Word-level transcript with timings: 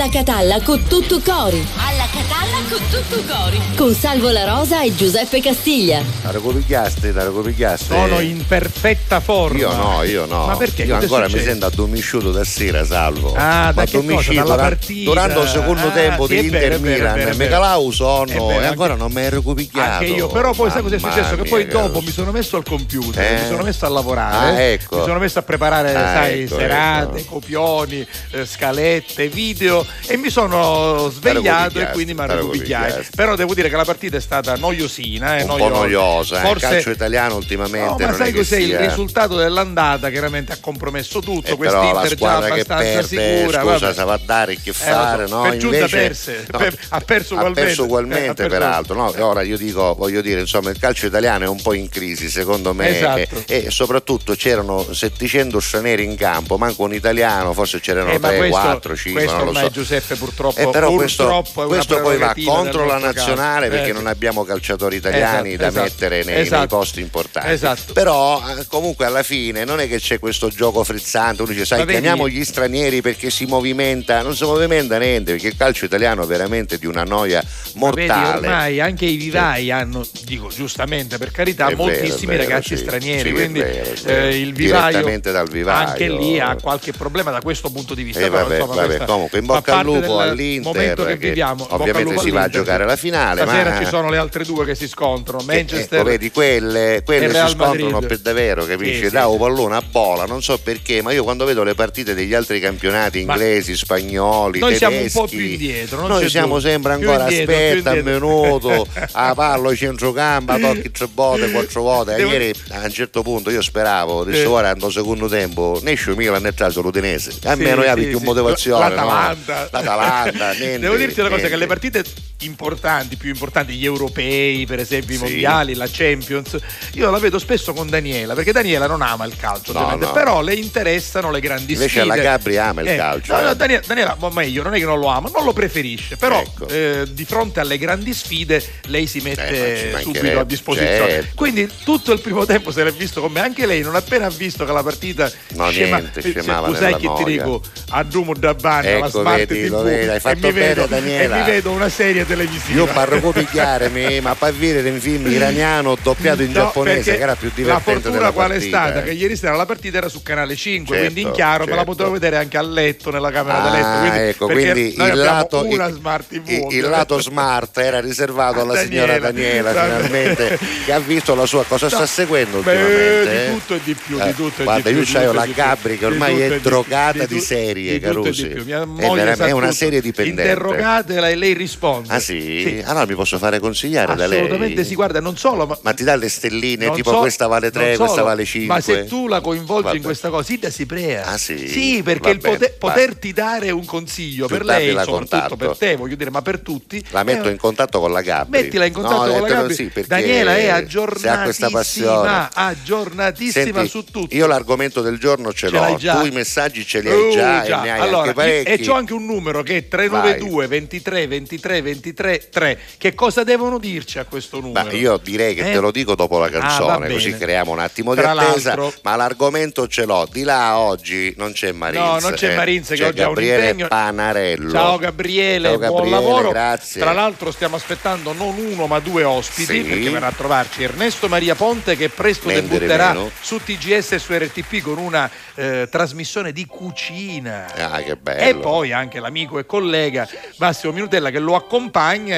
Alla 0.00 0.10
Catalla 0.10 0.60
con 0.62 0.80
tutto 0.84 1.20
cori. 1.20 1.58
Alla 1.74 2.06
Catalla 2.12 2.37
con 2.68 2.80
tutto 2.90 3.22
cori. 3.32 3.60
Con 3.76 3.94
Salvo 3.94 4.30
La 4.30 4.44
Rosa 4.44 4.82
e 4.82 4.94
Giuseppe 4.94 5.40
Castiglia. 5.40 6.02
La 6.22 6.30
recopigliaste, 6.30 7.12
la 7.12 7.24
recopigliaste. 7.24 7.94
Sono 7.94 8.20
in 8.20 8.44
perfetta 8.46 9.20
forma. 9.20 9.58
Io 9.58 9.72
no, 9.72 10.02
io 10.02 10.26
no. 10.26 10.46
Ma 10.46 10.56
perché? 10.56 10.82
Io 10.82 10.94
Cosa 10.94 11.02
ancora 11.04 11.28
mi 11.28 11.40
sento 11.42 11.66
addormisciuto 11.66 12.30
da 12.32 12.44
sera, 12.44 12.84
salvo. 12.84 13.34
Ah, 13.36 13.72
da 13.72 13.84
dura- 13.84 14.54
partita? 14.56 15.10
Durante 15.10 15.38
il 15.40 15.48
secondo 15.48 15.86
Ah, 15.88 15.90
tempo 15.92 16.26
sì, 16.26 16.38
Inter 16.38 16.80
Milan, 16.80 17.14
vero. 17.36 17.48
calavo 17.48 17.90
sonno 17.92 18.50
e 18.50 18.64
ancora 18.66 18.92
anche- 18.92 19.02
non 19.04 19.12
mi 19.12 19.20
hai 19.20 19.30
recopigliato. 19.30 19.90
Anche 19.90 20.06
io, 20.06 20.26
però 20.28 20.52
poi 20.52 20.70
sai 20.70 20.82
cosa 20.82 20.96
è 20.96 20.98
successo? 20.98 21.36
Che 21.36 21.48
poi 21.48 21.66
dopo 21.66 22.00
mi 22.00 22.10
sono 22.10 22.30
messo 22.32 22.56
al 22.56 22.64
computer, 22.64 23.22
Eh? 23.24 23.40
mi 23.42 23.46
sono 23.48 23.62
messo 23.62 23.86
a 23.86 23.88
lavorare, 23.88 24.50
Ah, 24.56 24.60
ecco. 24.60 24.96
mi 24.98 25.02
sono 25.04 25.18
messo 25.18 25.38
a 25.38 25.42
preparare, 25.42 25.94
Ah, 25.94 26.12
sai, 26.14 26.42
ecco, 26.42 26.56
serate, 26.58 27.18
ecco. 27.20 27.32
copioni, 27.34 28.06
eh, 28.32 28.44
scalette, 28.46 29.28
video 29.28 29.86
e 30.06 30.16
mi 30.16 30.28
sono 30.30 31.08
svegliato 31.10 31.78
e 31.80 31.90
quindi 31.92 32.14
mi 32.14 32.26
te 32.26 32.47
recopigliai. 32.52 32.82
recopigliaste. 32.82 33.16
Però 33.16 33.36
devo 33.36 33.54
dire 33.54 33.68
che 33.68 33.76
la 33.76 33.84
partita 33.84 34.16
è 34.16 34.20
stata 34.20 34.54
noiosina, 34.56 35.36
eh, 35.38 35.42
un 35.42 35.48
po' 35.48 35.56
noiosa. 35.56 35.78
noiosa, 35.78 36.42
eh. 36.42 36.46
Forse 36.46 36.66
il 36.66 36.72
calcio 36.72 36.90
italiano 36.90 37.36
ultimamente 37.36 38.04
No, 38.04 38.10
ma 38.10 38.16
sai 38.16 38.32
cos'è 38.32 38.58
il 38.58 38.66
sia- 38.68 38.80
risultato 38.80 39.36
dell'andata? 39.36 40.10
Chiaramente 40.10 40.52
ha 40.52 40.58
compromesso 40.60 41.20
tutto. 41.20 41.52
Eh, 41.52 41.56
però 41.56 41.92
la 41.92 42.06
squadra 42.06 42.54
che 42.54 42.64
perde, 42.64 43.02
sicura. 43.02 43.60
scusa, 43.60 43.78
vabbè. 43.78 43.94
sa 43.94 44.04
va 44.04 44.12
a 44.14 44.20
dare 44.24 44.56
che 44.56 44.70
Eh, 44.70 44.72
fare, 44.72 45.26
so, 45.26 45.34
no? 45.36 45.42
per 45.42 45.56
giunta 45.56 45.76
Invece 45.76 45.96
perse, 45.96 46.46
no, 46.50 46.58
per- 46.58 46.78
ha 46.88 47.00
perso 47.00 47.32
ha 47.34 47.36
ugualmente. 47.36 47.62
perso 47.66 47.84
ugualmente, 47.84 48.42
Eh, 48.42 48.46
ha 48.46 48.48
peraltro. 48.48 48.94
No? 48.94 49.14
Ora 49.26 49.42
io 49.42 49.56
dico, 49.56 49.94
voglio 49.94 50.20
dire, 50.20 50.40
insomma, 50.40 50.70
il 50.70 50.78
calcio 50.78 51.06
italiano 51.06 51.44
è 51.44 51.48
un 51.48 51.60
po' 51.60 51.74
in 51.74 51.88
crisi, 51.88 52.28
secondo 52.30 52.72
me. 52.74 52.96
Esatto. 52.96 53.42
E, 53.46 53.64
e 53.66 53.70
soprattutto 53.70 54.34
c'erano 54.34 54.92
700 54.92 55.60
stranieri 55.60 56.04
in 56.04 56.16
campo, 56.16 56.56
manco 56.58 56.82
un 56.84 56.94
italiano, 56.94 57.52
forse 57.52 57.80
c'erano 57.80 58.10
Eh, 58.10 58.18
ma 58.18 58.28
3, 58.28 58.36
questo, 58.38 58.60
4, 58.60 58.96
5, 58.96 59.22
questo 59.24 59.44
non 59.44 59.52
lo 59.52 59.58
so. 59.58 59.70
Giuseppe 59.70 60.14
purtroppo, 60.16 60.60
Eh, 60.60 60.68
però 60.70 60.90
questo, 60.92 61.24
purtroppo 61.24 61.60
una 61.60 61.68
questo 61.68 62.00
poi 62.00 62.16
va 62.18 62.32
prerogativa 62.44 62.52
contro 62.52 62.84
la 62.86 62.98
nazionale 62.98 63.60
calcio. 63.68 63.74
perché 63.76 63.90
Eh, 63.90 63.92
non 63.92 64.06
abbiamo 64.06 64.44
calciatori 64.44 64.96
italiani 64.96 65.48
Esatto, 65.54 65.62
da 65.62 65.68
esatto, 65.68 65.84
mettere 65.84 66.24
nei, 66.24 66.34
nei 66.34 66.42
esatto. 66.42 66.76
posti 66.76 67.00
importanti. 67.00 67.50
Esatto. 67.50 67.92
Però 67.92 68.42
eh, 68.56 68.66
comunque 68.66 69.04
alla 69.06 69.22
fine 69.22 69.64
non 69.64 69.80
è 69.80 69.88
che 69.88 69.98
c'è 69.98 70.18
questo 70.18 70.48
gioco 70.48 70.84
frizzante, 70.84 71.42
uno 71.42 71.52
dice 71.52 71.64
sai 71.64 71.78
vedi- 71.80 71.92
chiamiamo 71.92 72.28
gli 72.28 72.44
stranieri 72.44 73.00
perché 73.02 73.30
si 73.30 73.46
movimenta, 73.46 74.22
non 74.22 74.34
si 74.36 74.44
movimenta 74.44 74.98
niente 74.98 75.32
perché 75.32 75.48
il 75.48 75.56
calcio 75.56 75.84
italiano 75.84 76.22
è 76.22 76.26
veramente 76.26 76.78
di 76.78 76.86
una 76.86 77.04
noia 77.04 77.42
Ma 77.74 77.90
vedi, 77.90 78.06
mortale. 78.08 78.46
ormai 78.46 78.80
anche 78.80 79.04
i 79.06 79.16
vivai 79.16 79.70
hanno, 79.70 80.06
dico 80.24 80.48
giustamente 80.48 81.18
per 81.18 81.30
carità, 81.30 81.68
È 81.68 81.74
moltissimi 81.74 82.36
vero, 82.36 82.42
ragazzi 82.48 82.76
sì. 82.76 82.82
stranieri, 82.82 83.28
Sì, 83.28 83.34
quindi 83.34 83.60
vero, 83.60 83.90
eh, 84.04 84.38
il 84.38 84.52
vivaio 84.52 84.86
Direttamente 84.90 85.32
dal 85.32 85.48
vivaio. 85.48 85.86
anche 85.88 86.08
lì 86.08 86.38
ha 86.40 86.56
qualche 86.60 86.92
problema 86.92 87.30
da 87.30 87.40
questo 87.40 87.70
punto 87.70 87.94
di 87.94 88.02
vista. 88.02 88.20
Eh, 88.24 88.30
però, 88.30 88.42
vabbè, 88.44 88.58
insomma, 88.60 88.74
vabbè, 88.86 89.04
comunque 89.04 89.38
in 89.38 89.46
bocca 89.46 89.78
al 89.78 89.84
lupo 89.84 90.20
all'Inter, 90.20 90.72
momento 90.72 91.04
che, 91.04 91.16
viviamo. 91.16 91.66
Ovviamente 91.70 92.10
lupo 92.10 92.22
si 92.28 92.34
va 92.34 92.42
a 92.42 92.48
giocare 92.48 92.84
la 92.84 92.96
finale, 92.96 93.42
Stasera 93.42 93.70
ma- 93.70 93.78
ci 93.78 93.84
sono 93.86 94.10
le 94.10 94.16
altre 94.16 94.44
due 94.44 94.64
che 94.64 94.74
si 94.74 94.88
scontrano, 94.88 95.42
Manchester 95.44 95.98
Ecco, 96.00 96.08
vedi, 96.08 96.30
quelle, 96.30 97.02
quelle 97.04 97.28
si 97.28 97.48
scontrano 97.48 97.90
Madrid. 97.90 98.06
per 98.08 98.18
davvero, 98.18 98.64
capisci? 98.64 99.08
Sì, 99.08 99.16
un 99.16 99.32
sì. 99.32 99.38
pallone 99.38 99.76
a 99.76 99.82
bola, 99.82 100.24
non 100.24 100.42
so 100.42 100.58
perché, 100.58 101.02
ma 101.02 101.12
io 101.12 101.22
quando 101.24 101.44
vedo 101.44 101.62
le 101.62 101.74
partite 101.74 102.14
degli 102.14 102.34
altri 102.34 102.60
campionati 102.60 103.24
Ma- 103.24 103.32
inglesi, 103.34 103.76
spagnoli, 103.76 104.58
Noi 104.60 104.76
siamo 104.76 104.96
tedeschi, 104.96 105.18
un 105.18 105.24
po' 105.24 105.30
più 105.30 105.40
indietro, 105.44 106.06
noi 106.06 106.28
siamo 106.28 106.54
dubbio. 106.56 106.70
sempre 106.70 106.92
ancora 106.92 107.22
indietro, 107.24 107.54
aspetta 107.54 107.92
un 107.92 108.00
minuto, 108.02 108.86
a 109.12 109.34
pallo 109.34 109.74
centrocampo, 109.74 110.58
tocchi 110.58 110.90
tre 110.90 111.08
volte, 111.12 111.50
quattro 111.52 111.82
volte. 111.82 112.14
Devo- 112.16 112.30
Ieri 112.30 112.52
a 112.70 112.80
un 112.84 112.90
certo 112.92 113.22
punto 113.22 113.50
io 113.50 113.62
speravo, 113.62 114.20
adesso 114.20 114.50
ora 114.50 114.70
al 114.70 114.92
secondo 114.92 115.28
tempo, 115.28 115.78
ne 115.82 115.92
esce 115.92 116.14
Milan 116.14 116.44
e 116.46 116.54
traso 116.54 116.80
l'Udinese. 116.80 117.32
Almeno 117.44 117.82
Sì, 117.82 117.88
sì, 118.02 118.06
più 118.08 118.18
motivazione. 118.20 118.82
no? 118.82 118.88
L'Atalanta. 118.94 119.68
L'Atalanta, 119.70 120.52
niente. 120.58 120.78
Devo 120.78 120.96
dirti 120.96 121.20
una 121.20 121.28
cosa: 121.28 121.46
niente. 121.46 121.48
che 121.48 121.56
le 121.56 121.66
partite 121.66 122.04
importanti, 122.42 123.16
più 123.16 123.30
importanti, 123.30 123.72
gli 123.74 123.84
europei, 123.84 124.64
per 124.66 124.78
esempio, 124.78 125.14
i 125.14 125.18
Sì. 125.18 125.24
mondiali, 125.24 125.74
la 125.74 125.88
Champions, 125.90 126.56
io 126.94 127.10
la 127.10 127.18
vedo 127.18 127.38
spesso 127.38 127.72
con 127.72 127.88
Daniela, 127.88 128.34
perché 128.34 128.52
Daniela 128.52 128.86
non 128.86 129.02
ama 129.02 129.24
il 129.24 129.36
calcio, 129.36 129.72
No, 129.72 129.96
no. 129.96 130.12
però 130.12 130.40
le 130.40 130.54
interessano 130.54 131.30
le 131.30 131.40
grandi 131.40 131.72
Invece 131.72 132.00
sfide. 132.00 132.06
la 132.06 132.16
Gabri 132.22 132.56
ama 132.56 132.80
il 132.82 132.88
Eh, 132.88 132.96
calcio, 132.96 133.32
No, 133.34 133.40
no, 133.42 133.50
eh. 133.50 133.56
Daniela, 133.56 133.82
Daniela, 133.86 134.16
ma 134.20 134.30
meglio, 134.30 134.62
non 134.62 134.74
è 134.74 134.78
che 134.78 134.84
non 134.84 134.98
lo 135.00 135.08
ama, 135.08 135.30
non 135.34 135.44
lo 135.44 135.52
preferisce, 135.52 136.16
però 136.16 136.40
Ecco. 136.40 136.68
eh, 136.68 137.06
di 137.10 137.24
fronte 137.24 137.60
alle 137.60 137.76
grandi 137.78 138.14
sfide 138.14 138.62
lei 138.86 139.06
si 139.06 139.18
Eh, 139.18 139.22
mette 139.22 139.90
mancherebbe, 139.92 140.02
subito 140.18 140.38
a 140.40 140.44
disposizione. 140.44 141.10
certo. 141.10 141.32
Quindi 141.34 141.68
tutto 141.84 142.12
il 142.12 142.20
primo 142.20 142.44
tempo 142.46 142.70
se 142.70 142.84
l'è 142.84 142.92
visto 142.92 143.20
con 143.20 143.32
me, 143.32 143.40
anche 143.40 143.66
lei 143.66 143.82
non 143.82 143.94
appena 143.96 144.26
ha 144.26 144.30
visto 144.30 144.64
che 144.64 144.72
la 144.72 144.82
partita 144.82 145.30
No, 145.54 145.68
niente, 145.70 146.20
eh, 146.20 146.30
scemava 146.30 146.70
chi 146.96 147.08
ti 147.16 147.24
dico? 147.24 147.62
A 147.90 148.02
Dumo 148.04 148.34
da 148.34 148.54
Banda, 148.54 148.90
la 148.98 149.06
Ecco, 149.06 149.20
Smart 149.20 149.46
vedi, 149.46 149.68
TV 149.68 149.82
vedi, 149.82 150.08
hai 150.08 150.16
e 150.16 150.20
fatto 150.20 150.46
mi 150.46 150.52
vedo, 150.52 150.86
bene, 150.86 151.00
Daniela. 151.00 151.36
E 151.36 151.38
mi 151.40 151.44
vedo 151.50 151.70
una 151.70 151.88
serie 151.88 152.07
televisiva. 152.26 152.78
Io 152.78 152.86
parlo 152.86 153.20
copigliarmi, 153.20 154.20
ma 154.20 154.34
per 154.34 154.52
vedere 154.54 154.90
un 154.90 155.00
film 155.00 155.26
iraniano 155.26 155.96
doppiato 156.02 156.42
in 156.42 156.48
No, 156.48 156.54
giapponese 156.54 157.16
che 157.16 157.22
era 157.22 157.34
più 157.36 157.48
La 157.48 157.54
divertente 157.54 157.92
fortuna 157.92 158.14
della 158.16 158.30
qual 158.32 158.50
è 158.52 158.60
stata? 158.60 159.00
eh. 159.00 159.04
Che 159.04 159.10
ieri 159.12 159.36
sera 159.36 159.54
la 159.56 159.66
partita 159.66 159.98
era 159.98 160.08
su 160.08 160.22
canale 160.22 160.56
5, 160.56 160.96
Certo, 160.96 161.12
quindi 161.12 161.28
in 161.28 161.34
chiaro 161.34 161.64
me 161.64 161.70
la 161.70 161.76
certo. 161.76 161.90
potevo 161.92 162.10
vedere 162.12 162.36
anche 162.36 162.56
a 162.56 162.62
letto, 162.62 163.10
nella 163.10 163.30
camera 163.30 163.58
da 163.60 163.70
letto. 163.70 163.86
Ah, 163.86 163.98
Quindi, 164.00 164.18
ecco, 164.28 164.46
quindi 164.46 164.94
il 165.02 165.16
lato, 165.16 165.66
una 165.66 165.86
il- 165.86 166.42
il- 166.44 166.66
il 166.70 166.88
lato 166.88 167.20
smart 167.20 167.76
era 167.78 168.00
riservato 168.00 168.60
alla 168.60 168.74
Daniela. 168.74 169.04
signora 169.04 169.18
Daniela 169.18 169.70
finalmente 169.70 170.58
che 170.84 170.92
ha 170.92 170.98
visto 171.00 171.34
la 171.34 171.46
sua 171.46 171.64
cosa 171.64 171.88
sta 171.88 172.00
No, 172.00 172.06
seguendo 172.06 172.60
beh, 172.60 172.70
ultimamente 172.76 173.30
di 173.30 173.36
eh? 173.36 173.50
tutto 173.52 173.74
e 173.74 173.80
di 173.82 173.94
più, 173.94 174.18
Eh, 174.20 174.24
di 174.26 174.34
tutto 174.34 174.60
e 174.60 174.64
guarda 174.64 174.90
di 174.90 174.96
più. 174.96 175.04
io 175.20 175.26
c'ho 175.26 175.32
la 175.32 175.46
Gabri 175.46 175.98
che 175.98 176.06
ormai 176.06 176.40
è 176.40 176.60
drogata 176.60 177.26
di 177.26 177.40
serie 177.40 177.98
Carusi 177.98 178.48
è, 178.48 179.50
una 179.50 179.72
serie 179.72 180.00
dipendente 180.00 180.50
Interrogatela 180.50 181.28
e 181.28 181.34
lei 181.36 181.54
risponde. 181.54 181.87
Ah 182.06 182.18
sì? 182.20 182.82
allora 182.84 183.06
mi 183.06 183.14
posso 183.14 183.38
fare 183.38 183.58
consigliare 183.58 184.14
da 184.14 184.26
lei 184.26 184.40
Assolutamente 184.40 184.84
sì, 184.84 184.94
guarda, 184.94 185.20
non 185.20 185.36
solo, 185.36 185.66
ma 185.66 185.78
ma 185.82 185.92
ti 185.92 186.04
dà 186.04 186.14
le 186.16 186.28
stelline 186.28 186.90
tipo 186.92 187.10
so- 187.10 187.18
questa 187.18 187.46
vale 187.46 187.70
3 187.70 187.88
non 187.88 187.96
questa 187.96 188.22
vale 188.22 188.44
5 188.44 188.74
Ma 188.74 188.80
se 188.80 189.04
tu 189.06 189.26
la 189.28 189.40
coinvolgi 189.40 189.82
Vabbè. 189.84 189.96
in 189.96 190.02
questa 190.02 190.28
cosa, 190.30 190.52
Ida 190.52 190.70
si 190.70 190.86
prea. 190.86 191.26
Ah, 191.26 191.38
sì? 191.38 191.68
Sì, 191.68 192.02
perché 192.02 192.28
Va 192.28 192.30
il 192.30 192.38
poter- 192.38 192.76
poterti 192.78 193.32
dare 193.32 193.70
un 193.70 193.84
consiglio 193.84 194.46
Tu 194.46 194.54
per 194.54 194.64
lei, 194.64 194.88
soprattutto 194.88 195.12
contatto. 195.16 195.56
per 195.56 195.76
te, 195.76 195.96
voglio 195.96 196.16
dire, 196.16 196.30
ma 196.30 196.42
per 196.42 196.60
tutti. 196.60 197.04
la 197.10 197.22
metto 197.22 197.48
è- 197.48 197.50
in 197.50 197.56
contatto 197.58 198.00
con 198.00 198.12
la 198.12 198.20
Gabri 198.22 198.60
Mettila 198.62 198.84
in 198.84 198.92
contatto 198.92 199.26
No, 199.26 199.32
con 199.32 199.40
la 199.42 199.48
Gabri. 199.48 199.74
sì, 199.74 199.90
Daniela 200.06 200.56
è 200.56 200.60
se 200.62 200.70
ha 200.70 201.42
questa 201.42 201.66
aggiornatissima, 201.66 201.70
passione 201.70 202.48
aggiornatissima 202.52 203.64
Senti, 203.74 203.88
su 203.88 204.04
tutto. 204.04 204.34
Io 204.34 204.46
l'argomento 204.46 205.00
del 205.02 205.18
giorno 205.18 205.52
ce, 205.52 205.68
Ce 205.68 205.70
l'ho, 205.70 205.96
tu 205.96 206.26
i 206.26 206.30
messaggi 206.30 206.84
ce 206.86 207.00
li 207.00 207.08
hai 207.10 207.16
Uh, 207.28 207.32
già, 207.32 207.64
già. 207.64 207.80
e 207.80 207.82
ne 207.84 207.92
hai 207.92 208.00
Allora, 208.00 208.18
anche 208.22 208.32
parecchi. 208.34 208.70
E 208.70 208.78
c'ho 208.80 208.92
anche 208.94 209.12
un 209.12 209.24
numero 209.24 209.62
che 209.62 209.76
è 209.76 209.88
392 209.88 210.66
23 210.66 211.26
23 211.26 211.77
23 211.82 212.48
3. 212.50 212.78
Che 212.98 213.14
cosa 213.14 213.44
devono 213.44 213.78
dirci 213.78 214.18
a 214.18 214.24
questo 214.24 214.60
numero? 214.60 214.84
Ma 214.84 214.92
io 214.92 215.16
direi 215.22 215.54
che 215.54 215.68
Eh? 215.68 215.72
te 215.72 215.80
lo 215.80 215.90
dico 215.90 216.14
dopo 216.14 216.38
la 216.38 216.46
Ah, 216.46 216.50
canzone, 216.50 216.98
bene. 217.06 217.12
così 217.14 217.36
creiamo 217.36 217.72
un 217.72 217.78
attimo 217.78 218.14
di 218.14 218.20
Tra 218.20 218.30
attesa. 218.32 218.74
l'altro- 218.74 218.92
Ma 219.02 219.16
l'argomento 219.16 219.86
ce 219.86 220.04
l'ho. 220.04 220.26
Di 220.30 220.42
là 220.42 220.78
oggi 220.78 221.32
non 221.36 221.52
c'è 221.52 221.72
Marinz. 221.72 222.02
No, 222.04 222.18
non 222.20 222.32
c'è 222.32 222.52
eh. 222.52 222.56
Marinz 222.56 222.88
che 222.88 222.96
C'è 222.96 223.06
oggi 223.06 223.20
ha 223.22 223.28
un 223.28 223.34
Gabriele 223.34 223.68
impegno. 223.70 223.88
Panarello. 223.88 224.70
Ciao 224.70 224.98
Gabriele, 224.98 225.68
Ciao, 225.68 225.78
buon 225.78 225.90
Gabriele, 225.92 226.10
lavoro. 226.10 226.48
grazie. 226.50 227.00
Tra 227.00 227.12
l'altro 227.12 227.50
stiamo 227.50 227.76
aspettando 227.76 228.32
non 228.32 228.56
uno 228.58 228.86
ma 228.86 228.98
due 229.00 229.24
ospiti 229.24 229.82
Sì. 229.82 229.82
perché 229.82 230.10
verrà 230.10 230.26
a 230.28 230.32
trovarci 230.32 230.82
Ernesto 230.82 231.28
Maria 231.28 231.54
Ponte 231.54 231.96
che 231.96 232.08
presto 232.08 232.48
Men 232.48 232.60
dire 232.66 232.78
debutterà 232.78 233.12
meno. 233.12 233.30
su 233.40 233.58
TGS 233.62 234.12
e 234.12 234.18
su 234.18 234.32
RTP 234.32 234.80
con 234.82 234.98
una 234.98 235.30
eh, 235.54 235.88
trasmissione 235.90 236.52
di 236.52 236.66
cucina. 236.66 237.66
Ah, 237.74 238.00
che 238.02 238.16
bello. 238.16 238.42
E 238.42 238.54
poi 238.56 238.92
anche 238.92 239.20
l'amico 239.20 239.58
e 239.58 239.66
collega 239.66 240.28
Massimo 240.58 240.92
Minutella 240.92 241.30
che 241.30 241.38
lo 241.38 241.54
accompagna 241.54 241.67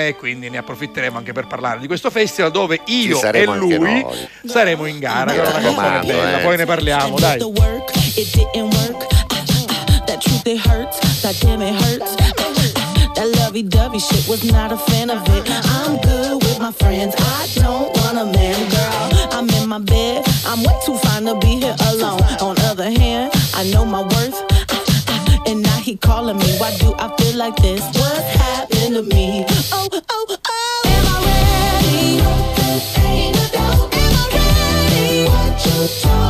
e 0.06 0.16
quindi 0.16 0.50
ne 0.50 0.58
approfitteremo 0.58 1.16
anche 1.16 1.32
per 1.32 1.46
parlare 1.46 1.80
di 1.80 1.86
questo 1.86 2.10
festival 2.10 2.50
dove 2.50 2.80
io 2.86 3.22
e 3.22 3.44
lui 3.46 3.78
noi. 3.78 4.04
saremo 4.44 4.86
in 4.86 4.98
gara. 4.98 5.32
È 5.32 5.38
una 5.38 5.50
canzone 5.50 6.00
bella, 6.04 6.40
eh. 6.40 6.42
poi 6.42 6.56
ne 6.56 6.66
parliamo, 6.66 7.16
I 7.16 7.20
dai. 7.20 7.38
That 13.20 13.36
lovey 13.36 13.62
dovey 13.62 13.98
shit 13.98 14.26
was 14.26 14.42
not 14.44 14.72
a 14.72 14.78
fan 14.78 15.10
of 15.10 15.22
it. 15.28 15.44
I'm 15.46 16.00
good 16.00 16.42
with 16.42 16.58
my 16.58 16.72
friends, 16.72 17.14
I 17.18 17.48
don't 17.54 17.94
want 17.98 18.16
a 18.16 18.24
man, 18.24 18.70
girl. 18.70 19.28
I'm 19.32 19.46
in 19.60 19.68
my 19.68 19.78
bed, 19.78 20.24
I'm 20.46 20.62
way 20.62 20.74
too 20.86 20.96
fine 20.96 21.26
to 21.26 21.34
be 21.38 21.60
here 21.60 21.76
alone. 21.90 22.22
On 22.40 22.58
other 22.60 22.90
hand, 22.90 23.30
I 23.54 23.68
know 23.70 23.84
my 23.84 24.00
worth. 24.00 24.49
He 25.90 25.96
calling 25.96 26.36
me. 26.38 26.56
Why 26.58 26.70
do 26.78 26.94
I 27.00 27.08
feel 27.16 27.36
like 27.36 27.56
this? 27.56 27.82
What 27.98 28.22
happened 28.22 28.94
to 28.94 29.02
me? 29.02 29.44
Oh, 29.72 29.88
oh, 29.92 30.26
oh. 30.30 30.82
Am 30.86 31.06
I 31.10 31.18
ready? 31.26 32.22
Ain't 33.02 33.36
a 33.36 33.52
doubt. 33.52 33.92
Am 33.92 34.14
I 34.14 34.26
ready? 34.38 35.26
What 35.28 35.66
you 35.66 35.88
talking 36.00 36.29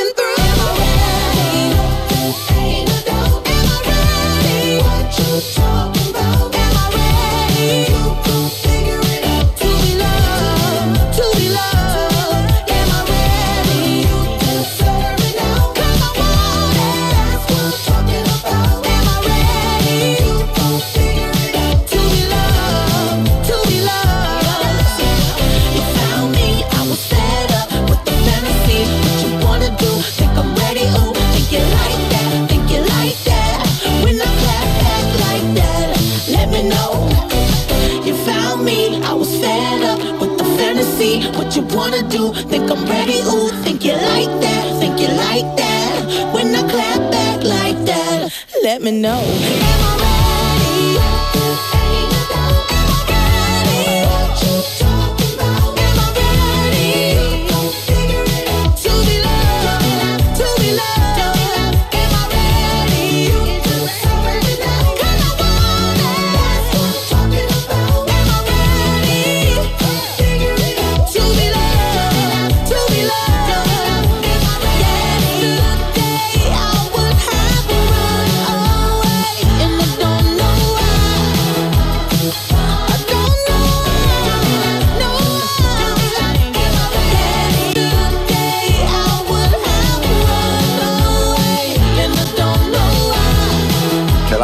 let 48.71 48.81
me 48.81 48.91
know. 48.91 50.00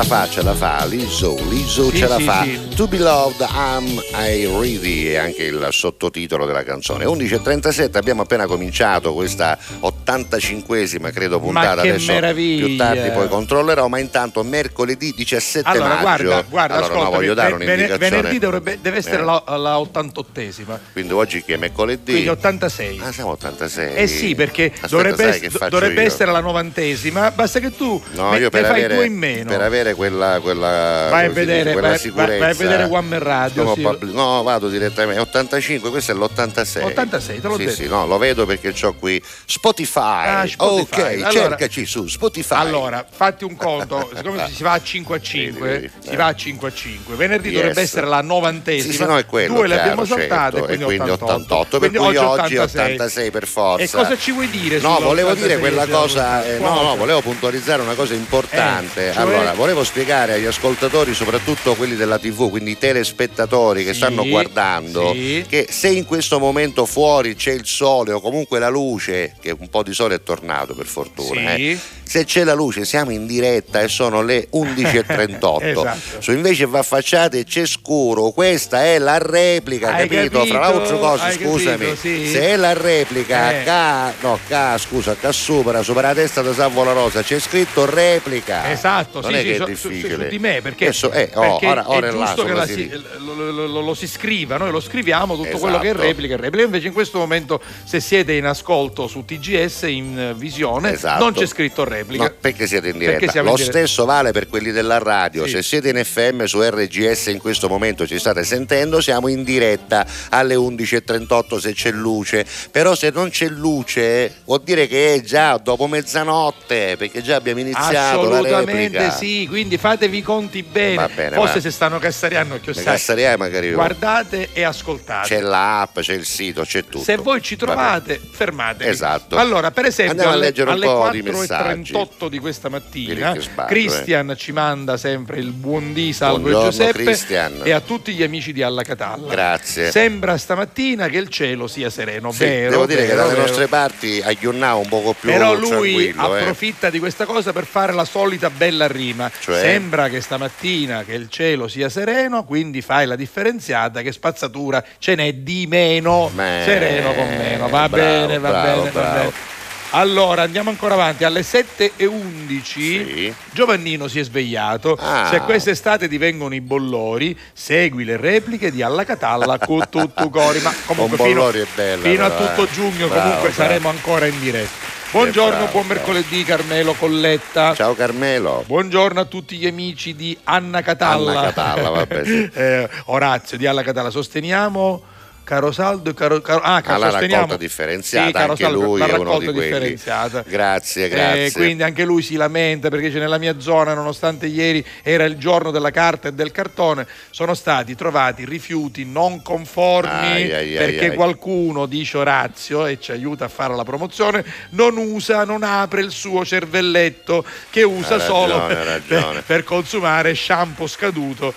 Fa, 0.08 0.28
ce 0.30 0.42
la 0.42 0.54
fa, 0.54 0.86
Lizzo, 0.86 1.36
Lizzo 1.50 1.90
Sì, 1.90 1.98
ce 1.98 2.08
la 2.08 2.16
sì, 2.18 2.24
fa. 2.24 2.44
sì. 2.44 2.68
To 2.76 2.88
be 2.88 2.98
loved, 2.98 3.42
I'm 3.54 4.02
I 4.14 4.46
ready 4.46 5.06
è 5.08 5.18
anche 5.18 5.44
il 5.44 5.68
sottotitolo 5.72 6.46
della 6.46 6.64
canzone. 6.64 7.04
11.37 7.06 7.98
abbiamo 7.98 8.22
appena 8.22 8.46
cominciato 8.46 9.14
questa 9.14 9.58
85esima 9.82 11.12
credo 11.12 11.40
puntata. 11.40 11.82
che 11.82 11.90
Adesso 11.90 12.12
meraviglia. 12.14 12.66
più 12.66 12.78
tardi 12.78 13.10
poi 13.12 13.28
controllerò, 13.28 13.88
ma 13.88 14.00
intanto 14.00 14.44
mercoledì 14.44 15.14
17 15.14 15.68
Allora, 15.70 15.88
maggio. 16.02 16.02
guarda, 16.24 16.42
guarda, 16.50 16.76
allora 16.76 16.94
no, 16.94 17.10
voglio 17.10 17.34
dare 17.34 17.54
ven- 17.58 17.68
un'indicazione. 17.68 18.10
venerdì 18.10 18.40
dovrebbe, 18.40 18.80
deve 18.82 18.98
essere 18.98 19.22
Eh. 19.22 19.26
la, 19.26 19.44
la 19.58 19.78
88esima, 19.78 20.80
Quindi 20.94 21.14
oggi 21.14 21.44
che 21.44 21.56
è 21.56 21.58
mercoledì. 21.58 22.12
quindi 22.12 22.30
86. 22.30 23.00
Ah, 23.04 23.12
siamo 23.12 23.32
86. 23.32 23.94
Eh 23.96 24.08
sì, 24.08 24.36
perché 24.36 24.66
Aspetta, 24.74 24.88
dovrebbe, 24.88 25.70
dovrebbe 25.70 26.02
essere 26.04 26.32
la 26.32 26.40
novantesima, 26.40 27.32
basta 27.32 27.60
che 27.60 27.76
tu 27.76 28.02
No, 28.14 28.30
me- 28.32 28.40
io 28.40 28.50
per 28.50 28.62
ne 28.62 28.68
fai 28.68 28.80
avere, 28.80 28.96
due 28.96 29.06
in 29.06 29.14
meno. 29.18 29.50
per 29.50 29.62
avere 29.62 29.96
quella, 29.98 30.40
quella, 30.40 31.08
Vai 31.10 31.26
a 31.26 31.30
vedere, 31.30 31.60
dice, 31.64 31.72
quella 31.74 31.88
vai- 31.90 31.98
sicurezza. 32.00 32.38
vai 32.38 32.52
a 32.52 32.54
vedere 32.54 32.84
One 32.84 33.20
Radio, 33.20 33.74
sì. 33.74 33.82
pub- 33.82 34.04
No, 34.12 34.44
vado 34.44 34.70
direttamente. 34.70 35.20
85, 35.20 35.90
questo 35.90 36.12
è 36.14 36.16
l'86. 36.16 36.84
86, 36.84 37.42
te 37.42 37.48
l'ho 37.48 37.58
sì, 37.58 37.64
detto. 37.66 37.76
Sì, 37.76 37.88
no, 37.88 38.06
lo 38.08 38.18
vedo 38.18 38.46
perché 38.46 38.74
ho 38.84 38.94
qui 38.94 39.22
Spotify. 39.46 40.00
Ah, 40.28 40.46
Spotify. 40.48 41.02
Ok, 41.02 41.24
Allora- 41.26 41.32
cercaci 41.32 41.86
su 41.86 42.08
Spotify. 42.08 42.54
Allora, 42.56 43.06
fatti 43.10 43.44
un 43.44 43.56
conto, 43.58 44.10
siccome 44.16 44.50
si 44.54 44.64
va 44.64 44.74
a 44.74 44.82
5 44.82 45.16
a 45.18 45.20
5, 45.20 45.68
Vedi, 45.68 45.92
si 46.08 46.16
va 46.16 46.26
a 46.28 46.36
5 46.36 46.68
a 46.68 46.72
5. 46.74 47.16
Venerdì 47.16 47.48
Yes. 47.50 47.56
dovrebbe 47.58 47.82
essere 47.82 48.06
la 48.08 48.22
novantesima. 48.22 48.92
Sì, 48.92 48.98
sì, 49.00 49.04
no, 49.06 49.18
è 49.18 49.26
quello, 49.26 49.56
Due 49.56 49.68
le 49.68 49.80
abbiamo 49.80 50.06
saltate, 50.06 50.58
certo, 50.58 50.66
quindi, 50.68 50.84
e 50.84 50.86
quindi 50.86 51.10
88. 51.10 51.34
88, 51.56 51.80
per 51.80 51.90
Quindi 51.90 51.98
cui 52.08 52.18
oggi 52.18 52.58
86. 52.58 52.84
86 52.94 53.32
per 53.32 53.48
forza. 53.48 53.84
E 53.84 53.90
cosa 53.90 54.18
ci 54.18 54.32
vuoi 54.32 54.50
dire? 54.50 54.80
No, 54.80 55.00
volevo 55.02 55.34
dire 55.34 55.56
86? 55.56 55.60
quella 55.60 55.88
cosa, 55.88 56.46
eh, 56.46 56.60
no, 56.60 56.82
no, 56.84 56.96
volevo 56.96 57.22
puntualizzare 57.22 57.82
una 57.82 57.94
cosa 57.96 58.14
importante. 58.14 59.10
Eh, 59.10 59.14
cioè? 59.14 59.22
Allora, 59.24 59.54
volevo 59.54 59.84
spiegare 59.88 60.34
agli 60.34 60.46
ascoltatori, 60.46 61.14
soprattutto 61.14 61.74
quelli 61.76 61.96
della 61.96 62.20
TV, 62.20 62.50
quindi 62.50 62.72
i 62.72 62.78
telespettatori 62.78 63.84
che 63.86 63.92
Sì, 63.94 63.98
stanno 63.98 64.28
guardando, 64.28 65.14
sì. 65.14 65.46
che 65.48 65.68
se 65.70 65.88
in 65.88 66.06
questo 66.06 66.40
momento 66.40 66.86
fuori 66.86 67.36
c'è 67.36 67.52
il 67.54 67.66
sole 67.66 68.12
o 68.12 68.20
comunque 68.20 68.60
la 68.60 68.68
luce, 68.70 69.34
che 69.42 69.56
un 69.58 69.70
po' 69.70 69.84
di 69.84 69.94
sole 69.94 70.16
è 70.16 70.24
tornato 70.24 70.76
per 70.76 70.86
fortuna, 70.86 71.56
Sì. 71.56 71.72
eh, 71.72 71.80
se 72.04 72.24
c'è 72.26 72.44
la 72.44 72.54
luce 72.54 72.86
siamo 72.86 73.12
in 73.12 73.26
diretta 73.26 73.82
e 73.82 73.88
sono 73.88 74.22
le 74.22 74.48
11.38. 74.54 75.64
Esatto. 75.64 76.22
Se 76.22 76.32
invece 76.34 76.66
va 76.66 76.80
affacciate 76.80 77.40
e 77.40 77.44
c'è 77.46 77.66
scuro, 77.66 78.32
questa 78.32 78.84
è 78.84 79.00
la 79.00 79.18
replica, 79.18 79.94
Hai 79.96 80.08
capito? 80.08 80.46
Fra 80.46 80.60
capito? 80.60 80.78
l'altro 80.80 81.00
cosa, 81.00 81.32
scusami, 81.32 81.86
capito, 81.96 82.30
se 82.30 82.40
è 82.42 82.56
la 82.58 82.74
replica, 82.74 83.60
Eh. 83.60 83.64
ca, 83.64 84.14
no, 84.22 84.40
ca, 84.48 84.78
scusa, 84.78 85.16
ca 85.20 85.32
sopra, 85.32 85.82
sopra 85.82 86.08
la 86.10 86.14
testa 86.14 86.42
di 86.42 86.54
Savola 86.54 86.92
Rosa, 86.94 87.22
c'è 87.24 87.40
scritto 87.40 87.86
replica. 87.86 88.70
Esatto, 88.72 89.22
non 89.22 89.32
sì, 89.32 89.38
è 89.38 89.42
sì, 89.42 89.46
che 89.48 89.54
è 89.54 89.58
su, 89.58 89.64
su- 89.78 89.88
su- 89.88 89.94
difficile. 89.94 90.24
su 90.24 90.30
di 90.30 90.40
me 90.40 90.62
perché, 90.62 90.86
Adesso, 90.86 91.12
eh, 91.12 91.32
oh, 91.34 91.40
perché 91.42 91.68
ora, 91.68 91.90
ora 91.90 92.08
è 92.08 92.10
è 92.10 92.14
là, 92.14 92.26
giusto 92.26 92.44
che 92.44 92.66
si 92.68 92.74
si- 92.74 92.90
lo, 93.20 93.34
lo- 93.34 93.68
lo- 93.68 93.82
lo 93.82 93.94
si 93.94 94.08
scriva, 94.08 94.58
noi 94.58 94.72
lo 94.72 94.80
scriviamo 94.80 95.36
tutto 95.36 95.58
quello 95.58 95.80
che 95.80 95.88
è 95.88 95.90
Esatto. 95.92 96.06
replica 96.08 96.34
è 96.36 96.38
replica, 96.40 96.66
invece 96.66 96.88
in 96.88 96.94
questo 96.94 97.18
momento 97.18 97.62
se 97.84 98.00
siete 98.00 98.34
in 98.34 98.46
ascolto 98.46 99.08
su 99.08 99.24
TGS 99.26 99.84
in 99.84 100.34
visione 100.38 100.92
Esatto. 100.94 101.24
non 101.24 101.34
c'è 101.34 101.46
scritto 101.46 101.84
replica. 101.84 102.24
No, 102.24 102.34
perché 102.40 102.68
siete 102.68 102.90
in 102.90 102.98
diretta. 102.98 103.32
siamo 103.32 103.50
in 103.50 103.56
Lo 103.56 103.62
diretta. 103.62 103.78
stesso 103.80 104.06
vale 104.06 104.32
per 104.32 104.48
quelli 104.48 104.72
della 104.72 104.98
radio. 104.98 105.46
Sì. 105.46 105.52
Se 105.52 105.64
siete 105.64 105.90
in 105.90 106.04
FM 106.04 106.44
su 106.46 106.62
RGS 106.62 107.28
in 107.28 107.40
questo 107.40 107.68
momento 107.70 108.06
ci 108.08 108.18
state 108.20 108.44
sentendo, 108.44 109.00
siamo 109.02 109.28
in 109.28 109.44
diretta 109.44 110.06
alle 110.30 110.56
11.38 110.56 111.60
se 111.60 111.74
c'è 111.74 111.92
luce. 111.92 112.46
Però 112.72 112.96
se 112.96 113.12
non 113.14 113.30
c'è 113.30 113.48
luce 113.48 114.36
vuol 114.46 114.62
dire 114.64 114.88
che 114.88 115.16
è 115.16 115.22
già 115.22 115.58
dopo 115.58 115.88
mezzanotte, 115.88 116.96
perché 116.98 117.22
già 117.22 117.36
abbiamo 117.36 117.60
iniziato 117.60 118.28
la 118.30 118.38
Assolutamente 118.38 118.98
replica. 118.98 119.12
sì, 119.12 119.46
quindi 119.50 119.67
fatevi 119.76 120.20
i 120.20 120.22
conti 120.22 120.62
bene. 120.62 121.10
Bene, 121.14 121.36
Forse 121.36 121.56
va. 121.56 121.60
se 121.62 121.72
stanno 121.72 121.98
cassariando, 122.00 122.60
che 122.62 122.72
Cassariai 122.72 123.36
magari 123.38 123.72
guardate 123.72 124.50
e 124.54 124.64
ascoltate. 124.64 125.28
c'è 125.28 125.40
l'app, 125.42 126.00
c'è 126.00 126.14
il 126.14 126.26
sito, 126.26 126.62
c'è 126.62 126.84
tutto. 126.84 127.00
Se 127.04 127.16
voi 127.18 127.42
ci 127.42 127.56
trovate, 127.56 128.22
fermatevi. 128.32 128.90
Esatto. 128.90 129.36
Allora, 129.36 129.72
per 129.72 129.86
esempio, 129.86 130.12
Andiamo 130.12 130.32
a 130.32 130.36
alle, 130.36 130.46
leggere 130.46 130.70
un 130.70 130.76
alle 130.76 130.86
po' 130.86 131.10
di 131.12 131.22
4.38 131.24 132.28
di 132.30 132.40
questa 132.40 132.70
mattina, 132.70 133.32
che 133.34 133.42
sbaglio, 133.42 133.68
Christian 133.68 134.34
ci 134.38 134.52
manda 134.52 134.96
sempre 134.98 135.40
il 135.40 135.52
buon 135.52 135.94
dì, 135.94 136.14
salve 136.14 136.40
Buongiorno, 136.52 136.70
Giuseppe, 136.70 137.04
Christian. 137.04 137.62
e 137.64 137.72
a 137.72 137.80
tutti 137.82 138.14
gli 138.14 138.22
amici 138.24 138.54
di 138.54 138.62
Alla 138.62 138.84
Catalla. 138.84 139.30
Grazie. 139.30 139.90
Sembra 139.92 140.38
stamattina 140.38 141.08
che 141.08 141.18
il 141.18 141.30
cielo 141.30 141.68
sia 141.68 141.90
sereno, 141.90 142.32
Sì, 142.32 142.46
vero? 142.46 142.70
devo 142.70 142.86
dire 142.86 143.02
che 143.02 143.08
vero, 143.08 143.18
dalle 143.22 143.34
vero. 143.34 143.46
nostre 143.48 143.68
parti 143.68 144.22
a 144.24 144.32
Ghionnà 144.34 144.76
un 144.76 144.88
poco 144.88 145.14
più 145.20 145.30
Però 145.32 145.54
lui 145.56 146.08
eh. 146.08 146.14
approfitta 146.16 146.90
di 146.90 147.00
questa 147.00 147.26
cosa 147.26 147.54
per 147.54 147.66
fare 147.66 147.94
la 147.94 148.06
solita 148.06 148.50
bella 148.50 148.88
rima. 148.88 149.32
Cioè? 149.40 149.57
Sembra 149.60 150.10
che 150.10 150.22
stamattina 150.22 151.04
che 151.04 151.14
il 151.14 151.30
cielo 151.30 151.68
sia 151.68 151.90
sereno, 151.90 152.44
quindi 152.44 152.82
fai 152.82 153.06
la 153.06 153.16
differenziata 153.16 154.02
che 154.02 154.12
spazzatura 154.12 154.84
ce 155.00 155.16
n'è 155.16 155.34
di 155.34 155.66
meno. 155.68 156.30
Beh, 156.34 156.62
sereno 156.66 157.14
con 157.14 157.28
meno. 157.28 157.68
Va 157.68 157.90
bravo, 157.90 157.96
bene, 157.96 158.40
va 158.40 158.50
bravo, 158.50 158.82
bene, 158.82 158.92
va 158.92 159.02
bravo. 159.02 159.16
bene. 159.16 159.56
Allora 159.92 160.42
andiamo 160.42 160.70
ancora 160.70 160.96
avanti. 160.96 161.24
Alle 161.24 161.42
7.11 161.42 162.62
Sì. 162.64 163.34
Giovannino 163.52 164.08
si 164.08 164.20
è 164.20 164.24
svegliato. 164.24 164.98
Ah. 165.00 165.30
Se 165.32 165.40
quest'estate 165.40 166.08
ti 166.08 166.18
vengono 166.18 166.56
i 166.56 166.62
bollori, 166.62 167.38
segui 167.54 168.04
le 168.04 168.18
repliche 168.18 168.72
di 168.72 168.82
Alla 168.82 169.06
Catalla 169.06 169.58
con 169.58 169.86
tutto 169.90 170.30
cori. 170.30 170.60
Ma 170.60 170.74
comunque 170.86 171.18
fino, 171.18 171.50
bella, 171.76 172.02
fino 172.02 172.26
a 172.26 172.30
però, 172.30 172.48
tutto 172.48 172.64
eh. 172.66 172.72
giugno 172.74 173.08
Bravo, 173.08 173.22
comunque 173.22 173.50
bravo. 173.50 173.54
saremo 173.54 173.90
ancora 173.90 174.26
in 174.26 174.40
diretta. 174.40 174.96
Buongiorno, 175.10 175.56
bravo, 175.56 175.72
buon 175.72 175.88
mercoledì 175.88 176.44
Carmelo 176.44 176.94
Colletta. 176.94 177.74
Ciao 177.74 177.96
Carmelo. 177.96 178.66
Buongiorno 178.68 179.22
a 179.22 179.26
tutti 179.26 179.56
gli 179.56 179.66
amici 179.66 180.14
di 180.16 180.38
Anna 180.44 180.82
Catalla. 180.82 181.32
Anna 181.32 181.42
Catalla, 181.44 181.90
vabbè, 181.90 182.26
sì. 182.26 182.50
Eh, 182.54 182.90
Orazio 183.06 183.58
di 183.58 183.66
Anna 183.66 183.84
Catalla. 183.84 184.10
Sosteniamo 184.10 185.02
Caro 185.48 185.72
Saldo 185.72 186.10
e 186.10 186.14
Caro, 186.14 186.42
caro 186.42 186.60
ah, 186.62 186.82
caro, 186.82 186.96
alla 186.96 187.10
sosteniamo- 187.12 187.44
raccolta 187.44 187.64
differenziata, 187.64 188.26
Sì, 188.28 188.34
Caro 188.34 188.50
anche 188.52 188.64
Saldo, 188.64 188.82
lui 188.82 189.00
la 189.00 189.06
raccolta 189.06 189.52
differenziata. 189.54 190.44
Grazie, 190.46 191.06
Eh, 191.06 191.10
grazie. 191.10 191.52
quindi 191.54 191.84
anche 191.84 192.04
lui 192.04 192.22
si 192.22 192.36
lamenta 192.36 192.90
perché 192.90 193.10
c'è 193.10 193.20
nella 193.20 193.38
mia 193.38 193.58
zona, 193.62 193.94
nonostante 193.94 194.46
ieri 194.48 194.86
era 195.04 195.24
il 195.24 195.38
giorno 195.38 195.72
della 195.72 195.90
carta 195.92 196.28
e 196.28 196.34
del 196.34 196.52
cartone, 196.52 197.08
sono 197.30 197.54
stati 197.54 197.96
trovati 197.96 198.44
rifiuti 198.44 199.06
non 199.06 199.42
conformi 199.42 200.10
Ai, 200.12 200.52
ai, 200.52 200.74
perché 200.76 201.10
ai. 201.12 201.16
qualcuno, 201.16 201.86
dice 201.86 202.18
Orazio, 202.18 202.86
e 202.86 203.00
ci 203.00 203.14
aiuta 203.14 203.46
a 203.46 203.48
fare 203.48 203.74
la 203.74 203.86
promozione, 203.86 204.44
non 204.72 204.98
usa, 204.98 205.46
non 205.46 205.64
apre 205.64 206.02
il 206.02 206.12
suo 206.12 206.44
cervelletto 206.44 207.46
che 207.70 207.84
usa 207.84 208.20
solo 208.20 208.68
ragione, 208.68 208.94
ha 208.94 209.00
per, 209.32 209.44
per 209.46 209.64
consumare 209.64 210.36
shampoo 210.36 210.88
scaduto. 210.88 211.54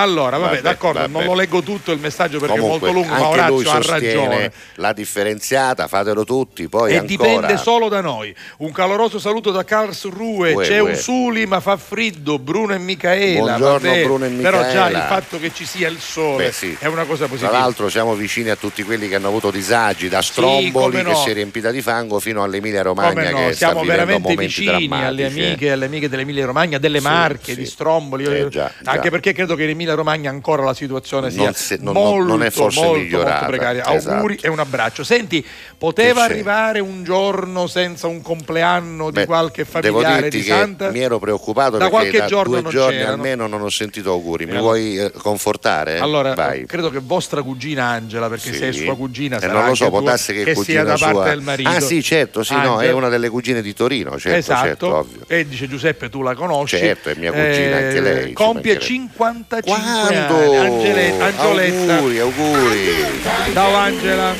Allora, 0.00 0.36
vabbè, 0.38 0.50
Vabbè, 0.56 0.62
d'accordo, 0.62 0.98
vabbè. 1.00 1.12
non 1.12 1.24
lo 1.24 1.34
leggo 1.34 1.62
tutto 1.62 1.92
il 1.92 1.98
messaggio 1.98 2.38
perché 2.38 2.58
Comunque, 2.58 2.88
è 2.88 2.92
molto 2.92 3.08
lungo, 3.08 3.20
ma 3.22 3.28
Orazio 3.28 3.70
ha 3.70 3.80
ragione. 3.82 4.52
la 4.76 4.92
differenziata, 4.92 5.88
fatelo 5.88 6.24
tutti, 6.24 6.68
poi 6.68 6.92
E 6.92 6.98
ancora. 6.98 7.06
dipende 7.30 7.56
solo 7.56 7.88
da 7.88 8.00
noi. 8.00 8.34
Un 8.58 8.70
caloroso 8.72 9.18
saluto 9.18 9.50
da 9.50 9.64
Karlsruhe. 9.64 10.52
Uè, 10.52 10.66
C'è 10.66 10.80
uè. 10.80 10.92
Usuli, 10.92 11.46
ma 11.46 11.60
fa 11.60 11.76
freddo. 11.76 12.38
Bruno 12.38 12.74
e 12.74 12.78
Micaela. 12.78 13.56
Buongiorno, 13.56 13.88
vabbè. 13.88 14.02
Bruno 14.04 14.24
e 14.26 14.28
Però 14.30 14.60
già 14.60 14.66
Micaela. 14.86 14.98
il 14.98 15.04
fatto 15.04 15.38
che 15.40 15.52
ci 15.52 15.64
sia 15.64 15.88
il 15.88 15.98
sole 15.98 16.44
Beh, 16.46 16.52
sì. 16.52 16.76
è 16.78 16.86
una 16.86 17.04
cosa 17.04 17.26
Tra 17.26 17.28
positiva. 17.28 17.52
l'altro 17.58 17.88
siamo 17.88 18.14
vicini 18.14 18.50
a 18.50 18.56
tutti 18.56 18.82
quelli 18.84 19.08
che 19.08 19.16
hanno 19.16 19.28
avuto 19.28 19.50
disagi, 19.50 20.08
da 20.08 20.22
Stromboli 20.22 20.72
come 20.98 21.02
no. 21.02 21.10
che 21.10 21.16
si 21.16 21.30
è 21.30 21.34
riempita 21.34 21.70
di 21.70 21.82
fango 21.82 22.20
fino 22.20 22.42
all'Emilia 22.42 22.82
Romagna 22.82 23.30
no, 23.30 23.46
che 23.48 23.52
siamo 23.54 23.82
veramente 23.84 24.34
vicini 24.36 24.68
alle 24.68 24.86
drammatici, 24.86 25.38
eh. 25.40 25.46
amiche, 25.46 25.70
alle 25.72 25.86
amiche 25.86 26.08
dell'Emilia 26.08 26.46
Romagna, 26.46 26.78
delle 26.78 26.98
Sì, 27.00 27.04
Marche, 27.04 27.52
sì. 27.54 27.58
di 27.60 27.66
Stromboli. 27.66 28.24
Eh, 28.24 28.48
già, 28.48 28.70
già. 28.80 28.90
Anche 28.90 29.10
perché 29.10 29.32
credo 29.32 29.54
che 29.54 29.64
in 29.64 29.70
Emilia 29.70 29.87
Romagna 29.94 30.30
ancora 30.30 30.62
la 30.64 30.74
situazione 30.74 31.30
sia 31.30 31.44
Non 31.44 31.54
se- 31.54 31.78
non- 31.80 31.94
molto, 31.94 32.24
non 32.26 32.42
è 32.42 32.50
forse 32.50 32.80
molto, 32.80 32.98
migliorata. 33.00 33.30
molto 33.30 33.46
precaria. 33.46 33.94
Esatto. 33.94 34.14
Auguri 34.16 34.38
e 34.40 34.48
un 34.48 34.58
abbraccio. 34.58 35.04
Senti, 35.04 35.44
poteva 35.76 36.26
Che 36.26 36.32
arrivare 36.32 36.80
un 36.80 37.04
giorno 37.04 37.66
senza 37.66 38.06
un 38.06 38.20
compleanno 38.22 39.06
di 39.10 39.20
Beh, 39.20 39.26
qualche 39.26 39.64
devo 39.80 40.00
familiare 40.00 40.22
dirti 40.22 40.36
di 40.38 40.42
che 40.44 40.50
Santa? 40.50 40.90
mi 40.90 41.00
ero 41.00 41.18
preoccupato 41.18 41.72
Da 41.72 41.78
perché 41.78 41.90
qualche 41.90 42.18
da 42.18 42.26
giorno 42.26 42.60
due 42.60 42.70
giorni 42.70 42.96
c'erano. 42.98 43.12
almeno 43.14 43.46
non 43.46 43.62
ho 43.62 43.68
sentito 43.70 44.10
auguri. 44.12 44.44
Mi 44.44 44.50
allora- 44.52 44.64
vuoi 44.66 44.98
eh, 44.98 45.12
confortare? 45.12 45.98
Allora, 45.98 46.34
Vai. 46.34 46.66
credo 46.66 46.90
che 46.90 46.98
vostra 47.02 47.42
cugina 47.42 47.84
Angela, 47.86 48.28
perché 48.28 48.52
Sì. 48.52 48.58
se 48.58 48.68
è 48.68 48.72
sua 48.72 48.96
cugina, 48.96 49.36
Eh, 49.36 49.40
sarà 49.40 49.52
non 49.52 49.66
lo 49.68 49.74
so, 49.74 49.88
può 49.88 50.00
darsi 50.00 50.32
che, 50.32 50.42
è 50.44 50.54
sia 50.54 50.82
da 50.84 50.96
parte 50.96 51.14
sua. 51.14 51.24
del 51.28 51.40
marito. 51.40 51.68
Ah 51.68 51.80
sì, 51.80 52.02
certo, 52.02 52.42
sì, 52.42 52.54
no, 52.54 52.80
è 52.80 52.90
una 52.92 53.08
delle 53.08 53.28
cugine 53.28 53.62
di 53.62 53.72
Torino, 53.74 54.18
certo, 54.18 54.38
esatto, 54.38 54.66
certo, 54.66 54.94
ovvio. 54.96 55.20
e 55.26 55.46
dice 55.46 55.68
Giuseppe 55.68 56.08
tu 56.10 56.22
la 56.22 56.34
conosci 56.34 56.76
Eh, 56.76 56.78
Certo, 56.78 57.08
è 57.10 57.14
mia 57.16 57.30
cugina, 57.32 57.76
anche 57.76 58.00
lei, 58.00 58.32
compie 58.32 58.72
mancherebbe. 58.74 58.80
55 58.84 59.67
Quando? 59.68 60.34
anni 60.34 60.56
Angele- 60.56 61.14
Angioletta 61.20 61.96
Auguri, 61.96 62.20
auguri. 62.20 63.06
ciao 63.52 63.76
Angela 63.76 64.34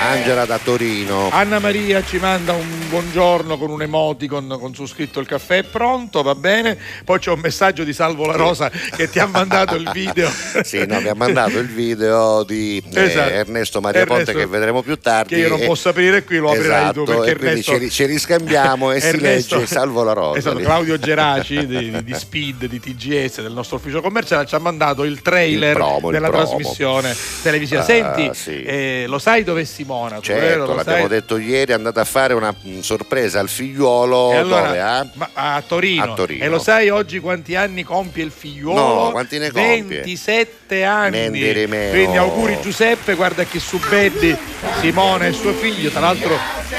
Angela 0.00 0.44
da 0.44 0.58
Torino. 0.58 1.28
Anna 1.30 1.58
Maria 1.60 2.02
ci 2.04 2.18
manda 2.18 2.52
un 2.52 2.66
buongiorno 2.88 3.56
con 3.56 3.70
un 3.70 3.80
emoticon 3.82 4.56
con 4.60 4.74
su 4.74 4.84
scritto 4.86 5.20
il 5.20 5.26
caffè 5.26 5.58
è 5.58 5.62
pronto, 5.62 6.22
va 6.22 6.34
bene. 6.34 6.76
Poi 7.04 7.18
c'è 7.20 7.30
un 7.30 7.38
messaggio 7.38 7.84
di 7.84 7.92
Salvo 7.92 8.26
La 8.26 8.34
Rosa 8.34 8.68
che 8.68 9.08
ti 9.08 9.18
ha 9.20 9.26
mandato 9.26 9.76
il 9.76 9.88
video. 9.92 10.30
Sì, 10.62 10.84
no, 10.86 11.00
mi 11.00 11.08
ha 11.08 11.14
mandato 11.14 11.58
il 11.58 11.68
video 11.68 12.42
di 12.44 12.82
eh, 12.94 13.02
Esatto. 13.02 13.30
Ernesto 13.30 13.80
Maria 13.80 14.00
Ernesto, 14.02 14.24
Ponte 14.24 14.38
che 14.40 14.46
vedremo 14.46 14.82
più 14.82 14.96
tardi. 14.98 15.34
che 15.34 15.40
io 15.40 15.48
non 15.48 15.60
e- 15.60 15.66
posso 15.66 15.88
aprire 15.88 16.24
qui, 16.24 16.38
lo 16.38 16.50
aprirai 16.50 16.82
esatto, 16.82 17.04
tu, 17.04 17.12
perché 17.12 17.20
quindi 17.36 17.46
Ernesto- 17.46 17.72
ce 17.72 17.78
li, 17.78 17.90
ce 17.90 18.06
li 18.06 18.18
scambiamo 18.18 18.92
e 18.92 19.00
si 19.00 19.06
Ernesto- 19.08 19.54
legge 19.56 19.66
Salvo 19.66 20.02
la 20.02 20.12
Rosa. 20.12 20.38
Esatto. 20.38 20.58
Claudio 20.58 20.98
Geraci 20.98 21.66
di, 21.66 22.02
di 22.04 22.14
Speed, 22.14 22.66
di 22.66 22.80
TGS, 22.80 23.42
del 23.42 23.52
nostro 23.52 23.76
ufficio 23.76 24.00
commerciale, 24.00 24.46
ci 24.46 24.54
ha 24.54 24.58
mandato 24.58 25.04
il 25.04 25.20
trailer 25.22 25.70
Il 25.70 25.76
promo, 25.76 26.08
il 26.08 26.12
della 26.14 26.28
promo. 26.28 26.44
trasmissione 26.46 27.14
televisiva. 27.42 27.80
Ah, 27.80 27.84
Senti, 27.84 28.30
sì. 28.34 28.62
eh, 28.62 29.04
lo 29.12 29.18
sai 29.18 29.44
dove 29.44 29.60
è 29.60 29.64
Simona? 29.64 30.18
vero? 30.20 30.22
Certo, 30.22 30.66
Lo 30.66 30.74
l'abbiamo 30.74 30.98
sai? 31.00 31.08
detto 31.08 31.36
ieri, 31.36 31.72
è 31.72 31.74
andata 31.74 32.00
a 32.00 32.04
fare 32.04 32.32
una 32.32 32.52
mh, 32.58 32.80
sorpresa 32.80 33.40
al 33.40 33.48
figliuolo 33.50 34.30
allora, 34.38 34.66
dove, 34.66 34.80
ah? 34.80 35.06
ma- 35.14 35.30
a, 35.34 35.62
Torino. 35.66 36.02
A 36.02 36.14
Torino. 36.14 36.42
E 36.44 36.48
lo 36.48 36.58
sai 36.58 36.88
oggi 36.88 37.20
quanti 37.20 37.54
anni 37.54 37.82
compie 37.82 38.24
il 38.24 38.30
figliuolo? 38.30 39.04
No, 39.04 39.10
quanti 39.10 39.38
ne 39.38 39.50
compie? 39.50 39.82
27 39.82 40.84
anni. 40.84 41.28
Quindi 41.28 42.16
auguri 42.16 42.58
Giuseppe, 42.62 43.14
guarda 43.14 43.44
che 43.44 43.58
su 43.58 43.78
Beddi 43.88 44.34
Simone 44.80 45.28
e 45.28 45.32
suo 45.32 45.52
figlio, 45.52 45.90
tra 45.90 46.00
l'altro 46.00 46.38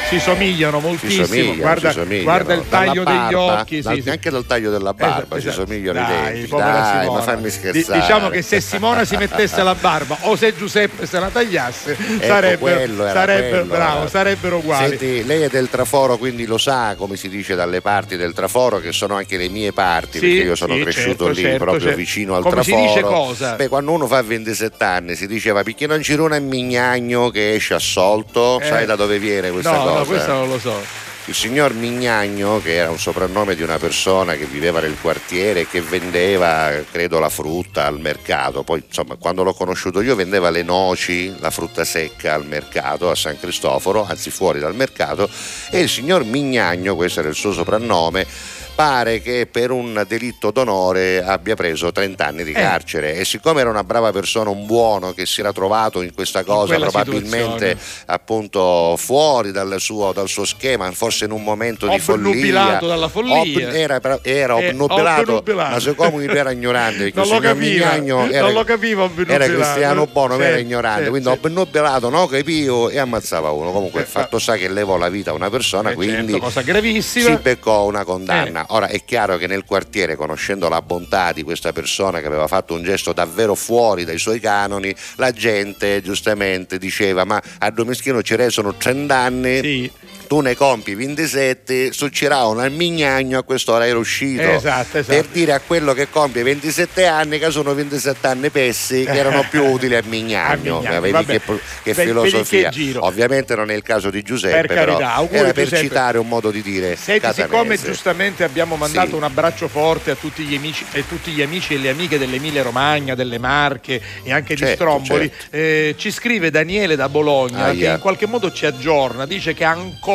si 0.10 0.20
somigliano 0.20 0.80
moltissimo. 0.80 1.24
Si 1.26 1.30
somigliano, 1.32 1.58
guarda, 1.62 1.88
si 1.90 1.94
somigliano. 2.00 2.24
guarda 2.24 2.54
il 2.54 2.64
taglio 2.68 3.04
degli 3.04 3.14
barba, 3.16 3.60
occhi. 3.62 3.82
dal- 3.82 4.02
sì. 4.02 4.10
Anche 4.10 4.30
dal 4.30 4.46
taglio 4.46 4.72
della 4.72 4.94
barba 4.94 5.38
Esatto, 5.38 5.40
si 5.40 5.52
somigliano 5.52 6.00
dai, 6.00 6.12
i 6.12 6.34
denti. 6.34 6.50
Dai, 6.56 7.02
Simona. 7.02 7.12
ma 7.12 7.22
fammi 7.22 7.50
scherzare. 7.50 8.00
diciamo 8.00 8.30
che 8.30 8.42
se 8.42 8.60
Simona 8.62 9.06
si 9.06 9.16
mettesse 9.18 9.62
la 9.64 9.76
barba 9.76 10.18
o 10.22 10.36
se 10.36 10.56
Giuseppe 10.56 11.06
se 11.06 11.20
la 11.20 11.30
tagliasse 11.30 11.98
sarebbero, 12.28 12.80
Ecco, 12.80 13.08
sarebbero- 13.14 13.50
quello, 13.50 13.74
bravo, 13.74 14.08
sarebbero 14.08 14.58
uguali. 14.58 14.90
Senti, 14.98 15.26
lei 15.26 15.42
è 15.44 15.50
del 15.50 15.70
traforo, 15.70 16.18
quindi 16.18 16.46
lo 16.46 16.58
sa, 16.58 16.96
come 16.98 17.16
si 17.16 17.30
dice 17.30 17.56
dalle 17.56 17.82
parti 17.82 18.18
del 18.18 18.34
traforo, 18.34 18.80
che 18.80 18.92
sono 18.92 19.16
anche 19.16 19.38
le 19.38 19.50
mie 19.50 19.72
parti, 19.74 20.20
Sì, 20.20 20.28
perché 20.28 20.42
io 20.44 20.56
sono 20.56 20.76
sì, 20.76 20.82
cresciuto 20.82 21.26
certo, 21.26 21.28
lì, 21.30 21.42
certo, 21.42 21.58
proprio 21.58 21.82
certo. 21.82 21.98
vicino 21.98 22.36
al 22.36 22.44
Come 22.44 22.64
si 22.64 22.70
traforo. 22.72 22.88
dice 22.88 23.02
cosa? 23.02 23.56
Beh, 23.56 23.68
quando 23.68 23.92
uno 23.92 24.08
fa 24.08 24.22
27 24.22 24.84
anni 24.84 25.16
si 25.16 25.28
diceva 25.28 25.64
perché 25.64 25.88
non 25.88 26.00
c'era 26.00 26.24
un 26.24 26.48
mignagno 26.48 27.30
che 27.30 27.54
esce 27.56 27.74
assolto, 27.74 28.60
Eh, 28.60 28.66
sai 28.66 28.86
da 28.86 28.96
dove 28.96 29.20
viene 29.20 29.52
questa 29.52 29.72
no, 29.72 29.84
cosa? 29.84 29.98
no, 30.00 30.06
questo 30.06 30.32
non 30.34 30.48
lo 30.48 30.60
so. 30.60 31.12
Il 31.26 31.36
signor 31.36 31.74
Mignagno, 31.74 32.60
che 32.60 32.74
era 32.74 32.90
un 32.90 33.00
soprannome 33.00 33.56
di 33.56 33.64
una 33.64 33.78
persona 33.78 34.36
che 34.36 34.46
viveva 34.46 34.82
nel 34.82 34.98
quartiere 35.00 35.62
e 35.62 35.68
che 35.68 35.80
vendeva, 35.80 36.70
credo, 36.92 37.18
la 37.18 37.30
frutta 37.30 37.86
al 37.86 38.02
mercato. 38.02 38.64
Poi, 38.64 38.84
insomma, 38.86 39.16
quando 39.16 39.42
l'ho 39.42 39.54
conosciuto 39.54 40.02
io 40.02 40.16
vendeva 40.16 40.50
le 40.50 40.64
noci, 40.64 41.34
la 41.40 41.50
frutta 41.50 41.86
secca 41.86 42.34
al 42.34 42.46
mercato 42.46 43.10
a 43.10 43.16
San 43.16 43.40
Cristoforo, 43.40 44.06
anzi 44.06 44.32
fuori 44.32 44.60
dal 44.60 44.76
mercato. 44.76 45.30
E 45.72 45.80
il 45.80 45.88
signor 45.88 46.26
Mignagno, 46.26 46.94
questo 46.96 47.22
era 47.22 47.30
il 47.30 47.36
suo 47.36 47.54
soprannome, 47.54 48.28
pare 48.76 49.22
che 49.22 49.48
per 49.50 49.70
un 49.70 50.04
delitto 50.08 50.50
d'onore 50.50 51.24
abbia 51.24 51.56
preso 51.56 51.92
30 51.92 52.26
anni 52.26 52.44
di 52.44 52.52
Eh. 52.52 52.54
carcere 52.62 53.16
e 53.16 53.24
siccome 53.26 53.62
era 53.62 53.70
una 53.70 53.84
brava 53.84 54.12
persona, 54.12 54.50
un 54.50 54.66
buono 54.66 55.14
che 55.14 55.28
si 55.28 55.42
era 55.42 55.54
trovato 55.54 56.02
in 56.02 56.12
questa 56.14 56.44
cosa 56.44 56.76
quella 56.76 56.90
probabilmente 56.90 57.78
situazione. 57.78 58.04
appunto 58.08 58.96
fuori 58.98 59.52
dal 59.52 59.76
suo, 59.80 60.12
dal 60.12 60.28
suo 60.28 60.44
schema, 60.46 60.92
forse 60.92 61.26
in 61.26 61.32
un 61.32 61.44
momento 61.44 61.88
di 61.88 62.00
follia. 62.00 62.80
Dalla 62.82 63.08
follia. 63.10 63.40
Ob- 63.42 63.74
era 63.76 64.02
era 64.24 64.58
Eh, 64.58 64.70
obnubilato, 64.70 65.22
obnubilato. 65.22 65.72
ma 65.72 65.80
siccome 65.80 66.26
lui 66.26 66.36
era 66.36 66.52
ignorante, 66.52 67.12
Non 67.14 67.28
lo 67.28 67.40
capiva, 67.40 67.92
Mignagno 67.94 68.28
era, 68.28 68.46
non 68.46 68.54
lo 68.54 68.64
capiva 68.64 69.10
era 69.28 69.46
cristiano 69.46 70.08
buono, 70.08 70.38
ma 70.38 70.46
era 70.46 70.56
Sì, 70.58 70.64
ignorante, 70.64 71.10
quindi 71.10 71.30
sì. 71.30 71.38
obnubilato, 71.40 72.10
no, 72.10 72.26
capivo 72.28 72.90
e 72.90 72.98
ammazzava 72.98 73.52
uno. 73.52 73.72
Comunque 73.72 74.00
Eh, 74.00 74.04
il 74.04 74.10
fatto 74.10 74.40
sa 74.40 74.56
che 74.56 74.68
levò 74.68 74.98
la 74.98 75.10
vita 75.10 75.30
a 75.32 75.34
una 75.34 75.50
persona, 75.52 75.92
Eh, 75.92 75.94
quindi 75.94 76.32
certo, 76.32 76.40
cosa 76.46 76.62
gravissima. 76.62 77.30
si 77.30 77.36
beccò 77.42 77.86
una 77.86 78.04
condanna. 78.04 78.63
Ora 78.70 78.88
è 78.88 79.04
chiaro 79.04 79.38
che 79.38 79.48
nel 79.48 79.66
quartiere, 79.66 80.16
conoscendo 80.16 80.70
la 80.70 80.82
bontà 80.82 81.32
di 81.32 81.44
questa 81.44 81.72
persona 81.74 82.20
che 82.20 82.28
aveva 82.28 82.48
fatto 82.48 82.74
un 82.74 82.84
gesto 82.84 83.14
davvero 83.14 83.56
fuori 83.56 84.06
dai 84.06 84.18
suoi 84.18 84.40
canoni, 84.40 84.94
la 85.16 85.32
gente 85.32 86.02
giustamente 86.02 86.78
diceva: 86.78 87.24
Ma 87.24 87.42
a 87.60 87.70
Domeschino 87.72 88.22
ci 88.22 88.36
sono 88.50 88.76
30 88.76 89.16
anni. 89.16 89.62
Sì. 89.62 89.92
Tu 90.28 90.40
ne 90.40 90.56
compi 90.56 90.96
27, 90.96 91.92
succederà 91.92 92.46
un 92.46 92.66
mignagno 92.76 93.38
a 93.40 93.44
quest'ora 93.44 93.86
era 93.86 93.98
uscito. 94.00 94.42
Esatto, 94.42 94.98
esatto. 94.98 95.16
Per 95.22 95.26
dire 95.32 95.52
a 95.54 95.60
quello 95.60 95.94
che 95.94 96.10
compie 96.10 96.42
27 96.44 97.06
anni 97.06 97.38
che 97.38 97.52
sono 97.52 97.74
27 97.76 98.26
anni 98.28 98.50
pessi 98.50 99.04
che 99.04 99.12
erano 99.18 99.46
più 99.50 99.64
utili 99.70 99.96
a 99.96 100.02
mignagno. 100.06 100.78
A 100.80 101.00
Mignagno, 101.00 101.24
che, 101.26 101.42
che 101.84 101.94
Vedi- 101.94 102.08
filosofia. 102.10 102.70
che. 102.70 102.94
Ovviamente 102.98 103.56
non 103.56 103.70
è 103.70 103.76
il 103.76 103.84
caso 103.84 104.10
di 104.10 104.24
Giuseppe, 104.24 104.62
Per 104.62 104.68
però 104.68 104.86
carità, 104.98 105.14
auguri, 105.16 105.38
era 105.40 105.52
per 105.54 105.64
Giuseppe. 105.66 105.84
citare 105.84 106.18
un 106.18 106.28
modo 106.28 106.50
di 106.52 106.62
dire. 106.62 106.96
Senti, 106.96 107.28
siccome 107.34 107.78
giustamente 107.78 108.44
abbiamo 108.44 108.76
mandato 108.76 109.10
Sì. 109.10 109.16
un 109.16 109.24
abbraccio 109.24 109.68
forte 109.68 110.12
a 110.12 110.16
tutti 110.16 110.44
gli 110.44 110.56
amici 110.56 110.86
e 110.94 111.06
tutti 111.08 111.32
gli 111.32 111.42
amici 111.42 111.74
e 111.76 111.78
le 111.78 111.90
amiche 111.90 112.18
dell'Emilia 112.18 112.64
Romagna, 112.64 113.14
delle 113.14 113.38
Marche 113.38 114.02
e 114.24 114.32
anche 114.32 114.56
di 114.56 114.62
Certo, 114.62 114.76
Stromboli, 114.76 115.30
certo. 115.30 115.56
eh, 115.56 115.96
ci 115.98 116.12
scrive 116.12 116.50
Daniele 116.50 116.96
da 116.96 117.10
Bologna 117.10 117.66
Aia. 117.66 117.88
che 117.90 117.94
in 117.96 118.00
qualche 118.00 118.26
modo 118.26 118.52
ci 118.52 118.66
aggiorna, 118.66 119.26
dice 119.26 119.54
che 119.54 119.64
ancora 119.64 120.12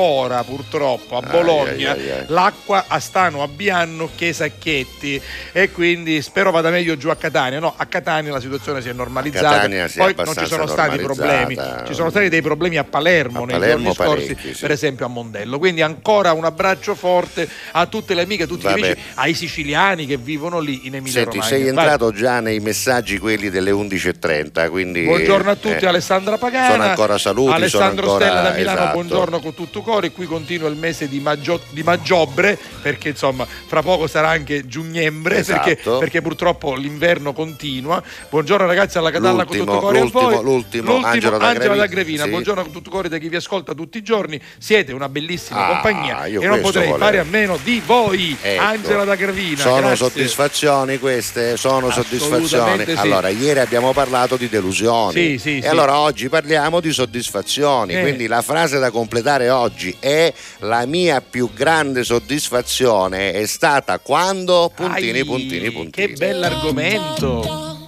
purtroppo 0.47 1.17
a 1.17 1.21
Bologna 1.21 1.93
Ai, 1.93 2.01
ai, 2.01 2.11
ai, 2.11 2.25
l'acqua 2.29 2.85
a 2.89 2.99
Stano 2.99 3.43
a 3.43 3.49
Bianno 3.49 4.11
che 4.15 4.33
Sacchetti 4.33 5.21
e 5.53 5.71
quindi 5.71 6.23
spero 6.23 6.51
vada 6.51 6.71
meglio 6.71 6.97
giù 6.97 7.09
a 7.09 7.17
Catania. 7.17 7.59
No, 7.59 7.75
a 7.77 7.87
Catania 7.87 8.33
la 8.33 8.41
situazione 8.41 8.81
si 8.81 8.89
è 8.89 8.93
normalizzata, 8.93 9.89
si 9.89 9.99
è 10.01 10.13
poi 10.15 10.25
non 10.25 10.35
ci 10.37 10.47
sono 10.47 10.67
stati 10.67 10.99
problemi, 10.99 11.59
ci 11.87 11.95
sono 11.95 12.11
stati 12.11 12.29
dei 12.29 12.43
problemi 12.43 12.77
a 12.77 12.85
Palermo 12.85 13.43
A 13.43 13.47
nei 13.47 13.59
Palermo 13.59 13.93
giorni 13.93 14.25
scorsi, 14.25 14.55
sì. 14.55 14.61
per 14.61 14.71
esempio 14.71 15.07
a 15.07 15.09
Mondello. 15.09 15.59
Quindi 15.59 15.83
ancora 15.83 16.33
un 16.33 16.45
abbraccio 16.45 16.95
forte 16.95 17.49
a 17.73 17.87
tutte 17.87 18.15
le 18.15 18.23
amiche, 18.23 18.45
a 18.45 18.47
tutti 18.47 18.65
Vabbè. 18.65 18.79
gli 18.79 18.85
amici, 18.85 19.01
ai 19.15 19.35
siciliani 19.35 20.07
che 20.07 20.17
vivono 20.17 20.61
lì 20.61 20.87
in 20.87 20.95
Emilia 20.95 21.23
Senti, 21.23 21.39
Romagna. 21.39 21.49
sei 21.51 21.61
Vai. 21.61 21.69
entrato 21.69 22.13
già 22.13 22.41
nei 22.41 22.61
messaggi 22.61 23.19
quelli 23.19 23.51
delle 23.51 23.71
11.30, 23.71 24.71
quindi... 24.71 25.05
Buongiorno 25.05 25.51
a 25.51 25.57
tutti, 25.57 25.85
eh, 25.85 25.89
Alessandra 25.89 26.39
Pagana. 26.39 26.71
sono 26.71 26.83
ancora 26.83 27.19
saluti, 27.19 27.53
Alessandro 27.53 28.07
sono 28.07 28.17
ancora- 28.17 28.27
Stella 28.27 28.51
da 28.51 28.57
Milano, 28.57 28.79
esatto. 28.79 28.93
buongiorno 28.93 29.41
con 29.41 29.55
tutto 29.55 29.83
Cori, 29.89 30.13
qui 30.13 30.27
continua 30.27 30.69
il 30.69 30.77
mese 30.77 31.09
di, 31.09 31.19
maggio- 31.19 31.63
di 31.71 31.83
Maggiobre, 31.83 32.59
perché 32.83 33.09
insomma 33.09 33.47
fra 33.47 33.81
poco 33.81 34.07
sarà 34.07 34.29
anche 34.29 34.67
giugnembre, 34.67 35.43
perché, 35.43 35.79
Esatto. 35.81 35.97
perché 35.97 36.21
purtroppo 36.21 36.75
l'inverno 36.75 37.33
continua. 37.33 38.03
Buongiorno 38.29 38.67
ragazzi 38.67 38.99
alla 38.99 39.11
Catalla 39.11 39.47
con 39.47 39.57
L'ultimo, 39.57 39.65
tutto 39.65 39.87
Cori 39.87 39.97
a 39.97 40.01
l'ultimo, 40.03 40.29
voi. 40.31 40.43
l'ultimo, 40.43 41.01
Angelo 41.03 41.39
da 41.39 41.53
Grevina. 41.55 41.87
Grevina. 41.87 42.25
Sì. 42.25 42.29
Buongiorno 42.29 42.63
con 42.65 42.73
tutto 42.73 42.91
Cori 42.91 43.09
da 43.09 43.17
chi 43.17 43.31
vi 43.31 43.37
ascolta 43.37 43.73
tutti 43.73 43.97
i 43.97 44.03
giorni. 44.03 44.39
Siete 44.59 44.93
una 44.93 45.09
bellissima 45.09 45.67
Ah, 45.69 45.73
compagnia 45.73 46.25
e 46.27 46.33
non 46.33 46.61
potrei 46.61 46.89
volevo. 46.89 46.99
fare 46.99 47.19
a 47.21 47.25
meno 47.25 47.59
di 47.65 47.81
voi, 47.87 48.37
Ecco. 48.43 48.63
Angela 48.63 49.05
da 49.05 49.15
Grevina. 49.15 49.57
Sono 49.63 49.79
Grazie. 49.79 49.97
soddisfazioni 49.97 50.99
queste, 50.99 51.57
sono 51.57 51.91
soddisfazioni. 51.91 52.85
Sì. 52.85 52.93
Allora, 52.95 53.31
ieri 53.31 53.61
abbiamo 53.61 53.95
parlato 53.95 54.37
di 54.37 54.51
delusioni. 54.51 55.13
Sì, 55.13 55.39
sì, 55.39 55.59
e 55.61 55.67
allora 55.69 55.99
oggi 55.99 56.29
parliamo 56.29 56.81
di 56.81 56.93
soddisfazioni. 56.93 57.95
Eh. 57.95 58.01
Quindi 58.03 58.27
la 58.27 58.43
frase 58.43 58.79
da 58.79 58.91
completare 58.91 59.49
oggi 59.49 59.77
è 59.99 60.33
la 60.59 60.87
mia 60.87 61.21
più 61.21 61.51
grande 61.55 62.05
soddisfazione 62.05 63.33
è 63.33 63.47
stata 63.47 63.99
quando 63.99 64.71
puntini 64.75 65.19
Ai, 65.19 65.25
puntini 65.25 65.71
puntini. 65.71 66.07
Che 66.07 66.13
bell'argomento. 66.15 67.79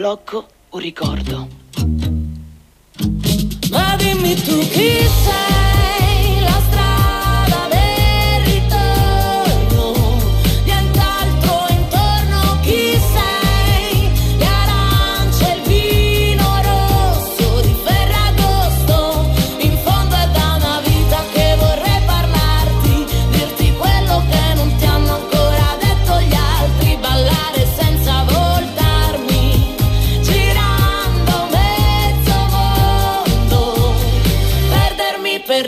Ti 0.00 0.06
sblocco 0.06 0.46
un 0.70 0.80
ricordo. 0.80 1.48
Ma 3.70 3.96
dimmi 3.96 4.34
tu 4.34 4.58
chi 4.70 5.06
sei, 5.06 5.59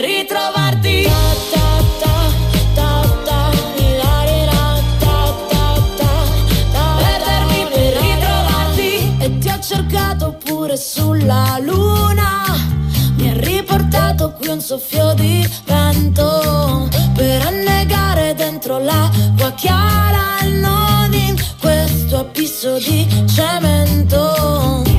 ritrovarti. 0.03 1.05
Ta, 1.05 1.15
ta, 1.51 1.85
ta, 2.05 2.33
cercato 9.63 10.37
pure 10.45 10.77
sulla 10.77 11.59
luna. 11.63 12.43
Mi 13.17 13.31
ha 13.31 13.35
riportato 13.37 14.33
qui 14.33 14.49
un 14.49 14.61
soffio 14.61 15.15
di 15.15 15.49
vento 15.65 16.89
per 17.15 17.41
annegare 17.47 18.35
dentro 18.35 18.79
l'acqua 18.79 19.53
chiara 19.53 20.41
e 20.41 20.49
non 20.49 21.13
in 21.15 21.37
questo 21.61 22.19
abisso 22.19 22.77
di 22.79 23.07
cemento. 23.33 24.92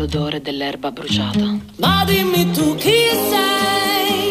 L'odore 0.00 0.40
dell'erba 0.40 0.90
bruciata. 0.90 1.58
Ma 1.76 2.04
dimmi 2.06 2.50
tu 2.52 2.74
chi 2.76 2.90
sei, 3.28 4.29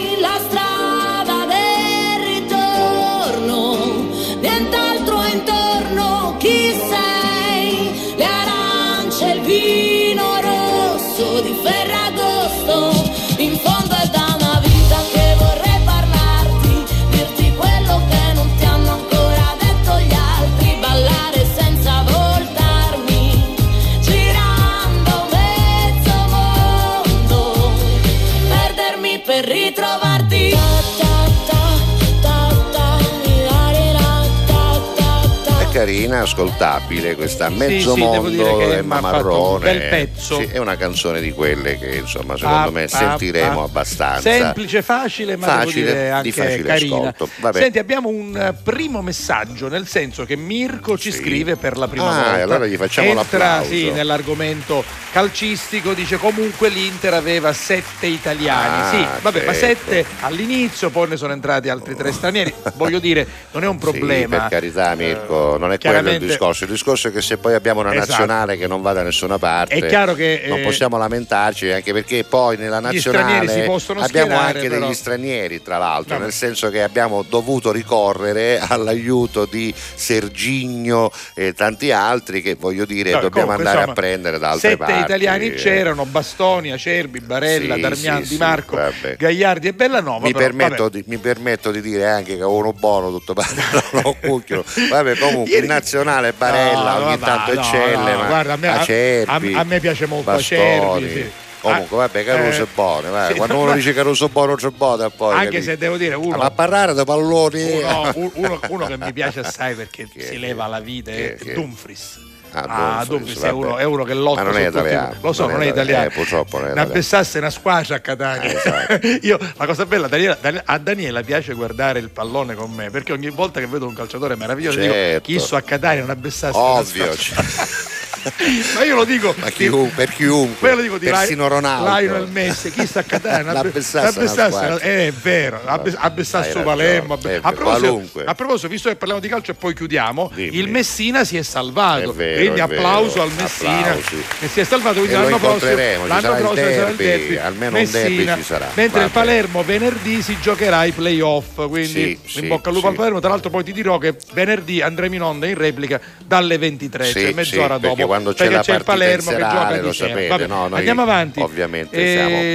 carina, 35.90 36.20
ascoltabile 36.22 37.16
questa 37.16 37.50
Mezzo 37.50 37.94
sì, 37.96 38.00
Mondo 38.00 38.58
che 38.58 38.78
Emma 38.78 39.00
fatto 39.00 39.08
un 39.08 39.12
Marrone. 39.24 39.60
bel 39.64 39.90
pezzo. 39.90 40.36
Sì, 40.40 40.44
è 40.52 40.58
una 40.60 40.78
canzone 40.78 41.20
di 41.20 41.32
quelle 41.32 41.78
che 41.80 41.96
insomma 41.96 42.38
secondo 42.38 42.68
Ah, 42.68 42.72
me 42.72 42.84
ah, 42.84 42.88
sentiremo 42.88 43.62
ah. 43.62 43.66
abbastanza. 43.66 44.30
Semplice, 44.30 44.82
facile, 44.84 45.36
ma 45.36 45.48
Facile, 45.48 45.74
devo 45.86 45.92
dire 45.92 46.04
di 46.06 46.10
anche 46.12 46.32
facile 46.32 46.64
carina. 46.64 46.96
ascolto. 46.98 47.30
Vabbè. 47.40 47.60
Senti, 47.60 47.80
abbiamo 47.80 48.10
un 48.10 48.38
eh, 48.38 48.54
primo 48.62 49.02
messaggio, 49.02 49.68
nel 49.68 49.88
senso 49.88 50.26
che 50.26 50.36
Mirko 50.36 50.98
ci 50.98 51.12
Sì. 51.12 51.18
scrive 51.20 51.56
per 51.56 51.78
la 51.78 51.88
prima 51.88 52.10
Ah, 52.10 52.24
volta. 52.24 52.44
allora 52.44 52.66
gli 52.68 52.76
facciamo 52.78 53.08
Entra 53.10 53.38
l'applauso. 53.38 53.70
sì, 53.70 53.90
nell'argomento 53.92 54.84
calcistico, 55.12 55.94
dice 55.94 56.18
comunque 56.18 56.70
l'Inter 56.70 57.14
aveva 57.16 57.52
sette 57.54 58.06
italiani. 58.08 58.82
Ah, 58.82 58.90
sì, 58.92 59.22
vabbè, 59.24 59.46
ma 59.46 59.54
certo. 59.54 59.90
sette 59.92 60.06
all'inizio, 60.22 60.90
poi 60.92 61.10
ne 61.10 61.18
sono 61.18 61.34
entrati 61.34 61.68
altri 61.70 61.96
tre 61.96 62.12
stranieri. 62.12 62.54
Voglio 62.76 63.00
dire, 63.00 63.26
non 63.52 63.64
è 63.64 63.68
un 63.68 63.78
problema. 63.80 64.36
Sì, 64.36 64.40
per 64.42 64.48
carità, 64.50 64.94
Mirko, 64.96 65.58
non 65.58 65.72
è 65.72 65.78
quello 65.80 66.10
il 66.12 66.20
discorso. 66.20 66.64
Il 66.66 66.72
discorso 66.72 67.08
è 67.08 67.12
che 67.12 67.22
se 67.22 67.38
poi 67.38 67.54
abbiamo 67.54 67.80
una 67.82 67.94
Esatto. 67.94 68.10
nazionale 68.12 68.58
che 68.58 68.68
non 68.68 68.82
va 68.82 68.94
da 68.94 69.04
nessuna 69.04 69.38
parte, 69.38 69.76
È 69.76 69.86
chiaro 69.88 70.14
che, 70.14 70.44
non 70.48 70.60
eh, 70.60 70.64
possiamo 70.64 70.98
lamentarci, 70.98 71.70
anche 71.72 71.94
perché 71.94 72.24
poi 72.24 72.58
nella 72.58 72.80
nazionale 72.80 73.66
abbiamo 74.00 74.38
anche 74.38 74.68
però. 74.68 74.80
degli 74.86 74.94
stranieri, 74.94 75.62
tra 75.62 75.78
l'altro, 75.78 76.14
Vabbè. 76.16 76.24
nel 76.24 76.34
senso 76.34 76.70
che 76.70 76.84
abbiamo 76.84 77.24
dovuto 77.28 77.72
ricorrere 77.72 78.60
all'aiuto 78.60 79.46
di 79.46 79.74
Sergigno 79.76 81.12
e 81.34 81.54
tanti 81.54 81.92
altri 81.92 82.42
che 82.42 82.56
voglio 82.56 82.86
dire 82.86 83.12
Vabbè, 83.12 83.24
dobbiamo 83.24 83.48
comunque, 83.48 83.68
andare 83.70 83.78
a 83.86 83.90
insomma, 83.90 84.08
prendere 84.08 84.40
da 84.40 84.50
altre 84.52 84.70
sette 84.72 84.84
parti. 84.84 85.02
italiani 85.02 85.54
c'erano, 85.54 86.06
Bastoni, 86.06 86.72
Acerbi, 86.72 87.20
Barella, 87.22 87.76
Sì, 87.76 87.82
Darmian, 87.82 88.16
sì, 88.18 88.22
Di 88.22 88.28
sì, 88.36 88.38
Marco, 88.38 88.76
vabbè. 88.76 89.16
Gagliardi 89.18 89.68
e 89.68 89.74
Bellanova. 89.74 90.26
Mi 90.26 90.32
però, 90.34 90.46
permetto, 90.46 90.90
di, 90.90 91.04
mi 91.08 91.18
permetto 91.18 91.72
di 91.72 91.82
dire 91.82 92.06
anche 92.08 92.36
che 92.38 92.44
uno 92.44 92.74
buono 92.74 93.10
tutto 93.12 93.34
parlo, 93.34 93.82
non 94.04 94.16
cucchiolo. 94.20 94.64
Vabbè, 94.90 95.18
comunque 95.18 95.58
in 95.58 95.69
nazionale 95.74 96.34
Barella 96.34 96.98
No, 96.98 97.06
ogni 97.06 97.18
no, 97.20 97.26
tanto 97.26 97.54
no, 97.54 97.60
eccelle, 97.62 98.16
ma 98.16 98.26
guarda, 98.26 98.54
a 98.54 98.56
me- 98.58 98.68
a- 98.68 98.80
Acerbi, 98.80 99.54
a- 99.54 99.60
a 99.60 99.64
me 99.64 99.80
piace 99.80 100.06
molto 100.06 100.32
Bastoni. 100.32 100.62
Acerbi, 100.62 101.10
sì. 101.14 101.32
Comunque, 101.62 101.98
Ah, 101.98 102.00
vabbè, 102.00 102.24
Caruso 102.24 102.62
eh, 102.62 102.64
è 102.64 102.68
buono, 102.74 103.28
sì, 103.28 103.34
quando 103.34 103.54
no, 103.54 103.60
uno 103.60 103.70
ma- 103.72 103.76
dice 103.76 103.94
Caruso 103.94 104.26
è 104.28 104.30
buono, 104.30 104.56
c'è 104.56 104.70
buono, 104.70 105.10
poi. 105.10 105.34
Anche 105.34 105.46
capito? 105.48 105.64
se 105.64 105.78
devo 105.78 105.98
dire 105.98 106.16
uno, 106.16 106.38
Ma 106.38 106.46
a 106.46 106.52
parlare 106.52 106.94
di 106.94 107.04
palloni. 107.04 107.72
uno, 107.82 108.12
un- 108.16 108.32
uno- 108.36 108.60
uno 108.70 108.86
che 108.86 108.98
mi 108.98 109.12
piace 109.12 109.42
assai 109.42 109.76
perché 109.76 110.08
Chi 110.08 110.20
è? 110.20 110.24
si 110.26 110.40
leva 110.40 110.68
la 110.68 110.80
vita 110.80 111.12
Chi 111.12 111.18
è? 111.22 111.36
è? 111.36 111.54
Dumfries. 111.54 112.28
Ah, 112.52 112.98
Ah, 113.00 113.04
è 113.04 113.06
vabbè. 113.06 113.52
uno, 113.52 113.78
è 113.78 113.84
uno 113.84 114.04
che 114.04 114.14
lotta 114.16 114.44
Ma 114.44 114.50
non 114.50 114.58
è 114.60 114.68
italiano, 114.68 115.16
Lo 115.22 115.34
so, 115.34 115.44
non 115.44 115.52
non 115.54 115.62
è 115.64 115.68
italiano. 115.68 116.06
Eh, 116.06 116.10
purtroppo 116.10 116.58
non 116.58 116.68
è 116.68 116.72
italiano. 116.72 116.90
avvessasse 116.92 117.38
una 117.38 117.50
squascia 117.50 117.96
a 117.96 118.00
Catania. 118.00 118.50
Eh, 118.50 118.56
esatto. 118.56 119.08
Io, 119.28 119.38
la 119.56 119.66
cosa 119.66 119.86
bella, 119.86 120.08
Daniela- 120.08 120.38
Dan- 120.42 120.62
a 120.66 120.78
Daniela 120.80 121.22
piace 121.22 121.54
guardare 121.54 122.00
il 122.00 122.10
pallone 122.10 122.56
con 122.56 122.72
me 122.72 122.90
perché 122.90 123.14
ogni 123.14 123.30
volta 123.30 123.60
che 123.60 123.68
vedo 123.68 123.86
un 123.88 123.94
calciatore 123.94 124.36
meraviglioso 124.36 124.80
dico 124.80 124.92
Certo. 124.94 125.22
chi 125.22 125.40
so 125.40 125.56
a 125.56 125.62
Catania 125.62 126.02
non 126.02 126.10
avvessasse 126.10 126.58
Ovvio. 126.58 127.04
una 127.06 127.16
cioè. 127.16 127.44
Ma 128.76 128.84
io 128.84 128.96
lo 128.96 129.06
dico 129.06 129.34
chiunque, 129.54 129.92
per 129.96 130.10
chiunque. 130.14 130.58
Quello 130.60 130.82
dico 130.82 130.98
di 130.98 131.08
persino 131.08 131.44
Li- 131.44 131.50
Ronaldo. 131.50 131.98
Lionel 132.00 132.28
Messi, 132.32 132.72
chi 132.72 132.86
sta 132.86 133.00
a 133.00 133.04
Catania? 133.08 133.72
Squadra. 133.82 134.80
eh, 134.80 135.08
è 135.08 135.12
vero, 135.12 135.62
abbe- 135.66 135.94
abvessasse 135.98 136.48
Hai 136.48 136.52
su 136.52 136.58
ragione, 136.58 136.76
Palermo. 136.76 137.14
a, 137.42 137.52
proposito, 137.52 138.22
a 138.26 138.36
proposito, 138.36 138.68
visto 138.68 138.90
che 138.90 138.96
parliamo 138.96 139.22
di 139.22 139.28
calcio 139.28 139.52
e 139.52 139.54
poi 139.54 139.74
chiudiamo, 139.74 140.32
Dimmi. 140.34 140.58
il 140.58 140.70
Messina 140.70 141.24
si 141.24 141.38
è 141.38 141.42
salvato. 141.42 142.12
È 142.12 142.14
vero, 142.14 142.40
quindi 142.42 142.60
è 142.60 142.64
applauso 142.64 143.14
vero. 143.14 143.24
al 143.24 143.32
Messina 143.36 143.78
Applausi. 143.80 144.24
che 144.40 144.48
si 144.48 144.60
è 144.60 144.64
salvato. 144.64 144.98
Quindi 145.00 145.14
lo 145.16 145.22
l'anno 145.24 145.38
prossimo, 145.40 146.06
l'anno 146.08 146.36
prossimo 146.36 146.72
sarà 146.72 146.90
il 146.90 146.96
derby, 146.96 147.36
almeno 147.38 147.78
un 147.78 147.90
derby 147.90 148.16
Messina. 148.16 148.36
ci 148.36 148.44
sarà. 148.44 148.70
Mentre 148.74 149.04
il. 149.04 149.10
Palermo 149.10 149.64
venerdì 149.64 150.22
si 150.22 150.38
giocherà 150.42 150.84
i 150.86 150.92
playoff. 150.92 151.68
Quindi 151.68 152.20
Sì, 152.26 152.40
in 152.40 152.48
bocca 152.48 152.70
al 152.70 152.76
lupo 152.76 152.88
al 152.88 152.96
Palermo. 152.96 153.20
Tra 153.20 153.30
l'altro, 153.30 153.50
poi 153.50 153.64
ti 153.64 153.72
dirò 153.72 153.98
che 153.98 154.16
venerdì 154.34 154.82
andremo 154.82 155.16
in 155.16 155.22
onda 155.22 155.48
in 155.48 155.56
replica 155.56 156.00
dalle 156.24 156.58
23, 156.58 157.06
Sì, 157.06 157.12
cioè 157.22 157.34
mezz'ora 157.34 157.78
dopo. 157.78 158.08
Quando 158.10 158.34
c'è 158.34 158.50
la 158.50 158.62
c'è 158.62 158.74
il 158.76 158.84
partita 158.84 158.92
Palermo 158.92 159.30
che 159.30 159.38
gioca 159.38 159.78
di 159.78 159.86
lo 159.86 159.94
sapete, 159.94 160.28
Vabbè, 160.30 160.48
no? 160.48 160.68
Noi 160.68 160.78
andiamo 160.80 161.02
avanti. 161.04 161.40
ovviamente 161.42 161.96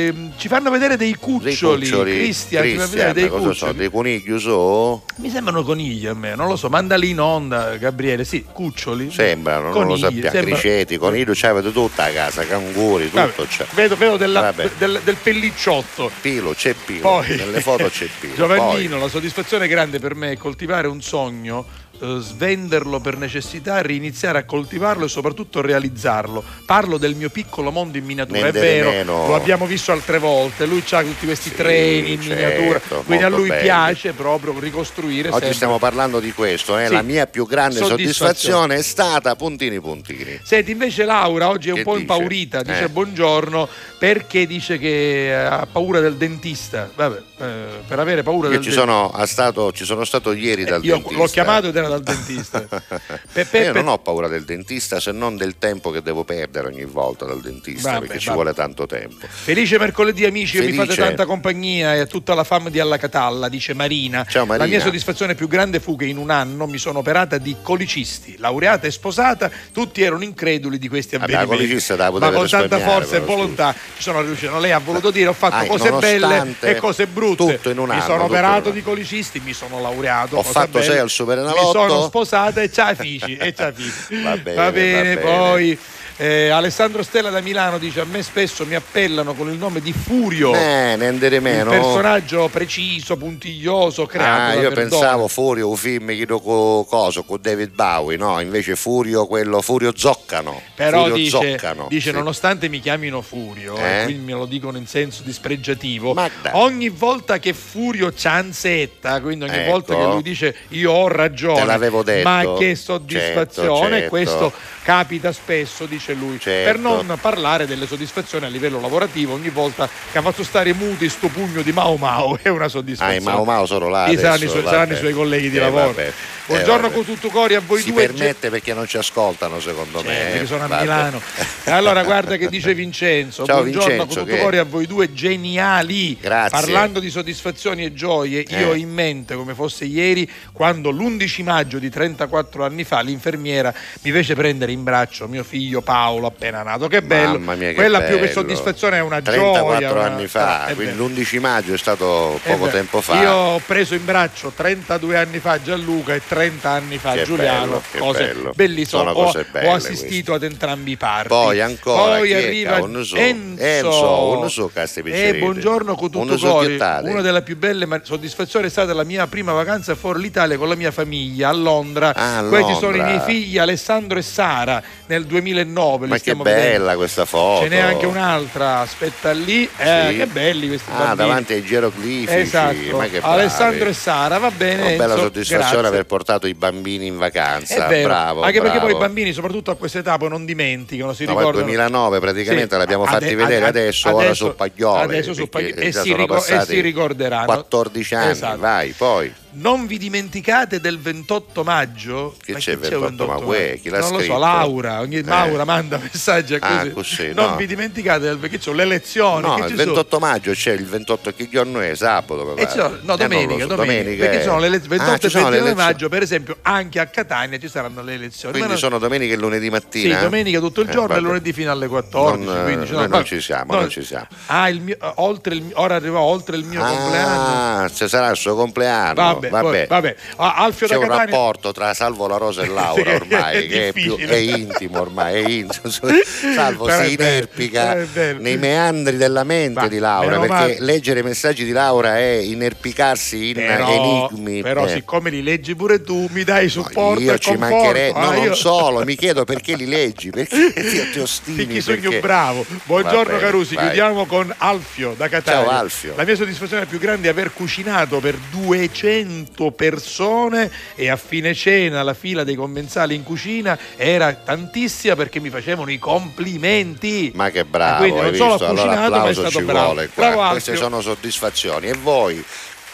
Ehm, 0.06 0.32
Ci 0.36 0.48
fanno 0.48 0.68
vedere 0.68 0.96
dei 0.96 1.14
cuccioli, 1.14 1.82
cuccioli, 1.84 2.12
Cristian, 2.18 2.64
ci 2.64 2.74
fanno 2.74 2.88
vedere 2.88 3.12
dei 3.12 3.28
cosa 3.28 3.42
so, 3.42 3.48
cuccioli. 3.50 3.74
dei 3.76 3.90
conigli 3.90 4.38
so? 4.40 5.02
Mi 5.18 5.30
sembrano 5.30 5.62
conigli 5.62 6.06
a 6.08 6.14
me, 6.14 6.34
non 6.34 6.48
lo 6.48 6.56
so, 6.56 6.68
mandali 6.68 7.10
in 7.10 7.20
onda, 7.20 7.76
Gabriele, 7.76 8.24
sì, 8.24 8.44
cuccioli. 8.50 9.12
Sembrano, 9.12 9.68
non 9.70 9.72
lo 9.72 9.78
Conigli, 9.78 10.00
sappiamo. 10.00 10.30
sembra- 10.30 10.58
Criceti, 10.58 10.96
conigli, 10.98 11.30
c'avete 11.32 11.70
tutta 11.72 12.02
a 12.04 12.08
casa, 12.10 12.44
canguri, 12.44 13.06
Vabbè, 13.12 13.28
tutto 13.34 13.46
c'è. 13.46 13.64
vedo, 13.74 13.94
vedo 13.96 14.16
della- 14.16 14.40
Vabbè. 14.40 14.70
del, 14.76 15.00
del 15.04 15.16
pellicciotto. 15.22 16.10
Pilo, 16.20 16.52
c'è 16.52 16.74
Pilo. 16.84 17.00
Poi, 17.02 17.36
Nelle 17.36 17.60
foto 17.60 17.88
c'è 17.88 18.08
Pilo. 18.18 18.34
Giovannino, 18.36 18.98
la 18.98 19.08
soddisfazione 19.08 19.68
grande 19.68 20.00
per 20.00 20.16
me 20.16 20.32
è 20.32 20.36
coltivare 20.36 20.88
un 20.88 21.00
sogno, 21.00 21.64
eh, 22.00 22.16
svenderlo 22.20 23.00
per 23.00 23.16
necessità, 23.16 23.80
riniziare 23.80 24.38
a 24.38 24.44
coltivarlo 24.44 25.04
e 25.04 25.09
soprattutto 25.09 25.61
realizzarlo. 25.61 26.42
Parlo 26.66 26.98
del 26.98 27.14
mio 27.14 27.30
piccolo 27.30 27.70
mondo 27.70 27.98
in 27.98 28.04
miniatura, 28.04 28.38
Niente 28.40 28.59
è 28.59 28.62
vero, 28.62 28.90
meno. 28.90 29.26
lo 29.28 29.35
abbiamo 29.35 29.66
visto 29.66 29.92
altre 29.92 30.18
volte, 30.18 30.66
lui 30.66 30.83
ha 30.90 31.02
tutti 31.02 31.26
questi 31.26 31.50
Sì, 31.50 31.54
treni 31.54 32.12
in 32.12 32.22
certo, 32.22 32.35
miniatura, 32.61 33.02
quindi 33.04 33.24
a 33.24 33.28
lui 33.28 33.48
belli. 33.48 33.62
piace 33.62 34.12
proprio 34.12 34.59
ricostruire 34.59 35.28
Oggi 35.28 35.38
sempre. 35.38 35.54
stiamo 35.54 35.78
parlando 35.78 36.20
di 36.20 36.33
questo, 36.33 36.78
eh? 36.78 36.87
Sì. 36.87 36.92
la 36.92 37.02
mia 37.02 37.26
più 37.26 37.46
grande 37.46 37.78
Soddisfazione. 37.78 38.12
soddisfazione 38.12 38.74
è 38.76 38.83
stata 38.83 39.37
puntini 39.37 39.80
puntini. 39.80 40.40
Senti, 40.42 40.70
invece 40.72 41.04
Laura 41.04 41.48
oggi 41.48 41.68
è 41.68 41.72
un 41.72 41.78
Che 41.78 41.83
po' 41.85 41.92
dice? 41.92 42.00
impaurita, 42.02 42.62
dice 42.62 42.85
Eh. 42.85 42.88
buongiorno 42.88 43.68
perché 43.98 44.46
dice 44.46 44.78
che 44.78 45.35
ha 45.35 45.66
paura 45.70 46.00
del 46.00 46.14
dentista. 46.16 46.90
Vabbè, 46.94 47.22
eh, 47.38 47.52
per 47.87 47.98
avere 47.98 48.22
paura 48.22 48.48
Io 48.48 48.54
del 48.54 48.62
ci 48.62 48.70
dentista. 48.70 48.80
sono, 49.11 49.26
stato, 49.26 49.72
ci 49.72 49.85
sono 49.85 50.04
stato 50.04 50.33
ieri 50.33 50.64
dal 50.64 50.83
Eh, 50.83 50.87
io 50.87 50.94
dentista. 50.94 51.18
l'ho 51.18 51.26
chiamato 51.28 51.68
ed 51.68 51.76
era 51.76 51.84
dal 51.88 52.03
dentista. 52.03 52.61
Pe- 53.33 53.44
pe- 53.44 53.59
Io 53.64 53.73
non 53.73 53.88
ho 53.88 53.99
paura 53.99 54.29
del 54.29 54.44
dentista 54.44 55.01
se 55.01 55.11
non 55.12 55.37
del 55.37 55.57
tempo 55.59 55.90
che 55.90 56.03
devo 56.03 56.25
perdere 56.25 56.68
ogni 56.68 56.85
volta 56.85 57.25
dal 57.25 57.40
dentista 57.40 57.92
Vabbè, 57.92 58.01
perché 58.07 58.18
ci 58.20 58.27
vabbè. 58.27 58.37
vuole 58.37 58.55
tanto 58.55 58.87
tempo. 58.87 59.27
Felice 59.29 59.79
mercoledì 59.79 60.25
amici, 60.25 60.59
mi 60.59 60.66
Felice. 60.66 60.85
fate 60.87 60.94
tanta 61.01 61.27
compagnia 61.27 61.94
e 61.94 62.01
a 62.01 62.07
tutta 62.07 62.35
la 62.35 62.44
fama 62.44 62.70
di 62.70 62.79
Alla 62.81 62.97
Catalla, 62.99 63.49
dice 63.49 63.75
Marina. 63.75 64.25
Ciao, 64.29 64.44
Marina. 64.47 64.64
La 64.64 64.70
mia 64.70 64.81
soddisfazione 64.81 65.35
più 65.35 65.49
grande 65.49 65.81
fu 65.81 65.97
che 65.97 66.05
in 66.05 66.16
un 66.18 66.31
anno 66.31 66.66
mi 66.66 66.79
sono 66.79 66.99
operata 67.01 67.38
di 67.38 67.57
colicisti, 67.62 68.37
laureata 68.38 68.87
e 68.87 68.90
sposata, 68.90 69.51
tutti 69.73 70.03
erano 70.03 70.23
increduli 70.25 70.79
di 70.79 70.88
questi 70.88 71.16
Vabbè, 71.16 71.33
avvenimenti. 71.33 71.64
colicista 71.66 71.97
te 71.97 72.03
la 72.03 72.11
Ma 72.18 72.31
con 72.31 72.49
tanta 72.49 72.79
forza 72.79 73.16
e 73.16 73.20
volontà 73.20 73.75
ci 73.97 74.03
sono 74.03 74.20
riuscito. 74.23 74.59
Lei 74.59 74.73
ha 74.73 74.79
voluto 74.79 75.11
dire 75.11 75.29
ho 75.29 75.33
fatto 75.33 75.57
Ah, 75.57 75.66
cose 75.66 75.90
belle 75.92 76.55
e 76.61 76.77
cose 76.77 77.07
brutte. 77.07 77.57
tutto 77.57 77.70
in 77.70 77.79
un 77.79 77.87
mi 77.88 77.92
anno, 77.94 78.03
sono 78.03 78.14
tutto 78.23 78.33
in 78.33 78.38
operato 78.38 78.70
di 78.70 78.83
colicisti, 78.83 79.40
mi 79.40 79.53
sono 79.53 79.81
laureato. 79.81 80.37
Ho 80.37 80.42
fatto 80.42 80.79
bella. 80.79 80.85
sei 80.85 80.99
al 80.99 81.11
Superenalotto. 81.11 81.61
Sono 81.78 82.02
sposata 82.06 82.62
e 82.62 82.70
c'ha 82.70 82.94
fici. 82.94 83.37
E 83.37 83.52
c'ha 83.52 83.72
fici. 83.72 84.22
Va 84.22 84.37
bene, 84.37 84.56
va 84.56 84.72
bene. 84.72 85.16
poi 85.16 85.78
eh, 86.16 86.48
Alessandro 86.48 87.03
Stella 87.03 87.31
da 87.31 87.40
Milano 87.40 87.79
dice 87.79 88.00
a 88.00 88.05
me 88.05 88.22
spesso 88.22 88.64
mi 88.66 88.74
appellano 88.77 89.35
con 89.35 89.50
il 89.50 89.57
nome 89.59 89.81
di 89.81 89.92
Furio. 89.92 90.55
Eh, 90.55 90.94
ne 90.96 91.07
andere 91.09 91.38
Un 91.38 91.42
meno. 91.42 91.70
personaggio 91.70 92.48
preciso, 92.48 93.16
puntiglioso, 93.16 94.07
creato 94.07 94.40
Ah, 94.40 94.55
io 94.55 94.61
Verdone. 94.68 94.88
pensavo 94.88 95.29
Furio, 95.29 95.68
un 95.68 95.77
film 95.77 96.09
chiedo 96.11 96.40
co, 96.40 96.87
coso, 96.88 97.24
con 97.24 97.38
David 97.40 97.72
Bowie, 97.74 98.16
no, 98.16 98.38
invece 98.40 98.77
Furio, 98.77 99.27
quello 99.27 99.61
Furio 99.61 99.92
Zoccano. 99.94 100.61
Però 100.74 101.00
Furio 101.00 101.14
dice, 101.16 101.31
Zoccano. 101.31 101.87
dice, 101.88 102.11
sì. 102.11 102.16
nonostante 102.16 102.68
mi 102.68 102.79
chiamino 102.81 103.20
Furio, 103.20 103.77
Eh? 103.77 104.00
e 104.00 104.05
quindi 104.05 104.24
me 104.24 104.38
lo 104.38 104.46
dicono 104.46 104.79
in 104.79 104.87
senso 104.87 105.22
dispregiativo, 105.24 106.12
Ma 106.14 106.31
dai. 106.42 106.53
ogni 106.55 106.90
volta 106.90 107.38
che 107.38 107.53
Furio 107.53 108.12
c'anzetta, 108.14 109.20
quindi 109.20 109.44
ogni 109.46 109.57
Ecco. 109.57 109.70
volta 109.70 109.96
che 109.96 110.05
lui 110.05 110.22
dice 110.22 110.55
io 110.68 110.92
ho 110.92 111.09
ragione, 111.09 111.59
Te 111.61 111.64
l'avevo 111.66 112.03
detto. 112.05 112.29
ma 112.29 112.55
che 112.57 112.74
soddisfazione, 112.77 113.70
Certo, 113.79 113.92
certo. 113.94 114.09
questo 114.09 114.53
capita 114.85 115.33
spesso, 115.33 115.87
dice 115.87 116.03
lui, 116.12 116.38
Certo. 116.38 116.70
per 116.70 116.78
non 116.78 117.16
parlare 117.20 117.66
delle 117.66 117.86
soddisfazioni 117.86 118.44
a 118.44 118.48
livello 118.48 118.80
lavorativo, 118.80 119.32
ogni 119.32 119.48
volta 119.48 119.88
che 120.12 120.18
ha 120.18 120.22
fatto 120.22 120.42
stare 120.44 120.74
muti 120.74 121.08
sto 121.08 121.28
pugno 121.28 121.62
di 121.62 121.72
Mao 121.72 121.96
Mao 121.96 122.38
è 122.42 122.48
una 122.48 122.64
Ah, 122.64 122.68
soddisfazione. 122.68 123.20
i 123.20 123.24
Mau 123.24 123.44
Mau 123.44 123.64
sono 123.64 123.88
là. 123.88 124.06
Sì, 124.08 124.16
saranno, 124.16 124.34
i 124.34 124.36
adesso, 124.42 124.50
suoi, 124.60 124.64
saranno 124.64 124.92
i 124.92 124.96
suoi 124.96 125.12
colleghi 125.14 125.48
di 125.48 125.56
Eh, 125.56 125.60
lavoro. 125.60 125.86
vabbè. 125.86 126.12
Buongiorno 126.46 126.88
Eh, 126.88 126.92
con 126.92 127.04
tutto 127.06 127.28
cori 127.30 127.54
a 127.54 127.60
voi 127.64 127.80
Si 127.80 127.90
due. 127.90 128.04
permette 128.06 128.50
perché 128.50 128.74
non 128.74 128.86
ci 128.86 128.98
ascoltano, 128.98 129.60
secondo 129.60 130.02
me. 130.02 130.12
Certo, 130.12 130.42
eh. 130.42 130.46
sono 130.46 130.64
a 130.64 130.66
Vabbè. 130.66 130.82
Milano. 130.82 131.20
Allora 131.64 132.02
guarda 132.04 132.36
che 132.36 132.48
dice 132.48 132.74
Vincenzo. 132.74 133.46
Ciao, 133.46 133.62
Buongiorno 133.62 133.86
Vincenzo, 133.88 134.04
con 134.06 134.14
tutto 134.24 134.34
che- 134.34 134.40
cuore 134.40 134.58
a 134.58 134.64
voi 134.64 134.86
due 134.86 135.10
geniali. 135.14 136.18
Grazie. 136.20 136.50
Parlando 136.60 137.00
di 137.00 137.08
soddisfazioni 137.08 137.84
e 137.84 137.94
gioie, 137.94 138.40
io 138.46 138.56
Eh. 138.58 138.64
ho 138.64 138.74
in 138.74 138.90
mente 138.92 139.34
come 139.36 139.54
fosse 139.54 139.84
ieri 139.86 140.30
quando 140.52 140.90
l'11 140.90 141.42
maggio 141.42 141.78
di 141.78 141.88
34 141.88 142.64
anni 142.64 142.84
fa 142.84 143.00
l'infermiera 143.00 143.72
mi 144.02 144.10
fece 144.10 144.34
prendere 144.34 144.72
in 144.72 144.82
braccio 144.82 145.26
mio 145.28 145.44
figlio 145.44 145.80
Paolo 145.80 145.93
appena 146.26 146.62
nato. 146.62 146.88
Che 146.88 147.02
bello. 147.02 147.38
Mia, 147.38 147.54
che 147.68 147.74
Quella 147.74 148.00
più 148.00 148.14
che 148.14 148.20
bello. 148.20 148.33
soddisfazione 148.33 148.96
è 148.96 149.00
una 149.00 149.20
34 149.20 149.74
gioia. 149.78 149.92
una- 149.92 150.04
anni 150.04 150.26
fa, 150.26 150.66
è 150.66 150.74
quindi 150.74 150.92
vero. 150.94 151.07
l'11 151.09 151.40
maggio 151.40 151.72
è 151.74 151.78
stato 151.78 152.38
È 152.42 152.50
poco 152.50 152.64
vero. 152.64 152.76
tempo 152.76 153.00
fa. 153.00 153.20
Io 153.20 153.30
ho 153.33 153.59
preso 153.64 153.94
in 153.94 154.04
braccio 154.04 154.52
32 154.54 155.16
anni 155.16 155.38
fa 155.38 155.61
Gianluca 155.62 156.14
e 156.14 156.20
30 156.26 156.70
anni 156.70 156.98
fa 156.98 157.12
Che 157.12 157.22
Giuliano. 157.24 157.64
bello, 157.66 157.83
che 157.90 157.98
cose 157.98 158.24
bello. 158.26 158.52
bellissime. 158.54 159.02
Sono 159.04 159.11
Ho- 159.11 159.24
cose 159.24 159.38
ho, 159.40 159.46
belle 159.50 159.68
assistito 159.70 160.35
ad 160.35 160.42
entrambi 160.42 160.92
i 160.92 160.96
parti. 160.96 161.28
Poi 161.28 161.61
ancora, 161.61 162.16
Poi 162.18 162.33
arriva? 162.35 162.76
Enzo. 162.78 163.16
Enzo, 163.16 164.38
un 164.40 164.50
so, 164.50 164.70
cazzo 164.72 165.00
di 165.00 165.09
E 165.09 165.12
pizzeria. 165.12 165.40
buongiorno 165.40 165.94
con 165.94 166.11
tutto 166.11 166.59
chiettate. 166.61 167.09
Una 167.09 167.20
delle 167.20 167.42
più 167.42 167.57
belle 167.57 167.87
soddisfazioni 168.02 168.66
è 168.66 168.70
stata 168.70 168.92
la 168.94 169.04
mia 169.04 169.26
prima 169.26 169.52
vacanza 169.52 169.94
fuori 169.94 170.20
l'Italia 170.20 170.57
con 170.57 170.68
la 170.68 170.74
mia 170.74 170.90
famiglia 170.90 171.48
a 171.48 171.52
Londra. 171.52 172.14
Ah, 172.14 172.38
a 172.38 172.42
Questi 172.44 172.74
sono 172.74 172.94
i 172.94 172.98
Londra. 172.98 173.04
miei 173.07 173.20
figli 173.20 173.59
Alessandro 173.59 174.18
e 174.18 174.22
Sara 174.22 174.83
nel 175.07 175.24
2009. 175.26 175.83
Li 176.03 176.07
Ma 176.09 176.18
che 176.18 176.35
bella 176.35 176.61
vedendo. 176.61 176.97
questa 176.97 177.25
foto. 177.25 177.62
Ce 177.62 177.68
n'è 177.68 177.79
anche 177.79 178.07
un'altra, 178.07 178.81
aspetta 178.81 179.31
lì. 179.33 179.68
Eh, 179.77 180.07
Sì. 180.11 180.16
Che 180.16 180.27
belli 180.27 180.68
questi 180.68 180.90
Ah, 180.90 180.99
bambini. 180.99 181.16
davanti 181.16 181.53
ai 181.55 181.64
geroglifici. 181.64 182.38
Esatto. 182.38 182.97
Ma 182.97 183.05
che 183.07 183.20
bravi. 183.20 183.40
Alessandro 183.40 183.88
e 183.88 183.92
Sara, 183.92 184.38
va 184.38 184.51
bene. 184.51 184.81
Una 184.83 184.90
bella 184.97 185.05
Enzo, 185.12 185.23
soddisfazione 185.25 185.70
grazie. 185.70 185.87
aver 185.88 186.05
portato 186.07 186.47
i 186.47 186.55
bambini 186.55 187.07
in 187.07 187.16
vacanza. 187.18 187.87
Bravo. 187.87 188.42
anche 188.42 188.61
perché 188.61 188.79
bravo. 188.79 188.87
poi 188.87 188.94
i 188.97 188.99
bambini, 188.99 189.33
soprattutto 189.33 189.70
a 189.70 189.77
questa 189.77 189.99
età, 189.99 190.16
poi 190.18 190.29
non 190.29 190.44
dimenticano, 190.44 191.12
si 191.12 191.25
No, 191.25 191.31
ricordano. 191.37 191.64
2009 191.64 192.20
praticamente 192.20 192.75
Sì, 192.75 192.79
l'abbiamo 192.81 193.05
fatti 193.05 193.25
ade- 193.25 193.35
vedere 193.35 193.66
ade- 193.66 193.81
adesso, 193.81 194.14
ora 194.14 194.25
adesso- 194.27 194.47
su 194.51 194.55
Paglioli. 194.55 195.03
adesso 195.03 195.33
su 195.35 195.49
perché 195.49 195.70
Paglioli, 195.75 195.87
e 195.88 195.92
si 195.92 196.14
ricor- 196.14 196.51
e 196.51 196.64
si 196.64 196.81
ricorderanno. 196.81 197.47
14 197.47 198.14
anni, 198.14 198.31
Esatto. 198.31 198.59
vai, 198.59 198.90
poi. 198.97 199.33
Non 199.56 199.86
vi 199.86 199.98
dimenticate 199.98 200.80
del 200.80 200.98
28 200.98 201.62
maggio? 201.62 202.34
Che 202.42 202.52
Ma 202.52 202.58
c'è 202.58 202.72
il 202.72 202.80
chi 202.80 202.88
28 202.88 203.26
ma 203.26 203.36
uè, 203.36 203.78
chi 203.80 203.88
l'ha 203.88 204.00
non 204.00 204.08
lo 204.10 204.14
so, 204.16 204.22
scritto? 204.22 204.38
Laura, 204.38 205.00
ogni 205.00 205.16
Eh. 205.18 205.22
Laura 205.22 205.64
manda 205.64 205.96
messaggi 206.02 206.54
Ah, 206.54 206.78
così. 206.80 206.90
così, 206.92 207.32
non 207.34 207.50
no. 207.50 207.56
vi 207.56 207.66
dimenticate 207.66 208.20
del 208.20 208.38
perché 208.38 208.58
c'è 208.58 208.72
le 208.72 208.82
elezioni, 208.82 209.46
No, 209.46 209.56
il 209.58 209.62
ci 209.64 209.76
sono? 209.76 209.84
28 209.84 210.18
maggio 210.18 210.52
c'è 210.52 210.72
il 210.72 210.84
28 210.86 211.32
che 211.34 211.48
giorno 211.48 211.78
è? 211.80 211.94
Sabato, 211.94 212.56
E 212.56 212.64
no, 212.64 212.72
Eh, 212.72 212.76
non 212.78 212.98
lo 213.04 213.16
domenica, 213.16 213.66
so, 213.68 213.74
domenica, 213.76 214.22
perché 214.24 214.36
eh. 214.36 214.38
ci 214.40 214.44
sono 214.44 214.58
le 214.58 214.66
elezioni. 214.66 214.94
Ah, 214.96 215.04
28 215.04 215.20
ci 215.20 215.26
e 215.26 215.30
sono 215.30 215.44
le 215.44 215.50
29 215.50 215.70
elezioni. 215.70 215.74
maggio, 215.92 216.08
per 216.08 216.22
esempio, 216.22 216.56
anche 216.62 216.98
a 216.98 217.06
Catania 217.06 217.58
ci 217.58 217.68
saranno 217.68 218.02
le 218.02 218.14
elezioni. 218.14 218.52
Quindi 218.54 218.60
Ma 218.60 218.66
non- 218.74 218.76
sono 218.78 218.98
domenica 218.98 219.34
e 219.34 219.36
lunedì 219.36 219.70
mattina? 219.70 220.16
Sì, 220.16 220.22
domenica 220.24 220.58
tutto 220.58 220.80
il 220.80 220.88
Eh, 220.88 220.92
giorno 220.92 221.06
e 221.12 221.14
vabbè. 221.14 221.20
lunedì 221.26 221.52
fino 221.52 221.70
alle 221.70 221.86
14. 221.86 222.44
Non, 222.44 222.56
eh, 222.58 222.62
quindi, 222.64 222.90
noi 222.90 223.08
non 223.08 223.24
ci 223.24 223.40
siamo, 223.40 223.72
non 223.74 223.88
ci 223.88 224.02
siamo. 224.02 224.26
Ah, 224.46 224.68
il 224.68 224.80
mio, 224.80 224.96
eh, 225.00 225.12
oltre 225.16 225.54
il, 225.54 225.70
ora 225.74 225.94
arriva 225.94 226.18
oltre 226.20 226.56
il 226.56 226.64
mio 226.64 226.80
compleanno. 226.82 227.82
Ah, 227.84 227.88
ci 227.88 228.08
sarà 228.08 228.30
il 228.30 228.36
suo 228.36 228.54
compleanno. 228.56 229.14
Vabbè, 229.14 229.43
vabbè, 229.48 229.62
vabbè. 229.64 229.87
poi- 229.87 229.87
vabbè. 229.87 230.16
Ah, 230.37 230.54
Alfio 230.57 230.87
C'è 230.87 230.94
da 230.94 230.98
un 231.00 231.07
Catania. 231.09 231.24
rapporto 231.30 231.72
tra 231.72 231.94
Salvo 231.94 232.26
La 232.26 232.37
Rosa 232.37 232.62
e 232.62 232.66
Laura 232.68 233.14
ormai 233.14 233.57
è 233.64 233.68
che 233.68 233.88
è, 233.88 233.92
più, 233.92 234.16
è 234.16 234.35
intimo 234.37 235.00
ormai, 235.00 235.35
è 235.42 235.48
intimo. 235.48 235.92
Salvo 236.54 236.85
Però 236.87 237.02
si 237.04 237.12
inerpica 237.12 237.96
nei 238.38 238.57
meandri 238.57 239.16
della 239.16 239.44
mente 239.44 239.80
Ma, 239.80 239.88
di 239.88 239.98
Laura 239.98 240.35
perché 240.38 240.48
male. 240.52 240.76
leggere 240.80 241.20
i 241.20 241.22
messaggi 241.22 241.64
di 241.64 241.72
Laura 241.72 242.16
è 242.18 242.33
inerpicarsi 242.37 243.48
in 243.48 243.54
Però, 243.54 244.28
enigmi. 244.30 244.62
però 244.62 244.85
eh. 244.87 244.88
siccome 244.90 245.30
li 245.30 245.42
leggi 245.42 245.74
pure 245.74 246.02
tu, 246.02 246.26
mi 246.30 246.44
dai 246.44 246.68
supporto 246.68 247.20
io 247.22 247.33
e 247.35 247.38
ci 247.38 247.50
conforto. 247.50 247.74
mancherebbe, 247.74 248.18
no, 248.18 248.26
Ah, 248.28 248.33
non 248.35 248.42
io- 248.44 248.54
solo, 248.54 249.04
mi 249.04 249.14
chiedo 249.16 249.44
perché 249.44 249.76
li 249.76 249.87
leggi, 249.87 250.30
perché 250.30 250.72
ti, 250.72 251.11
ti 251.12 251.18
ostini. 251.18 251.66
Chi 251.66 251.80
sogno 251.80 252.00
perché- 252.02 252.20
bravo. 252.20 252.64
Buongiorno 252.85 253.22
Va 253.22 253.24
bene, 253.24 253.38
Carusi, 253.40 253.74
vai. 253.74 253.85
chiudiamo 253.87 254.26
con 254.26 254.52
Alfio 254.59 255.14
da 255.16 255.28
Catania. 255.28 255.62
Ciao, 255.64 255.70
Alfio. 255.70 256.14
La 256.16 256.24
mia 256.24 256.35
soddisfazione 256.37 256.87
più 256.87 256.98
grande 256.98 257.28
è 257.28 257.30
aver 257.30 257.52
cucinato 257.52 258.20
per 258.20 258.37
200 258.50 259.34
persone 259.75 260.70
e 260.94 261.09
a 261.09 261.16
fine 261.16 261.55
cena 261.55 262.03
la 262.03 262.14
fila 262.14 262.44
dei 262.44 262.55
commensali 262.55 263.14
in 263.14 263.23
cucina 263.23 263.79
era 263.97 264.33
tantissima 264.35 265.14
perché 265.16 265.40
mi 265.40 265.51
facevano 265.51 265.90
i 265.90 265.99
complimenti. 265.99 267.31
Ma 267.35 267.51
che 267.51 267.64
bravo, 267.64 267.99
Quindi 268.03 268.16
non 268.20 268.27
hai 268.31 268.37
solo 268.37 268.51
visto? 268.53 268.64
ha 268.64 268.68
Allora 268.68 268.85
cucinato, 268.87 269.18
ma 269.18 269.29
è 269.29 269.33
stato 269.35 269.51
ci 269.59 269.62
bravo. 269.62 269.85
vuole. 269.87 270.11
Bravo, 270.14 270.51
Queste 270.51 270.77
sono 270.77 271.01
soddisfazioni. 271.01 271.88
E 271.88 271.94
voi? 271.94 272.44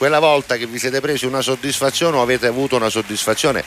Quella 0.00 0.18
volta 0.18 0.56
che 0.56 0.64
vi 0.66 0.78
siete 0.78 0.98
presi 1.02 1.26
una 1.26 1.42
soddisfazione 1.42 2.16
o 2.16 2.22
avete 2.22 2.46
avuto 2.46 2.74
una 2.74 2.88
soddisfazione, 2.88 3.62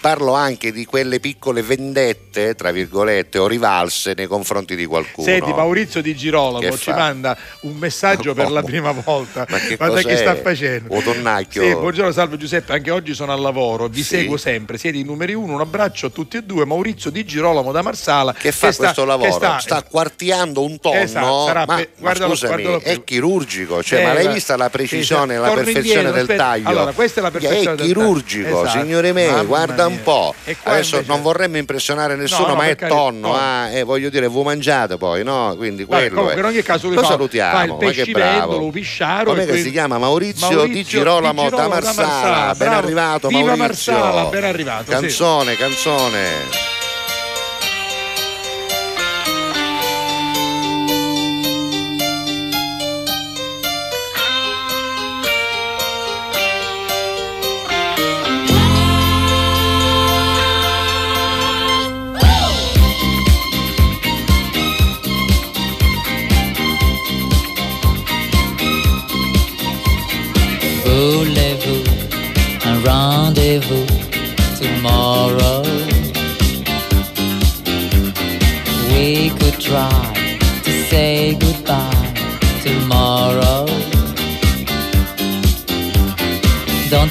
parlo 0.00 0.32
anche 0.32 0.72
di 0.72 0.86
quelle 0.86 1.20
piccole 1.20 1.60
vendette, 1.60 2.54
tra 2.54 2.70
virgolette, 2.70 3.36
o 3.36 3.46
rivalse 3.46 4.14
nei 4.16 4.26
confronti 4.26 4.74
di 4.74 4.86
qualcuno. 4.86 5.26
Senti, 5.26 5.52
Maurizio 5.52 6.00
di 6.00 6.16
Girolamo 6.16 6.60
Che 6.66 6.78
ci 6.78 6.88
manda 6.92 7.36
un 7.60 7.76
messaggio 7.76 8.32
per 8.32 8.50
la 8.50 8.62
prima 8.64 8.90
volta. 8.92 9.44
Ma 9.50 9.58
che 9.58 9.76
Guarda 9.76 9.96
cos'è? 10.00 10.08
che 10.08 10.16
sta 10.16 10.34
facendo. 10.36 10.94
O 10.94 11.02
tonnacchio? 11.02 11.62
Sì, 11.62 11.74
buongiorno, 11.74 12.10
salve 12.10 12.38
Giuseppe. 12.38 12.72
Anche 12.72 12.90
oggi 12.90 13.12
sono 13.12 13.34
al 13.34 13.40
lavoro. 13.42 13.88
Vi 13.88 14.02
Sì. 14.02 14.16
seguo 14.16 14.38
sempre. 14.38 14.78
Siete 14.78 14.96
i 14.96 15.02
numeri 15.02 15.34
uno. 15.34 15.52
Un 15.52 15.60
abbraccio 15.60 16.06
a 16.06 16.08
tutti 16.10 16.38
e 16.38 16.42
due. 16.42 16.64
Maurizio 16.64 17.10
di 17.10 17.22
Girolamo 17.26 17.70
da 17.72 17.82
Marsala. 17.82 18.32
Che 18.32 18.50
fa 18.50 18.72
sta- 18.72 18.82
questo 18.84 19.04
lavoro? 19.04 19.28
che 19.28 19.36
Sta, 19.36 19.58
sta- 19.58 19.82
quartiando 19.82 20.62
un 20.64 20.80
tonno, 20.80 21.00
Esatto, 21.00 21.52
ma, 21.52 21.64
pe- 21.66 21.66
ma 21.66 21.86
guardalo- 21.98 22.34
scusami, 22.34 22.62
guardalo 22.62 22.82
è 22.82 23.04
chirurgico, 23.04 23.82
cioè, 23.82 24.00
Eh, 24.00 24.04
ma 24.04 24.12
l'hai 24.14 24.24
la- 24.24 24.32
vista 24.32 24.56
la 24.56 24.70
precisione, 24.70 25.34
sì, 25.34 25.40
la 25.40 25.46
torno 25.48 25.64
perfezione 25.72 26.08
indietro, 26.08 26.12
del 26.12 26.20
aspetta. 26.22 26.42
taglio? 26.44 26.68
Allora, 26.68 26.92
questa 26.92 27.20
è 27.20 27.22
la 27.22 27.30
Che 27.30 27.38
perfezione 27.38 27.72
è 27.72 27.76
del 27.76 27.86
chirurgico, 27.86 28.44
taglio. 28.48 28.62
Esatto. 28.64 28.78
signore 28.80 29.12
miei, 29.12 29.30
Mamma 29.30 29.42
guarda 29.44 29.86
un 29.86 29.92
mia. 29.94 30.02
po'. 30.02 30.34
E 30.44 30.56
qua 30.62 30.72
Adesso 30.72 30.94
invece- 30.96 31.12
non 31.12 31.22
vorremmo 31.22 31.56
impressionare 31.56 32.16
nessuno, 32.16 32.40
No, 32.42 32.46
no, 32.48 32.54
ma 32.56 32.66
è 32.68 32.76
tonno, 32.76 33.28
no. 33.28 33.34
ah, 33.36 33.68
eh, 33.70 33.82
voglio 33.82 34.08
dire, 34.10 34.26
voi 34.26 34.44
mangiate 34.44 34.96
poi, 34.96 35.22
no? 35.24 35.54
Quindi 35.56 35.84
Vabbè, 35.84 35.96
quello 36.08 36.14
comunque, 36.14 36.34
è. 36.34 36.38
in 36.38 36.44
ogni 36.52 36.62
caso 36.62 36.86
lui 36.86 36.96
Lo 36.96 37.02
fa- 37.02 37.08
salutiamo, 37.08 37.56
fa 37.56 37.62
il 37.64 37.70
ma 37.70 37.76
che 37.78 37.86
pescivendolo, 37.86 38.46
bravo. 38.56 38.70
pisciaro, 38.70 39.24
Come 39.24 39.40
che 39.40 39.46
quindi- 39.46 39.62
si 39.62 39.70
chiama? 39.72 39.98
Maurizio, 39.98 40.46
Maurizio 40.48 40.74
di 40.74 40.84
Girolamo, 40.84 41.42
Di 41.50 41.56
da 41.56 41.68
Marsala. 41.68 42.54
Ben 42.54 42.72
arrivato 42.72 43.28
Viva 43.28 43.54
Maurizio. 43.56 43.92
Marsala, 43.92 44.24
ben 44.30 44.44
arrivato. 44.44 44.90
Canzone, 44.90 45.56
canzone. 45.56 46.75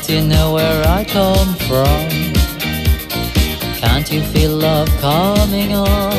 Don't 0.08 0.22
you 0.22 0.28
know 0.28 0.54
where 0.54 0.88
I 0.88 1.04
come 1.04 1.56
from? 1.66 2.10
Can't 3.82 4.12
you 4.12 4.22
feel 4.22 4.52
love 4.52 4.88
coming 5.02 5.74
on? 5.74 6.14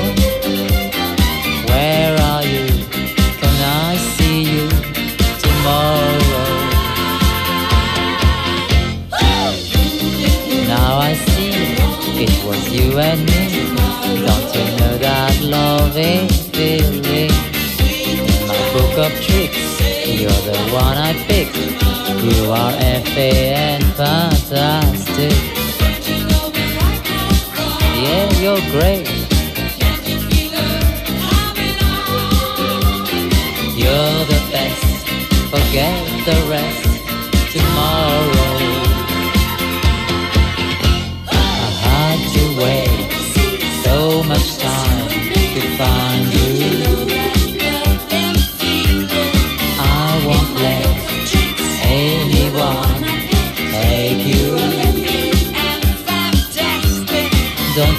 Where 1.69 2.21
are 2.21 2.43
you? 2.43 2.67
Can 3.41 3.57
I 3.87 3.97
see 4.17 4.43
you 4.43 4.69
tomorrow? 5.39 6.49
Now 10.67 10.99
I 10.99 11.15
see 11.15 11.53
it 12.25 12.45
was 12.45 12.69
you 12.69 12.99
and 12.99 13.21
me. 13.25 13.71
Don't 14.27 14.53
you 14.57 14.67
know 14.79 14.99
that 14.99 15.41
love 15.43 15.97
is 15.97 16.49
feeling? 16.49 17.31
In 18.11 18.49
my 18.49 18.59
book 18.73 18.99
of 19.07 19.13
tricks, 19.23 19.81
you're 20.09 20.43
the 20.51 20.71
one 20.73 20.97
I 20.97 21.13
picked. 21.29 21.96
You 22.23 22.51
are 22.51 22.73
FA 22.73 23.31
and 23.55 23.85
fantastic. 23.95 25.33
Yeah, 28.03 28.33
you're 28.41 28.65
great. 28.71 29.07
You're 33.77 34.25
the 34.33 34.41
best. 34.51 35.09
Forget 35.51 36.16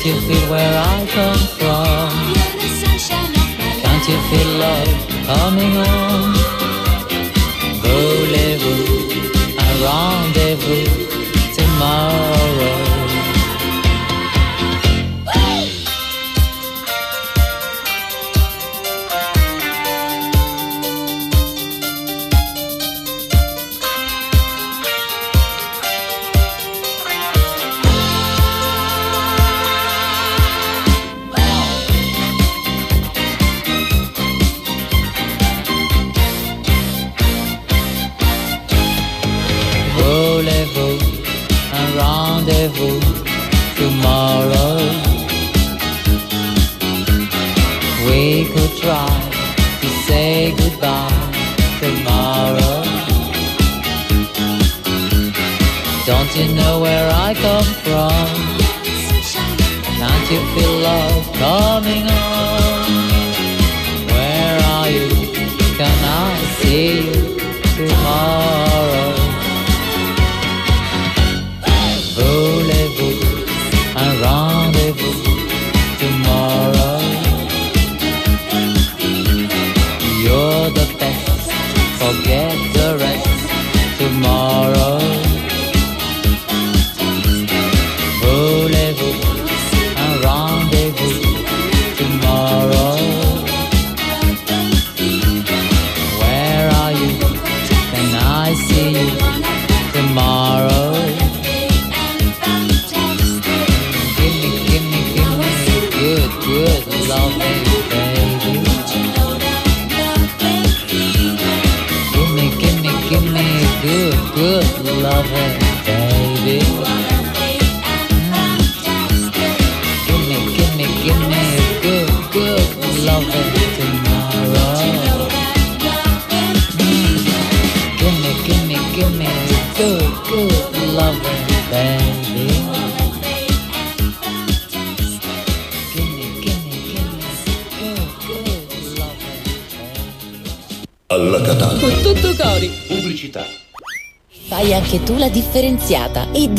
you 0.08 0.22
feel 0.22 0.50
where 0.50 0.74
I 0.94 1.06
come 1.16 1.44
from? 1.58 2.10
Can't 3.82 4.06
you 4.08 4.20
feel 4.30 4.52
love 4.64 4.94
coming 5.28 5.76
on? 5.76 6.34
Voulez-vous 7.84 8.86
un 9.60 9.74
rendez-vous 9.86 10.88
tomorrow? 11.58 12.37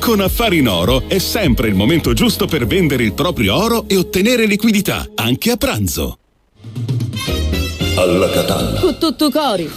Con 0.00 0.20
Affari 0.20 0.58
in 0.58 0.68
Oro 0.68 1.02
è 1.06 1.18
sempre 1.18 1.68
il 1.68 1.74
momento 1.74 2.12
giusto 2.14 2.46
per 2.46 2.66
vendere 2.66 3.02
il 3.04 3.12
proprio 3.12 3.54
oro 3.54 3.84
e 3.86 3.96
ottenere 3.96 4.46
liquidità, 4.46 5.06
anche 5.14 5.50
a 5.50 5.56
pranzo. 5.56 6.18
Alla 7.96 8.30
Catalla. 8.30 8.80
Con 8.80 8.98
tutto 8.98 9.30
cori. 9.30 9.70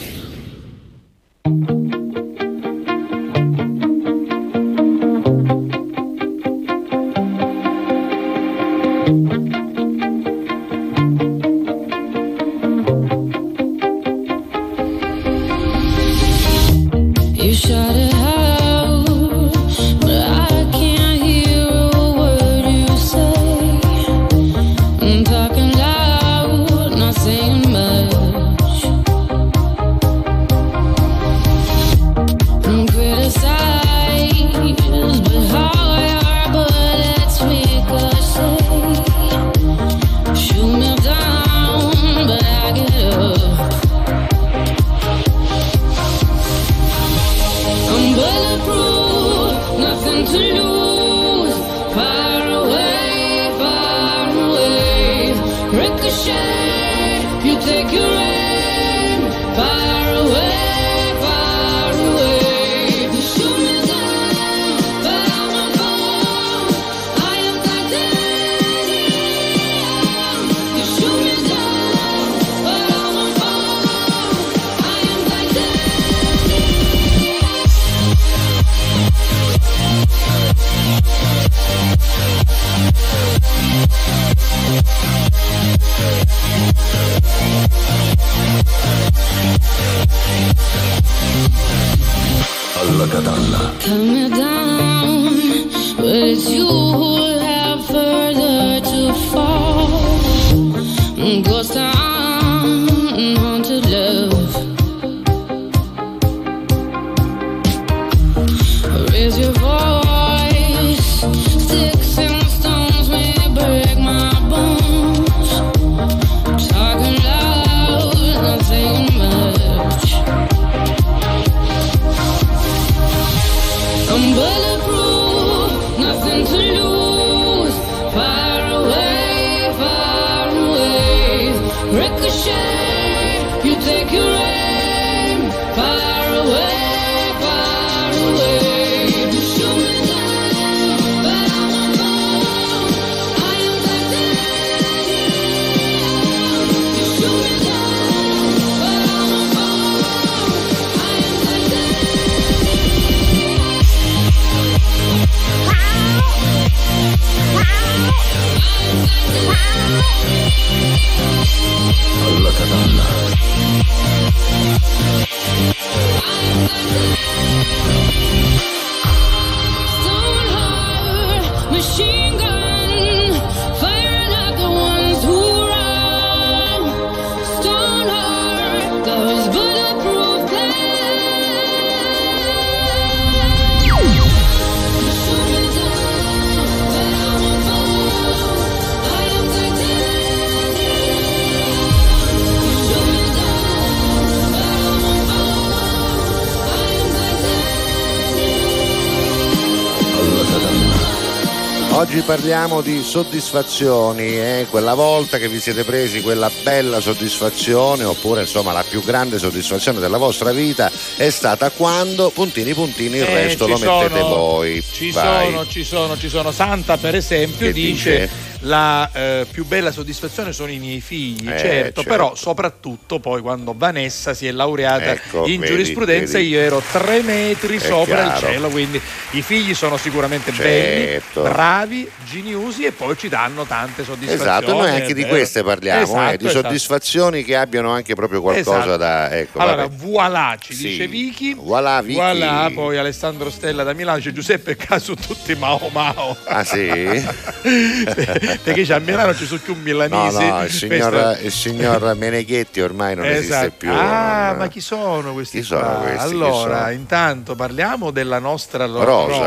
Parliamo 202.36 202.80
di 202.80 203.04
soddisfazioni, 203.04 204.40
eh? 204.40 204.66
quella 204.70 204.94
volta 204.94 205.38
che 205.38 205.50
vi 205.50 205.60
siete 205.60 205.84
presi 205.84 206.22
quella 206.22 206.50
bella 206.64 207.02
soddisfazione 207.02 208.06
oppure 208.06 208.40
insomma 208.40 208.72
la 208.72 208.86
più 208.88 209.04
grande 209.04 209.38
soddisfazione 209.38 210.00
della 210.00 210.16
vostra 210.18 210.54
vita 210.54 210.90
è 211.18 211.30
stata 211.30 211.72
quando 211.72 212.30
puntini 212.30 212.74
puntini 212.74 213.18
il 213.18 213.24
Eh, 213.24 213.34
resto 213.34 213.68
lo 213.68 213.78
mettete 213.78 214.20
sono- 214.22 214.28
voi. 214.36 214.82
Ci 214.94 215.12
Vai. 215.12 215.50
sono, 215.52 215.68
ci 215.68 215.84
sono, 215.84 216.18
ci 216.18 216.30
sono. 216.30 216.52
Santa, 216.54 216.96
per 216.96 217.16
esempio, 217.16 217.66
Che 217.68 217.74
dice, 217.74 218.12
dice? 218.12 218.30
La 218.62 219.10
eh, 219.12 219.48
più 219.52 219.66
bella 219.66 219.92
soddisfazione 219.92 220.54
sono 220.54 220.72
i 220.72 220.78
miei 220.78 221.02
figli, 221.02 221.48
Eh, 221.50 221.58
certo, 221.58 221.68
certo. 222.02 222.04
però 222.04 222.36
soprattutto 222.36 223.20
poi 223.20 223.42
quando 223.42 223.74
Vanessa 223.76 224.34
si 224.34 224.46
è 224.48 224.52
laureata 224.52 225.12
Ecco, 225.12 225.48
in 225.48 225.60
vedi, 225.62 225.72
giurisprudenza 225.72 226.38
vedi. 226.38 226.50
io 226.50 226.60
ero 226.60 226.82
tre 226.92 227.22
metri 227.24 227.78
È 227.78 227.80
sopra 227.80 228.24
chiaro. 228.24 228.30
il 228.30 228.44
cielo, 228.54 228.70
quindi 228.70 229.02
i 229.32 229.42
figli 229.42 229.74
sono 229.74 229.98
sicuramente 229.98 230.52
Certo. 230.54 231.42
belli, 231.42 231.54
bravi, 231.54 232.10
geniusi 232.30 232.86
e 232.86 232.92
poi 232.92 233.18
ci 233.18 233.30
danno 233.30 233.66
tante 233.66 234.04
soddisfazioni. 234.04 234.42
Esatto, 234.50 234.74
noi 234.74 234.90
anche 234.92 235.14
di 235.14 235.26
queste 235.26 235.64
parliamo, 235.64 236.02
Esatto, 236.04 236.34
eh, 236.34 236.38
di 236.38 236.46
esatto. 236.46 236.62
soddisfazioni 236.68 237.44
che 237.44 237.56
abbiano 237.56 237.90
anche 237.92 238.14
proprio 238.14 238.42
qualcosa 238.42 238.78
Esatto. 238.80 238.98
da... 238.98 239.32
Ecco, 239.32 239.58
allora, 239.60 239.84
vabbè. 239.88 239.96
voilà, 239.96 240.56
ci 240.60 240.74
Sì. 240.76 240.88
dice 240.90 241.08
Vicky. 241.08 241.56
Voilà, 241.56 242.02
Vicky. 242.02 242.14
Voilà, 242.20 242.70
poi 242.74 242.98
Alessandro 242.98 243.50
Stella 243.50 243.84
da 243.84 243.94
Milano, 243.94 244.20
c'è 244.20 244.32
Giuseppe 244.32 244.76
Caso, 244.76 245.16
tutti 245.16 245.56
Mao 245.56 245.90
Mao. 245.92 246.38
Ah 246.46 246.64
sì? 246.64 246.90
Perché 248.64 248.84
c'è 248.84 248.94
a 248.96 249.00
Milano 249.00 249.36
ci 249.36 249.46
sono 249.46 249.60
più 249.64 249.74
No, 249.76 249.82
milanesi. 249.82 250.48
no, 250.48 250.64
il 250.64 250.72
signor, 250.72 251.12
Questo- 251.12 251.46
il 251.46 251.52
signor 251.52 252.16
Meneghetti 252.18 252.82
ormai 252.82 253.16
non 253.16 253.26
esiste 253.26 253.54
Esatto. 253.54 253.74
più. 253.78 253.90
Ah, 253.92 254.48
non- 254.50 254.58
ma 254.58 254.68
chi 254.68 254.82
sono 254.82 255.34
questi? 255.34 255.60
Chi 255.60 255.64
sono 255.66 256.00
questi? 256.02 256.18
Chi 256.18 256.24
Allora, 256.24 256.78
sono? 256.80 256.92
intanto 256.92 257.56
parliamo 257.56 258.12
della 258.12 258.40
nostra 258.40 258.86
Rosa. 258.86 259.04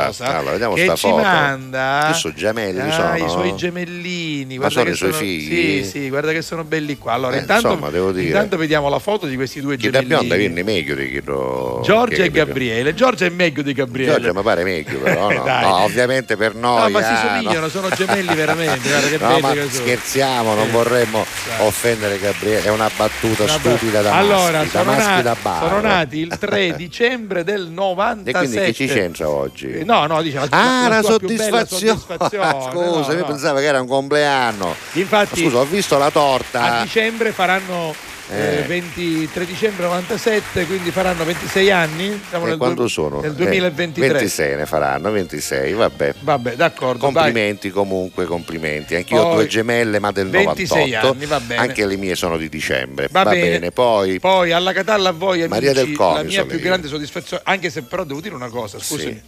Rosa, 0.06 0.24
Allora, 0.38 0.50
vediamo 0.52 0.74
che 0.74 0.84
sta 0.84 0.96
ci 0.96 1.08
foto. 1.08 1.22
manda 1.22 2.08
Che 2.12 2.18
sono 2.18 2.34
gemelli, 2.34 2.80
ah, 2.80 2.90
sono? 2.92 3.16
i 3.16 3.28
suoi 3.28 3.56
gemellini. 3.56 4.58
Ma 4.58 4.68
guarda 4.68 4.74
sono 4.78 4.84
che 4.84 4.90
i 4.90 4.96
suoi 4.96 5.12
figli? 5.12 5.82
Sì, 5.84 5.90
sì, 5.90 6.08
guarda 6.08 6.32
che 6.32 6.42
sono 6.42 6.64
belli 6.64 6.96
qua. 6.98 7.12
Allora, 7.12 7.36
Eh, 7.36 7.40
intanto, 7.40 7.68
insomma, 7.68 7.90
devo 7.90 8.12
dire. 8.12 8.26
intanto 8.26 8.56
vediamo 8.56 8.88
la 8.88 8.98
foto 8.98 9.26
di 9.26 9.36
questi 9.36 9.60
due 9.60 9.76
Chi 9.76 9.90
da 9.90 10.00
gemellini. 10.00 10.16
bionda 10.28 10.36
viene 10.36 10.62
meglio 10.62 10.94
di 10.94 11.10
chi 11.10 11.20
lo... 11.24 11.80
Giorgia 11.84 12.24
e 12.24 12.30
Gabriele. 12.30 12.94
Giorgia 12.94 13.26
è 13.26 13.30
meglio 13.30 13.62
di 13.62 13.72
Gabriele. 13.72 14.12
Giorgia 14.12 14.32
mi 14.32 14.42
pare 14.42 14.64
meglio 14.64 14.98
però, 14.98 15.30
no? 15.30 15.42
No, 15.64 15.76
ovviamente 15.84 16.36
per 16.36 16.54
noi. 16.54 16.82
No, 16.92 16.98
ma 16.98 17.02
si 17.02 17.12
ah, 17.12 17.16
somigliano, 17.28 17.60
no. 17.60 17.68
sono 17.68 17.88
gemelli 17.90 18.34
veramente. 18.34 18.88
Guarda 19.00 19.08
che 19.08 19.24
No, 19.24 19.38
ma 19.40 19.48
sono. 19.54 19.68
scherziamo, 19.70 20.54
non 20.54 20.66
Eh. 20.68 20.70
vorremmo 20.70 21.26
offendere 21.58 22.18
Gabriele, 22.18 22.64
è 22.64 22.68
una 22.70 22.90
battuta 22.94 23.44
Vabbè. 23.44 23.58
stupida 23.58 24.02
da 24.02 24.16
allora, 24.16 24.58
maschi, 24.58 24.70
da 24.72 24.78
sono, 24.80 24.92
maschi 24.92 25.08
nati, 25.10 25.22
da 25.22 25.36
bar. 25.40 25.58
sono 25.68 25.80
nati 25.80 26.18
il 26.18 26.36
3 26.38 26.74
dicembre 26.76 27.44
del 27.44 27.66
E 27.66 27.70
97. 27.70 28.38
quindi 28.38 28.56
che 28.66 28.72
ci 28.72 28.86
c'entra 28.86 29.28
oggi? 29.28 29.70
Eh, 29.72 29.84
No, 29.84 30.06
no, 30.06 30.20
la, 30.22 30.46
Ah, 30.50 30.88
la 30.88 30.96
la 30.96 31.02
soddisfazione. 31.02 31.98
soddisfazione. 31.98 32.62
Scusa, 32.70 33.08
no, 33.08 33.12
io 33.12 33.18
no. 33.20 33.24
pensavo 33.26 33.58
che 33.58 33.64
era 33.64 33.80
un 33.80 33.86
compleanno. 33.88 34.74
Infatti, 34.92 35.42
Scusa, 35.44 35.58
ho 35.58 35.64
visto 35.64 35.98
la 35.98 36.06
a 36.06 36.10
torta. 36.10 36.80
dicembre 36.82 37.32
faranno 37.32 37.94
eh, 38.30 38.58
Eh. 38.58 38.62
23 38.62 39.44
dicembre 39.44 39.84
97, 39.86 40.64
quindi 40.66 40.90
faranno 40.90 41.24
26 41.24 41.70
anni. 41.70 42.20
Siamo 42.28 42.46
nel, 42.46 42.56
quando 42.56 42.82
du- 42.82 42.88
sono? 42.88 43.20
nel 43.20 43.32
Eh, 43.32 43.34
2023. 43.34 44.08
26 44.12 44.56
ne 44.56 44.66
faranno, 44.66 45.10
26, 45.10 45.72
vabbè. 45.72 46.14
Vabbè, 46.20 46.54
d'accordo. 46.56 46.98
Complimenti 46.98 47.70
comunque, 47.70 48.24
complimenti. 48.24 48.94
Anch'io 48.94 49.20
ho 49.20 49.24
Poi, 49.24 49.34
due 49.34 49.46
gemelle, 49.46 49.98
ma 49.98 50.10
del 50.12 50.28
26 50.30 50.90
98. 50.90 51.10
anni, 51.10 51.26
va 51.26 51.40
bene. 51.40 51.60
Anche 51.60 51.86
le 51.86 51.96
mie 51.96 52.14
sono 52.14 52.36
di 52.36 52.48
dicembre. 52.48 53.08
Va 53.10 53.22
Va, 53.24 53.30
bene. 53.30 53.50
bene. 53.50 53.70
Poi 53.70 53.92
Vai. 54.08 54.18
Poi 54.20 54.52
alla 54.52 54.72
Catalla 54.72 55.10
a 55.10 55.12
voi 55.12 55.38
amici, 55.42 55.48
Maria 55.48 55.72
del 55.72 55.90
la 55.90 55.96
Comiso, 55.96 56.24
mia 56.24 56.44
più 56.44 56.58
grande 56.60 56.88
soddisfazione, 56.88 57.42
anche 57.44 57.70
se 57.70 57.82
però 57.82 58.04
devo 58.04 58.20
dire 58.20 58.34
una 58.34 58.48
cosa, 58.48 58.78
scusi. 58.78 59.02
Sì. 59.02 59.20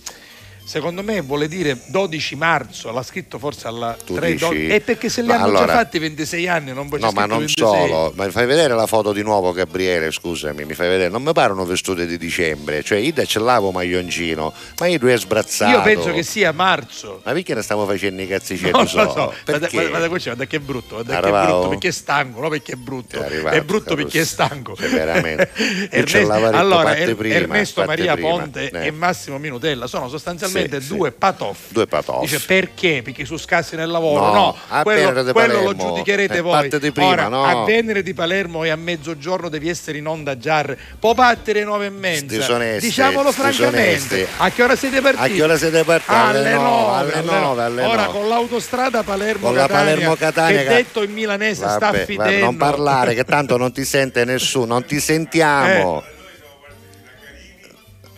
Secondo 0.66 1.04
me 1.04 1.20
vuole 1.20 1.46
dire 1.46 1.78
12 1.86 2.34
marzo, 2.34 2.90
l'ha 2.90 3.04
scritto 3.04 3.38
forse 3.38 3.68
alla 3.68 3.96
Tu 4.04 4.14
3 4.14 4.32
dici? 4.32 4.66
E 4.66 4.80
perché 4.80 5.08
se 5.08 5.22
li 5.22 5.30
hanno 5.30 5.44
allora- 5.44 5.66
già 5.66 5.72
fatti 5.74 6.00
26 6.00 6.48
anni, 6.48 6.72
non 6.72 6.88
puoi 6.88 7.00
No, 7.00 7.12
ma 7.12 7.24
non 7.24 7.46
solo, 7.46 8.12
ma 8.16 8.28
fai 8.32 8.46
vedere 8.46 8.74
la 8.74 8.86
foto 8.88 9.12
di 9.12 9.22
nuovo, 9.22 9.52
Gabriele? 9.52 10.10
Scusami, 10.10 10.64
mi 10.64 10.74
fai 10.74 10.88
vedere. 10.88 11.08
Non 11.08 11.22
mi 11.22 11.32
pare 11.32 11.52
uno 11.52 11.64
vestito 11.64 11.94
di 12.04 12.18
dicembre, 12.18 12.82
cioè 12.82 12.98
Ida 12.98 13.24
ce 13.24 13.38
l'avo 13.38 13.70
maglioncino, 13.70 14.52
ma 14.80 14.86
io 14.86 14.98
due 14.98 15.14
è 15.14 15.18
sbrazzato. 15.18 15.70
Io 15.70 15.82
penso 15.82 16.10
che 16.12 16.24
sia 16.24 16.50
marzo. 16.50 17.20
Ma 17.24 17.30
perché 17.30 17.54
ne 17.54 17.62
stiamo 17.62 17.86
facendo 17.86 18.20
i 18.22 18.26
cazzicelli? 18.26 18.72
Non 18.72 18.80
lo 18.82 18.86
solo? 18.88 19.10
so, 19.12 19.34
guarda, 19.44 19.68
guarda, 19.68 19.88
guarda, 20.08 20.18
guarda 20.18 20.44
che 20.46 20.56
è 20.56 20.60
brutto, 20.60 20.94
guarda 20.96 21.10
che 21.12 21.14
è 21.14 21.22
Arrivavo? 21.22 21.52
brutto 21.52 21.68
perché 21.68 21.88
è 21.88 21.92
stanco, 21.92 22.40
no 22.40 22.48
perché 22.48 22.72
è 22.72 22.76
brutto, 22.76 23.20
È 23.20 23.24
arrivato, 23.24 23.54
è 23.56 23.60
brutto 23.62 23.84
Carlos. 23.94 24.02
perché 24.02 24.20
è 24.20 24.24
stanco. 24.24 24.74
Cioè, 24.74 24.88
veramente. 24.88 25.50
Io 25.62 25.88
Ernesto- 25.90 26.32
allora, 26.56 26.92
prima, 26.92 27.34
Ernesto 27.36 27.84
Maria 27.84 28.14
prima, 28.14 28.28
Ponte 28.30 28.68
eh. 28.70 28.86
e 28.86 28.90
Massimo 28.90 29.38
Minutella 29.38 29.86
sono 29.86 30.08
sostanzialmente 30.08 30.54
Sì, 30.80 30.86
due 30.96 31.10
sì. 31.10 31.14
patoff. 31.18 31.58
Due 31.68 31.86
patoff. 31.86 32.20
Dice 32.20 32.40
perché? 32.40 33.02
Perché 33.04 33.24
su 33.24 33.36
scassi 33.36 33.76
nel 33.76 33.88
lavoro? 33.90 34.24
No, 34.26 34.32
No, 34.32 34.56
a 34.68 34.82
quello, 34.82 35.32
quello 35.32 35.62
lo 35.62 35.74
giudicherete 35.76 36.38
eh, 36.38 36.40
voi. 36.40 36.68
prima, 36.68 37.06
Ora, 37.06 37.28
no. 37.28 37.44
a 37.44 37.64
Venere 37.64 38.02
di 38.02 38.14
Palermo 38.14 38.64
e 38.64 38.70
a 38.70 38.76
mezzogiorno 38.76 39.48
devi 39.48 39.68
essere 39.68 39.98
in 39.98 40.06
onda 40.06 40.36
già. 40.38 40.64
Può 40.98 41.12
battere 41.14 41.64
nove 41.64 41.86
e 41.86 41.90
mezza. 41.90 42.24
Disoneste, 42.24 42.86
Diciamolo 42.86 43.32
francamente. 43.32 44.26
A 44.38 44.50
che 44.50 44.62
ora 44.62 44.76
siete 44.76 45.00
partiti? 45.00 45.32
A 45.32 45.34
che 45.34 45.42
ora 45.42 45.56
siete 45.58 45.84
partiti? 45.84 46.12
Alle 46.12 46.38
Alle 46.38 46.52
9. 46.52 46.62
nove, 46.64 47.12
alle 47.12 47.38
nove, 47.40 47.62
alle 47.62 47.84
Ora 47.84 48.06
nove. 48.06 48.18
con 48.18 48.28
l'autostrada 48.28 49.02
Palermo-Catania 49.02 50.62
che 50.62 50.68
detto 50.68 51.02
in 51.02 51.12
milanese 51.12 51.66
sta 51.68 51.78
Vabbè, 51.78 52.04
fidendo. 52.04 52.22
vabbè, 52.32 52.40
non 52.40 52.56
parlare 52.56 53.14
che 53.14 53.24
tanto 53.24 53.56
non 53.56 53.72
ti 53.72 53.84
sente 53.84 54.24
nessuno, 54.24 54.66
non 54.66 54.84
ti 54.84 55.00
sentiamo. 55.00 56.02
Eh. 56.06 56.14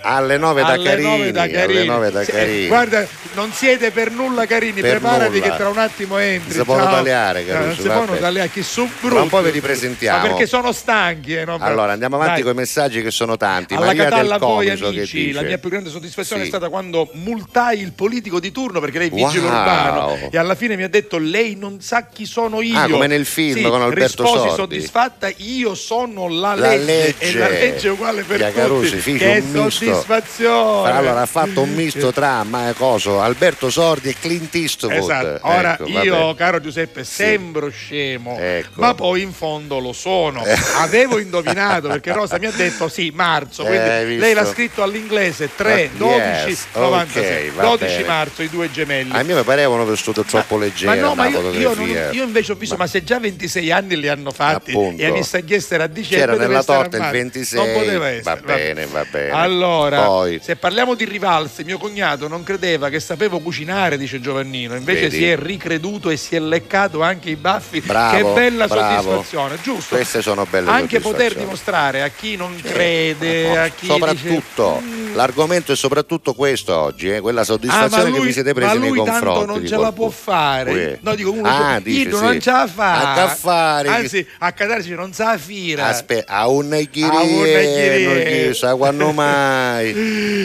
Alle 0.01 0.37
9 0.39 0.63
da 0.63 0.69
alle 0.69 0.85
Carini, 0.85 1.09
9 1.19 1.33
da 1.33 1.49
Carini. 1.49 1.79
alle 1.81 1.85
9 1.87 2.11
da 2.11 2.23
Sì, 2.25 2.31
Carini. 2.31 2.67
guarda, 2.69 3.07
non 3.35 3.53
siete 3.53 3.91
per 3.91 4.11
nulla 4.13 4.47
carini, 4.47 4.81
Per 4.81 4.91
preparati 4.91 5.39
nulla. 5.39 5.51
che 5.51 5.57
tra 5.57 5.69
un 5.69 5.79
attimo 5.79 6.19
entri. 6.19 6.53
Si 6.53 6.59
possono 6.65 6.85
ciao. 6.85 6.95
tagliare, 6.95 7.45
Caruso, 7.45 7.67
non 7.67 7.77
si 7.77 7.89
possono 7.89 8.17
tagliare, 8.19 8.51
chi 8.51 8.63
su 8.63 8.89
Tra 9.01 9.21
un 9.23 9.29
po' 9.29 9.43
vi 9.43 9.51
ripresentiamo. 9.51 10.19
Ma 10.23 10.29
perché 10.29 10.47
sono 10.47 10.71
stanchi, 10.73 11.35
eh, 11.35 11.45
no? 11.45 11.57
Allora 11.61 11.93
andiamo 11.93 12.15
avanti 12.17 12.43
con 12.43 12.53
i 12.53 12.55
messaggi 12.55 13.03
che 13.03 13.11
sono 13.11 13.37
tanti. 13.37 13.75
Alla 13.75 13.87
Maria 13.87 14.05
Catalla 14.05 14.39
del 14.39 14.49
voi 14.49 14.71
amici, 14.71 15.33
la 15.33 15.43
mia 15.43 15.59
più 15.59 15.69
grande 15.69 15.91
soddisfazione 15.91 16.43
Sì. 16.43 16.47
è 16.49 16.51
stata 16.51 16.69
quando 16.69 17.09
multai 17.15 17.81
il 17.81 17.93
politico 17.93 18.39
di 18.41 18.53
turno 18.53 18.79
perché 18.81 18.99
lei 18.99 19.09
è 19.09 19.11
vigile 19.11 19.47
Wow. 19.49 19.49
urbano 19.59 20.19
e 20.31 20.39
alla 20.39 20.55
fine 20.55 20.77
mi 20.77 20.85
ha 20.85 20.89
detto 20.89 21.19
lei 21.19 21.57
non 21.57 21.81
sa 21.81 22.07
chi 22.07 22.25
sono 22.25 22.61
io. 22.61 22.79
Ah, 22.79 22.89
come 22.89 23.09
nel 23.09 23.27
film 23.27 23.57
Sì, 23.57 23.63
con 23.63 23.83
Alberto 23.83 24.23
risposi 24.23 24.39
Sordi. 24.49 24.55
soddisfatta, 24.55 25.31
io 25.39 25.75
sono 25.75 26.29
la, 26.29 26.55
La 26.55 26.75
legge, 26.77 27.15
e 27.19 27.27
legge. 27.27 27.39
la 27.39 27.49
legge 27.49 27.89
è 27.89 27.91
uguale 27.91 28.23
per 28.23 28.37
Via 28.37 28.53
Carusi, 28.53 28.97
tutti. 28.97 29.01
fece 29.19 29.25
un 29.27 29.65
misto. 29.65 29.88
Soddisfazione. 29.93 30.91
Allora 30.91 31.21
ha 31.23 31.27
fatto 31.27 31.63
un 31.63 31.73
misto 31.75 32.13
tra 32.13 32.43
ma, 32.45 32.73
coso, 32.77 33.21
Alberto 33.21 33.71
Sordi 33.71 34.09
e 34.11 34.15
Clint 34.21 34.55
Eastwood. 34.55 34.93
Esatto. 34.95 35.39
Ora 35.47 35.75
Ecco, 35.75 35.87
io, 35.89 36.35
caro 36.35 36.61
Giuseppe, 36.61 37.05
sembro 37.05 37.69
scemo, 37.71 38.37
Ecco. 38.39 38.81
ma 38.81 38.95
poi 38.95 39.23
in 39.23 39.33
fondo 39.33 39.79
lo 39.79 39.93
sono. 39.93 40.45
Eh. 40.45 40.57
Avevo 40.77 41.19
indovinato 41.19 41.89
perché 41.89 42.13
Rosa 42.13 42.39
mi 42.39 42.47
ha 42.47 42.51
detto 42.53 42.89
sì, 42.89 43.11
marzo, 43.15 43.67
Eh, 43.67 44.05
lei 44.17 44.35
l'ha 44.35 44.47
scritto 44.47 44.83
all'inglese 44.83 45.51
3, 45.55 45.91
Ma- 45.93 45.99
12, 45.99 46.21
yes, 46.49 46.67
96. 46.75 47.49
ok, 47.49 47.55
va 47.55 47.63
12 47.63 47.87
bene. 47.97 48.05
marzo, 48.09 48.43
i 48.43 48.49
due 48.49 48.71
gemelli. 48.71 49.11
A 49.13 49.23
me 49.23 49.35
mi 49.35 49.43
parevano 49.43 49.85
vestito 49.85 50.23
troppo 50.23 50.57
leggero 50.59 50.91
Ma 50.95 50.97
no, 51.01 51.15
ma 51.15 51.27
io, 51.29 51.51
io, 51.53 51.75
non- 51.75 52.09
io 52.13 52.25
invece 52.25 52.53
ho 52.53 52.55
visto, 52.55 52.77
ma, 52.77 52.87
se 52.87 53.05
già 53.05 53.19
26 53.19 53.71
anni 53.71 53.97
li 53.99 54.09
hanno 54.09 54.31
fatti 54.31 54.71
Appunto. 54.71 55.03
e 55.03 55.07
a 55.07 55.13
Missa 55.13 55.41
Chiesta 55.41 55.75
era 55.75 55.85
a 55.85 55.87
dicembre, 55.87 56.35
C'era 56.37 56.47
nella 56.47 56.63
torta 56.65 56.97
il 56.97 57.03
marzo. 57.03 57.17
26. 57.19 57.59
Non 57.65 57.73
poteva 57.75 58.09
essere. 58.09 58.41
Va 58.41 58.55
bene, 58.55 58.87
va 58.87 59.05
bene. 59.11 59.31
Allora, 59.31 59.78
Poi. 60.05 60.41
se 60.43 60.57
parliamo 60.57 60.95
di 60.95 61.05
rivalse, 61.05 61.65
mio 61.65 61.79
cognato 61.79 62.29
non 62.29 62.43
credeva 62.43 62.89
che 62.89 63.01
sapevo 63.01 63.39
cucinare, 63.41 63.97
dice 63.97 64.21
Giovannino, 64.21 64.75
invece 64.75 65.03
Vedi? 65.03 65.17
si 65.17 65.27
è 65.29 65.37
ricreduto 65.37 66.11
e 66.11 66.17
si 66.17 66.37
è 66.37 66.41
leccato 66.41 67.03
anche 67.03 67.31
i 67.31 67.37
baffi. 67.37 67.81
Bravo, 67.81 68.17
che 68.17 68.41
bella 68.41 68.67
bravo. 68.67 69.03
soddisfazione, 69.03 69.59
giusto? 69.63 69.95
Queste 69.97 70.23
sono 70.23 70.47
belle 70.49 70.71
Anche 70.71 71.01
poter 71.01 71.35
dimostrare 71.35 72.03
a 72.03 72.09
chi 72.09 72.37
non 72.37 72.59
crede, 72.63 73.57
a 73.59 73.69
chi 73.69 73.87
soprattutto 73.87 74.81
dice, 74.83 75.15
l'argomento 75.15 75.73
è 75.73 75.77
soprattutto 75.77 76.35
questo 76.35 76.77
oggi 76.77 77.11
eh, 77.11 77.21
quella 77.21 77.41
Ah, 77.41 77.45
ma 77.45 77.45
soddisfazione 77.45 78.11
che 78.11 78.17
lui, 78.19 78.27
vi 78.27 78.33
siete 78.33 78.53
ma 78.53 78.61
presi 78.61 78.79
nei 78.79 78.89
lui 78.89 79.05
tanto 79.05 79.13
confronti 79.27 79.47
non 79.47 79.67
ce 79.67 79.77
la 79.77 79.93
può 79.93 80.09
fare. 80.11 80.99
No, 81.03 81.15
dico 81.15 81.33
uno 81.33 81.49
ah, 81.49 81.75
io 81.75 81.81
dice, 81.83 82.09
non 82.09 82.33
sì. 82.33 82.41
ce 82.41 82.51
la 82.51 82.67
fa. 82.67 83.13
a 83.13 83.15
caffare 83.15 83.89
Anzi, 83.89 84.27
a 84.39 84.53
Cadarci 84.53 84.95
non 84.95 85.13
sa 85.13 85.37
fira. 85.39 85.87
aspetta 85.87 86.33
a 86.35 86.49
un 86.49 86.73
A 86.73 86.77
un 86.77 86.87
chirieno 86.91 88.13
chirieno. 88.13 88.49
chissà 88.49 88.75
quando 88.77 89.13
mai 89.13 89.27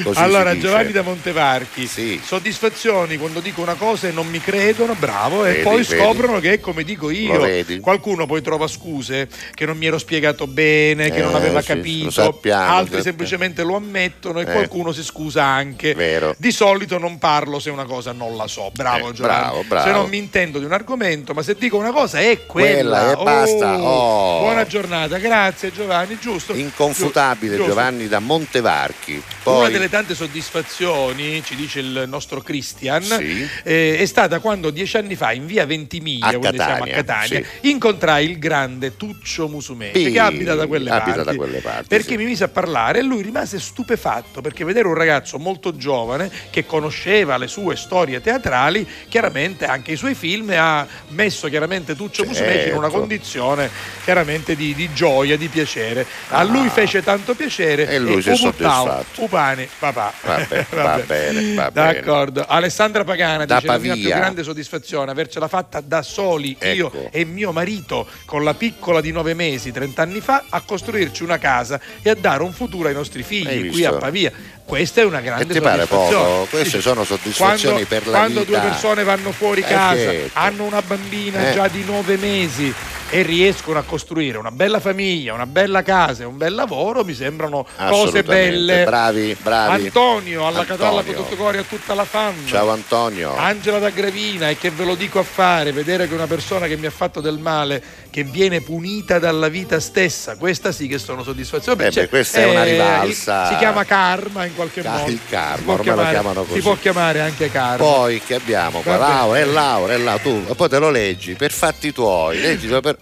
Così 0.04 0.20
allora. 0.20 0.58
Giovanni 0.58 0.92
da 0.92 1.02
Montevarchi, 1.02 1.88
Sì. 1.88 2.20
soddisfazioni 2.24 3.18
quando 3.18 3.40
dico 3.40 3.62
una 3.62 3.74
cosa 3.76 4.08
e 4.08 4.12
non 4.12 4.28
mi 4.28 4.40
credono, 4.40 4.96
bravo, 4.96 5.46
e 5.46 5.52
Vedi, 5.52 5.64
poi 5.64 5.84
vedi. 5.84 6.02
scoprono 6.02 6.40
che 6.40 6.54
è 6.54 6.60
come 6.60 6.84
dico 6.84 7.10
io. 7.10 7.42
Qualcuno 7.82 8.26
poi 8.26 8.42
trova 8.42 8.68
scuse 8.68 9.28
che 9.54 9.66
non 9.66 9.78
mi 9.78 9.86
ero 9.88 9.98
spiegato 9.98 10.48
bene, 10.48 11.10
che 11.12 11.22
non 11.22 11.34
Eh, 11.34 11.36
aveva 11.38 11.62
sì, 11.62 11.68
capito, 11.68 12.12
sappiamo, 12.12 12.64
altri 12.64 12.84
sappiamo. 12.86 13.04
semplicemente 13.04 13.64
lo 13.64 13.76
ammettono 13.76 14.40
e 14.40 14.44
Eh. 14.44 14.52
qualcuno 14.52 14.92
si 14.92 15.04
scusa 15.04 15.44
anche. 15.44 15.94
Vero. 15.94 16.36
Di 16.38 16.52
solito 16.52 16.98
non 16.98 17.18
parlo 17.18 17.60
se 17.60 17.70
una 17.70 17.86
cosa 17.86 18.12
non 18.12 18.36
la 18.36 18.48
so. 18.48 18.72
Bravo 18.74 19.10
Eh, 19.10 19.14
Giovanni. 19.14 19.40
bravo, 19.42 19.64
bravo. 19.68 19.86
Se 19.88 19.92
non 19.94 20.10
mi 20.10 20.18
intendo 20.18 20.60
di 20.60 20.66
un 20.66 20.74
argomento, 20.74 21.34
ma 21.34 21.42
se 21.42 21.56
dico 21.58 21.78
una 21.78 21.92
cosa 21.92 22.20
è 22.20 22.46
quella. 22.46 22.72
Quella, 22.74 23.12
e 23.20 23.24
basta. 23.24 23.78
Oh. 23.82 24.40
Buona 24.42 24.66
giornata, 24.66 25.18
grazie 25.18 25.72
Giovanni, 25.72 26.18
giusto? 26.20 26.54
inconfutabile 26.54 27.56
Giusto. 27.56 27.70
Giovanni 27.72 28.08
da 28.08 28.20
Montevarchi 28.20 29.13
pochi. 29.18 29.24
Una 29.50 29.56
Poi, 29.64 29.72
delle 29.72 29.90
tante 29.90 30.16
soddisfazioni, 30.16 31.44
ci 31.44 31.56
dice 31.56 31.80
il 31.80 32.04
nostro 32.08 32.42
Christian, 32.42 33.02
Sì. 33.04 33.48
eh, 33.64 33.98
è 33.98 34.06
stata 34.06 34.40
quando 34.40 34.70
dieci 34.70 34.98
anni 34.98 35.16
fa 35.16 35.32
in 35.34 35.46
via 35.46 35.66
Ventimiglia, 35.66 36.28
A 36.28 36.30
siamo 36.30 36.48
a 36.48 36.52
Catania, 36.52 36.94
Catania, 36.96 37.42
sì. 37.62 37.70
incontrai 37.70 38.30
il 38.30 38.40
grande 38.40 38.96
Tuccio 38.98 39.48
Musumeci 39.48 40.06
Sì, 40.06 40.12
che 40.12 40.20
abita 40.20 40.56
da 40.56 40.68
quelle 40.68 40.90
abita 40.90 41.16
parti. 41.16 41.30
da 41.30 41.36
quelle 41.36 41.60
parti, 41.60 41.88
perché 41.88 42.18
mi 42.18 42.26
mise 42.26 42.44
a 42.46 42.48
parlare 42.48 43.00
e 43.00 43.02
lui 43.04 43.22
rimase 43.22 43.60
stupefatto 43.60 44.42
perché 44.42 44.64
vedere 44.64 44.88
un 44.88 44.94
ragazzo 44.96 45.38
molto 45.38 45.76
giovane 45.76 46.32
che 46.50 46.66
conosceva 46.66 47.38
le 47.38 47.48
sue 47.48 47.76
storie 47.76 48.22
teatrali, 48.22 48.88
chiaramente 49.10 49.66
anche 49.66 49.92
i 49.92 49.96
suoi 49.96 50.16
film, 50.16 50.52
e 50.52 50.56
ha 50.56 50.88
messo 51.10 51.48
chiaramente 51.50 51.96
Tuccio 51.96 52.24
Musumeci 52.26 52.68
in 52.70 52.74
una 52.76 52.82
Certo. 52.84 53.00
condizione 53.00 53.70
chiaramente 54.04 54.56
di, 54.56 54.74
di 54.76 54.90
gioia, 54.94 55.38
di 55.38 55.48
piacere. 55.48 56.06
A 56.30 56.44
lui 56.44 56.70
fece 56.70 57.02
tanto 57.04 57.34
piacere 57.36 57.88
E 57.88 58.00
lui 58.00 58.22
si 58.22 58.30
è 58.30 58.34
Umutau, 58.34 59.03
soddisfatto. 59.04 59.22
Upani, 59.24 59.68
papà. 59.80 60.14
Vabbè, 60.22 60.66
va 60.72 61.02
bene, 61.06 61.54
va 61.56 61.72
bene. 61.72 61.94
D'accordo. 61.94 62.46
Alessandra 62.48 63.04
Pagana 63.04 63.46
Da 63.46 63.56
dice 63.56 63.68
la 63.68 63.78
mia 63.78 63.90
Pavia. 63.92 64.06
più 64.10 64.16
grande 64.16 64.44
soddisfazione 64.44 65.12
avercela 65.12 65.48
fatta 65.48 65.82
da 65.82 66.02
soli 66.02 66.56
io 66.74 66.88
Ecco. 66.88 67.10
e 67.12 67.26
mio 67.26 67.52
marito 67.52 68.08
con 68.26 68.44
la 68.44 68.54
piccola 68.54 69.02
di 69.02 69.12
nove 69.12 69.34
mesi 69.34 69.72
30 69.72 70.02
anni 70.02 70.20
fa 70.22 70.46
a 70.50 70.62
costruirci 70.62 71.24
una 71.24 71.38
casa 71.38 71.80
e 72.02 72.10
a 72.10 72.16
dare 72.16 72.44
un 72.44 72.52
futuro 72.54 72.88
ai 72.88 72.94
nostri 72.94 73.24
figli 73.24 73.70
qui 73.72 73.86
a 73.86 73.94
Pavia. 73.94 74.32
Questa 74.66 75.02
è 75.02 75.04
una 75.04 75.20
E 75.20 75.24
grande 75.24 75.54
ti 75.54 75.60
pare 75.60 75.86
soddisfazione. 75.86 76.24
poco? 76.24 76.46
Queste 76.50 76.82
sono 76.82 77.04
soddisfazioni 77.04 77.86
quando, 77.86 77.88
per 77.88 78.08
la 78.08 78.18
quando 78.18 78.40
vita. 78.42 78.60
due 78.60 78.70
persone 78.70 79.04
vanno 79.04 79.32
fuori 79.32 79.62
Eh, 79.62 79.66
casa, 79.66 79.96
certo. 79.98 80.30
hanno 80.40 80.64
una 80.64 80.82
bambina 80.82 81.50
Eh. 81.50 81.54
già 81.54 81.68
di 81.68 81.84
nove 81.84 82.18
mesi 82.18 82.74
e 83.14 83.22
riescono 83.22 83.78
a 83.78 83.84
costruire 83.84 84.40
una 84.40 84.50
bella 84.50 84.80
famiglia, 84.80 85.36
una 85.36 85.46
bella 85.46 85.84
casa 85.84 86.24
e 86.24 86.26
un 86.26 86.36
bel 86.36 86.56
lavoro, 86.56 87.04
mi 87.04 87.14
sembrano 87.14 87.64
cose 87.88 88.24
belle. 88.24 88.86
Bravi, 88.86 89.38
bravi. 89.40 89.86
Antonio 89.86 90.48
alla 90.48 90.66
Catalla 90.66 90.98
Antonio. 90.98 91.14
con 91.14 91.24
tutto 91.24 91.36
cuore 91.36 91.60
a 91.60 91.64
tutta 91.64 91.94
la 91.94 92.06
fam. 92.06 92.34
Ciao 92.48 92.72
Antonio. 92.72 93.36
Angela 93.38 93.78
da 93.78 93.92
Gravina 93.92 94.50
e 94.50 94.58
che 94.58 94.72
ve 94.72 94.84
lo 94.84 94.96
dico 94.96 95.20
a 95.20 95.24
fare, 95.24 95.72
vedere 95.72 96.08
che 96.08 96.16
una 96.16 96.26
persona 96.26 96.66
che 96.66 96.76
mi 96.76 96.88
ha 96.88 96.90
fatto 96.90 97.22
del 97.22 97.38
male, 97.38 97.84
che 98.10 98.24
viene 98.24 98.62
punita 98.62 99.20
dalla 99.20 99.48
vita 99.48 99.80
stessa, 99.80 100.36
questa 100.36 100.72
sì 100.72 100.88
che 100.88 100.98
sono 100.98 101.22
soddisfazioni. 101.22 101.84
Eh 101.84 101.92
beh, 101.92 102.10
questa 102.10 102.40
è 102.40 102.50
una 102.50 102.64
rivalsa. 102.64 103.48
Si 103.50 103.58
chiama 103.58 103.84
karma 103.84 104.46
in 104.46 104.56
qualche 104.56 104.82
modo. 104.82 105.12
il 105.12 105.20
karma, 105.30 105.74
ormai 105.74 105.78
lo 105.78 105.84
chiamare- 105.84 106.10
chiamano 106.10 106.44
così. 106.46 106.56
Si 106.56 106.62
può 106.62 106.76
chiamare 106.78 107.22
anche 107.22 107.52
karma. 107.52 107.78
Poi 107.78 108.20
che 108.26 108.34
abbiamo 108.34 108.80
qua? 108.80 108.98
Laura, 108.98 109.38
è 109.38 109.46
Laura, 109.46 109.94
è 109.94 109.98
Laura, 109.98 110.20
tu 110.20 110.42
poi 110.56 110.68
te 110.68 110.80
lo 110.80 110.90
leggi 110.90 111.36
per 111.36 111.52
fatti 111.52 111.92
tuoi, 111.92 112.42
leggilo 112.42 112.82
per... 112.82 113.02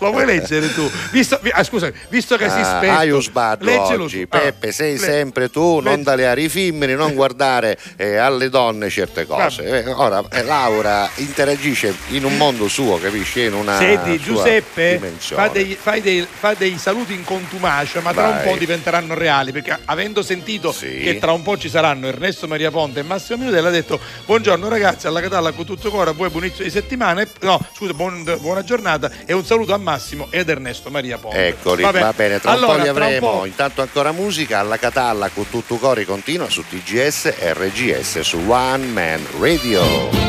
Lo 0.00 0.10
vuoi 0.10 0.24
leggere 0.26 0.72
tu? 0.72 0.88
Visto, 1.10 1.38
vi- 1.42 1.50
ah, 1.50 1.62
scusami, 1.62 1.92
visto 2.08 2.36
che 2.36 2.48
si 2.48 2.58
Ah, 2.58 2.76
spetta. 2.78 2.98
hai 2.98 3.10
un 3.10 3.22
sbaglio 3.22 3.64
leggilo 3.64 4.04
oggi, 4.04 4.28
tu. 4.28 4.36
Ah, 4.36 4.40
Peppe, 4.40 4.72
sei 4.72 4.92
le- 4.92 4.98
sempre 5.04 5.50
tu, 5.50 5.80
non 5.80 5.92
leggi- 5.92 6.02
dare 6.04 6.26
ai 6.28 6.48
femmini, 6.48 6.94
non 6.94 7.14
guardare 7.14 7.78
eh, 7.96 8.16
alle 8.16 8.48
donne 8.48 8.88
certe 8.90 9.26
cose. 9.26 9.62
Eh, 9.84 9.90
ora, 9.90 10.22
eh, 10.30 10.42
Laura 10.42 11.08
interagisce 11.16 11.94
in 12.08 12.24
un 12.24 12.36
mondo 12.36 12.68
suo, 12.68 12.98
capisci? 12.98 13.42
In 13.44 13.54
una 13.54 13.78
Senti, 13.78 14.18
Giuseppe, 14.18 14.98
dimensione. 14.98 15.42
fa 15.42 15.48
dei, 15.52 15.76
fai 15.80 16.00
dei- 16.00 16.26
fa 16.28 16.54
dei 16.54 16.76
saluti 16.78 17.12
in 17.14 17.24
contumacia, 17.24 18.00
ma 18.00 18.12
tra 18.12 18.28
Vai. 18.28 18.32
un 18.46 18.52
po' 18.52 18.56
diventeranno 18.58 19.14
reali, 19.14 19.52
perché 19.52 19.78
avendo 19.84 20.22
sentito 20.22 20.72
Sì. 20.72 21.00
che 21.02 21.18
tra 21.18 21.32
un 21.32 21.42
po' 21.42 21.56
ci 21.58 21.68
saranno 21.68 22.06
Ernesto 22.06 22.46
Maria 22.48 22.70
Ponte 22.70 23.00
e 23.00 23.02
Massimo 23.02 23.38
Minutella, 23.38 23.68
ha 23.68 23.72
detto 23.72 23.98
buongiorno 24.26 24.68
ragazzi, 24.68 25.06
alla 25.06 25.20
Catalla 25.20 25.52
con 25.52 25.64
tutto 25.64 25.90
cuore, 25.90 26.10
a 26.10 26.12
voi 26.12 26.28
buon 26.30 26.44
inizio 26.44 26.64
di 26.64 26.70
settimana, 26.70 27.24
no, 27.40 27.60
scusa, 27.74 27.92
buon- 27.92 28.38
buona 28.40 28.62
giornata 28.64 29.10
e 29.26 29.32
un 29.32 29.44
saluto 29.44 29.59
a 29.68 29.76
Massimo 29.78 30.28
ed 30.30 30.48
Ernesto 30.48 30.90
Maria 30.90 31.18
Ponte. 31.18 31.46
Eccoli, 31.48 31.82
Vabbè. 31.82 32.00
va 32.00 32.12
bene, 32.14 32.40
tra 32.40 32.50
allora, 32.52 32.72
un 32.72 32.76
po' 32.78 32.82
li 32.82 32.88
avremo. 32.88 33.30
po'- 33.38 33.44
Intanto 33.46 33.82
ancora 33.82 34.12
musica, 34.12 34.58
alla 34.58 34.76
Catalla 34.78 35.28
con 35.28 35.48
tutto 35.48 35.76
cori 35.76 36.04
continua 36.04 36.48
su 36.48 36.62
TGS 36.68 37.26
e 37.38 37.52
RGS 37.54 38.20
su 38.20 38.38
One 38.48 38.86
Man 38.86 39.26
Radio. 39.38 40.28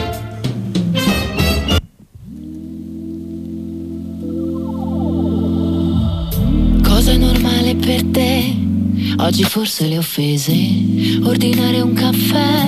Cosa 6.84 7.12
è 7.12 7.18
normale 7.18 7.76
per 7.76 8.04
te? 8.12 8.56
Oggi 9.18 9.44
forse 9.44 9.88
le 9.88 9.98
offese. 9.98 10.54
Ordinare 11.24 11.82
un 11.82 11.94
caffè, 11.94 12.68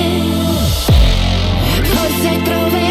Forse 2.21 2.41
troverò 2.43 2.90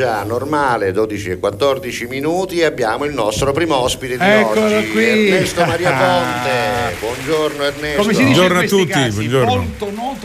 già 0.00 0.22
normale, 0.22 0.92
12 0.92 1.32
e 1.32 1.38
14 1.38 2.06
minuti 2.06 2.60
e 2.60 2.64
abbiamo 2.64 3.04
il 3.04 3.12
nostro 3.12 3.52
primo 3.52 3.76
ospite 3.76 4.16
di 4.16 4.24
Eccolo 4.24 4.78
oggi, 4.78 4.88
qui. 4.92 5.04
Ernesto 5.04 5.66
Maria 5.66 5.92
Ponte. 5.92 6.96
Buongiorno 7.00 7.62
Ernesto. 7.64 8.00
Come 8.00 8.14
si 8.14 8.24
dice 8.24 8.38
Buongiorno 8.38 8.60
in 8.60 8.64
a 8.64 8.68
tutti, 8.68 8.86
casi, 8.86 9.28
buongiorno. 9.28 9.74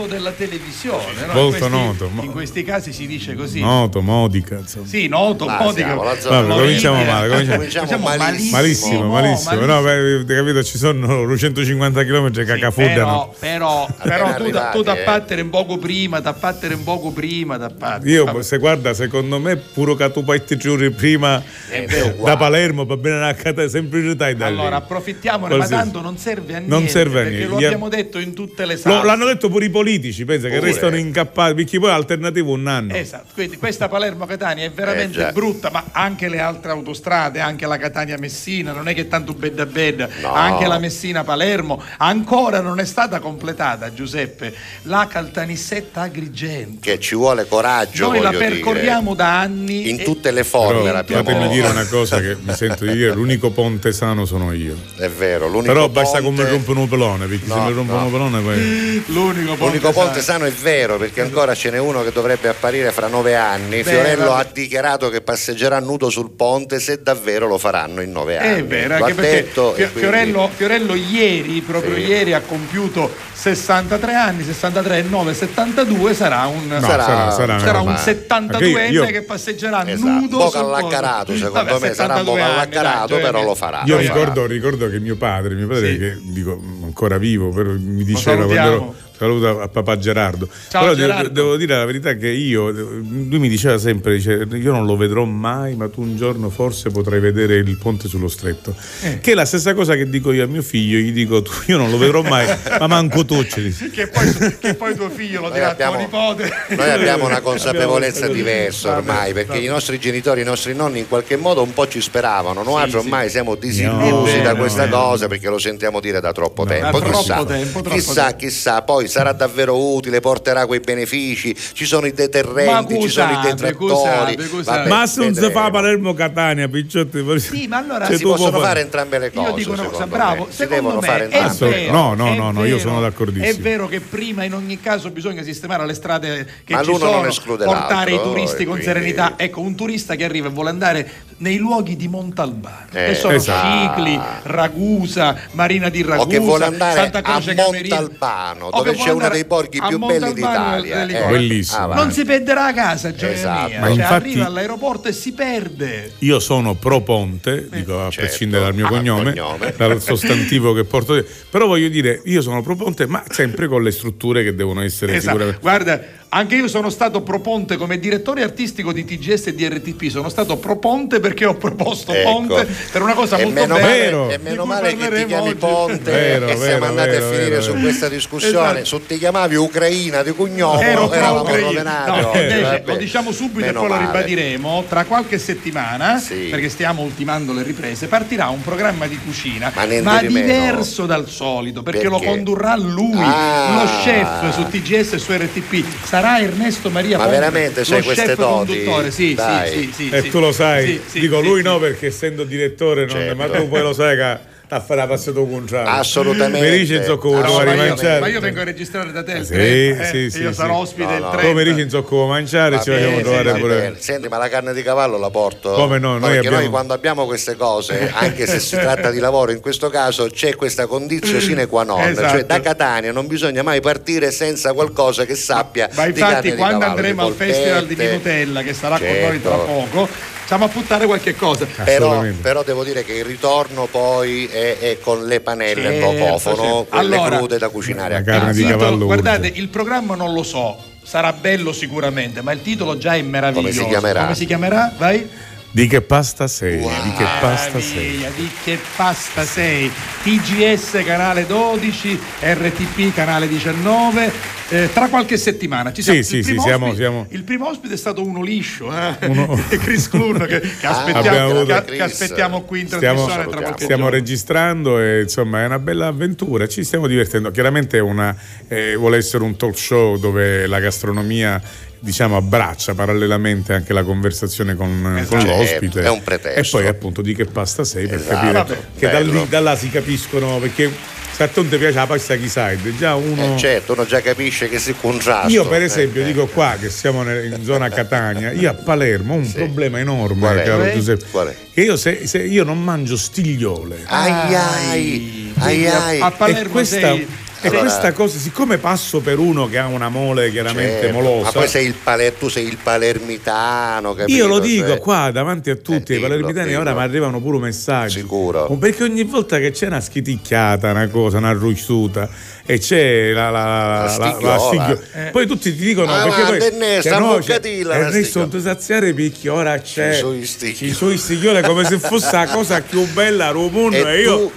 Della 0.06 0.30
televisione. 0.32 1.26
no? 1.26 1.32
Volto 1.32 1.64
in 1.64 1.70
questi, 1.70 1.86
noto, 2.08 2.10
In 2.22 2.30
questi 2.32 2.62
casi 2.62 2.92
si 2.92 3.06
dice 3.06 3.34
così. 3.34 3.60
Noto, 3.60 4.00
modica, 4.02 4.56
insomma. 4.58 4.86
Sì, 4.86 5.06
noto, 5.08 5.46
Ah, 5.46 5.72
zona 5.72 6.40
Vabbè, 6.42 6.54
cominciamo 6.54 7.04
male, 7.04 7.28
cominciamo- 7.28 7.56
Cominciamo 7.56 8.06
malissimo. 8.16 8.56
Malissimo, 8.56 9.02
no, 9.02 9.08
malissimo. 9.10 9.64
No, 9.64 9.82
beh, 9.82 10.24
capito, 10.26 10.62
ci 10.62 10.78
sono 10.78 11.36
150 11.36 12.04
km 12.04 12.30
che 12.30 12.40
Sì, 12.40 12.46
cacafudano. 12.46 13.34
però, 13.38 13.86
però, 14.02 14.26
però 14.26 14.34
tu, 14.36 14.50
da, 14.50 14.70
tu 14.72 14.82
da 14.82 14.98
eh. 14.98 15.04
battere 15.04 15.42
un 15.42 15.50
poco 15.50 15.78
prima, 15.78 16.20
da 16.20 16.32
battere 16.32 16.74
un 16.74 16.84
poco 16.84 17.10
prima, 17.10 17.56
da 17.56 17.68
battere. 17.68 18.10
Io, 18.10 18.24
Vabbè. 18.24 18.42
se 18.42 18.58
guarda, 18.58 18.94
secondo 18.94 19.38
me, 19.38 19.56
pure 19.56 19.96
che 19.96 20.10
tu 20.12 20.24
vai 20.24 20.42
ti 20.44 20.56
giuri 20.56 20.90
prima 20.90 21.42
Eh, 21.70 22.14
da 22.22 22.36
Palermo, 22.36 22.84
va 22.84 22.96
bene 22.96 23.16
una 23.16 23.34
cata- 23.34 23.68
semplicità. 23.68 24.26
Allora, 24.26 24.76
approfittiamone, 24.76 25.56
ma 25.56 25.66
tanto 25.66 26.00
non 26.00 26.16
serve 26.18 26.54
a 26.54 26.58
niente. 26.58 26.74
Non 26.74 26.88
serve 26.88 27.20
a 27.20 27.22
perché 27.22 27.36
niente. 27.38 27.52
lo 27.54 27.60
Gli- 27.60 27.64
abbiamo 27.64 27.88
detto 27.88 28.18
in 28.18 28.34
tutte 28.34 28.64
le 28.66 28.74
Lo- 28.74 28.80
sale. 28.80 29.04
l'hanno 29.04 29.24
detto 29.26 29.48
pure 29.48 29.64
i 29.66 29.70
politici, 29.70 29.95
pensa 30.00 30.48
che 30.48 30.58
Pure. 30.58 30.70
restano 30.70 30.96
incappati, 30.96 31.54
perché 31.54 31.78
poi 31.78 31.90
alternativo 31.90 32.52
un 32.52 32.66
anno. 32.66 32.94
Esatto, 32.94 33.32
quindi 33.34 33.56
questa 33.56 33.88
Palermo-Catania 33.88 34.64
è 34.64 34.70
veramente 34.70 35.28
Eh, 35.28 35.32
brutta, 35.32 35.70
ma 35.70 35.84
anche 35.92 36.28
le 36.28 36.40
altre 36.40 36.70
autostrade, 36.70 37.40
anche 37.40 37.66
la 37.66 37.76
Catania-Messina, 37.78 38.72
non 38.72 38.88
è 38.88 38.94
che 38.94 39.08
tanto 39.08 39.32
bed 39.34 39.58
a 39.60 39.66
bed, 39.66 40.08
No. 40.22 40.32
anche 40.32 40.66
la 40.66 40.78
Messina-Palermo, 40.78 41.82
ancora 41.98 42.60
non 42.60 42.78
è 42.80 42.84
stata 42.84 43.18
completata, 43.20 43.92
Giuseppe, 43.92 44.54
la 44.82 45.06
Caltanissetta 45.08 46.02
Agrigento. 46.02 46.78
Che 46.80 46.98
ci 47.00 47.14
vuole 47.14 47.46
coraggio, 47.46 48.08
Noi 48.08 48.20
la 48.20 48.30
voglio 48.30 48.38
dire. 48.38 48.50
percorriamo 48.50 49.14
da 49.14 49.40
anni. 49.40 49.88
In 49.90 50.00
e- 50.00 50.04
tutte 50.04 50.30
le 50.30 50.42
Però 50.44 50.62
forme 50.68 50.92
l'abbiamo 50.92 51.24
fatemi 51.24 51.48
dire 51.48 51.68
una 51.68 51.86
cosa 51.88 52.20
che 52.20 52.36
mi 52.40 52.52
sento 52.54 52.84
di 52.84 52.92
dire, 52.92 53.12
l'unico 53.14 53.50
ponte 53.50 53.92
sano 53.92 54.24
sono 54.24 54.52
io. 54.52 54.76
È 54.96 55.08
vero, 55.08 55.46
l'unico 55.48 55.72
Però 55.72 55.88
basta 55.88 56.20
ponte... 56.20 56.42
come 56.42 56.48
rompono 56.50 56.80
un 56.80 56.88
pelone, 56.88 57.26
perché 57.26 57.46
se 57.46 57.54
No, 57.54 57.64
mi 57.66 57.72
rompono 57.72 57.98
no. 58.00 58.04
un 58.06 58.12
pelone 58.12 58.40
poi... 58.42 59.02
L'unico 59.06 59.54
ponte, 59.54 59.64
L'unico 59.66 59.85
ponte 59.92 60.20
sano. 60.20 60.38
sano 60.38 60.44
è 60.44 60.52
vero 60.52 60.96
perché 60.98 61.20
ancora 61.20 61.54
ce 61.54 61.70
n'è 61.70 61.78
uno 61.78 62.02
che 62.02 62.12
dovrebbe 62.12 62.48
apparire 62.48 62.90
fra 62.92 63.06
nove 63.08 63.34
anni. 63.36 63.82
Fiorello 63.82 64.30
vabbè. 64.30 64.40
ha 64.42 64.48
dichiarato 64.52 65.08
che 65.08 65.20
passeggerà 65.20 65.78
nudo 65.80 66.10
sul 66.10 66.30
ponte 66.30 66.80
se 66.80 67.02
davvero 67.02 67.46
lo 67.46 67.58
faranno 67.58 68.00
in 68.02 68.12
nove 68.12 68.38
anni. 68.38 68.58
È 68.60 68.64
vero, 68.64 68.94
anche 68.94 69.14
detto 69.14 69.72
Fio- 69.74 69.88
quindi- 69.90 69.98
Fiorello, 70.00 70.50
Fiorello 70.54 70.94
ieri, 70.94 71.60
proprio 71.60 71.94
Sì. 71.94 72.00
ieri, 72.02 72.32
ha 72.32 72.40
compiuto 72.40 73.10
63 73.32 74.14
anni, 74.14 74.44
63 74.44 74.98
e 74.98 75.02
9, 75.02 75.34
72, 75.34 76.14
sarà 76.14 76.46
un, 76.46 76.66
No, 76.66 76.80
Sarà- 76.80 77.02
sarà, 77.04 77.30
sarà, 77.30 77.58
sarà 77.58 77.80
un 77.80 77.92
ma- 77.92 77.96
72enne 77.96 78.88
io- 78.90 79.04
che 79.06 79.22
passegerà 79.22 79.86
Esatto, 79.86 80.08
nudo 80.10 80.50
sul 80.50 80.60
ponte. 80.80 81.36
secondo 81.36 81.72
Vabbè, 81.72 81.88
me, 81.88 81.94
sarà 81.94 82.14
un 82.16 82.24
po' 82.24 82.32
72 82.34 82.40
anni, 82.42 82.50
callaccarato, 82.54 83.06
dai, 83.14 83.22
però 83.22 83.38
cioè, 83.38 83.46
lo 83.46 83.54
farà. 83.54 83.82
Io 83.86 83.96
lo 83.96 84.02
farà. 84.02 84.14
ricordo, 84.18 84.46
ricordo 84.46 84.90
che 84.90 84.98
mio 85.00 85.16
padre, 85.16 85.54
mio 85.54 85.66
padre 85.68 85.92
Sì. 85.92 85.98
che 85.98 86.16
dico 86.22 86.60
ancora 86.82 87.18
vivo, 87.18 87.50
però 87.50 87.70
mi 87.78 88.04
diceva 88.04 88.44
quando 88.44 88.54
ero 88.54 88.94
saluto 89.16 89.60
a 89.60 89.68
papà 89.68 89.96
Gerardo. 89.98 90.48
Ciao, 90.68 90.82
però 90.82 90.94
Gerardo. 90.94 91.28
devo 91.30 91.56
dire 91.56 91.76
la 91.76 91.84
verità 91.84 92.14
che 92.14 92.28
io, 92.28 92.70
lui 92.70 93.38
mi 93.38 93.48
diceva 93.48 93.78
sempre, 93.78 94.14
dice, 94.16 94.46
io 94.52 94.72
non 94.72 94.84
lo 94.86 94.96
vedrò 94.96 95.24
mai, 95.24 95.74
ma 95.74 95.88
tu 95.88 96.02
un 96.02 96.16
giorno 96.16 96.50
forse 96.50 96.90
potrai 96.90 97.20
vedere 97.20 97.56
il 97.56 97.76
ponte 97.78 98.08
sullo 98.08 98.28
stretto. 98.28 98.74
Eh. 99.02 99.20
Che 99.20 99.32
è 99.32 99.34
la 99.34 99.44
stessa 99.44 99.74
cosa 99.74 99.94
che 99.94 100.08
dico 100.08 100.32
io 100.32 100.44
a 100.44 100.46
mio 100.46 100.62
figlio, 100.62 100.98
gli 100.98 101.12
dico 101.12 101.42
tu, 101.42 101.50
io 101.66 101.76
non 101.76 101.90
lo 101.90 101.98
vedrò 101.98 102.22
mai, 102.22 102.46
ma 102.78 102.86
manco 102.86 103.24
tu 103.24 103.42
ci 103.44 103.62
dici. 103.62 103.90
Che 103.90 104.08
poi, 104.08 104.32
che 104.60 104.74
poi 104.74 104.94
tuo 104.94 105.08
figlio 105.10 105.40
lo 105.40 105.50
dirà 105.50 105.70
a 105.70 105.74
tuo 105.74 105.96
nipote. 105.96 106.50
noi 106.76 106.90
abbiamo 106.90 107.26
una 107.26 107.40
consapevolezza 107.40 108.26
Abbiamo- 108.26 108.34
diversa 108.34 108.96
ormai 108.96 109.32
Vabbè, 109.32 109.46
perché 109.46 109.64
i 109.64 109.66
nostri 109.68 109.98
genitori, 109.98 110.40
i 110.42 110.44
nostri 110.44 110.74
nonni 110.74 110.98
in 111.00 111.08
qualche 111.08 111.36
modo 111.36 111.62
un 111.62 111.72
po' 111.72 111.88
ci 111.88 112.00
speravano. 112.00 112.62
Noi 112.62 112.88
Sì, 112.90 112.96
ormai 112.96 113.24
sì. 113.26 113.30
siamo 113.32 113.54
disillusi 113.54 114.36
No, 114.38 114.42
da 114.42 114.52
no, 114.52 114.58
questa 114.58 114.86
no. 114.86 114.96
cosa 114.96 115.26
perché 115.28 115.48
lo 115.48 115.58
sentiamo 115.58 116.00
dire 116.00 116.20
da 116.20 116.32
troppo 116.32 116.62
No. 116.64 116.68
tempo. 116.70 116.98
Da 117.00 117.04
troppo 117.06 117.18
chissà, 117.20 117.44
tempo, 117.44 117.80
troppo 117.80 117.96
chissà, 117.96 118.24
tempo. 118.24 118.36
chissà, 118.38 118.82
poi 118.82 119.05
sarà 119.08 119.32
davvero 119.32 119.76
utile, 119.94 120.20
porterà 120.20 120.66
quei 120.66 120.80
benefici, 120.80 121.54
ci 121.72 121.84
sono 121.84 122.06
i 122.06 122.12
deterrenti, 122.12 122.94
Ma 122.94 123.00
ci 123.00 123.08
sono 123.08 123.32
i 123.32 123.40
detrattori. 123.42 124.36
Vabbè, 124.62 124.88
Ma 124.88 125.06
se 125.06 125.20
non 125.20 125.34
si 125.34 125.40
fa 125.40 125.46
vedremo. 125.46 125.70
Palermo-Catania, 125.70 126.68
picciotti, 126.68 127.24
Sì, 127.38 127.66
ma 127.66 127.78
allora 127.78 128.06
Cioè, 128.06 128.16
si 128.16 128.22
possono 128.22 128.50
puoi 128.50 128.62
fare 128.62 128.80
entrambe 128.80 129.18
le 129.18 129.32
cose. 129.32 129.48
Io 129.48 129.54
dico 129.54 129.72
una 129.72 129.82
cosa, 129.84 129.92
secondo 129.94 130.16
bravo, 130.16 130.44
me. 130.44 130.50
Si 130.50 130.56
secondo 130.56 130.74
devono 130.82 131.00
me 131.00 131.06
fare 131.06 131.24
entrambe 131.24 131.68
le 131.68 131.70
vero, 131.76 131.92
No, 131.92 132.14
no, 132.14 132.34
no, 132.34 132.50
no, 132.52 132.64
io 132.64 132.78
sono 132.78 133.00
d'accordissimo. 133.00 133.50
È 133.50 133.56
vero 133.56 133.86
che 133.88 134.00
prima 134.00 134.44
in 134.44 134.54
ogni 134.54 134.80
caso 134.80 135.10
bisogna 135.10 135.42
sistemare 135.42 135.84
le 135.86 135.94
strade 135.94 136.46
che 136.64 136.74
Ma 136.74 136.82
ci 136.82 136.86
l'uno 136.90 137.04
non 137.04 137.12
sono, 137.14 137.26
esclude 137.28 137.64
portare 137.64 138.12
i 138.12 138.20
turisti 138.20 138.64
con 138.64 138.74
quindi- 138.78 138.84
serenità. 138.84 139.34
Ecco, 139.36 139.60
un 139.60 139.74
turista 139.74 140.14
che 140.14 140.24
arriva 140.24 140.48
e 140.48 140.50
vuole 140.50 140.70
andare 140.70 141.10
nei 141.38 141.56
luoghi 141.58 141.96
di 141.96 142.08
Montalbano, 142.08 142.86
Eh, 142.92 143.06
che 143.08 143.14
sono 143.14 143.34
esatto. 143.34 143.94
Cicli, 144.02 144.18
Ragusa, 144.42 145.36
Marina 145.52 145.88
di 145.88 146.02
Ragusa, 146.02 146.22
o 146.22 146.26
che 146.26 146.38
vuole 146.38 146.64
andare 146.64 146.94
Santa 147.00 147.18
a 147.18 147.22
Croce 147.22 147.54
Camerino. 147.54 147.94
Montalbano, 147.96 148.70
dove 148.70 148.95
c'è 148.96 149.10
uno 149.10 149.28
dei 149.28 149.44
borghi 149.44 149.80
più 149.88 149.98
belli 149.98 150.32
d'Italia. 150.32 150.94
dell'elicottero. 150.96 151.30
Bellissimo. 151.32 151.78
avanti. 151.84 152.02
Non 152.02 152.12
si 152.12 152.24
perderà 152.24 152.66
a 152.66 152.72
casa, 152.72 153.14
gioia 153.14 153.32
Esatto. 153.32 153.68
mia. 153.68 153.80
Ma 153.80 153.86
Cioè, 153.86 153.94
infatti- 153.96 154.14
arriva 154.14 154.46
all'aeroporto 154.46 155.08
e 155.08 155.12
si 155.12 155.32
perde. 155.32 156.12
Io 156.18 156.38
sono 156.40 156.74
pro 156.74 157.00
ponte, 157.02 157.68
dico 157.70 157.98
a 158.00 158.10
certo. 158.10 158.20
prescindere 158.20 158.64
dal 158.64 158.74
mio 158.74 158.86
Ah, 158.86 158.88
cognome, 158.90 159.32
cognome. 159.34 159.74
dal 159.76 160.00
sostantivo 160.02 160.72
che 160.72 160.84
porto, 160.84 161.24
però 161.50 161.66
voglio 161.66 161.88
dire, 161.88 162.20
io 162.24 162.42
sono 162.42 162.62
pro 162.62 162.74
ponte, 162.76 163.06
ma 163.06 163.22
sempre 163.28 163.68
con 163.68 163.82
le 163.82 163.90
strutture 163.90 164.42
che 164.42 164.54
devono 164.54 164.82
essere 164.82 165.12
Esatto. 165.14 165.26
sicuramente. 165.38 165.60
Guarda, 165.60 166.00
anche 166.36 166.54
io 166.56 166.68
sono 166.68 166.90
stato 166.90 167.22
proponte 167.22 167.76
come 167.76 167.98
direttore 167.98 168.42
artistico 168.42 168.92
di 168.92 169.04
TGS 169.04 169.48
e 169.48 169.54
di 169.54 169.66
RTP, 169.68 170.08
sono 170.08 170.28
stato 170.28 170.56
proponte 170.56 171.18
perché 171.20 171.44
ho 171.46 171.54
proposto 171.54 172.12
Ecco. 172.12 172.30
Ponte 172.30 172.66
per 172.92 173.02
una 173.02 173.14
cosa 173.14 173.36
e 173.36 173.44
molto 173.44 173.60
meno 173.60 173.74
bella. 173.74 173.86
Vero. 173.86 174.30
e 174.30 174.38
meno 174.38 174.64
male 174.64 174.96
che 174.96 175.08
ti 175.10 175.24
chiami 175.26 175.48
oggi. 175.48 175.54
Ponte 175.56 176.10
Vero, 176.10 176.46
e 176.46 176.56
siamo 176.56 176.62
vero, 176.66 176.84
andati 176.84 177.08
vero, 177.10 177.24
a 177.26 177.28
finire 177.30 177.48
vero, 177.50 177.62
su 177.62 177.70
vero. 177.72 177.80
questa 177.82 178.08
discussione. 178.08 178.80
Esatto. 178.80 178.84
Su 178.84 179.06
ti 179.06 179.18
chiamavi 179.18 179.54
Ucraina 179.56 180.22
di 180.22 180.34
cognome, 180.34 180.82
Ero 180.86 181.10
eravamo 181.12 181.54
rovinati 181.54 182.10
No, 182.10 182.32
invece, 182.34 182.82
lo 182.84 182.96
diciamo 182.96 183.32
subito 183.32 183.60
Meno 183.66 183.70
e 183.70 183.80
poi 183.80 183.88
lo 183.88 183.94
male. 183.94 184.06
ribadiremo. 184.06 184.84
Tra 184.88 185.04
qualche 185.04 185.38
settimana, 185.38 186.18
Sì. 186.18 186.48
perché 186.50 186.68
stiamo 186.68 187.02
ultimando 187.02 187.52
le 187.52 187.62
riprese, 187.62 188.06
partirà 188.08 188.48
un 188.48 188.62
programma 188.62 189.06
di 189.06 189.18
cucina, 189.24 189.72
Ma 189.74 189.84
niente 189.84 190.26
di 190.26 190.32
meno. 190.32 190.46
diverso 190.52 191.06
dal 191.06 191.28
solito, 191.28 191.82
perché, 191.82 192.04
lo 192.04 192.18
Perché? 192.18 192.26
condurrà 192.26 192.76
lui, 192.76 193.14
Ah. 193.22 193.82
lo 193.82 193.90
chef 194.02 194.54
su 194.54 194.66
TGS 194.68 195.12
e 195.14 195.18
su 195.18 195.32
RTP. 195.32 195.84
Sarà 196.04 196.25
Ernesto 196.40 196.90
Maria 196.90 197.18
Ma 197.18 197.26
veramente 197.26 197.82
c'hai 197.82 197.98
lo 197.98 198.04
queste 198.04 198.24
chef 198.26 198.36
doti? 198.36 198.66
conduttore. 198.84 199.10
Sì, 199.10 199.34
Dai. 199.34 199.70
sì, 199.70 199.82
sì, 199.92 199.92
sì, 199.92 200.08
E 200.10 200.20
sì. 200.22 200.28
tu 200.30 200.40
lo 200.40 200.52
sai, 200.52 200.86
Sì, 200.86 201.00
sì, 201.06 201.20
dico 201.20 201.40
sì, 201.40 201.46
lui 201.48 201.58
sì. 201.58 201.64
no 201.64 201.78
perché 201.78 202.06
essendo 202.06 202.44
direttore, 202.44 203.06
non- 203.06 203.16
Certo. 203.16 203.36
ma 203.36 203.48
tu 203.48 203.68
poi 203.68 203.82
lo 203.82 203.92
sai 203.92 204.16
che 204.16 204.38
a 204.68 204.80
fare 204.80 205.00
la 205.00 205.06
passato 205.06 205.46
contrario. 205.46 205.90
Assolutamente. 205.92 206.68
Mi 206.70 206.78
dice 206.78 207.04
zocco 207.04 207.28
vuoi 207.28 207.40
ma, 207.42 207.48
io, 207.48 207.70
rimangiare. 207.82 208.18
ma 208.20 208.26
io 208.28 208.40
vengo 208.40 208.60
a 208.60 208.64
registrare 208.64 209.12
da 209.12 209.22
te 209.22 209.32
il 209.34 209.44
Sì, 209.44 209.52
30, 209.52 210.02
eh, 210.02 210.06
sì, 210.06 210.24
e 210.24 210.30
sì, 210.30 210.40
io 210.42 210.52
sarò 210.52 210.78
ospite 210.78 211.04
No, 211.04 211.14
il 211.14 211.20
no. 211.22 211.30
30. 211.30 211.46
Come 211.48 211.64
dici 211.64 211.80
in 211.82 211.88
zocco 211.90 212.26
mangiare, 212.26 212.76
Va 212.76 212.82
ci 212.82 212.90
bene, 212.90 213.20
trovare 213.22 213.52
va 213.52 213.58
pure. 213.58 213.76
bene. 213.76 213.96
Senti, 214.00 214.26
ma 214.28 214.38
la 214.38 214.48
carne 214.48 214.74
di 214.74 214.82
cavallo 214.82 215.18
la 215.18 215.30
porto? 215.30 215.70
Come 215.72 215.98
no, 215.98 216.14
No, 216.14 216.18
noi 216.18 216.20
perché 216.22 216.38
abbiamo- 216.38 216.56
noi 216.58 216.68
quando 216.68 216.94
abbiamo 216.94 217.26
queste 217.26 217.54
cose, 217.56 218.10
anche 218.12 218.46
se 218.46 218.58
si 218.58 218.74
tratta 218.76 219.10
di 219.10 219.18
lavoro, 219.20 219.52
in 219.52 219.60
questo 219.60 219.88
caso 219.88 220.28
c'è 220.30 220.56
questa 220.56 220.86
condizione 220.86 221.40
sine 221.40 221.66
qua 221.66 221.84
non, 221.84 222.00
Esatto. 222.00 222.28
cioè 222.30 222.44
da 222.44 222.60
Catania 222.60 223.12
non 223.12 223.26
bisogna 223.28 223.62
mai 223.62 223.80
partire 223.80 224.30
senza 224.32 224.72
qualcosa 224.72 225.24
che 225.24 225.36
sappia 225.36 225.88
Ma 225.94 226.06
di 226.06 226.12
carne 226.12 226.28
infatti 226.28 226.50
di 226.50 226.56
quando 226.56 226.78
cavallo, 226.80 226.96
andremo 226.96 227.24
al 227.26 227.32
festival 227.34 227.86
di 227.86 227.94
Vinutella 227.94 228.62
che 228.62 228.72
sarà 228.74 228.98
con 228.98 229.06
noi 229.06 229.40
tra 229.40 229.50
Certo. 229.56 229.64
poco, 229.66 230.08
stiamo 230.46 230.64
a 230.64 230.68
buttare 230.68 231.06
qualche 231.06 231.34
cosa. 231.34 231.66
Però, 231.84 232.24
però 232.40 232.62
devo 232.62 232.84
dire 232.84 233.04
che 233.04 233.12
il 233.14 233.24
ritorno 233.24 233.86
poi 233.86 234.46
è, 234.46 234.78
è 234.78 234.98
con 235.00 235.26
le 235.26 235.40
panelle 235.40 235.82
Certo, 236.00 236.06
copofono, 236.06 236.56
certo. 236.56 236.86
quelle 236.88 237.16
Allora, 237.16 237.36
crude 237.36 237.58
da 237.58 237.68
cucinare 237.68 238.14
a 238.16 238.22
casa. 238.22 238.52
titolo- 238.52 239.04
guardate, 239.04 239.50
il 239.52 239.68
programma 239.68 240.14
non 240.14 240.32
lo 240.32 240.42
so, 240.44 240.76
sarà 241.02 241.32
bello 241.32 241.72
sicuramente, 241.72 242.40
ma 242.42 242.52
il 242.52 242.62
titolo 242.62 242.96
già 242.96 243.14
è 243.16 243.22
meraviglioso. 243.22 243.72
Come 243.80 243.84
si 243.84 243.88
chiamerà? 243.90 244.20
Come 244.22 244.34
si 244.34 244.46
chiamerà? 244.46 244.92
Vai. 244.96 245.28
Di 245.76 245.88
che 245.88 246.00
pasta 246.00 246.48
sei? 246.48 246.78
Wow. 246.78 247.02
Di 247.02 247.12
che 247.12 247.26
pasta 247.38 247.78
sei? 247.80 248.26
Di 248.34 248.50
che 248.64 248.78
pasta 248.96 249.44
sei? 249.44 249.90
TGS 250.22 251.02
canale 251.04 251.44
12, 251.46 252.18
RTP 252.40 253.12
canale 253.12 253.46
19, 253.46 254.32
eh, 254.70 254.88
tra 254.90 255.08
qualche 255.08 255.36
settimana. 255.36 255.92
Ci 255.92 256.00
Sì, 256.00 256.08
siamo- 256.08 256.22
sì, 256.22 256.36
il 256.38 256.44
sì, 256.44 256.48
primo 256.52 256.62
siamo- 256.62 256.84
ospite- 256.86 257.02
siamo- 257.02 257.26
Il 257.28 257.42
primo 257.44 257.68
ospite 257.68 257.92
è 257.92 257.96
stato 257.98 258.24
uno 258.26 258.40
liscio, 258.42 258.90
eh? 258.90 259.26
Uno- 259.26 259.48
Chris 259.68 260.08
Clun, 260.08 260.46
che, 260.48 260.60
che 260.60 260.86
Ah, 260.86 260.90
aspettiamo, 260.98 261.50
avuto- 261.58 261.84
che- 261.84 261.92
che 261.96 262.02
aspettiamo 262.02 262.62
qui 262.62 262.80
in 262.80 262.86
Stiamo- 262.86 263.26
tra 263.26 263.44
qualche 263.44 263.84
Stiamo 263.84 264.04
giorno. 264.04 264.08
registrando 264.08 264.98
e 264.98 265.20
insomma 265.20 265.60
è 265.60 265.66
una 265.66 265.78
bella 265.78 266.06
avventura, 266.06 266.66
ci 266.68 266.84
stiamo 266.84 267.06
divertendo. 267.06 267.50
Chiaramente 267.50 267.98
una, 267.98 268.34
eh, 268.66 268.94
vuole 268.96 269.18
essere 269.18 269.44
un 269.44 269.54
talk 269.58 269.76
show 269.76 270.16
dove 270.16 270.66
la 270.66 270.80
gastronomia 270.80 271.60
diciamo 272.06 272.36
abbraccia 272.36 272.94
parallelamente 272.94 273.72
anche 273.74 273.92
la 273.92 274.04
conversazione 274.04 274.76
con, 274.76 275.24
con 275.28 275.40
Certo, 275.40 275.56
l'ospite 275.56 276.02
è 276.02 276.08
un 276.08 276.22
pretesto. 276.22 276.60
e 276.78 276.80
poi 276.80 276.88
appunto 276.88 277.20
di 277.20 277.34
che 277.34 277.44
pasta 277.46 277.82
sei 277.82 278.06
per 278.06 278.18
Esatto. 278.20 278.34
capire 278.34 278.52
Vabbè, 278.52 278.76
che 278.96 279.10
da 279.10 279.18
lì, 279.20 279.48
da 279.48 279.60
là 279.60 279.76
si 279.76 279.90
capiscono 279.90 280.58
perché 280.58 280.90
se 281.36 281.42
a 281.42 281.48
te 281.48 281.62
piace 281.64 281.92
la 281.92 282.06
pasta 282.06 282.34
chi 282.36 282.48
side, 282.48 282.96
già 282.96 283.14
uno. 283.14 283.54
Eh, 283.56 283.58
certo, 283.58 283.92
uno 283.92 284.06
già 284.06 284.22
capisce 284.22 284.70
che 284.70 284.78
si 284.78 284.94
contrasta. 284.98 285.48
Io 285.48 285.66
per 285.68 285.82
esempio 285.82 286.24
dico 286.24 286.46
qua 286.46 286.76
che 286.80 286.88
siamo 286.88 287.22
in 287.30 287.58
zona 287.62 287.90
Catania, 287.90 288.52
io 288.52 288.70
a 288.70 288.72
Palermo 288.74 289.34
ho 289.34 289.36
un 289.36 289.52
problema 289.52 289.98
enorme, 289.98 290.38
Qual 290.40 290.56
è? 290.56 290.62
caro 290.62 290.84
è? 290.84 290.94
Giuseppe. 290.94 291.26
Qual 291.30 291.48
è? 291.48 291.56
Che 291.74 291.80
io 291.82 291.96
se, 291.98 292.26
se 292.26 292.38
io 292.38 292.64
non 292.64 292.82
mangio 292.82 293.18
stigliole. 293.18 293.98
Ai 294.06 294.54
ai, 294.54 295.52
ai 295.58 295.86
ai. 295.86 296.20
A 296.20 296.30
Palermo 296.30 296.68
e 296.68 296.70
questa, 296.70 297.00
sei- 297.00 297.26
e 297.66 297.68
Allora- 297.70 297.80
questa 297.82 298.12
cosa, 298.12 298.38
siccome 298.38 298.78
passo 298.78 299.20
per 299.20 299.38
uno 299.38 299.68
che 299.68 299.78
ha 299.78 299.86
una 299.86 300.08
mole 300.08 300.50
chiaramente 300.50 301.00
Certo, 301.02 301.12
molosa, 301.12 301.44
Ma 301.44 301.52
poi 301.52 301.68
sei 301.68 301.86
il 301.86 301.94
paler, 301.94 302.32
tu 302.32 302.48
sei 302.48 302.66
il 302.66 302.76
palermitano, 302.82 304.14
capito? 304.14 304.36
io 304.36 304.46
lo 304.46 304.58
dico 304.58 304.86
Cioè, 304.88 304.98
qua 304.98 305.30
davanti 305.32 305.70
a 305.70 305.76
tutti, 305.76 306.12
Eh, 306.12 306.16
ai 306.16 306.22
palermitani 306.22 306.68
dillo, 306.68 306.80
ora 306.80 306.94
mi 306.94 307.00
arrivano 307.02 307.40
pure 307.40 307.58
messaggi. 307.58 308.20
Sicuro. 308.20 308.66
Perché 308.78 309.02
ogni 309.04 309.24
volta 309.24 309.58
che 309.58 309.70
c'è 309.70 309.86
una 309.86 310.00
schiticchiata, 310.00 310.90
una 310.90 311.08
cosa, 311.08 311.38
una 311.38 311.52
rusciuta 311.52 312.28
e 312.64 312.78
c'è 312.78 313.32
la, 313.32 313.50
la, 313.50 314.16
la, 314.18 314.36
la- 314.40 314.58
stiglio- 314.58 315.00
Eh. 315.14 315.30
poi 315.30 315.46
tutti 315.46 315.74
ti 315.76 315.84
dicono 315.84 316.12
Ah, 316.12 316.22
perché 316.24 316.42
poi 316.42 316.58
Ernesto, 316.66 317.08
che 317.08 317.14
a 317.14 317.18
no, 317.18 317.38
la 317.84 317.94
Ernesto 317.96 318.38
non 318.40 318.50
ti 318.50 318.60
saziare 318.60 319.12
picchi, 319.12 319.48
ora 319.48 319.78
c'è 319.80 320.12
Ci 320.14 320.18
sono 320.18 320.34
i 320.34 320.44
stiglioli. 320.44 320.76
ci 320.76 320.92
sono 320.92 321.10
i 321.12 321.18
stiglioli 321.18 321.62
come 321.62 321.84
se 321.84 321.98
fosse 321.98 322.36
la 322.36 322.46
cosa 322.46 322.80
più 322.80 323.04
bella 323.12 323.48
al 323.48 323.54
mondo 323.70 323.96
e, 323.96 324.12
E 324.16 324.20
io 324.22 324.36
tu- 324.38 324.52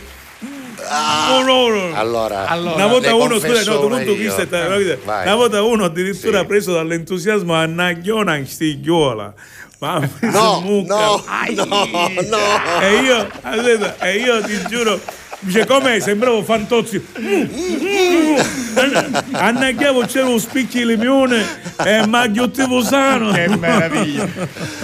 No, 0.89 1.43
no, 1.43 1.69
no. 1.89 1.95
Allora, 1.95 2.47
una 2.75 2.87
volta 2.87 3.13
uno, 3.15 3.39
scusa, 3.39 3.63
no, 3.71 3.81
una 3.85 3.97
punto 3.97 4.13
vista, 4.13 4.41
Eh, 4.43 4.65
una 5.23 5.35
volta 5.35 5.61
uno 5.63 5.85
addirittura 5.85 6.39
Sì. 6.41 6.45
preso 6.45 6.73
dall'entusiasmo 6.73 7.53
a 7.53 7.65
Nagliona 7.65 8.35
in 8.37 8.47
stigliola. 8.47 9.33
Ma 9.79 9.99
No, 10.21 10.59
mucca. 10.65 10.95
no, 10.95 11.23
no, 11.55 11.85
no. 11.85 12.81
E 12.81 12.95
io, 13.01 13.27
aspetta, 13.41 13.97
e 13.99 14.17
io 14.17 14.41
ti 14.43 14.59
giuro, 14.67 14.99
dice 15.39 15.65
com'è? 15.65 15.99
Sembravo 15.99 16.43
Fantozzi. 16.43 17.01
A 19.31 19.51
Nagliavo 19.51 20.01
c'era 20.01 20.27
un 20.27 20.39
spicchi 20.39 20.85
limone 20.85 21.43
e 21.83 22.05
Magliottivo 22.05 22.81
sano. 22.81 23.31
Che 23.31 23.47
meraviglia. 23.57 24.27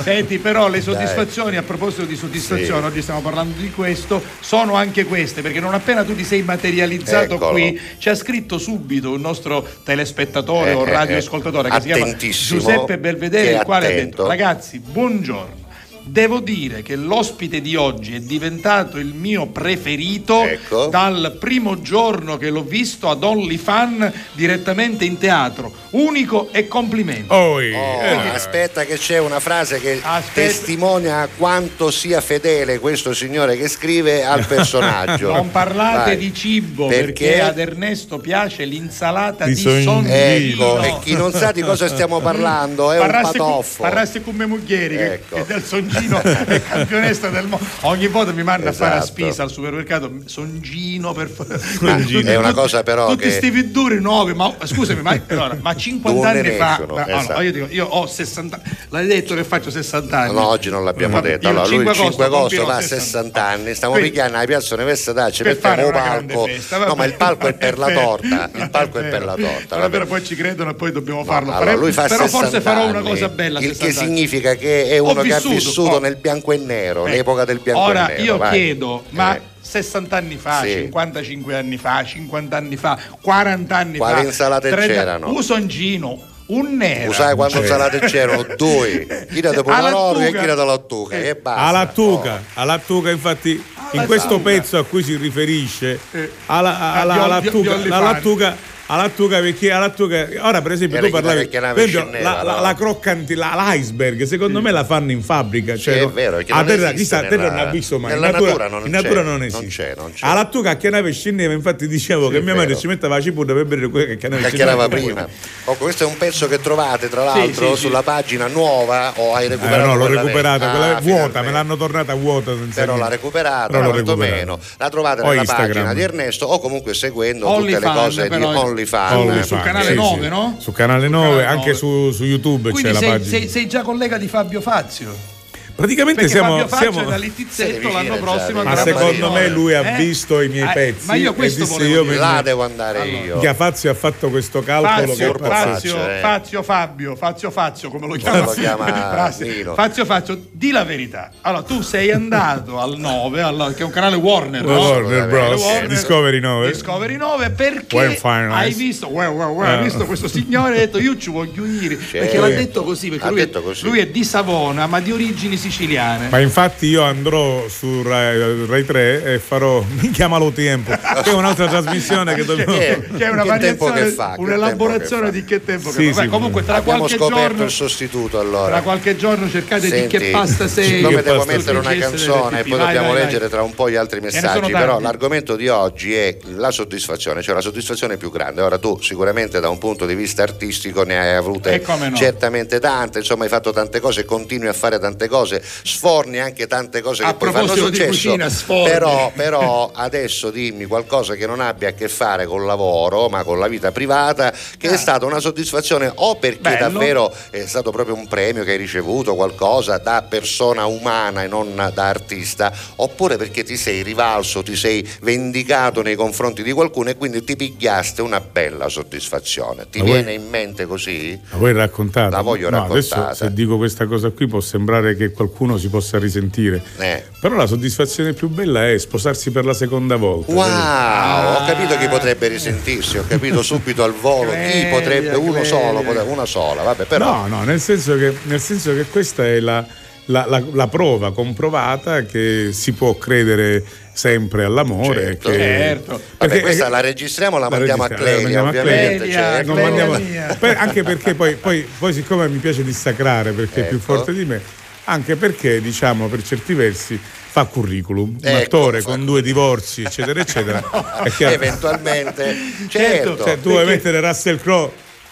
Senti, 0.04 0.38
però 0.40 0.68
le 0.68 0.82
soddisfazioni, 0.82 1.56
a 1.58 1.64
proposito 1.64 2.04
di 2.06 2.16
soddisfazione, 2.16 2.82
Sì. 2.82 2.86
oggi 2.88 3.02
stiamo 3.02 3.22
parlando 3.22 3.60
di 3.60 3.72
questo, 3.72 4.22
sono 4.40 4.76
anche 4.76 5.06
queste, 5.06 5.42
perché 5.42 5.60
non 5.60 5.74
appena 5.74 6.04
tu 6.04 6.16
ti 6.16 6.24
sei 6.24 6.42
materializzato 6.42 7.36
Eccolo. 7.36 7.52
qui, 7.52 7.80
ci 7.98 8.10
ha 8.10 8.16
scritto 8.16 8.58
subito 8.58 9.12
un 9.12 9.22
nostro 9.22 9.66
telespettatore 9.84 10.74
o 10.74 10.86
Eh, 10.86 10.90
eh, 10.90 10.94
radioascoltatore 10.94 11.70
che 11.70 11.82
si 11.82 11.88
chiama 11.92 12.16
Giuseppe 12.16 12.98
Belvedere, 12.98 13.58
il 13.58 13.64
quale 13.64 13.86
ha 13.88 13.90
attento. 13.90 14.06
detto, 14.24 14.28
ragazzi, 14.28 14.80
buongiorno. 14.80 15.64
Devo 16.08 16.40
dire 16.40 16.84
che 16.84 16.96
l'ospite 16.96 17.62
di 17.62 17.76
oggi 17.76 18.14
è 18.14 18.20
diventato 18.20 18.98
il 19.00 19.14
mio 19.16 19.48
preferito 19.48 20.44
Ecco. 20.44 20.86
dal 20.86 21.36
primo 21.40 21.82
giorno 21.82 22.38
che 22.38 22.52
l'ho 22.52 22.62
visto 22.62 23.10
ad 23.10 23.24
OnlyFan 23.24 24.14
direttamente 24.34 25.04
in 25.04 25.18
teatro. 25.18 25.74
Unico 25.92 26.50
e 26.52 26.68
complimenti. 26.68 27.26
Oi. 27.34 27.74
Oh, 27.74 28.02
Eh. 28.02 28.30
aspetta 28.30 28.86
che 28.86 28.98
c'è 28.98 29.18
una 29.18 29.40
frase 29.40 29.80
che 29.80 30.00
Aspetta. 30.02 30.48
testimonia 30.48 31.28
quanto 31.36 31.90
sia 31.90 32.22
fedele 32.22 32.78
questo 32.78 33.14
signore 33.14 33.58
che 33.58 33.68
scrive 33.68 34.24
al 34.24 34.46
personaggio. 34.48 35.32
Non 35.34 35.50
parlate 35.50 36.12
Vai. 36.12 36.18
di 36.18 36.34
cibo 36.36 36.86
perché? 36.86 37.04
Perché? 37.30 37.42
ad 37.42 37.58
Ernesto 37.58 38.20
piace 38.20 38.64
l'insalata 38.66 39.46
Di 39.46 39.56
di, 39.56 39.62
songino. 39.82 40.12
Ecco, 40.12 40.82
e 40.84 40.96
chi 41.02 41.14
non 41.16 41.32
sa 41.32 41.52
di 41.52 41.62
cosa 41.62 41.88
stiamo 41.88 42.20
parlando 42.22 42.92
è 42.92 43.00
un 43.00 43.06
Parlasse 43.08 43.38
con, 43.40 43.48
patoffo. 43.48 43.82
parlasse 43.82 44.22
con 44.22 44.36
mia 44.36 44.48
moglie 44.48 44.88
che, 44.88 45.14
Ecco. 45.14 45.36
che 45.38 45.46
del 45.46 45.64
songino 45.96 46.22
è 46.46 46.62
campionessa 46.62 47.30
del 47.30 47.48
mondo. 47.48 47.66
Ogni 47.82 48.08
volta 48.08 48.32
mi 48.32 48.44
manda 48.44 48.70
a 48.70 48.74
fare 48.74 48.96
la 48.96 49.02
Esatto. 49.04 49.12
spesa 49.22 49.44
al 49.44 49.52
supermercato. 49.52 50.12
Songino 50.26 51.14
per 51.14 51.30
fare. 51.30 51.60
Songino. 51.60 52.30
È 52.30 52.36
una 52.36 52.54
cosa 52.54 52.84
però 52.84 53.08
Tutti 53.10 53.24
che- 53.24 53.32
sti 53.32 53.50
viduri 53.50 54.00
nuovi, 54.02 54.34
ma 54.34 54.54
scusami, 54.64 55.02
ma, 55.02 55.20
allora, 55.28 55.58
ma 55.62 55.76
50 55.76 56.22
Non 56.22 56.34
ne 56.34 56.40
anni 56.40 56.58
fa. 56.58 56.72
escono, 56.80 56.94
ma- 56.96 57.20
esatto. 57.22 57.42
io 57.42 57.52
dico, 57.52 57.68
io 57.70 57.86
ho 57.86 58.06
60 58.08 58.62
L'hai 58.90 59.08
detto 59.08 59.36
che 59.36 59.44
faccio 59.44 59.70
60 59.72 60.18
anni. 60.20 60.34
No, 60.34 60.48
oggi 60.48 60.70
non 60.70 60.84
l'abbiamo 60.84 61.16
Vabbè, 61.16 61.30
detto. 61.32 61.48
Allora, 61.50 61.68
lui 61.68 61.86
il 61.86 61.94
5 61.94 62.26
agosto 62.26 62.40
compirò 62.40 62.66
va 62.66 62.76
a 62.76 62.82
60. 62.82 63.04
60 63.06 63.44
anni, 63.46 63.74
stiamo 63.76 63.94
Quindi- 63.94 64.12
picchiando 64.12 64.38
la 64.38 64.46
piazza 64.46 64.74
Università, 64.76 65.32
ci 65.32 65.44
mettiamo 65.44 65.86
un 65.86 65.92
palco. 65.92 66.48
No, 66.88 66.96
ma 66.96 67.06
il 67.06 67.14
palco 67.16 67.48
è 67.48 67.54
per 67.56 67.78
la 67.78 67.92
torta. 67.92 68.50
Il 68.54 68.70
palco 68.70 69.00
è 69.00 69.04
per 69.04 69.24
la 69.26 69.36
torta. 69.36 69.90
Però 69.90 70.06
poi 70.06 70.24
ci 70.26 70.36
credono 70.36 70.72
e 70.72 70.74
poi 70.74 70.92
dobbiamo 70.92 71.24
farlo. 71.24 71.52
Allora, 71.54 71.74
lui 71.76 71.92
fa 71.92 72.04
però 72.04 72.26
60 72.26 72.38
forse 72.38 72.62
farò 72.62 72.88
una 72.88 73.02
cosa 73.02 73.30
bella. 73.30 73.60
Il 73.60 73.70
che 73.70 73.74
60 73.76 74.00
anni. 74.02 74.16
significa 74.16 74.56
che 74.56 74.88
è 74.90 74.98
uno 74.98 75.22
che 75.22 75.34
ha 75.34 75.40
vissuto, 75.40 75.85
vissuto 75.86 75.96
oh. 75.96 76.00
nel 76.00 76.16
bianco 76.18 76.52
e 76.52 76.58
nero, 76.58 77.06
Eh. 77.06 77.12
l'epoca 77.12 77.46
del 77.46 77.60
bianco 77.60 77.82
Ora 77.82 78.08
e 78.10 78.12
nero. 78.14 78.24
io 78.24 78.38
vai. 78.38 78.52
chiedo, 78.52 79.04
ma 79.10 79.36
Eh. 79.36 79.42
60 79.62 80.18
anni 80.18 80.38
fa, 80.38 80.62
Sì. 80.62 80.70
55 80.74 81.56
anni 81.56 81.78
fa, 81.78 82.04
50 82.04 82.58
anni 82.58 82.76
fa, 82.76 82.98
40 83.22 83.76
anni 83.78 83.98
Quali 83.98 84.22
fa, 84.22 84.28
insalate 84.28 84.70
30 84.70 84.94
c'erano? 84.94 85.30
Un 85.30 85.44
songino, 85.44 86.22
un 86.48 86.76
nero. 86.78 87.08
Lo 87.08 87.14
sai 87.14 87.36
quando 87.36 87.58
Cioè. 87.58 87.66
salate 87.68 88.00
c'erano 88.02 88.46
due, 88.56 89.28
chi 89.32 89.42
da 89.42 89.50
Alla 89.64 89.64
pomodoro 89.64 90.20
e 90.20 90.26
tuga. 90.28 90.40
chi 90.40 90.46
da 90.46 90.64
lattuga 90.64 91.16
Eh. 91.18 91.28
e 91.30 91.36
basta. 91.36 91.62
alla 91.62 91.86
tuca, 91.88 92.44
alla 92.54 92.78
tuca 92.78 93.10
infatti 93.10 93.52
in 93.52 94.00
Alla 94.00 94.06
questo 94.08 94.38
tuca. 94.38 94.42
pezzo 94.44 94.78
a 94.78 94.86
cui 94.86 95.02
si 95.04 95.16
riferisce 95.16 96.00
Eh. 96.12 96.32
alla, 96.48 96.94
alla, 96.94 97.24
alla 97.24 97.40
di- 97.40 97.50
tuca, 97.50 97.76
di 97.76 97.88
la 97.88 97.98
Olifani. 97.98 98.04
lattuga 98.14 98.56
alla 98.88 99.02
lattuga 99.04 99.40
perché 99.40 99.72
alla 99.72 99.88
lattuga 99.88 100.28
ora 100.42 100.62
per 100.62 100.74
esempio 100.74 100.98
Era 101.00 101.08
tu 101.08 101.12
parlavi 101.14 101.40
la- 101.40 101.46
che 101.48 101.60
la 101.60 101.74
per 101.74 101.84
esempio, 101.88 102.22
la, 102.22 102.44
la, 102.44 102.60
la 102.60 102.74
croccanti 102.76 103.34
la- 103.34 103.54
l'iceberg 103.74 104.24
secondo 104.24 104.62
me 104.62 104.70
la 104.72 104.84
fanno 104.84 105.12
in 105.12 105.24
fabbrica 105.24 105.76
cioè, 105.76 105.94
Sì, 105.96 106.00
è 106.02 106.08
vero, 106.10 106.36
perché 106.38 106.52
a 106.52 106.58
non 106.58 106.66
terra, 106.68 106.94
esiste 106.94 106.98
chissà, 107.02 107.18
a 107.18 107.22
terra 107.30 107.36
nella- 107.44 107.56
non 107.56 107.68
ha 107.68 107.72
visto 107.72 108.00
mai 108.00 108.12
nella 108.14 108.26
in 108.28 108.32
natura, 108.34 108.52
natura 108.52 108.68
non 108.70 108.86
in 108.86 108.92
natura 108.92 109.14
c'è, 109.22 109.24
non 109.24 109.34
non 109.34 109.44
esiste. 109.44 109.68
c'è, 109.68 109.94
non 109.98 110.14
c'è. 110.14 110.26
alla 110.26 110.34
lattuga 110.36 110.78
che 110.78 110.90
ne 110.92 111.12
scendeva 111.12 111.54
infatti 111.54 111.88
dicevo 111.88 112.28
Sì, 112.28 112.34
che 112.34 112.42
mia 112.42 112.54
madre 112.56 112.76
ci 112.78 112.86
metteva 112.88 113.16
la 113.16 113.22
cipolla 113.22 113.54
per 113.54 113.66
bere 113.66 113.90
quella 113.90 114.14
che 114.16 114.28
ne 114.28 114.38
chiacchierava 114.40 114.88
prima. 114.88 115.28
Oh, 115.66 115.74
questo 115.76 116.04
è 116.04 116.08
un 116.08 116.18
pezzo 116.18 116.48
che 116.48 116.60
trovate 116.62 117.10
tra 117.10 117.24
l'altro 117.24 117.70
sì, 117.70 117.76
sì. 117.76 117.88
sulla 117.88 118.04
pagina 118.04 118.46
nuova 118.48 119.14
o 119.16 119.34
hai 119.34 119.46
Eh, 119.46 119.50
recuperato 119.50 119.86
no, 119.88 119.96
l'ho 119.96 120.06
quella 120.06 120.22
recuperata, 120.22 120.70
quella 120.70 120.96
Ah, 120.98 121.02
vuota, 121.02 121.42
me 121.42 121.52
l'hanno 121.52 121.76
tornata 121.76 122.14
vuota 122.14 122.54
senza 122.56 122.82
però 122.82 122.98
l'ha 122.98 123.08
recuperata, 123.08 123.80
quantomeno 123.82 124.60
la 124.78 124.90
trovate 124.90 125.24
nella 125.24 125.44
pagina 125.44 125.94
di 125.94 126.02
Ernesto 126.02 126.46
o 126.46 126.60
comunque 126.60 126.94
seguendo 126.94 127.52
tutte 127.52 127.80
le 127.80 127.86
cose 127.86 128.22
di 128.24 128.30
però, 128.30 128.52
OnlyFans. 128.76 129.14
OnlyFans, 129.14 129.48
sul 129.48 129.62
canale 129.62 129.90
sì, 129.90 129.96
9, 129.96 130.22
sì. 130.24 130.30
no? 130.30 130.56
Su 130.60 130.72
canale 130.72 131.02
Sul 131.04 131.10
9, 131.12 131.28
canale 131.28 131.46
anche 131.46 131.72
9. 131.72 131.74
su, 131.76 132.12
su 132.12 132.24
YouTube 132.26 132.72
Quindi 132.72 132.82
c'è 132.90 132.94
la 132.94 133.00
sei, 133.00 133.10
pagina. 133.10 133.30
sei- 133.38 133.48
sei 133.48 133.68
già 133.68 133.82
collega 133.82 134.18
di 134.18 134.28
Fabio 134.28 134.62
Fazio. 134.62 135.34
Praticamente 135.76 136.22
Perché 136.22 136.38
siamo, 136.38 136.54
Fabio 136.58 136.68
Fazio 136.70 136.92
siamo- 136.94 137.10
da 137.10 137.16
Littizzetto 137.18 137.92
l'anno 137.92 138.16
prossimo 138.18 138.60
ma 138.60 138.64
ma 138.64 138.70
andrà 138.70 138.82
a 138.82 138.86
secondo 138.98 139.32
me 139.32 139.48
lui 139.50 139.74
ha 139.74 139.94
Eh? 139.94 139.98
visto 139.98 140.40
i 140.40 140.48
miei 140.48 140.70
Eh, 140.70 140.74
pezzi 140.74 141.06
ma 141.08 141.16
io 141.16 141.34
questo 141.34 141.66
disse 141.66 141.74
volevo 141.78 142.14
io 142.14 142.20
Là 142.20 142.42
devo 142.42 142.64
andare 142.64 143.02
Allora. 143.02 143.18
io. 143.24 143.40
che 143.40 143.54
Fazio 143.54 143.92
ha 143.92 143.94
fatto 143.94 144.30
questo 144.30 144.62
calcolo 144.62 145.08
Fazio, 145.14 145.32
che 145.34 145.38
è 145.38 145.48
Fazio, 145.50 146.10
eh. 146.10 146.20
Fazio 146.22 146.64
Fabio, 146.64 147.16
Fazio 147.18 147.52
Fazio 147.52 147.90
come 147.90 148.08
lo 148.08 148.14
chiama, 148.16 148.40
lo 148.46 148.52
chiama 148.52 148.86
Fazio. 148.86 150.06
Fazio 150.06 150.42
di 150.52 150.72
la 150.72 150.84
verità. 150.86 151.32
Allora, 151.42 151.64
tu 151.64 151.82
sei 151.82 152.12
andato 152.12 152.80
al 152.80 152.98
9, 152.98 153.42
alla- 153.42 153.74
che 153.74 153.82
è 153.82 153.86
un 153.86 153.92
canale 153.92 154.16
Warner, 154.16 154.64
no? 154.64 154.78
Warner 154.78 155.28
Bros. 155.28 155.62
Warner, 155.62 155.88
Discovery 155.88 156.40
9. 156.40 156.72
Discovery 156.72 157.18
9 157.18 157.50
perché 157.50 158.18
hai 158.50 158.74
visto, 158.74 159.08
well, 159.10 159.32
well, 159.32 159.50
well, 159.50 159.68
hai 159.70 159.80
Eh. 159.80 159.84
visto 159.84 160.06
questo 160.06 160.28
signore 160.30 160.76
e 160.76 160.80
hai 160.80 160.86
detto 160.86 161.00
io 161.00 161.18
ci 161.18 161.30
voglio 161.30 161.64
dire 161.68 161.96
perché 161.96 162.38
l'ha 162.38 162.48
detto 162.48 162.84
così 162.84 163.10
perché 163.10 163.28
lui, 163.28 163.36
detto 163.40 163.62
così. 163.62 163.84
lui 163.84 164.00
è 164.00 164.08
di 164.08 164.24
Savona 164.24 164.88
ma 164.88 165.00
di 165.02 165.12
origini 165.12 165.58
siciliane 165.70 166.30
Ma 166.30 166.40
infatti 166.40 166.88
io 166.88 167.02
andrò 167.04 167.68
su 167.68 168.02
Rai, 168.04 168.66
Rai 168.68 168.86
3 168.86 169.24
e 169.34 169.40
farò 169.40 169.84
Mi 170.00 170.12
chiamalo 170.12 170.52
tempo, 170.52 170.92
che 170.92 171.30
è 171.30 171.34
un'altra 171.34 171.68
trasmissione 171.68 172.34
che 172.36 172.46
dobbiamo 172.46 172.74
Che- 172.78 173.04
che 173.18 173.26
è 173.26 173.30
una 173.30 173.44
variazione, 173.44 174.04
che 174.04 174.10
fa, 174.12 174.36
un'elaborazione 174.38 175.26
che 175.28 175.32
di 175.32 175.46
che 175.46 175.64
tempo 175.64 175.90
Sì, 175.92 175.98
che 175.98 176.14
fa. 176.14 176.20
Beh, 176.22 176.26
sì, 176.26 176.30
comunque 176.32 176.64
tra 176.64 176.76
Abbiamo 176.76 177.00
qualche 177.00 177.18
scoperto 177.18 177.48
giorno 177.50 177.64
il 177.64 177.70
sostituto 177.72 178.40
allora. 178.40 178.68
tra 178.68 178.82
qualche 178.82 179.16
giorno 179.16 179.50
cercate 179.50 179.88
Senti, 179.88 180.18
di 180.18 180.24
che 180.26 180.32
pasta 180.32 180.68
sei 180.68 180.86
siccome 180.86 181.22
devo 181.22 181.38
pasta 181.38 181.52
mettere 181.58 181.78
una 181.78 181.96
canzone 181.96 182.60
e 182.60 182.64
poi 182.64 182.78
Vai, 182.78 182.86
dobbiamo 182.86 183.08
vai, 183.08 183.16
vai. 183.16 183.26
leggere 183.26 183.50
tra 183.50 183.62
un 183.62 183.74
po' 183.74 183.90
gli 183.90 183.96
altri 183.96 184.20
messaggi, 184.22 184.60
tanti. 184.60 184.72
però 184.72 185.00
l'argomento 185.00 185.56
di 185.56 185.68
oggi 185.68 186.14
è 186.14 186.38
la 186.56 186.72
soddisfazione, 186.72 187.42
cioè 187.42 187.56
la 187.56 187.62
soddisfazione 187.62 188.18
più 188.18 188.30
grande. 188.32 188.62
Ora 188.62 188.78
tu 188.78 189.00
sicuramente 189.02 189.60
da 189.60 189.70
un 189.70 189.78
punto 189.78 190.06
di 190.06 190.16
vista 190.16 190.44
artistico 190.44 191.04
ne 191.04 191.18
hai 191.20 191.36
avute 191.36 191.82
no. 191.88 192.16
certamente 192.16 192.80
tante, 192.80 193.20
insomma 193.20 193.44
hai 193.44 193.50
fatto 193.50 193.72
tante 193.72 194.00
cose, 194.00 194.26
continui 194.26 194.68
a 194.68 194.74
fare 194.74 195.00
tante 195.00 195.28
cose, 195.28 195.55
sforni 195.64 196.40
anche 196.40 196.68
tante 196.68 197.02
cose 197.02 197.24
A 197.24 197.32
che 197.32 197.36
poi 197.38 197.52
fanno 197.52 197.66
proposito 197.66 197.90
di 197.90 197.96
successo. 197.98 198.30
cucina, 198.30 198.50
sforni. 198.50 198.90
Però, 198.90 199.32
però 199.36 199.92
adesso 199.94 200.50
dimmi 200.52 200.86
qualcosa 200.86 201.36
che 201.36 201.46
non 201.46 201.60
abbia 201.60 201.90
a 201.90 201.92
che 201.94 202.08
fare 202.10 202.46
col 202.46 202.66
lavoro, 202.66 203.30
ma 203.30 203.44
con 203.44 203.60
la 203.60 203.68
vita 203.68 203.92
privata, 203.92 204.54
che 204.78 204.90
è 204.90 204.98
stata 204.98 205.26
una 205.26 205.40
soddisfazione 205.40 206.12
o 206.14 206.36
perché 206.38 206.60
Bello. 206.62 206.78
davvero 206.80 207.34
è 207.50 207.66
stato 207.66 207.92
proprio 207.92 208.16
un 208.16 208.28
premio 208.28 208.64
che 208.64 208.72
hai 208.72 208.78
ricevuto, 208.78 209.36
qualcosa 209.36 209.98
da 209.98 210.26
persona 210.28 210.86
umana 210.86 211.44
e 211.44 211.48
non 211.48 211.74
da 211.94 212.08
artista, 212.08 212.72
oppure 212.98 213.38
perché 213.38 213.64
ti 213.64 213.78
sei 213.78 214.02
rivalso, 214.04 214.64
ti 214.64 214.76
sei 214.76 215.08
vendicato 215.22 216.02
nei 216.02 216.16
confronti 216.16 216.64
di 216.64 216.72
qualcuno 216.72 217.10
e 217.10 217.16
quindi 217.16 217.44
ti 217.44 217.56
pigliaste 217.56 218.22
una 218.22 218.40
bella 218.40 218.88
soddisfazione. 218.90 219.88
Ti 219.90 220.00
Ma 220.00 220.04
viene 220.06 220.34
in 220.34 220.48
mente 220.50 220.86
così? 220.86 221.40
La 221.52 221.58
vuoi 221.58 221.74
raccontare? 221.74 222.30
La 222.32 222.42
voglio 222.42 222.70
no, 222.70 222.84
Adesso 222.86 223.16
raccontata. 223.16 223.46
se 223.48 223.54
dico 223.54 223.78
questa 223.78 224.06
cosa 224.06 224.30
qui 224.32 224.48
può 224.48 224.60
sembrare 224.60 225.16
che 225.16 225.32
qualcuno 225.32 225.45
si 225.78 225.88
possa 225.90 226.18
risentire. 226.20 226.82
Eh. 226.98 227.24
Però 227.40 227.56
la 227.56 227.66
soddisfazione 227.68 228.34
più 228.34 228.48
bella 228.50 228.90
è 228.90 228.98
sposarsi 228.98 229.52
per 229.52 229.66
la 229.66 229.74
seconda 229.74 230.16
volta. 230.16 230.52
Wow, 230.52 231.62
ho 231.62 231.66
capito 231.66 231.98
chi 231.98 232.08
potrebbe 232.08 232.48
risentirsi, 232.48 233.18
ho 233.18 233.26
capito 233.28 233.62
subito 233.62 234.04
al 234.04 234.14
volo 234.14 234.52
chi 234.52 234.88
potrebbe, 234.90 235.36
uno 235.36 235.64
solo, 235.64 236.00
una 236.26 236.46
sola, 236.46 236.82
vabbè, 236.84 237.06
però 237.06 237.48
No, 237.48 237.48
no, 237.48 237.64
nel 237.64 237.80
senso 237.80 238.18
che, 238.18 238.34
nel 238.44 238.60
senso 238.60 238.94
che 238.94 239.06
questa 239.06 239.46
è 239.46 239.60
la, 239.60 239.86
la- 240.26 240.46
la- 240.48 240.64
la 240.74 240.88
prova 240.88 241.32
comprovata 241.34 242.24
che 242.24 242.70
si 242.72 242.94
può 242.94 243.16
credere 243.16 243.84
sempre 244.14 244.64
all'amore. 244.64 245.24
Certo. 245.26 245.50
che- 245.50 245.58
Certo. 245.58 246.12
Vabbè, 246.12 246.22
perché- 246.38 246.62
questa 246.62 246.88
la 246.90 247.02
registriamo, 247.02 247.58
la, 247.58 247.68
la 247.68 247.78
mandiamo 247.78 248.04
a 248.04 248.08
registriamo, 248.08 248.40
Clelia, 248.42 248.58
la 248.58 248.64
mandiamo 248.64 248.88
a 248.90 248.94
ovviamente. 248.94 249.24
Clelia, 249.26 249.64
non 249.64 249.76
Clelia 249.76 250.06
mandiamo- 250.08 250.80
anche 250.80 251.04
perché 251.04 251.34
poi, 251.36 251.56
poi- 251.56 251.86
poi 252.00 252.14
siccome 252.14 252.48
mi 252.48 252.58
piace 252.60 252.84
dissacrare 252.84 253.52
perché 253.52 253.82
è 253.86 253.88
più 253.88 253.98
Ecco. 253.98 254.14
forte 254.14 254.34
di 254.34 254.46
me, 254.46 254.62
anche 255.06 255.36
perché 255.36 255.82
diciamo 255.82 256.28
per 256.28 256.44
certi 256.44 256.74
versi 256.74 257.20
fa 257.56 257.66
curriculum, 257.66 258.30
un 258.32 258.38
Ecco, 258.42 258.58
attore 258.64 259.02
fa- 259.02 259.10
con 259.10 259.26
due 259.26 259.42
divorzi 259.42 260.04
eccetera 260.04 260.42
eccetera. 260.42 260.82
Chiaro. 261.36 261.54
Eventualmente, 261.54 262.56
certo, 262.90 263.38
Cioè, 263.38 263.60
tu 263.60 263.70
vuoi 263.70 263.86
mettere 263.86 264.20
Russell 264.20 264.60
Crowe 264.60 264.92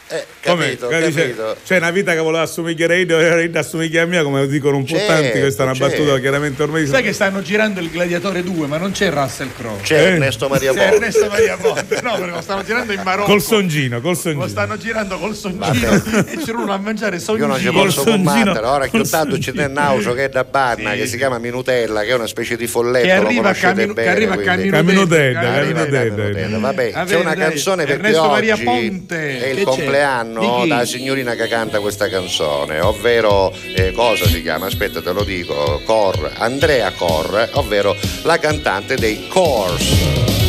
eh, 0.09 0.25
capito, 0.41 0.87
Che 0.87 1.05
dice, 1.07 1.21
capito. 1.21 1.55
C'è 1.65 1.77
una 1.77 1.89
vita 1.91 2.13
che 2.13 2.19
voleva 2.19 2.43
assomigliare 2.43 2.93
a 2.95 2.97
Ida, 2.97 3.41
Ida 3.41 3.59
assomiglia 3.61 4.03
a 4.03 4.05
mia, 4.05 4.21
come 4.23 4.45
dicono 4.47 4.77
un 4.77 4.83
po' 4.83 4.95
Certo, 4.95 5.11
tanti, 5.11 5.39
questa 5.39 5.63
è 5.63 5.65
una 5.65 5.75
battuta 5.77 6.03
certo. 6.03 6.19
chiaramente 6.19 6.61
ormai 6.63 6.85
Sai 6.85 7.01
che 7.03 7.13
stanno 7.13 7.41
girando 7.41 7.79
il 7.79 7.89
Gladiatore 7.89 8.43
2, 8.43 8.67
ma 8.67 8.77
non 8.77 8.91
c'è 8.91 9.09
Russell 9.09 9.49
Crowe. 9.57 9.81
C'è 9.81 9.97
Eh. 9.97 10.03
Ernesto 10.11 10.47
Maria 10.49 10.71
C'è 10.73 10.77
Ponte. 10.79 10.93
Ernesto 10.95 11.27
Maria 11.29 11.57
Ponte. 11.57 12.01
No, 12.03 12.15
perché 12.17 12.31
lo 12.31 12.41
stanno 12.41 12.63
girando 12.63 12.93
in 12.93 13.01
Marocco. 13.03 13.29
col 13.29 13.41
songino, 13.41 14.01
col 14.01 14.11
Lo 14.11 14.17
songino. 14.17 14.47
stanno 14.47 14.77
girando 14.77 15.17
col 15.17 15.35
songino 15.35 15.91
e 16.27 16.37
c'è 16.43 16.51
uno 16.51 16.73
a 16.73 16.77
mangiare 16.77 17.15
Io 17.15 17.21
songino. 17.21 17.47
non 17.47 17.59
ci 17.59 17.71
posso 17.71 18.03
combattere, 18.03 18.65
ora 18.65 18.87
che 18.87 19.01
tanto 19.03 19.37
c'è 19.37 19.51
del 19.51 19.71
nauso 19.71 20.13
che 20.13 20.25
è 20.25 20.29
da 20.29 20.43
Barna, 20.43 20.91
Sì, 20.91 20.97
che 20.97 21.07
si 21.07 21.17
chiama 21.17 21.39
Minutella, 21.39 22.01
che 22.01 22.09
è 22.09 22.13
una 22.13 22.27
specie 22.27 22.55
di 22.55 22.67
folletto, 22.67 23.07
Che 23.07 23.15
lo 23.19 23.25
arriva 23.27 23.49
a 23.49 23.53
Camino- 23.53 23.87
che 23.87 23.93
bene, 23.93 24.09
arriva 24.11 24.33
quindi. 24.35 24.69
Camino 24.69 24.71
Arriva 24.73 25.39
Camino 25.41 25.85
da 25.85 25.85
Dedda. 25.87 26.23
Minutella. 26.23 26.57
Vabbè, 26.59 26.91
Va 26.91 27.03
c'è 27.05 27.15
una 27.15 27.33
canzone 27.35 27.85
perché 27.85 28.01
Ernesto 28.07 28.27
Maria 28.27 28.57
Ponte. 28.57 29.39
è 29.39 29.47
il 29.47 29.55
Che 29.57 29.63
c'è? 29.63 29.83
Compleanno 29.93 30.61
della 30.61 30.85
signorina 30.85 31.35
che 31.35 31.47
canta 31.47 31.79
questa 31.79 32.09
canzone, 32.09 32.79
ovvero 32.79 33.53
eh, 33.75 33.91
cosa 33.91 34.25
si 34.25 34.41
chiama? 34.41 34.65
Aspetta, 34.65 35.01
te 35.01 35.11
lo 35.11 35.23
dico, 35.23 35.81
Cor, 35.85 36.31
Andrea 36.37 36.91
Cor, 36.93 37.49
ovvero 37.53 37.95
la 38.23 38.39
cantante 38.39 38.95
dei 38.95 39.27
Course. 39.27 40.42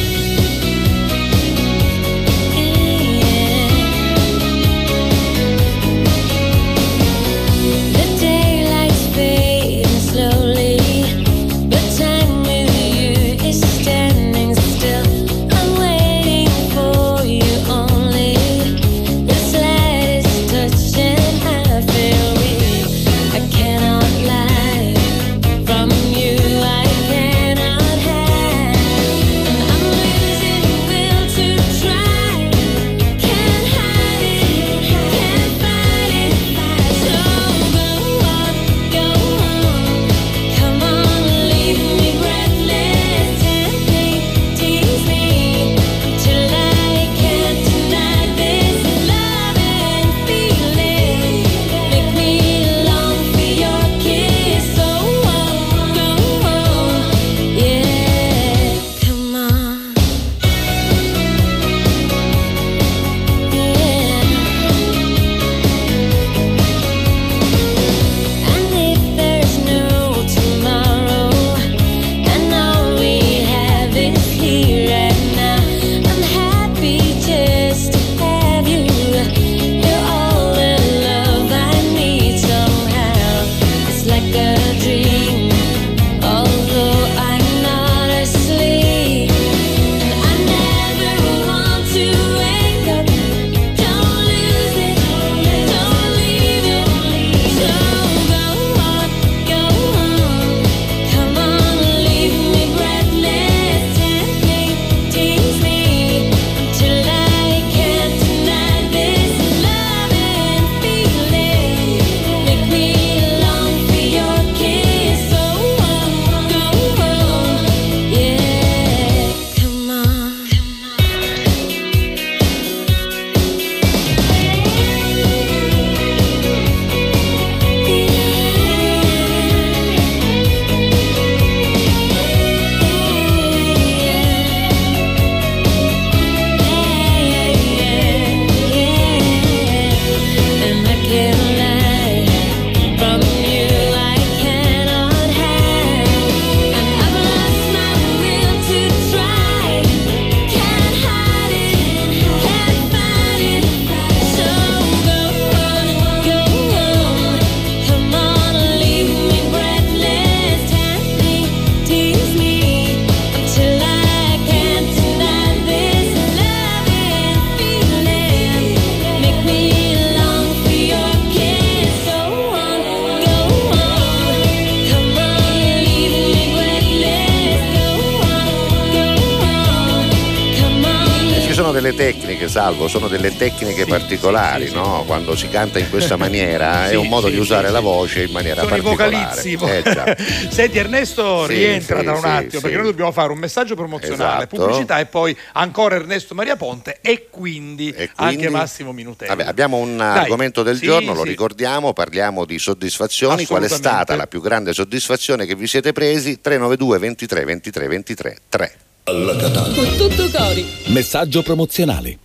Salvo, 182.55 182.87
sono 182.87 183.09
delle 183.09 183.37
tecniche 183.37 183.85
particolari, 183.85 184.71
no? 184.71 185.03
Quando 185.09 185.35
si 185.35 185.49
canta 185.49 185.81
in 185.81 185.91
questa 185.91 186.15
maniera 186.17 186.87
è 186.87 186.91
Sì, 186.91 186.95
un 186.95 187.09
modo 187.09 187.27
sì, 187.27 187.33
di 187.33 187.41
usare 187.41 187.67
sì, 187.67 187.73
la 187.73 187.79
sì. 187.81 187.85
voce 187.85 188.23
in 188.23 188.31
maniera 188.31 188.63
Sono 188.63 188.77
i 188.77 188.81
particolare. 188.81 189.27
vocalizzi. 189.27 189.59
Eh. 189.61 190.17
Senti 190.55 190.79
Ernesto 190.79 191.47
Sì, 191.49 191.55
rientra 191.55 191.99
sì, 191.99 192.05
tra 192.05 192.13
un 192.15 192.21
sì, 192.21 192.27
attimo 192.29 192.51
sì. 192.51 192.61
perché 192.61 192.77
noi 192.77 192.87
dobbiamo 192.87 193.11
fare 193.11 193.33
un 193.33 193.39
messaggio 193.39 193.75
promozionale, 193.75 194.45
Esatto. 194.45 194.57
pubblicità 194.57 195.01
e 195.01 195.07
poi 195.07 195.37
ancora 195.55 195.97
Ernesto 195.97 196.37
Maria 196.37 196.55
Ponte 196.55 196.99
e 197.01 197.27
quindi, 197.29 197.89
E 197.89 198.11
quindi? 198.15 198.35
anche 198.37 198.49
Massimo 198.51 198.93
Minutelli. 198.93 199.35
Vabbè, 199.35 199.49
abbiamo 199.49 199.79
un 199.79 199.97
Dai, 199.97 200.19
argomento 200.19 200.63
del 200.63 200.77
sì, 200.77 200.85
giorno, 200.85 201.13
lo 201.13 201.23
sì. 201.23 201.29
ricordiamo, 201.31 201.93
parliamo 201.93 202.45
di 202.45 202.61
soddisfazioni. 202.61 203.47
Qual 203.47 203.65
è 203.65 203.69
stata 203.69 204.15
la 204.15 204.29
più 204.29 204.41
grande 204.41 204.73
soddisfazione 204.73 205.45
che 205.45 205.57
vi 205.57 205.67
siete 205.67 205.91
presi? 205.93 206.41
392 206.41 206.99
23 206.99 207.45
23 207.45 207.89
23 207.89 208.37
3. 208.49 208.73
Alla 209.07 209.35
Catalla. 209.35 209.75
Con 209.75 209.97
tutto 209.97 210.31
cori. 210.31 210.65
Messaggio 210.87 211.43
promozionale. 211.43 212.19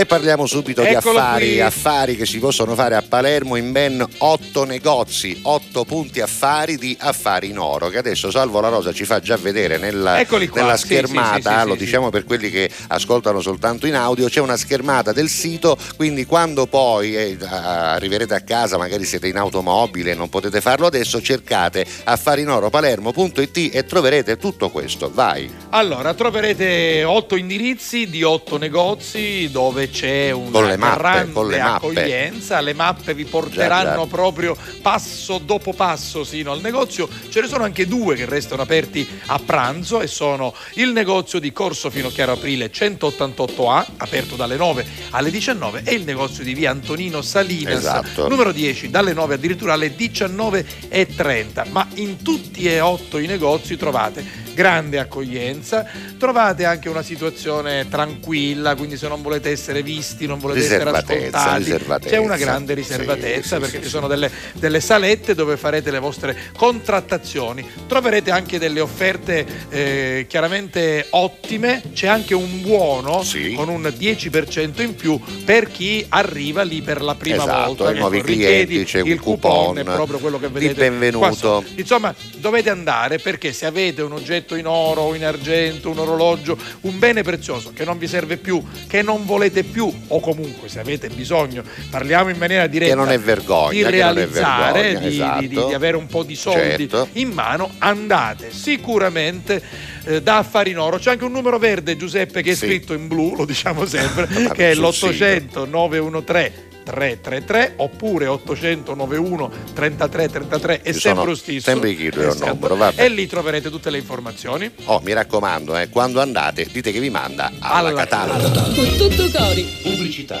E 0.00 0.06
parliamo 0.06 0.46
subito 0.46 0.80
di 0.80 0.88
Eccolo 0.88 1.18
affari, 1.18 1.48
qui. 1.50 1.60
affari 1.60 2.16
che 2.16 2.24
si 2.24 2.38
possono 2.38 2.74
fare 2.74 2.94
a 2.94 3.02
Palermo 3.02 3.56
in 3.56 3.70
ben 3.70 4.02
otto 4.16 4.64
negozi, 4.64 5.40
otto 5.42 5.84
punti 5.84 6.22
affari 6.22 6.78
di 6.78 6.96
affari 6.98 7.50
in 7.50 7.58
oro, 7.58 7.88
che 7.88 7.98
adesso 7.98 8.30
Salvo 8.30 8.60
La 8.60 8.70
Rosa 8.70 8.94
ci 8.94 9.04
fa 9.04 9.20
già 9.20 9.36
vedere 9.36 9.76
nella, 9.76 10.24
nella 10.54 10.78
schermata, 10.78 11.56
sì, 11.56 11.60
sì, 11.60 11.68
lo 11.68 11.74
diciamo 11.74 12.08
per 12.08 12.24
quelli 12.24 12.48
che 12.48 12.70
ascoltano 12.88 13.42
soltanto 13.42 13.86
in 13.86 13.94
audio, 13.94 14.26
c'è 14.30 14.40
una 14.40 14.56
schermata 14.56 15.12
del 15.12 15.28
sito, 15.28 15.76
quindi 15.98 16.24
quando 16.24 16.66
poi 16.66 17.14
eh, 17.14 17.36
arriverete 17.42 18.32
a 18.32 18.40
casa, 18.40 18.78
magari 18.78 19.04
siete 19.04 19.28
in 19.28 19.36
automobile, 19.36 20.14
non 20.14 20.30
potete 20.30 20.62
farlo 20.62 20.86
adesso, 20.86 21.20
cercate 21.20 21.84
affarinoropalermo.it 22.04 23.68
e 23.74 23.84
troverete 23.84 24.38
tutto 24.38 24.70
questo. 24.70 25.10
Vai. 25.12 25.52
Allora, 25.68 26.14
troverete 26.14 27.04
otto 27.04 27.36
indirizzi 27.36 28.08
di 28.08 28.22
otto 28.22 28.56
negozi 28.56 29.50
dove 29.50 29.88
c'è 29.90 30.30
una 30.30 30.60
le 30.62 30.76
mappe, 30.76 30.98
grande 30.98 31.44
le 31.44 31.58
mappe. 31.58 31.86
accoglienza. 31.86 32.60
Le 32.60 32.74
mappe 32.74 33.14
vi 33.14 33.24
porteranno 33.24 33.90
Già, 33.90 33.96
già. 34.02 34.06
proprio 34.06 34.56
passo 34.82 35.38
dopo 35.38 35.72
passo 35.72 36.24
sino 36.24 36.52
al 36.52 36.60
negozio. 36.60 37.08
Ce 37.28 37.40
ne 37.40 37.46
sono 37.48 37.64
anche 37.64 37.86
due 37.86 38.14
che 38.16 38.24
restano 38.26 38.62
aperti 38.62 39.06
a 39.26 39.38
pranzo 39.44 40.00
e 40.00 40.06
sono 40.06 40.54
il 40.74 40.90
negozio 40.90 41.38
di 41.38 41.52
Corso 41.52 41.90
Finocchiaro 41.90 42.32
Aprile 42.32 42.70
188A, 42.70 43.84
aperto 43.98 44.36
dalle 44.36 44.56
9 44.56 44.86
alle 45.10 45.30
19, 45.30 45.82
e 45.84 45.94
il 45.94 46.04
negozio 46.04 46.42
di 46.44 46.54
via 46.54 46.70
Antonino 46.70 47.20
Salinas, 47.22 47.78
Esatto. 47.78 48.28
numero 48.28 48.52
10, 48.52 48.90
dalle 48.90 49.12
9 49.12 49.34
addirittura 49.34 49.72
alle 49.74 49.94
19.30. 49.96 51.70
Ma 51.70 51.86
in 51.94 52.22
tutti 52.22 52.64
e 52.64 52.80
otto 52.80 53.18
i 53.18 53.26
negozi 53.26 53.76
trovate 53.76 54.48
grande 54.52 54.98
accoglienza, 54.98 55.86
trovate 56.18 56.64
anche 56.64 56.88
una 56.88 57.02
situazione 57.02 57.88
tranquilla, 57.88 58.74
quindi 58.74 58.96
se 58.96 59.08
non 59.08 59.22
volete 59.22 59.50
essere 59.50 59.69
visti, 59.82 60.26
non 60.26 60.38
volete 60.38 60.64
essere 60.64 60.90
ascoltati, 60.90 61.74
c'è 62.08 62.16
una 62.16 62.36
grande 62.36 62.74
riservatezza 62.74 63.54
sì, 63.56 63.60
perché 63.60 63.76
sì, 63.78 63.84
ci 63.84 63.88
sono 63.88 64.06
delle, 64.08 64.30
delle 64.54 64.80
salette 64.80 65.34
dove 65.34 65.56
farete 65.56 65.90
le 65.90 65.98
vostre 65.98 66.36
contrattazioni, 66.56 67.66
troverete 67.86 68.30
anche 68.30 68.58
delle 68.58 68.80
offerte 68.80 69.46
eh, 69.70 70.26
chiaramente 70.28 71.06
ottime, 71.10 71.82
c'è 71.92 72.06
anche 72.08 72.34
un 72.34 72.60
buono 72.60 73.22
con 73.54 73.68
un 73.68 73.82
10% 73.82 74.82
in 74.82 74.94
più 74.94 75.18
per 75.44 75.70
chi 75.70 76.04
arriva 76.08 76.62
lì 76.62 76.82
per 76.82 77.00
la 77.02 77.14
prima 77.14 77.42
Esatto, 77.42 77.66
volta. 77.66 77.88
ai 77.88 77.98
nuovi 77.98 78.20
clienti 78.22 78.84
c'è 78.84 79.00
il 79.00 79.12
un 79.12 79.18
coupon 79.18 79.78
è 79.78 79.84
proprio 79.84 80.18
quello 80.18 80.38
che 80.38 80.48
di 80.48 80.52
vedete 80.54 80.88
benvenuto. 80.90 81.18
qua 81.26 81.32
sotto. 81.34 81.66
Insomma, 81.76 82.14
dovete 82.36 82.70
andare 82.70 83.18
perché 83.18 83.52
se 83.52 83.66
avete 83.66 84.02
un 84.02 84.12
oggetto 84.12 84.54
in 84.56 84.66
oro 84.66 85.14
in 85.14 85.24
argento, 85.24 85.90
un 85.90 85.98
orologio, 85.98 86.56
un 86.82 86.98
bene 86.98 87.22
prezioso 87.22 87.72
che 87.74 87.84
non 87.84 87.98
vi 87.98 88.06
serve 88.06 88.36
più, 88.36 88.62
che 88.86 89.02
non 89.02 89.24
volete 89.24 89.59
più, 89.64 89.92
o 90.08 90.20
comunque 90.20 90.68
se 90.68 90.80
avete 90.80 91.08
bisogno, 91.08 91.62
parliamo 91.90 92.30
in 92.30 92.36
maniera 92.38 92.66
diretta 92.66 92.92
Che 92.94 92.98
non 92.98 93.10
è 93.10 93.18
vergogna, 93.18 93.70
di 93.70 93.82
realizzare, 93.82 94.82
vergogna, 94.82 95.08
di, 95.08 95.14
esatto. 95.14 95.40
di- 95.40 95.48
di- 95.48 95.64
di 95.66 95.74
avere 95.74 95.96
un 95.96 96.06
po' 96.06 96.22
di 96.22 96.34
soldi 96.34 96.88
Certo. 96.88 97.08
in 97.12 97.30
mano, 97.30 97.70
andate 97.78 98.50
sicuramente 98.52 99.62
eh, 100.04 100.22
da 100.22 100.38
Affari 100.38 100.70
in 100.70 100.78
Oro. 100.78 100.98
C'è 100.98 101.10
anche 101.10 101.24
un 101.24 101.32
numero 101.32 101.58
verde, 101.58 101.96
Giuseppe, 101.96 102.42
che 102.42 102.52
è 102.52 102.54
Sì. 102.54 102.66
scritto 102.66 102.92
in 102.94 103.06
blu, 103.08 103.34
lo 103.36 103.44
diciamo 103.44 103.84
sempre, 103.86 104.26
che 104.52 104.70
è 104.70 104.74
sul 104.74 104.84
l'800 104.84 105.68
913 105.68 106.68
333 106.82 107.74
oppure 107.76 108.26
800 108.26 108.94
91 108.94 109.50
33 109.74 110.28
33 110.28 110.82
è 110.82 110.92
Ci 110.92 111.00
sempre 111.00 111.24
lo 111.26 111.34
stesso 111.34 111.60
sempre 111.60 111.94
del 111.96 112.28
Esatto. 112.28 112.52
numero, 112.54 112.76
vabbè. 112.76 113.02
e 113.04 113.08
lì 113.08 113.26
troverete 113.26 113.70
tutte 113.70 113.90
le 113.90 113.98
informazioni 113.98 114.70
Oh, 114.84 115.00
mi 115.04 115.12
raccomando, 115.12 115.76
eh, 115.76 115.88
quando 115.88 116.20
andate 116.20 116.66
dite 116.70 116.92
che 116.92 117.00
vi 117.00 117.10
manda 117.10 117.50
alla, 117.60 117.88
Alla 117.88 117.92
Catalla. 117.94 118.34
Con 118.74 118.96
tutto 118.96 119.30
cori. 119.36 119.62
Pubblicità. 119.82 120.40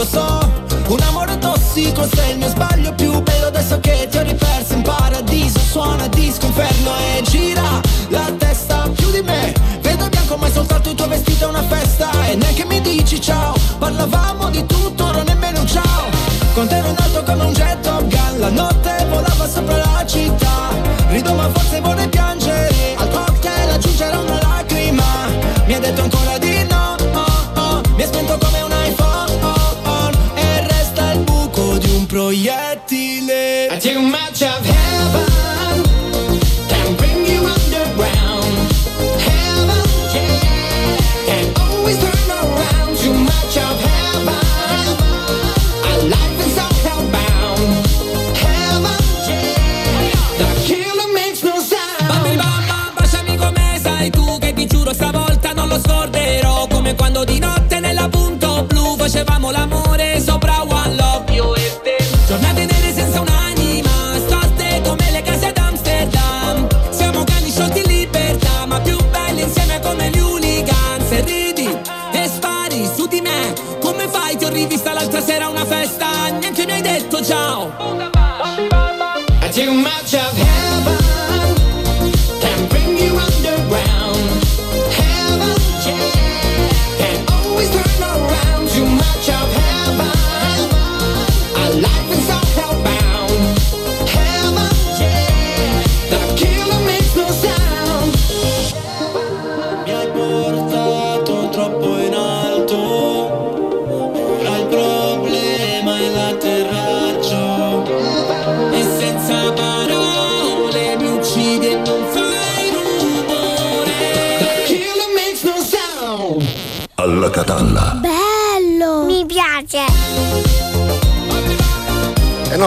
Lo 0.00 0.06
so, 0.06 0.50
un 0.88 1.00
amore 1.08 1.36
tossico 1.36 2.08
sei 2.14 2.30
il 2.30 2.38
mio 2.38 2.48
sbaglio 2.48 2.94
più 2.94 3.20
bello 3.20 3.48
adesso 3.48 3.78
che 3.80 4.08
ti 4.10 4.16
ho 4.16 4.22
riperso. 4.22 4.72
In 4.72 4.82
paradiso 4.82 5.58
Suona 5.58 6.06
disco 6.08 6.46
inferno 6.46 6.92
e 6.96 7.22
gira 7.22 7.82
la 8.08 8.39
di 9.20 9.22
me. 9.22 9.52
Vedo 9.80 10.08
bianco 10.08 10.36
ma 10.36 10.46
è 10.46 10.50
soltanto 10.50 10.90
il 10.90 10.94
tuo 10.96 11.08
vestito 11.08 11.44
è 11.44 11.48
una 11.48 11.62
festa. 11.62 12.10
E 12.26 12.36
neanche 12.36 12.64
mi 12.64 12.80
dici 12.80 13.20
ciao, 13.20 13.54
parlavamo 13.78 14.50
di 14.50 14.64
tutto, 14.66 15.12
non 15.12 15.24
nemmeno 15.26 15.60
un 15.60 15.66
ciao. 15.66 16.08
Con 16.54 16.66
te 16.66 16.76
ero 16.76 16.88
in 16.88 16.96
alto 16.98 17.22
come 17.22 17.44
un 17.44 17.52
jet 17.52 17.80
Top 17.80 18.02
Gun. 18.02 18.38
La 18.38 18.50
notte 18.50 19.06
volava 19.08 19.48
sopra 19.48 19.76
la 19.76 20.04
città. 20.06 20.70
Rido 21.08 21.34
ma 21.34 21.48
forse 21.50 21.80
vorrei 21.80 22.08
piangere. 22.08 22.94
Al 22.96 23.10
cocktail 23.10 23.70
aggiungerò 23.70 24.22
una 24.22 24.40
lacrima. 24.42 25.28
Mi 25.66 25.74
ha 25.74 25.78
detto 25.78 26.02
ancora 26.02 26.38
di 26.38 26.66
no 26.68 26.96
oh, 27.12 27.60
oh. 27.60 27.80
Mi 27.94 28.02
è 28.02 28.06
spento 28.06 28.38
come 28.38 28.62
un 28.62 28.72
iPhone. 28.86 29.32
Oh. 29.42 30.10
E 30.34 30.66
resta 30.66 31.12
il 31.12 31.20
buco 31.20 31.78
di 31.78 31.90
un 31.90 32.06
proiettile. 32.06 33.66
I 33.70 33.78
too 33.78 34.00
much 34.00 34.42
of 34.42 34.64
heaven 34.64 35.29
blu 59.24 59.50
Facevamo 59.50 59.79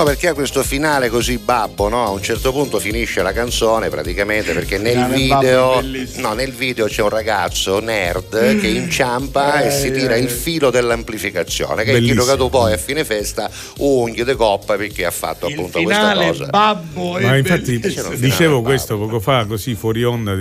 perché 0.04 0.30
ha 0.30 0.34
questo 0.34 0.64
finale 0.64 1.10
così 1.10 1.38
babbo, 1.38 1.89
no? 1.89 2.06
A 2.06 2.10
un 2.10 2.22
certo 2.22 2.51
punto 2.51 2.80
finisce 2.80 3.22
la 3.22 3.34
canzone 3.34 3.89
praticamente 3.89 4.54
perché 4.54 4.78
nel 4.78 5.06
video, 5.08 5.82
no, 6.16 6.34
nel 6.34 6.51
video 6.51 6.86
c'è 6.88 7.01
un 7.01 7.10
ragazzo 7.10 7.80
nerd 7.80 8.60
che 8.60 8.68
mm. 8.68 8.76
inciampa 8.76 9.62
eh, 9.62 9.68
e 9.68 9.72
si 9.72 9.91
tira 9.91 10.16
eh, 10.16 10.20
il 10.20 10.30
filo 10.30 10.70
dell'amplificazione 10.70 11.84
che 11.84 11.93
bellissimo. 11.93 12.22
è 12.22 12.24
giocato 12.24 12.49
poi 12.49 12.74
a 12.74 12.78
fine 12.78 13.04
festa 13.04 13.49
unghie 13.78 14.24
de 14.24 14.36
coppa 14.36 14.76
perché 14.76 15.06
ha 15.06 15.12
fatto 15.12 15.47
il 15.47 15.54
appunto 15.54 15.82
questa 15.82 16.14
cosa. 16.14 16.45
Babbo 16.45 17.20
Ma 17.20 17.38
infatti 17.38 17.80
dicevo 18.18 18.62
questo 18.62 18.97
poco 18.97 19.20
fa 19.20 19.45
così 19.45 19.76
fuori 19.76 20.04
onda 20.04 20.36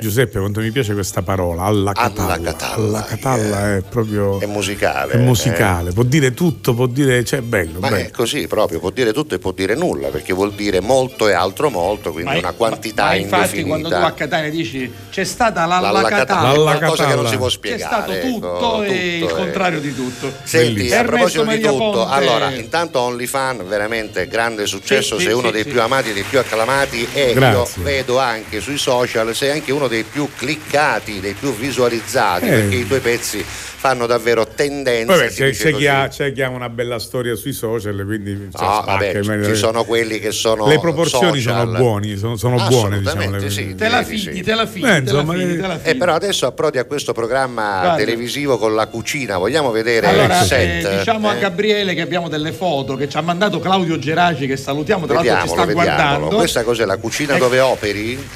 eh. 0.00 0.02
Giuseppe, 0.02 0.38
quanto 0.38 0.60
mi 0.60 0.70
piace 0.70 0.94
questa 0.94 1.22
parola, 1.22 1.62
alla 1.62 1.92
catalla. 1.92 2.32
Alla 2.34 2.42
catalla, 2.42 2.74
alla 2.74 3.04
catalla 3.04 3.68
è, 3.68 3.76
è, 3.76 3.82
proprio... 3.82 4.40
È 4.40 4.46
musicale. 4.46 5.12
È 5.12 5.16
eh. 5.16 5.18
musicale, 5.18 5.90
eh. 5.90 5.92
può 5.92 6.02
dire 6.02 6.32
tutto, 6.32 6.74
può 6.74 6.86
dire... 6.86 7.22
Cioè, 7.24 7.40
è 7.40 7.42
bello. 7.42 7.80
Ma 7.80 7.88
bello. 7.88 8.08
è 8.08 8.10
così 8.10 8.46
proprio, 8.46 8.80
può 8.80 8.90
dire 8.90 9.12
tutto 9.12 9.34
e 9.34 9.38
può 9.38 9.52
dire 9.52 9.74
nulla, 9.74 10.08
perché 10.08 10.32
vuol 10.32 10.52
dire 10.54 10.80
molto 10.80 11.28
e 11.28 11.32
altro 11.32 11.70
molto, 11.70 12.12
quindi 12.12 12.32
ma 12.32 12.38
una 12.38 12.52
quantità 12.52 13.04
ma, 13.04 13.08
ma 13.10 13.14
infatti 13.16 13.60
indefinita. 13.60 13.68
quando 13.68 13.88
tu 13.88 13.94
a 13.94 14.12
Catania 14.12 14.50
dici 14.50 14.92
c'è 15.10 15.24
stata 15.24 15.66
l'alla, 15.66 15.90
l'alla 15.90 16.08
catalla, 16.08 16.52
l'alla 16.52 16.72
catalla. 16.72 16.88
cosa 16.88 17.06
che 17.06 17.14
non 17.14 17.26
si 17.28 17.36
può 17.36 17.48
spiegare. 17.48 17.82
C'è 17.82 17.86
stato 17.86 18.12
ecco, 18.12 18.26
tutto, 18.26 18.82
ecco, 18.82 18.92
e 18.92 19.18
tutto, 19.20 19.32
il 19.32 19.38
contrario 19.38 19.80
di 19.80 19.94
tutto. 19.94 20.32
Senti, 20.42 20.72
Bellissimo. 20.74 21.00
a 21.00 21.04
proposito 21.04 21.40
Ernesto 21.42 21.68
di 21.68 21.76
tutto, 21.76 21.90
Ponte. 21.90 22.14
allora, 22.14 22.50
intanto 22.50 23.00
OnlyFan, 23.00 23.68
veramente 23.68 24.26
grande 24.26 24.66
successo, 24.66 25.16
sì, 25.16 25.24
sei 25.24 25.32
sì, 25.32 25.38
uno 25.38 25.48
sì, 25.48 25.52
dei 25.52 25.64
più 25.64 25.80
amati 25.80 26.10
e 26.10 26.12
dei 26.12 26.22
più 26.22 26.38
acclamati 26.38 27.08
e 27.12 27.32
Grazie. 27.34 27.82
io 27.82 27.84
vedo 27.84 28.18
anche 28.18 28.60
sui 28.60 28.78
social, 28.78 29.34
sei 29.34 29.50
anche 29.50 29.72
uno 29.72 29.88
dei 29.90 30.04
più 30.04 30.28
cliccati, 30.34 31.20
dei 31.20 31.34
più 31.34 31.54
visualizzati, 31.54 32.46
eh. 32.46 32.50
perché 32.50 32.76
i 32.76 32.86
tuoi 32.86 33.00
pezzi 33.00 33.44
fanno 33.80 34.04
davvero 34.04 34.46
tendenza. 34.46 35.14
Vabbè, 35.14 35.30
c'è, 35.30 35.52
c'è, 35.52 35.72
chi 35.72 35.86
ha, 35.86 36.06
c'è, 36.06 36.34
chi 36.34 36.42
ha, 36.42 36.50
una 36.50 36.68
bella 36.68 36.98
storia 36.98 37.34
sui 37.34 37.54
social, 37.54 38.02
quindi 38.04 38.48
cioè, 38.52 38.62
ah, 38.62 38.74
no, 38.80 38.84
vabbè, 38.84 39.22
ci, 39.22 39.44
ci 39.46 39.54
sono 39.54 39.84
quelli 39.84 40.18
che 40.18 40.32
sono. 40.32 40.66
Le 40.66 40.78
proporzioni 40.78 41.40
social. 41.40 41.66
sono 41.66 41.78
buone, 41.78 42.16
sono, 42.18 42.36
sono 42.36 42.56
buone, 42.68 42.98
diciamo. 42.98 43.30
Le... 43.30 43.74
Te 43.76 43.88
la 43.88 44.02
figli, 44.02 44.42
te 44.42 44.54
la 44.54 44.66
figli. 44.66 44.84
Eh, 44.84 44.98
insomma, 44.98 45.34
eh, 45.34 45.78
eh, 45.82 45.94
però 45.94 46.12
adesso 46.12 46.44
approdi 46.44 46.76
a 46.76 46.84
questo 46.84 47.14
programma 47.14 47.80
Guarda. 47.80 47.96
televisivo 47.96 48.58
con 48.58 48.74
la 48.74 48.86
cucina, 48.86 49.38
vogliamo 49.38 49.70
vedere 49.70 50.08
allora, 50.08 50.36
il 50.36 50.42
eh, 50.42 50.44
set. 50.44 50.84
Eh, 50.84 50.98
diciamo 50.98 51.30
a 51.30 51.34
Gabriele 51.36 51.94
che 51.94 52.02
abbiamo 52.02 52.28
delle 52.28 52.52
foto 52.52 52.96
che 52.96 53.08
ci 53.08 53.16
ha 53.16 53.22
mandato 53.22 53.60
Claudio 53.60 53.98
Geraci, 53.98 54.46
che 54.46 54.58
salutiamo, 54.58 55.06
tra 55.06 55.22
l'altro 55.22 55.40
ci 55.40 55.48
sta 55.48 55.64
vediamolo. 55.64 55.94
guardando. 55.94 56.36
Questa 56.36 56.64
cos'è 56.64 56.84
la 56.84 56.98
cucina 56.98 57.38
dove 57.38 57.60
operi? 57.60 58.28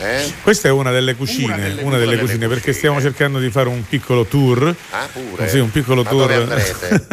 Questa 0.42 0.68
è 0.68 0.70
una 0.70 0.90
delle 0.90 1.14
cucine, 1.14 1.76
una 1.82 1.98
delle, 1.98 2.16
delle 2.16 2.18
cucine, 2.22 2.48
perché 2.48 2.72
stiamo 2.72 2.98
cercando 3.02 3.38
di 3.38 3.50
fare 3.50 3.68
un 3.68 3.86
piccolo 3.86 4.24
tour. 4.24 4.74
Ah, 4.88 5.06
pure 5.12 5.33
pure. 5.34 5.46
Oh, 5.46 5.48
sì, 5.48 5.58
un 5.58 5.70
piccolo 5.70 6.02
tour. 6.02 6.46
Ma 6.46 6.54
tour. 6.54 7.06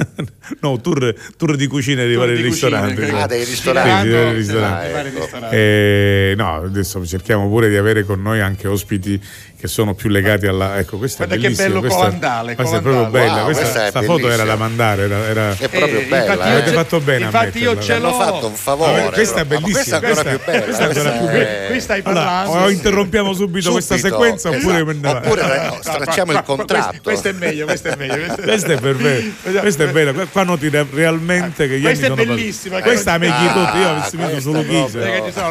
no, 0.61 0.79
tour, 0.79 1.15
tour, 1.37 1.55
di 1.55 1.67
cucina 1.67 2.05
di 2.05 2.15
vari 2.15 2.39
ristoranti. 2.41 3.03
Ah, 3.03 3.25
dei 3.25 3.43
ristoranti. 3.43 4.07
Sì, 4.07 4.13
dei 4.13 4.27
ah, 4.27 4.31
ristoranti. 4.31 4.93
Ah, 4.93 4.99
ecco. 4.99 5.49
eh, 5.49 6.33
no, 6.37 6.55
adesso 6.55 7.05
cerchiamo 7.05 7.47
pure 7.47 7.69
di 7.69 7.77
avere 7.77 8.03
con 8.03 8.21
noi 8.21 8.39
anche 8.39 8.67
ospiti 8.67 9.19
che 9.61 9.67
sono 9.67 9.93
più 9.93 10.09
legati 10.09 10.47
alla. 10.47 10.79
Ecco, 10.79 10.97
questa 10.97 11.25
Guarda 11.25 11.47
è 11.47 11.49
che 11.49 11.55
bello 11.55 11.79
questa, 11.81 11.99
Coandale. 11.99 12.55
Questa 12.55 12.77
è 12.77 12.81
proprio 12.81 13.05
bella. 13.11 13.33
Wow, 13.33 13.43
questa, 13.43 13.61
questa, 13.61 13.79
questa 13.81 14.01
foto 14.01 14.29
era 14.31 14.43
da 14.43 14.55
mandare. 14.55 15.03
Era, 15.03 15.27
era... 15.27 15.55
È 15.55 15.69
proprio 15.69 15.99
eh, 15.99 16.05
bella. 16.05 16.31
Infatti, 16.31 16.47
eh. 16.47 16.51
Avete 16.51 16.71
fatto 16.71 16.99
bene. 16.99 17.25
Infatti, 17.25 17.59
io 17.59 17.79
ce 17.79 17.99
l'ho. 17.99 18.11
fatto 18.11 18.47
un 18.47 18.55
favore. 18.55 19.03
Ma 19.03 19.11
questa 19.11 19.45
però. 19.45 19.59
è 19.59 19.61
bellissima. 19.61 19.99
Ma 19.99 20.07
questa 20.07 20.23
è 20.23 20.25
eh. 20.25 20.31
ancora 20.31 20.39
più 20.39 20.51
bella. 20.51 20.63
Questa, 20.63 20.85
questa, 20.85 21.13
è... 21.13 21.17
più 21.17 21.25
bella. 21.27 21.67
questa 21.67 21.93
hai 21.93 22.01
parlato. 22.01 22.49
O 22.49 22.69
interrompiamo 22.71 23.33
subito, 23.33 23.69
subito, 23.69 23.71
questa 23.71 23.97
sequenza 23.97 24.49
esatto. 24.49 24.67
oppure, 24.67 24.81
oppure 24.81 25.79
stracciamo 25.81 26.31
il 26.31 26.41
contratto. 26.43 26.97
Questa 27.03 27.29
è 27.29 27.33
meglio. 27.33 27.65
Questa 27.65 27.89
è 27.89 27.95
meglio. 27.95 28.33
Questa 28.33 28.73
è 28.73 28.79
per 28.79 28.95
me. 28.95 29.33
Questa 29.61 29.83
è 29.83 29.87
bella. 29.91 30.25
Qua 30.25 30.41
noti 30.43 30.69
realmente 30.69 31.67
che 31.67 31.79
Questa 31.79 32.07
è 32.07 32.09
bellissima. 32.09 32.77
Ah, 32.77 32.81
questa 32.81 33.19
mi 33.19 33.31
chiedo 33.31 33.59
io 33.77 33.89
avessi 33.89 34.17
messo 34.17 34.39
solo 34.39 34.63
Ghisa. 34.63 34.99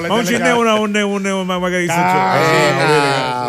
Non 0.08 0.26
ce 0.26 0.38
n'è 0.38 0.52
una 0.52 1.58
magari. 1.58 1.86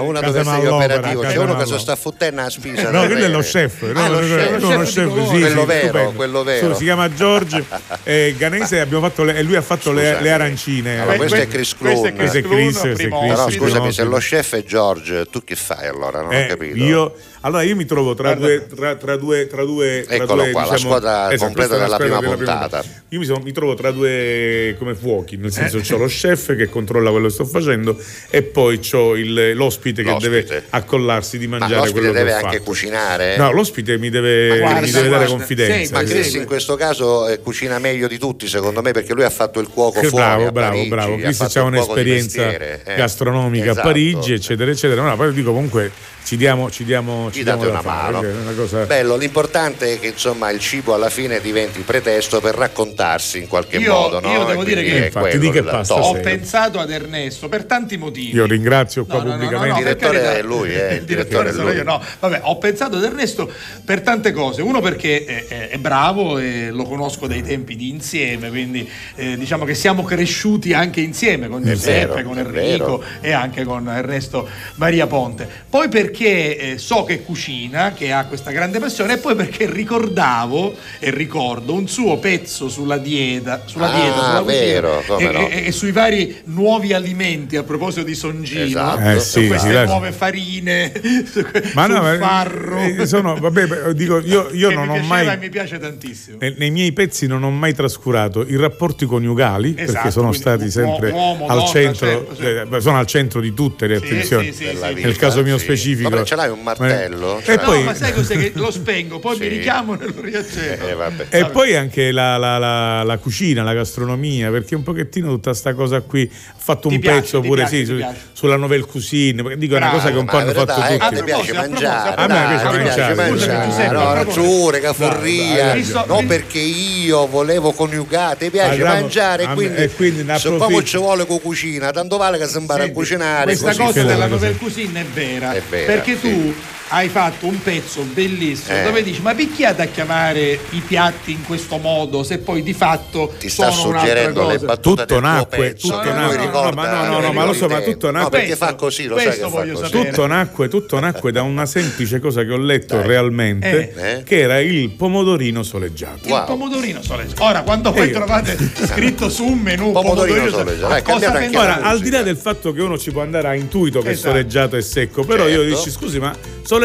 Una 0.01 0.20
dove 0.20 0.43
sei 0.60 0.68
operativo. 0.68 1.22
C'è 1.22 1.38
uno 1.38 1.56
che 1.56 1.66
si 1.66 1.80
sta 1.80 1.95
fottendo 1.95 2.41
a 2.41 2.49
spisa. 2.49 2.89
No, 2.91 3.06
quello 3.06 3.26
è 3.26 3.30
lo 3.30 3.39
chef. 3.39 3.84
Ah, 3.93 4.08
quello, 4.08 5.66
vero, 5.66 6.12
quello 6.12 6.43
vero. 6.43 6.76
Si 6.76 6.84
chiama 6.84 7.12
George 7.14 7.64
eh, 8.04 8.36
Ganese 8.38 8.86
le, 8.86 9.36
e 9.36 9.43
lui 9.43 9.56
ha 9.56 9.62
fatto 9.62 9.91
le, 9.91 10.32
arancine. 10.32 11.02
Allora, 11.02 11.18
questo 11.18 11.36
è 11.38 11.47
Chris 11.47 11.76
Clun. 11.76 12.14
Questo 12.16 12.38
è 12.38 12.41
Chris, 12.41 12.80
Però 12.80 13.49
scusami, 13.49 13.91
se 13.91 14.04
lo 14.04 14.18
chef 14.18 14.56
è 14.56 14.64
George, 14.64 15.26
tu 15.30 15.43
che 15.43 15.56
fai 15.56 15.88
allora? 15.88 16.22
Non 16.22 16.34
ho 16.34 16.38
eh, 16.38 16.45
capito. 16.47 16.76
Io, 16.78 17.14
allora 17.41 17.64
io 17.64 17.76
mi 17.76 17.86
trovo 17.86 18.14
tra 18.14 18.34
due, 18.36 18.68
tra, 18.68 18.95
tra, 18.95 19.16
due, 19.16 19.47
tra 19.47 19.64
due 19.66 20.06
Eccolo 20.08 20.49
qua, 20.52 20.62
diciamo, 20.62 20.70
la 20.70 20.78
squadra 20.78 21.32
esatto, 21.32 21.45
completa 21.45 21.78
della 21.78 21.97
prima, 21.97 22.20
della 22.20 22.36
prima 22.36 22.56
puntata. 22.56 22.84
Io 23.10 23.20
mi, 23.20 23.26
sono, 23.26 23.41
mi, 23.43 23.52
trovo 23.52 23.74
tra 23.74 23.91
due 23.91 24.76
come 24.78 24.95
fuochi, 24.95 25.38
nel 25.38 25.47
eh. 25.47 25.52
senso 25.52 25.78
eh. 25.78 25.82
c'ho 25.82 25.97
lo 25.97 26.06
chef 26.06 26.56
che 26.56 26.70
controlla 26.70 27.10
quello 27.10 27.28
che 27.28 27.34
sto 27.34 27.45
facendo 27.45 27.97
e 28.30 28.43
poi 28.43 28.80
c'ho 28.80 29.16
il, 29.16 29.56
l'ospite, 29.56 30.02
l'ospite 30.02 30.04
che 30.04 30.18
deve 30.20 30.41
deve 30.44 30.64
accollarsi 30.70 31.38
di 31.38 31.48
mangiare 31.48 31.76
ma 31.76 31.80
l'ospite 31.82 32.12
deve 32.12 32.34
anche 32.34 32.58
fatto. 32.58 32.64
cucinare? 32.64 33.38
No 33.38 33.52
l'ospite 33.52 33.98
mi 33.98 34.10
deve, 34.10 34.60
guarda, 34.60 34.80
mi 34.82 34.92
deve 34.92 35.10
dare 35.10 35.26
confidenza. 35.26 35.86
sì, 35.86 35.92
ma 35.92 36.04
Chris 36.04 36.34
in 36.34 36.46
questo 36.46 36.76
caso 36.76 37.28
eh, 37.28 37.39
cucina 37.39 37.80
meglio 37.80 38.08
di 38.08 38.18
tutti 38.18 38.48
secondo 38.48 38.82
me 38.82 38.92
perché 38.92 39.14
lui 39.14 39.24
ha 39.24 39.30
fatto 39.30 39.60
il 39.60 39.68
cuoco 39.68 40.00
che 40.00 40.08
fuori 40.08 40.24
bravo 40.24 40.52
bravo 40.52 40.86
bravo. 40.88 41.16
Chris 41.18 41.39
ha 41.42 41.64
un'esperienza 41.64 42.42
mestiere, 42.42 42.82
eh? 42.86 42.96
gastronomica 42.96 43.72
esatto. 43.72 43.80
a 43.80 43.84
Parigi 43.84 44.34
eccetera 44.34 44.72
eccetera. 44.72 45.02
Ma 45.02 45.16
poi 45.16 45.34
dico 45.34 45.54
comunque 45.54 45.92
ci 46.24 46.38
diamo 46.38 46.70
ci 46.70 46.84
diamo 46.84 47.30
ci, 47.32 47.39
ci 47.39 47.44
diamo 47.44 47.68
una 47.68 47.82
fare, 47.82 48.14
mano. 48.14 48.42
una 48.42 48.54
cosa... 48.54 48.86
bello 48.86 49.16
l'importante 49.16 49.94
è 49.94 50.00
che 50.00 50.08
insomma 50.08 50.52
il 50.52 50.60
cibo 50.60 50.94
alla 50.94 51.10
fine 51.10 51.42
diventi 51.42 51.82
pretesto 51.82 52.39
per 52.39 52.56
raccontarsi 52.56 53.39
in 53.39 53.48
qualche 53.48 53.78
io, 53.78 53.92
modo 53.92 54.20
no? 54.20 54.32
io 54.32 54.44
devo 54.44 54.64
dire 54.64 54.84
che, 54.84 55.06
infatti, 55.06 55.39
di 55.39 55.50
che 55.50 55.64
pasta 55.64 55.96
ho 55.96 56.14
pensato 56.14 56.80
ad 56.80 56.92
Ernesto 56.92 57.50
per 57.50 57.66
tanti 57.66 57.98
motivi. 57.98 58.36
Io 58.36 58.46
ringrazio 58.46 59.06
qua 59.06 59.22
pubblicamente 59.22 59.80
il 59.80 59.84
direttore 59.84 60.22
è 60.38 60.41
lui, 60.41 60.73
eh, 60.73 60.95
il 60.95 61.03
direttore, 61.03 61.49
il 61.49 61.53
direttore 61.53 61.53
sono 61.53 61.71
io. 61.71 61.84
No, 61.84 62.01
vabbè, 62.19 62.41
ho 62.43 62.57
pensato 62.57 62.97
ad 62.97 63.03
Ernesto 63.03 63.51
per 63.84 64.01
tante 64.01 64.32
cose. 64.32 64.61
Uno 64.61 64.79
perché 64.82 65.25
è, 65.25 65.69
è 65.69 65.77
bravo 65.77 66.38
e 66.38 66.69
lo 66.71 66.84
conosco 66.84 67.27
dai 67.27 67.41
tempi 67.41 67.75
di 67.75 67.89
insieme, 67.89 68.49
quindi 68.49 68.88
eh, 69.15 69.38
diciamo 69.38 69.65
che 69.65 69.73
siamo 69.73 70.03
cresciuti 70.03 70.73
anche 70.73 71.01
insieme 71.01 71.47
con 71.47 71.63
Giuseppe, 71.63 72.15
vero, 72.15 72.27
con 72.27 72.38
Enrico 72.38 73.03
e 73.20 73.32
anche 73.32 73.63
con 73.63 73.87
Ernesto 73.87 74.47
Maria 74.75 75.08
Ponte. 75.08 75.47
Poi 75.70 75.89
perché 75.89 76.58
eh, 76.58 76.78
so 76.78 77.03
che 77.03 77.24
cucina, 77.24 77.93
che 77.93 78.12
ha 78.12 78.25
questa 78.25 78.51
grande 78.51 78.79
passione, 78.79 79.13
e 79.13 79.17
poi 79.17 79.36
perché 79.36 79.70
ricordavo 79.70 80.75
e 80.99 81.09
ricordo 81.12 81.74
un 81.74 81.87
suo 81.87 82.17
pezzo 82.17 82.70
sulla 82.70 82.97
dieta, 82.97 83.63
sulla 83.66 83.91
ah, 83.91 83.99
dieta, 83.99 84.24
sulla 84.24 84.41
vero, 84.41 85.03
cucina, 85.05 85.29
e, 85.29 85.33
no. 85.33 85.47
e, 85.47 85.66
e, 85.67 85.71
sui 85.71 85.91
vari 85.91 86.41
nuovi 86.45 86.93
alimenti 86.93 87.55
a 87.58 87.63
proposito 87.63 88.03
di 88.03 88.16
Songino, 88.16 88.63
esatto. 88.63 89.09
eh, 89.09 89.20
sì, 89.20 89.47
queste 89.47 89.70
sì, 89.70 89.86
nuove 89.86 90.12
farine, 90.22 90.92
ma 91.74 91.88
no, 91.88 92.04
farro. 92.20 92.78
Eh, 92.78 92.96
eh, 93.00 93.06
sono, 93.08 93.36
vabbè, 93.36 93.93
dico, 93.93 94.20
io, 94.20 94.50
io 94.54 94.70
non 94.70 94.88
ho 94.88 94.98
mai... 95.00 95.36
mi 95.39 95.50
piace 95.50 95.80
tantissimo. 95.80 96.38
Nei, 96.39 96.54
nei, 96.60 96.70
miei 96.70 96.92
pezzi 96.92 97.26
non 97.26 97.42
ho 97.42 97.50
mai 97.50 97.74
trascurato 97.74 98.46
i 98.46 98.56
rapporti 98.56 99.08
coniugali, 99.08 99.74
esatto, 99.76 99.92
perché 99.93 100.12
sono 100.12 100.32
stati 100.32 100.70
sempre 100.70 101.10
uomo, 101.10 101.48
al, 101.48 101.58
donna, 101.58 101.70
centro, 101.70 102.08
certo, 102.08 102.36
sì. 102.36 102.76
Eh, 102.76 102.82
sono 102.82 103.00
al 103.00 103.08
centro 103.08 103.42
di 103.42 103.52
tutte 103.56 103.88
le 103.88 103.96
attenzioni. 103.96 104.52
Sì, 104.52 104.66
sì, 104.66 104.70
vita, 104.70 104.89
nel 104.92 105.16
caso 105.16 105.42
mio 105.42 105.58
specifico. 105.58 106.10
Vabbè, 106.10 106.24
ce 106.24 106.36
l'hai 106.36 106.50
un 106.52 106.62
martello? 106.62 107.42
E 107.43 107.56
no, 107.56 107.62
poi... 107.64 107.84
ma 107.84 107.96
sai 107.96 108.14
cos'è 108.14 108.38
che 108.38 108.52
lo 108.54 108.70
spengo, 108.70 109.18
poi 109.18 109.39
mi 109.39 109.48
richiamo 109.48 110.00
e 110.00 110.06
lo 110.06 110.22
riaccendo. 110.22 110.88
Eh, 110.88 110.93
vabbè. 110.93 111.26
e 111.30 111.42
vabbè. 111.42 111.52
poi 111.52 111.76
anche 111.76 112.12
la, 112.12 112.38
la, 112.38 112.60
la, 112.60 113.02
la, 113.02 113.18
cucina, 113.18 113.64
la 113.64 113.74
gastronomia, 113.74 114.52
perché 114.52 114.76
un 114.76 114.84
pochettino 114.84 115.30
tutta 115.30 115.56
sta 115.56 115.74
cosa 115.74 116.02
qui, 116.02 116.30
ho 116.32 116.60
fatto 116.60 116.89
ti 116.89 116.96
un 116.96 117.00
piace, 117.00 117.22
pezzo 117.22 117.42
pure 117.42 117.64
piace, 117.64 117.78
sì, 117.78 117.86
su, 117.86 118.06
sulla 118.34 118.56
novel 118.56 118.86
cuisine, 118.86 119.58
dico 119.58 119.76
Bravo, 119.76 119.93
una 119.96 120.00
cosa 120.00 120.00
cosa 120.01 120.11
che 120.11 120.17
un 120.17 120.25
po' 120.25 120.37
ah, 120.37 120.41
hanno 120.41 120.53
fatto 120.53 120.73
tutti. 120.73 120.95
A 120.99 121.09
te 121.09 121.23
piace 121.23 121.53
mangiare, 121.53 122.15
a 122.15 122.28
me 122.28 122.83
piace 122.83 123.13
mangiare, 123.13 123.89
no, 123.91 124.13
ragione, 124.13 124.79
caforria, 124.79 125.75
No, 126.05 126.23
perché 126.25 126.59
io 126.59 127.28
volevo 127.28 127.71
coniugare, 127.71 128.37
ti 128.37 128.49
piace 128.49 128.83
mangiare, 128.83 129.47
quindi 129.53 129.89
se 130.37 130.49
proprio 130.49 130.83
ci 130.83 130.97
vuole 130.97 131.25
con 131.25 131.41
cucina, 131.41 131.91
tanto 131.91 132.17
vale 132.17 132.37
che 132.37 132.47
si 132.47 132.57
impara 132.57 132.83
a 132.83 132.91
cucinare. 132.91 133.57
Questa 133.57 133.83
cosa 133.83 134.03
della 134.03 134.28
novel 134.28 134.57
cucina 134.57 134.99
è 134.99 135.05
vera, 135.05 135.53
perché 135.69 136.19
tu 136.19 136.53
hai 136.92 137.08
fatto 137.08 137.47
un 137.47 137.62
pezzo 137.62 138.01
bellissimo 138.01 138.78
eh. 138.78 138.84
dove 138.84 139.01
dici 139.01 139.22
ma 139.22 139.34
picchiate 139.34 139.82
a 139.82 139.86
chiamare 139.86 140.59
i 140.72 140.82
piatti 140.86 141.32
in 141.32 141.43
questo 141.46 141.78
modo 141.78 142.24
se 142.24 142.39
poi 142.39 142.62
di 142.63 142.74
fatto 142.74 143.34
ti 143.39 143.50
sta 143.50 143.72
suggerendo 143.72 144.46
le 144.47 144.59
battute 144.59 145.05
tutto 145.05 145.20
nacque 145.22 145.74
tutto 145.74 146.13
nacque. 146.13 146.38
no, 146.38 146.51
no, 146.51 146.63
no, 146.63 146.72
ma 146.72 147.05
no 147.05 147.20
no 147.20 147.32
ma 147.32 147.46
lo 147.46 147.54
so 147.54 147.68
ma 147.68 147.80
tutto 147.80 148.12
nacque. 148.12 148.24
no, 148.24 148.30
perché 148.30 148.55
fa 148.58 148.76
così 148.76 149.05
lo 149.05 149.18
sai 149.18 149.32
che 149.32 149.50
fa 149.50 149.50
così. 149.50 149.92
tutto 149.92 150.28
nacque 150.28 150.68
tutto 150.68 151.00
nacque 151.00 151.32
da 151.32 151.43
una 151.43 151.66
semplice 151.66 152.20
cosa 152.20 152.43
che 152.43 152.51
ho 152.51 152.58
letto 152.58 152.97
Dai. 152.97 153.08
realmente 153.08 153.93
eh. 153.96 154.24
che 154.24 154.39
era 154.42 154.59
il 154.59 154.89
pomodorino 154.92 155.63
soleggiato. 155.63 156.28
Wow. 156.28 156.39
il 156.39 156.46
pomodorino 156.46 157.01
soleggiato. 157.01 157.43
Ora 157.43 157.62
quando 157.62 157.92
poi 157.93 158.12
trovate 158.12 158.58
scritto 158.86 159.30
su 159.30 159.46
un 159.46 159.59
menù 159.59 159.92
pomodorino, 159.93 160.50
soleggiato. 160.50 161.58
ora 161.58 161.82
al 161.82 162.01
di 162.01 162.09
là 162.09 162.22
del 162.22 162.38
fatto 162.38 162.74
che 162.74 162.82
uno 162.82 162.97
ci 162.97 163.12
può 163.12 163.22
andare 163.22 163.47
a 163.47 163.55
intuito 163.55 164.01
che 164.01 164.12
esatto. 164.12 164.30
soleggiato 164.30 164.76
è 164.76 164.82
secco 164.82 165.24
però 165.24 165.47
io 165.47 165.62
certo. 165.62 165.76
dici 165.76 165.92
scusi 165.92 166.20
ma 166.20 166.36
soleggiato 166.63 166.80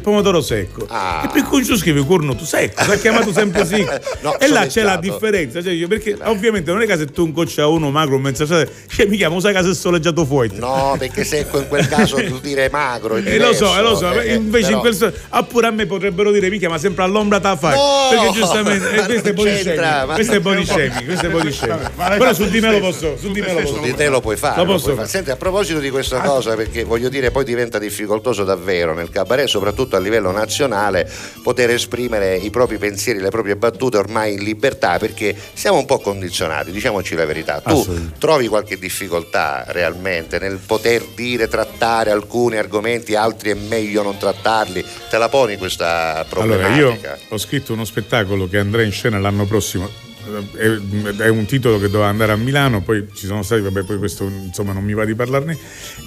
pomodoro 0.00 0.40
secco. 0.40 0.82
E 0.84 1.28
per 1.32 1.42
cui 1.44 1.64
tu 1.64 1.76
scrivi 1.76 2.04
cornuto 2.04 2.44
secco, 2.44 2.90
è 2.90 2.98
chiamato 2.98 3.32
sempre 3.32 3.64
sì. 3.66 3.84
No, 4.20 4.38
e 4.38 4.48
là 4.48 4.66
c'è 4.66 4.82
la 4.82 4.96
differenza, 4.96 5.62
cioè 5.62 5.72
io- 5.72 5.88
perché 5.88 6.16
ovviamente 6.24 6.70
non 6.72 6.82
è 6.82 6.86
che 6.86 6.96
se 6.96 7.06
tu 7.06 7.24
un 7.24 7.32
coccia 7.32 7.66
uno 7.66 7.90
magro, 7.90 8.18
mezzo 8.18 8.46
cioè 8.46 8.68
mi 9.06 9.16
chiamo, 9.16 9.40
sai 9.40 9.54
che 9.54 9.62
se 9.62 9.70
è 9.70 9.74
soleggiato 9.74 10.24
fuori. 10.24 10.50
No, 10.54 10.94
perché 10.98 11.24
secco 11.24 11.58
in 11.58 11.68
quel 11.68 11.88
caso 11.88 12.16
tu 12.16 12.38
dire 12.40 12.68
magro. 12.70 13.16
È 13.16 13.22
Eh, 13.24 13.38
lo 13.38 13.52
so, 13.52 13.76
eh, 13.76 13.82
lo 13.82 13.94
so, 13.96 14.10
eh, 14.20 14.34
invece 14.34 14.66
però- 14.72 14.86
in 14.88 14.96
quel 14.98 15.14
ah, 15.30 15.42
pure 15.44 15.66
a 15.66 15.70
me 15.70 15.86
potrebbero 15.86 16.30
dire 16.30 16.48
mica, 16.50 16.68
ma 16.68 16.78
sempre 16.78 17.04
all'ombra 17.04 17.40
te 17.40 17.48
la 17.48 17.56
fai. 17.56 17.74
No! 17.76 17.92
perché 18.10 18.32
giustamente 18.32 18.90
eh, 18.90 19.04
questo 19.04 19.28
è 19.28 19.32
non 19.32 19.34
body 19.34 19.50
c'entra, 19.62 19.84
shaming. 19.86 20.06
ma- 20.08 20.14
Questo 20.14 20.32
è 20.34 20.40
body 20.40 20.64
shaming, 20.64 21.04
questo 21.04 21.26
è 21.26 21.28
body 21.30 21.52
shaming. 21.52 21.90
Però 22.18 22.32
su 22.34 22.48
di 22.48 22.60
me 22.60 22.70
lo 22.70 22.78
posso, 22.80 23.16
su 23.18 23.30
di 23.32 23.40
me 23.40 23.52
lo 23.52 23.60
posso. 23.60 23.74
Su 23.74 23.80
di 23.80 23.94
te 23.94 24.08
lo 24.08 24.20
puoi 24.20 24.36
fare. 24.36 24.56
Lo 24.56 24.64
posso. 24.66 25.06
Senti, 25.06 25.30
a 25.30 25.36
proposito 25.36 25.78
di 25.78 25.90
questa 25.90 26.20
cosa, 26.20 26.54
perché 26.54 26.84
voglio 26.84 27.08
dire, 27.08 27.30
poi 27.30 27.44
diventa 27.44 27.78
difficoltoso 27.78 28.44
davvero 28.44 28.94
nel 28.94 29.10
cabaret, 29.24 29.48
soprattutto 29.48 29.96
a 29.96 29.98
livello 29.98 30.30
nazionale, 30.30 31.10
poter 31.42 31.70
esprimere 31.70 32.36
i 32.36 32.50
propri 32.50 32.78
pensieri, 32.78 33.18
le 33.18 33.30
proprie 33.30 33.56
battute 33.56 33.96
ormai 33.96 34.34
in 34.34 34.44
libertà, 34.44 34.98
perché 34.98 35.36
siamo 35.54 35.78
un 35.78 35.86
po' 35.86 35.98
condizionati, 35.98 36.70
diciamoci 36.70 37.14
la 37.14 37.24
verità. 37.24 37.60
Tu 37.60 38.10
trovi 38.18 38.46
qualche 38.46 38.78
difficoltà 38.78 39.64
realmente 39.68 40.38
nel 40.38 40.58
poter 40.64 41.02
dire, 41.14 41.48
trattare 41.48 42.10
alcuni 42.10 42.56
argomenti, 42.56 43.14
altri 43.14 43.50
è 43.50 43.54
meglio 43.54 44.02
non 44.02 44.16
trattarli? 44.16 44.84
Te 45.10 45.18
la 45.18 45.28
poni 45.28 45.56
questa 45.56 46.12
Allora, 46.14 46.24
problematica? 46.28 47.08
io 47.10 47.18
ho 47.28 47.38
scritto 47.38 47.72
uno 47.72 47.84
spettacolo 47.84 48.48
che 48.48 48.58
andrà 48.58 48.82
in 48.82 48.92
scena 48.92 49.18
l'anno 49.18 49.46
prossimo. 49.46 50.12
Eh, 50.56 51.12
È, 51.18 51.22
è 51.24 51.28
un 51.28 51.44
titolo 51.46 51.78
che 51.78 51.88
doveva 51.88 52.06
andare 52.08 52.32
a 52.32 52.36
Milano, 52.36 52.82
poi 52.82 53.06
ci 53.14 53.26
sono 53.26 53.42
stati, 53.42 53.60
vabbè, 53.60 53.82
poi 53.82 53.98
questo 53.98 54.24
insomma 54.24 54.72
non 54.72 54.82
mi 54.84 54.94
va 54.94 55.04
di 55.04 55.14
parlarne. 55.14 55.56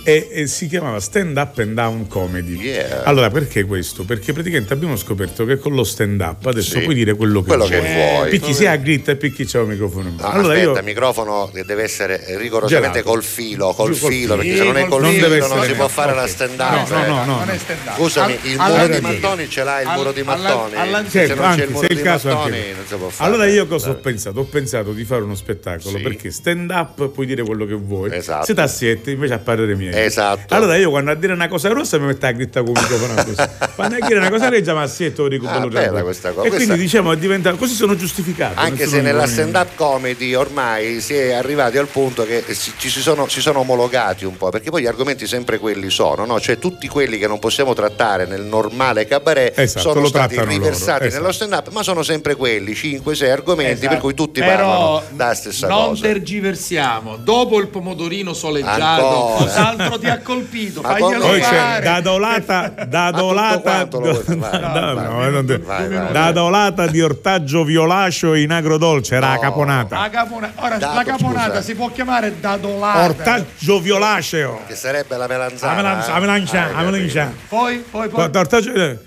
E, 0.03 0.27
e 0.31 0.48
si 0.48 0.68
chiamava 0.68 0.99
Stand 0.99 1.35
Up 1.38 1.57
and 1.60 1.73
Down 1.73 2.07
Comedy. 2.07 2.56
Yeah. 2.60 3.03
Allora, 3.03 3.30
perché 3.30 3.64
questo? 3.65 4.03
Perché 4.06 4.34
praticamente 4.34 4.73
abbiamo 4.73 4.95
scoperto 4.95 5.45
che 5.45 5.57
con 5.57 5.73
lo 5.76 5.84
stand 5.84 6.19
up 6.22 6.45
adesso 6.45 6.77
Sì. 6.77 6.84
puoi 6.84 6.95
dire 6.95 7.14
quello 7.15 7.41
che 7.41 7.48
Quello 7.48 7.68
vuoi. 7.68 7.81
che 7.81 7.94
vuoi. 8.15 8.30
Picchi 8.30 8.53
sia 8.53 8.72
a 8.72 8.76
gritta 8.77 9.11
e 9.11 9.15
picchi 9.18 9.45
c'è 9.45 9.60
il 9.60 9.68
microfono 9.68 10.07
in 10.10 10.15
No, 10.15 10.22
mano. 10.22 10.34
allora 10.39 10.53
aspetta, 10.53 10.72
io 10.72 10.77
il 10.80 10.84
microfono 10.85 11.49
che 11.53 11.64
deve 11.65 11.84
essere 11.84 12.23
rigorosamente 12.38 12.99
Gelato. 12.99 13.10
col 13.11 13.23
filo, 13.23 13.73
col 13.73 13.91
Giù 13.94 13.99
col 13.99 14.11
filo, 14.11 14.22
filo. 14.22 14.35
perché 14.38 14.56
se 14.57 14.64
non 14.64 14.77
è 14.77 14.85
col 14.88 15.02
Non 15.02 15.11
filo 15.11 15.27
non 15.48 15.64
si 15.64 15.73
può 15.73 15.88
fare 15.88 16.14
la 16.14 16.23
Ok. 16.23 16.30
stand 16.30 16.57
No, 16.60 16.65
up. 16.65 16.89
no, 16.89 17.03
eh. 17.03 17.07
no, 17.07 17.26
no. 17.26 17.38
Non 17.39 17.49
è 17.49 17.57
stand 17.57 17.80
up. 17.85 17.95
Scusami, 17.98 18.34
Al- 18.34 18.39
il 18.44 18.57
muro 18.57 18.88
di 18.88 19.02
mattoni 19.02 19.49
ce 19.49 19.64
l'ha 19.64 19.81
il 19.81 19.88
muro 19.89 20.11
di 20.11 20.23
mattoni. 20.23 20.72
se 21.10 21.27
non 21.34 21.56
c'è 21.56 21.64
il 21.64 21.69
muro 21.72 21.88
di 21.88 21.95
caso 22.02 22.27
mattoni 22.30 22.57
non 22.76 22.85
si 22.88 22.95
può 22.95 23.10
fare. 23.10 23.30
Allora 23.30 23.48
io 23.48 23.68
cosa 23.68 23.89
ho 23.91 23.95
pensato? 24.11 24.39
Ho 24.39 24.43
pensato 24.45 24.91
di 24.93 25.03
fare 25.03 25.21
uno 25.23 25.35
spettacolo 25.35 25.97
Sì. 25.97 26.01
perché 26.03 26.31
stand 26.31 26.69
up 26.71 27.07
puoi 27.09 27.25
dire 27.25 27.43
quello 27.43 27.65
che 27.65 27.73
vuoi. 27.73 28.13
Esatto. 28.13 28.45
Se 28.45 28.53
tassiette 28.53 29.11
invece 29.11 29.34
a 29.34 29.39
parere 29.39 29.75
miei. 29.75 29.91
Esatto. 29.93 30.53
Allora 30.53 30.75
io 30.77 30.89
quando 30.89 31.11
a 31.11 31.15
dire 31.15 31.34
una 31.34 31.47
cosa 31.47 31.69
grossa 31.69 31.97
mi 31.97 32.05
metto 32.05 32.25
a 32.25 32.31
grittare 32.31 32.65
con 32.65 32.75
il 32.75 32.81
microfono 32.81 33.13
così. 33.23 33.35
Quando 33.77 33.95
a 34.01 34.07
dire 34.07 34.19
una 34.19 34.29
cosa 34.29 34.49
leggia 34.49 34.73
ma 34.73 34.81
assietto 34.81 35.23
lo 35.23 35.27
dico 35.29 35.47
Ah, 35.47 35.53
bello 35.59 35.67
bella 35.69 36.01
questa 36.01 36.29
cosa. 36.31 36.45
E 36.45 36.49
Questa- 36.49 36.65
quindi 36.67 36.84
diciamo 36.84 37.11
è 37.11 37.17
diventato 37.17 37.55
così 37.57 37.73
sono 37.75 37.95
giustificato. 37.95 38.59
Anche 38.59 38.88
se 38.88 39.01
nella 39.01 39.27
stand 39.27 39.55
up 39.55 39.75
comedy 39.75 40.34
ormai 40.34 40.99
si 41.01 41.13
è 41.13 41.34
arrivati 41.34 41.77
al 41.77 41.88
punto 41.88 42.25
che 42.25 42.43
ci 42.77 42.89
si 42.89 43.01
sono, 43.01 43.27
si 43.27 43.41
sono 43.41 43.59
omologati 43.59 44.25
un 44.25 44.35
po', 44.38 44.49
perché 44.49 44.69
poi 44.71 44.81
gli 44.81 44.88
argomenti 44.88 45.27
sempre 45.27 45.57
quelli 45.59 45.89
sono, 45.89 46.25
no? 46.25 46.39
cioè 46.39 46.57
tutti 46.57 46.88
quelli 46.88 47.17
che 47.19 47.27
non 47.27 47.39
possiamo 47.39 47.73
trattare 47.73 48.25
nel 48.25 48.41
normale 48.43 49.05
cabaret 49.05 49.57
Esatto, 49.57 49.93
sono 49.93 50.05
stati 50.07 50.39
riversati 50.43 51.05
esatto. 51.05 51.21
nello 51.21 51.31
stand 51.31 51.53
up, 51.53 51.69
ma 51.71 51.84
sono 51.84 52.01
sempre 52.03 52.35
quelli, 52.35 52.73
5-6 52.73 53.29
argomenti 53.29 53.85
Esatto. 53.85 53.93
Per 53.97 54.05
cui 54.05 54.13
tutti 54.13 54.39
Però 54.39 55.01
parlano 55.11 55.67
non 55.67 55.87
cosa. 55.89 56.01
tergiversiamo. 56.01 57.17
Dopo 57.17 57.59
il 57.59 57.67
pomodorino 57.67 58.33
soleggiato, 58.33 59.05
Ancora. 59.05 59.35
cos'altro 59.43 59.99
ti 59.99 60.07
ha 60.07 60.19
colpito? 60.19 60.81
Ma 60.81 60.89
Faglielo 60.89 61.25
Poi 61.25 61.39
c'è 61.39 61.45
fare. 61.55 61.83
da 61.83 62.01
dolata, 62.01 62.73
da 62.87 63.11
dolata? 63.11 63.87
Vai, 63.87 65.89
da- 65.89 66.09
da 66.11 66.31
dolata 66.31 66.87
di 66.87 67.01
ortaggio 67.01 67.63
violaceo 67.63 68.33
in 68.35 68.51
agrodolce, 68.51 69.15
era 69.15 69.27
la 69.29 69.33
No. 69.35 69.39
caponata. 69.39 69.99
La 69.99 70.09
capona- 70.09 70.51
Ora, 70.55 70.77
Dato, 70.77 70.95
la 70.95 71.03
caponata 71.03 71.47
scusa. 71.49 71.61
si 71.61 71.75
può 71.75 71.89
chiamare 71.91 72.39
dadolata. 72.39 73.03
Ortaggio 73.05 73.79
violaceo. 73.79 74.61
Che 74.67 74.75
sarebbe 74.75 75.17
la 75.17 75.27
melanzana. 75.27 75.81
La 75.81 76.05
la 76.07 76.15
eh? 76.15 76.19
melancia, 76.19 76.63
Ah, 76.73 76.81
la 76.83 76.91
melancia. 76.91 77.31
Poi, 77.47 77.77
poi, 77.89 78.09
poi. 78.09 78.23
Ortaggio- 78.33 78.73
eh, 78.73 78.97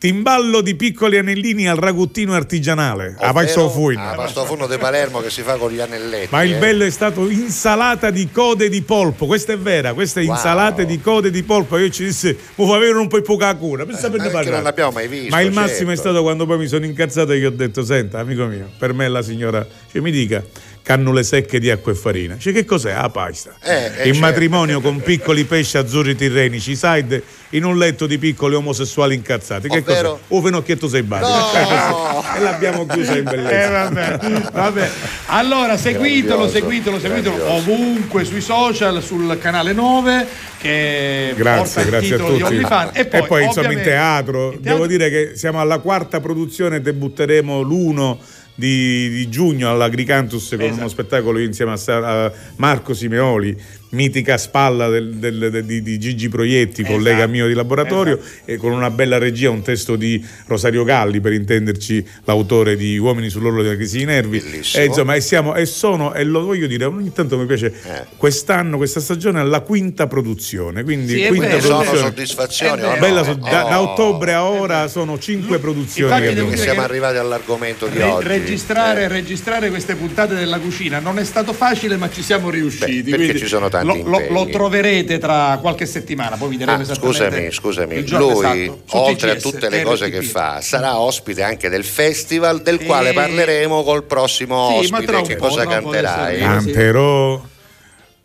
Timballo 0.00 0.62
di 0.62 0.76
piccoli 0.76 1.18
anellini 1.18 1.68
al 1.68 1.76
raguttino 1.76 2.32
artigianale. 2.32 3.16
A 3.18 3.28
Ovvero- 3.28 3.32
Passo 3.46 3.68
Fuino. 3.68 4.00
Ah, 4.02 4.14
pasto 4.14 4.46
forno 4.46 4.66
di 4.66 4.78
Palermo 4.78 5.20
che 5.20 5.28
si 5.28 5.42
fa 5.42 5.56
con 5.56 5.70
gli 5.70 5.78
anelletti. 5.78 6.28
Ma 6.30 6.42
il 6.42 6.54
eh. 6.54 6.58
bello 6.58 6.84
è 6.86 6.90
stato 6.90 7.28
insalata 7.28 8.08
di 8.08 8.30
code 8.32 8.70
di 8.70 8.80
polpo. 8.80 9.26
Questa 9.26 9.52
è 9.52 9.58
vera, 9.58 9.92
questa 9.92 10.20
è 10.20 10.24
Wow. 10.24 10.32
insalate 10.36 10.86
di 10.86 10.98
code 11.02 11.30
di 11.30 11.42
polpo. 11.42 11.76
Io 11.76 11.90
ci 11.90 12.04
disse, 12.04 12.34
mi 12.54 12.66
fa 12.66 12.76
avere 12.76 12.96
un 12.96 13.08
po' 13.08 13.20
poca 13.20 13.54
cura. 13.56 13.84
Per 13.84 13.94
saperne 13.94 14.28
Eh, 14.28 14.30
parlare. 14.30 14.54
non 14.54 14.62
l'abbiamo 14.62 14.90
mai 14.92 15.06
visto, 15.06 15.34
Ma 15.34 15.42
il 15.42 15.52
massimo 15.52 15.90
è 15.90 15.94
certo. 15.96 16.00
stato 16.12 16.22
quando 16.22 16.46
poi 16.46 16.56
mi 16.56 16.66
sono 16.66 16.86
incazzato 16.86 17.32
e 17.32 17.38
gli 17.38 17.44
ho 17.44 17.50
detto: 17.50 17.84
Senta, 17.84 18.20
amico 18.20 18.46
mio, 18.46 18.70
per 18.78 18.94
me 18.94 19.06
la 19.06 19.20
signora, 19.20 19.66
cioè, 19.92 20.00
mi 20.00 20.10
dica. 20.10 20.42
Cannule 20.90 21.22
secche 21.22 21.60
di 21.60 21.70
acqua 21.70 21.92
e 21.92 21.94
farina. 21.94 22.36
Cioè, 22.36 22.52
che 22.52 22.64
cos'è? 22.64 22.92
La 22.92 23.10
pasta. 23.10 23.54
Eh, 23.62 23.74
eh, 23.74 23.86
in 24.08 24.14
certo. 24.14 24.18
matrimonio 24.18 24.80
con 24.80 25.00
piccoli 25.00 25.44
pesci 25.44 25.76
azzurri 25.76 26.16
tirrenici, 26.16 26.74
side 26.74 27.22
in 27.50 27.64
un 27.64 27.78
letto 27.78 28.06
di 28.06 28.18
piccoli 28.18 28.56
omosessuali 28.56 29.14
incazzati. 29.14 29.68
Che 29.68 29.78
Ovvero? 29.78 30.10
cos'è? 30.12 30.22
Un 30.28 30.42
finocchietto 30.42 30.88
sei 30.88 31.02
badi. 31.02 31.26
No! 31.26 32.24
e 32.36 32.40
l'abbiamo 32.40 32.86
chiusa 32.86 33.12
in 33.12 33.18
Eh, 33.18 33.22
bellezza. 33.22 33.88
vabbè, 33.88 34.50
vabbè. 34.52 34.90
Allora 35.26 35.76
seguitelo, 35.76 36.48
Grandioso, 36.48 36.52
seguitelo, 36.58 36.98
seguitelo 36.98 37.36
grandioso. 37.36 37.70
ovunque 37.70 38.24
sui 38.24 38.40
social, 38.40 39.00
sul 39.02 39.38
canale 39.38 39.72
9 39.72 40.26
che 40.58 41.34
porta 41.36 41.42
Grazie, 41.42 41.82
il 41.82 41.88
grazie 41.88 42.14
a 42.14 42.18
tutti. 42.18 42.42
OnlyFans. 42.42 42.90
E 42.94 43.06
poi, 43.06 43.44
insomma 43.44 43.72
in 43.72 43.82
teatro, 43.82 44.52
in 44.52 44.58
devo 44.60 44.86
dire 44.88 45.08
che 45.08 45.32
siamo 45.36 45.60
alla 45.60 45.78
quarta 45.78 46.18
produzione, 46.20 46.80
debutteremo 46.80 47.60
l'1 47.62 48.16
di, 48.60 49.08
di 49.08 49.28
giugno 49.30 49.70
all'Agricantus 49.70 50.50
con 50.50 50.60
Esatto. 50.60 50.80
uno 50.80 50.88
spettacolo 50.88 51.38
insieme 51.40 51.72
a, 51.72 52.24
a 52.24 52.32
Marco 52.56 52.92
Simeoli, 52.92 53.56
mitica 53.90 54.38
spalla 54.38 54.88
del- 54.88 55.14
del- 55.14 55.50
de- 55.50 55.64
di, 55.64 55.82
di 55.82 55.98
Gigi 55.98 56.28
Proietti, 56.28 56.84
collega 56.84 57.16
Esatto. 57.18 57.30
mio 57.30 57.46
di 57.48 57.54
laboratorio, 57.54 58.20
e 58.44 58.56
con 58.56 58.72
una 58.72 58.90
bella 58.90 59.18
regia, 59.18 59.50
un 59.50 59.62
testo 59.62 59.96
di 59.96 60.24
Rosario 60.46 60.84
Galli, 60.84 61.20
per 61.20 61.32
intenderci 61.32 62.06
l'autore 62.24 62.76
di 62.76 62.98
Uomini 62.98 63.28
sull'orlo 63.30 63.62
della 63.62 63.74
crisi 63.74 63.98
di 63.98 64.04
nervi. 64.04 64.38
Bellissimo. 64.38 64.82
E 64.82 64.86
insomma, 64.86 65.14
e 65.14 65.20
siamo, 65.20 65.54
e 65.54 65.66
sono, 65.66 66.14
e 66.14 66.24
lo 66.24 66.44
voglio 66.44 66.66
dire, 66.66 66.84
ogni 66.84 67.12
tanto 67.12 67.36
mi 67.38 67.46
piace, 67.46 67.66
Eh. 67.66 68.04
quest'anno, 68.16 68.76
questa 68.76 69.00
stagione 69.00 69.40
è 69.40 69.44
la 69.44 69.60
quinta 69.60 70.06
produzione, 70.06 70.82
quindi 70.84 71.14
Sì, 71.14 71.26
quinta 71.26 71.46
vero, 71.46 71.56
Eh, 71.58 71.60
sono 71.60 71.76
produzione. 71.78 72.06
soddisfazioni. 72.08 72.72
È 72.72 72.76
vero. 72.76 72.88
o 72.90 72.94
no? 72.94 73.00
Bella 73.00 73.24
so- 73.24 73.34
da, 73.34 73.48
da 73.50 73.80
Oh, 73.80 73.90
ottobre 73.90 74.32
a 74.34 74.44
ora 74.44 74.86
sono 74.88 75.18
cinque 75.18 75.58
produzioni 75.58 76.12
Infatti 76.12 76.34
che 76.34 76.48
che 76.50 76.56
siamo 76.56 76.78
che- 76.80 76.84
arrivati 76.86 77.16
all'argomento 77.16 77.86
di 77.86 77.98
Re- 77.98 78.04
oggi. 78.04 78.28
registrare, 78.28 79.02
Eh. 79.04 79.08
registrare 79.08 79.68
queste 79.70 79.94
puntate 79.96 80.34
della 80.34 80.58
cucina 80.58 80.98
non 81.00 81.18
è 81.18 81.24
stato 81.24 81.52
facile, 81.52 81.96
ma 81.96 82.08
ci 82.10 82.22
siamo 82.22 82.50
riusciti. 82.50 83.02
Beh, 83.02 83.10
perché 83.10 83.16
quindi 83.24 83.38
ci 83.38 83.46
sono 83.46 83.68
tanti 83.68 83.79
lo, 83.82 83.94
lo- 83.94 84.18
impegni. 84.20 84.32
lo 84.32 84.46
troverete 84.48 85.18
tra 85.18 85.58
qualche 85.60 85.86
settimana, 85.86 86.36
poi 86.36 86.50
vi 86.50 86.56
diremo 86.56 86.78
Ah, 86.78 86.80
esattamente. 86.82 87.50
scusami, 87.50 87.52
scusami, 87.52 88.08
lui 88.08 88.30
esatto, 88.64 88.82
oltre 88.98 89.30
a 89.30 89.34
TGS, 89.34 89.42
tutte 89.42 89.68
le 89.68 89.82
cose 89.82 90.10
che 90.10 90.22
fa 90.22 90.60
sarà 90.60 90.98
ospite 90.98 91.42
anche 91.42 91.68
del 91.68 91.84
festival 91.84 92.62
del 92.62 92.78
Sì. 92.80 92.84
quale 92.86 93.12
parleremo 93.12 93.82
col 93.82 94.04
prossimo 94.04 94.68
Sì, 94.82 94.92
ospite. 94.92 95.22
Che 95.22 95.36
cosa 95.36 95.66
canterai? 95.66 96.38
Canterò 96.38 97.42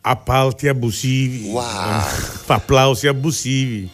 appalti 0.02 0.68
abusivi, 0.68 1.48
Wow. 1.50 1.64
applausi 2.48 3.08
abusivi, 3.08 3.90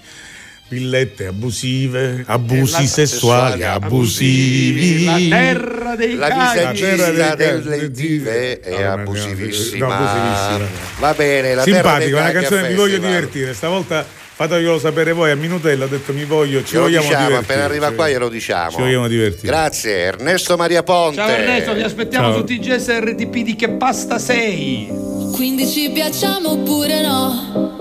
villette 0.71 1.25
abusive, 1.27 2.23
abusi 2.27 2.71
la- 2.71 2.87
sessuali 2.87 3.59
sessuali 3.59 3.63
abusivi. 3.65 5.03
La 5.03 5.17
terra 5.29 5.95
dei 5.97 6.15
La 6.15 6.27
caghi. 6.29 6.59
visagista 6.81 7.11
terra 7.11 7.35
dei 7.35 7.61
delle 7.61 7.91
dive 7.91 8.59
è 8.61 8.81
No, 8.83 8.91
abusivissima. 8.93 9.85
no, 9.87 9.93
abusivissima. 9.93 10.67
Va 10.99 11.13
bene, 11.13 11.53
la 11.55 11.63
terra 11.63 11.97
dei 11.97 12.07
Simpatica, 12.07 12.19
una 12.19 12.31
canzone 12.31 12.69
mi 12.69 12.75
voglio 12.75 12.97
divertire. 12.99 13.53
Stavolta 13.53 14.05
fateglielo 14.33 14.79
sapere 14.79 15.11
voi 15.11 15.29
a 15.31 15.35
Minutella, 15.35 15.83
ho 15.85 15.87
detto 15.89 16.13
mi 16.13 16.23
voglio, 16.23 16.63
ci 16.63 16.75
Lo 16.75 16.83
vogliamo 16.83 17.05
diciamo, 17.05 17.27
divertire. 17.27 17.53
appena 17.53 17.65
arriva 17.67 17.91
qua 17.91 18.09
glielo 18.09 18.29
diciamo. 18.29 18.71
Ci 18.71 18.77
vogliamo 18.77 19.07
divertire. 19.09 19.47
Grazie, 19.47 19.91
Ernesto 19.97 20.55
Maria 20.55 20.83
Ponte. 20.83 21.17
Ciao 21.17 21.29
Ernesto, 21.29 21.73
vi 21.73 21.81
aspettiamo 21.81 22.31
Ciao. 22.31 22.37
su 22.37 22.43
TGS 22.45 22.87
RTP 22.99 23.35
di 23.43 23.55
che 23.57 23.69
pasta 23.71 24.17
sei? 24.19 24.87
Quindi 25.33 25.67
ci 25.67 25.91
piacciamo 25.93 26.51
oppure 26.51 27.01
no? 27.01 27.80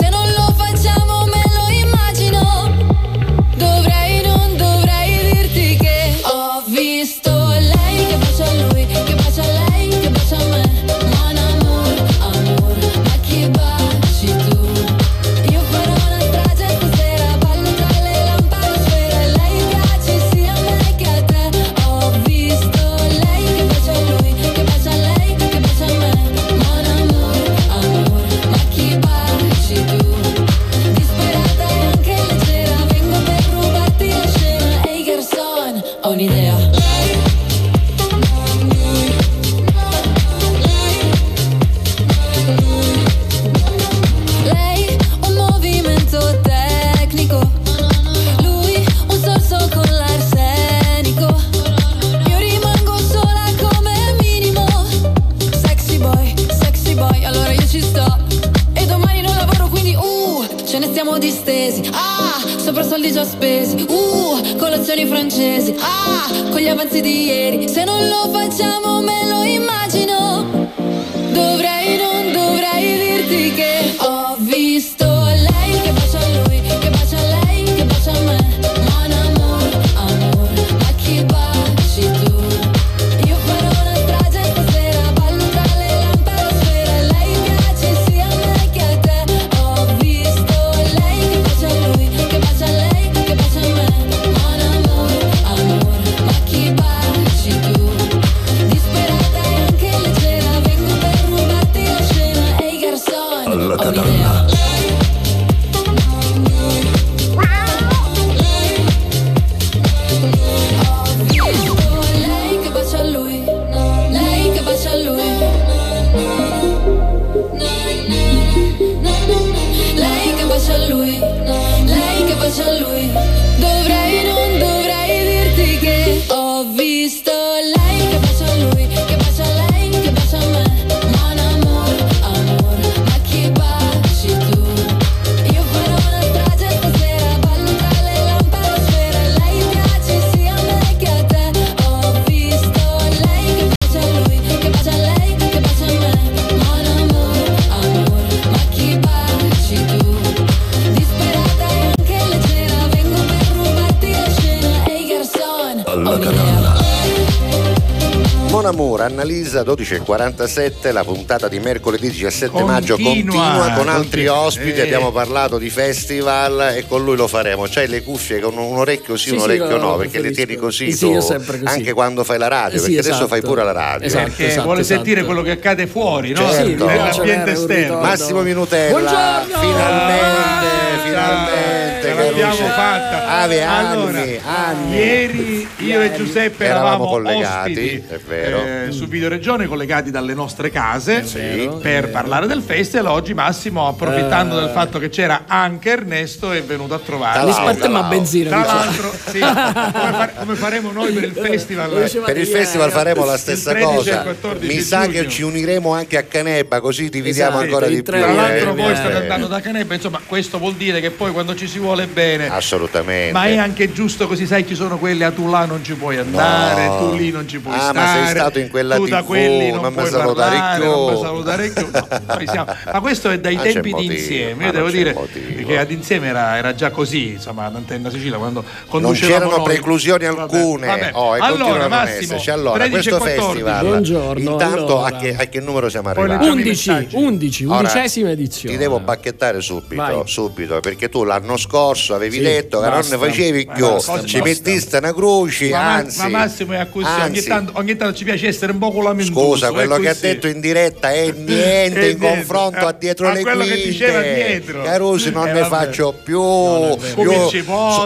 Annalisa 159.61 159.63
12.47, 159.63 160.91
la 160.91 161.03
puntata 161.03 161.47
di 161.47 161.59
mercoledì 161.59 162.09
17 162.09 162.63
maggio 162.63 162.95
Continua, 162.95 163.33
continua 163.35 163.73
con 163.75 163.87
altri 163.89 164.25
continua. 164.25 164.39
ospiti, 164.39 164.79
Eh. 164.79 164.81
abbiamo 164.83 165.11
parlato 165.11 165.57
di 165.57 165.69
festival 165.69 166.73
e 166.75 166.85
con 166.87 167.03
lui 167.03 167.15
lo 167.15 167.27
faremo. 167.27 167.65
C'hai 167.69 167.87
le 167.87 168.03
cuffie 168.03 168.39
con 168.39 168.57
un 168.57 168.77
orecchio 168.77 169.15
sì, 169.17 169.29
Sì, 169.29 169.33
un 169.33 169.39
sì, 169.39 169.43
orecchio 169.45 169.77
lo- 169.77 169.77
no, 169.77 169.95
perché 169.97 170.19
le 170.19 170.31
tieni 170.31 170.55
così 170.55 170.91
Sì, 170.91 170.99
tu, 171.05 171.13
così. 171.13 171.35
anche 171.63 171.93
quando 171.93 172.23
fai 172.23 172.37
la 172.37 172.47
radio, 172.47 172.77
Eh 172.77 172.79
sì, 172.79 172.85
perché 172.93 172.99
adesso 172.99 173.13
esatto. 173.15 173.27
fai 173.27 173.41
pure 173.41 173.63
la 173.63 173.71
radio. 173.71 174.07
Esatto. 174.07 174.31
Perché 174.35 174.61
vuole 174.61 174.83
sentire 174.83 175.23
quello 175.23 175.41
che 175.41 175.51
accade 175.51 175.87
fuori, 175.87 176.31
no? 176.31 176.49
Certo. 176.49 176.65
Sì, 176.65 176.73
Nell'ambiente 176.85 177.51
esterno. 177.51 177.99
Massimo 177.99 178.41
Minutella, 178.41 178.89
Buongiorno! 178.99 179.59
finalmente, 179.59 180.67
finalmente, 181.03 182.01
Ce 182.01 182.13
l'abbiamo 182.13 182.53
fatta. 182.55 183.27
Ave 183.41 183.63
Allora, 183.63 184.19
anni, 184.19 184.39
anni. 184.43 184.95
Ieri 184.95 185.67
io 185.77 186.01
e 186.01 186.13
Giuseppe 186.15 186.65
Eravamo 186.65 186.87
eravamo, 186.89 187.09
collegati, 187.09 187.71
ospiti 187.71 188.03
è 188.09 188.17
vero. 188.27 188.57
eh, 188.61 188.70
su 188.91 189.07
Videoregione, 189.07 189.65
collegati 189.67 190.11
dalle 190.11 190.33
nostre 190.33 190.69
case 190.69 191.21
vero, 191.33 191.77
per 191.77 192.09
parlare 192.09 192.47
del 192.47 192.61
festival. 192.61 193.07
Oggi 193.07 193.33
Massimo, 193.33 193.87
approfittando 193.87 194.57
Eh. 194.57 194.61
del 194.61 194.69
fatto 194.71 194.99
che 194.99 195.09
c'era 195.09 195.43
anche 195.47 195.89
Ernesto, 195.91 196.51
è 196.51 196.61
venuto 196.63 196.93
a 196.93 196.99
trovarci. 196.99 197.45
l'altro, 197.45 197.61
Spartiamo 197.63 197.97
a 197.99 198.03
benzina. 198.03 198.49
Tra 198.49 198.73
l'altro, 198.73 199.11
sì, 199.29 199.39
come, 199.39 200.11
far- 200.11 200.33
come 200.37 200.55
faremo 200.55 200.91
noi 200.91 201.11
per 201.13 201.23
il 201.23 201.33
festival? 201.33 201.91
Lo 201.91 202.01
diceva 202.01 202.25
Per 202.25 202.37
il 202.37 202.47
festival 202.47 202.91
faremo 202.91 203.25
la 203.25 203.37
stessa 203.37 203.71
13 203.71 203.95
cosa. 203.95 204.21
14 204.21 204.73
Mi 204.75 204.81
sa 204.81 205.01
giugno. 205.05 205.21
che 205.21 205.27
ci 205.29 205.41
uniremo 205.43 205.93
anche 205.93 206.17
a 206.17 206.23
Canepa, 206.23 206.79
così 206.81 207.09
dividiamo 207.09 207.57
Esatto, 207.57 207.63
ancora 207.65 207.87
di 207.87 208.01
tre 208.03 208.17
più. 208.17 208.33
Tra 208.33 208.33
Eh, 208.33 208.35
l'altro 208.35 208.73
voi 208.75 208.91
eh, 208.91 208.95
state 208.95 209.13
eh. 209.13 209.17
andando 209.17 209.47
da 209.47 209.59
Canepa, 209.61 209.93
insomma 209.93 210.19
questo 210.25 210.57
vuol 210.57 210.73
dire 210.75 210.99
che 211.01 211.11
poi 211.11 211.31
quando 211.31 211.55
ci 211.55 211.67
si 211.67 211.79
vuole 211.79 212.07
bene 212.07 212.49
Assolutamente. 212.49 213.31
Ma 213.33 213.45
è 213.45 213.57
anche 213.57 213.91
giusto 213.91 214.27
così, 214.27 214.45
sai, 214.45 214.65
ci 214.67 214.75
sono 214.75 214.97
quelli 214.97 215.23
a 215.23 215.31
tu 215.31 215.49
là 215.49 215.65
non 215.65 215.83
ci 215.83 215.93
puoi 215.93 216.17
andare, 216.17 216.85
No. 216.87 216.97
tu 217.09 217.15
lì 217.17 217.31
non 217.31 217.47
ci 217.47 217.59
puoi 217.59 217.75
Ah, 217.75 217.79
stare. 217.79 217.97
ma 217.97 218.13
sei 218.13 218.27
stato 218.27 218.59
in 218.59 218.69
quella 218.81 218.95
tu 218.95 219.07
da 219.07 219.19
TV, 219.21 219.25
quelli 219.25 219.71
non, 219.71 219.81
non 219.81 219.93
puoi 219.93 220.09
salutare 220.09 220.55
parlare, 220.57 220.81
più. 220.81 220.89
non 220.91 221.13
mi 221.13 221.19
salutare 221.21 221.69
più. 221.71 221.87
No, 221.91 222.39
siamo- 222.51 222.73
Ma 222.91 222.99
questo 222.99 223.29
è 223.29 223.39
dai 223.39 223.55
Ma 223.55 223.61
c'è 223.61 223.73
tempi 223.73 223.93
di 223.93 224.05
insieme. 224.05 224.53
ma 224.55 224.65
Io 224.65 224.71
devo 224.71 224.89
dire 224.89 225.13
motivo. 225.13 225.60
Che 225.71 225.77
ad 225.79 225.91
insieme 225.91 226.27
era, 226.27 226.57
era 226.57 226.73
già 226.75 226.89
così, 226.91 227.29
insomma, 227.33 227.65
ad 227.65 227.75
Antenna 227.75 228.09
Sicilia 228.09 228.37
quando 228.37 228.63
Non 228.91 229.13
c'erano 229.13 229.57
noi. 229.57 229.63
preclusioni 229.63 230.25
Vabbè, 230.25 230.41
alcune. 230.41 230.87
vabbè. 230.87 231.09
Oh, 231.13 231.35
e 231.35 231.39
allora, 231.39 231.47
continuano 231.49 231.73
a 231.83 231.87
non 231.87 231.89
Massimo, 231.89 232.19
esserci. 232.21 232.49
Allora, 232.51 232.77
13 232.85 232.93
questo 233.09 233.17
14. 233.17 233.47
festival. 233.47 233.85
Buongiorno, 233.87 234.51
Intanto 234.51 234.97
allora. 235.03 235.17
a, 235.17 235.19
che, 235.19 235.35
a 235.35 235.45
che 235.45 235.59
numero 235.59 235.89
siamo 235.89 236.09
arrivati? 236.09 236.31
leggiamo 236.31 236.49
i 236.49 236.61
11, 236.63 236.89
messaggi. 236.89 237.15
11, 237.15 237.65
Ora, 237.65 237.77
undicesima 237.77 238.29
edizione. 238.31 238.75
Ti 238.75 238.81
devo 238.81 238.99
bacchettare 238.99 239.61
subito, 239.61 240.01
Vai. 240.01 240.21
subito, 240.25 240.79
perché 240.79 241.09
tu 241.09 241.23
l'anno 241.23 241.57
scorso 241.57 242.13
avevi 242.15 242.35
Sì, 242.37 242.41
detto 242.41 242.79
che 242.81 242.89
non 242.89 243.01
ne 243.09 243.17
facevi 243.17 243.69
più, 243.73 243.87
Basta, 243.89 244.23
ci 244.25 244.41
mettiste 244.41 244.97
una 244.97 245.13
croce, 245.13 245.69
Ma, 245.69 245.93
anzi. 245.95 246.21
ma 246.21 246.27
Massimo 246.29 246.73
è 246.73 246.77
a 246.77 246.85
così, 246.87 247.05
ogni 247.05 247.21
anzi, 247.21 247.47
tanto, 247.47 247.71
ogni 247.75 247.95
tanto 247.95 248.15
ci 248.17 248.23
piace 248.23 248.47
essere 248.47 248.71
un 248.71 248.77
po' 248.79 249.01
lamentoso. 249.01 249.39
Scusa, 249.51 249.71
quello 249.71 249.97
che 249.97 250.09
ha 250.09 250.15
detto 250.19 250.47
in 250.47 250.59
diretta 250.59 251.11
è 251.11 251.31
niente 251.35 252.09
in 252.09 252.17
confronto 252.17 252.85
a 252.87 252.91
dietro 252.91 253.27
a 253.27 253.33
le 253.33 253.41
quello 253.41 253.63
che 253.63 253.69
quinte. 253.69 253.87
diceva 253.89 254.21
dietro. 254.21 254.81
Carusi 254.83 255.31
non 255.31 255.47
Eh, 255.47 255.53
ne 255.53 255.60
vabbè. 255.69 255.85
faccio 255.85 256.13
più. 256.23 256.39
Io- 256.41 257.49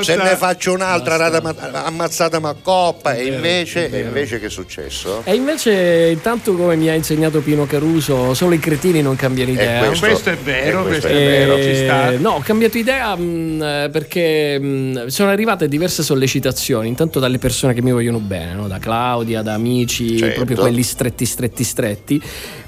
se 0.03 0.15
ne 0.15 0.35
faccio 0.35 0.73
un'altra 0.73 1.15
rata 1.15 1.41
ma- 1.41 1.55
ammazzata 1.85 2.39
ma 2.39 2.55
coppa. 2.61 3.13
E 3.13 3.25
invece, 3.27 3.89
e 3.89 3.99
invece 4.01 4.39
che 4.39 4.47
è 4.47 4.49
successo? 4.49 5.21
E 5.23 5.33
invece, 5.35 6.09
intanto, 6.11 6.53
come 6.55 6.75
mi 6.75 6.89
ha 6.89 6.93
insegnato 6.93 7.39
Pino 7.41 7.65
Caruso, 7.65 8.33
solo 8.33 8.53
i 8.53 8.59
cretini 8.59 9.01
non 9.01 9.15
cambiano 9.15 9.51
idea. 9.51 9.85
questo. 9.85 10.05
Questo 10.05 10.29
è 10.29 10.37
vero, 10.37 10.83
questo 10.83 11.07
questo 11.07 11.07
è 11.19 11.25
vero, 11.25 11.55
ci 11.61 11.75
sta. 11.75 12.11
Eh, 12.11 12.17
No, 12.17 12.31
ho 12.31 12.39
cambiato 12.39 12.77
idea 12.77 13.15
mh, 13.15 13.61
eh, 13.61 13.89
perché 13.91 14.59
mh, 14.59 15.07
sono 15.07 15.29
arrivate 15.29 15.67
diverse 15.67 16.01
sollecitazioni, 16.03 16.87
intanto 16.87 17.19
dalle 17.19 17.37
persone 17.37 17.73
che 17.73 17.81
mi 17.81 17.91
vogliono 17.91 18.19
bene, 18.19 18.53
no? 18.53 18.67
da 18.67 18.79
Claudia, 18.79 19.41
da 19.41 19.53
amici, 19.53 20.17
Certo. 20.17 20.35
proprio 20.35 20.57
quelli 20.57 20.83
stretti, 20.83 21.25
stretti, 21.25 21.63
stretti. 21.63 22.21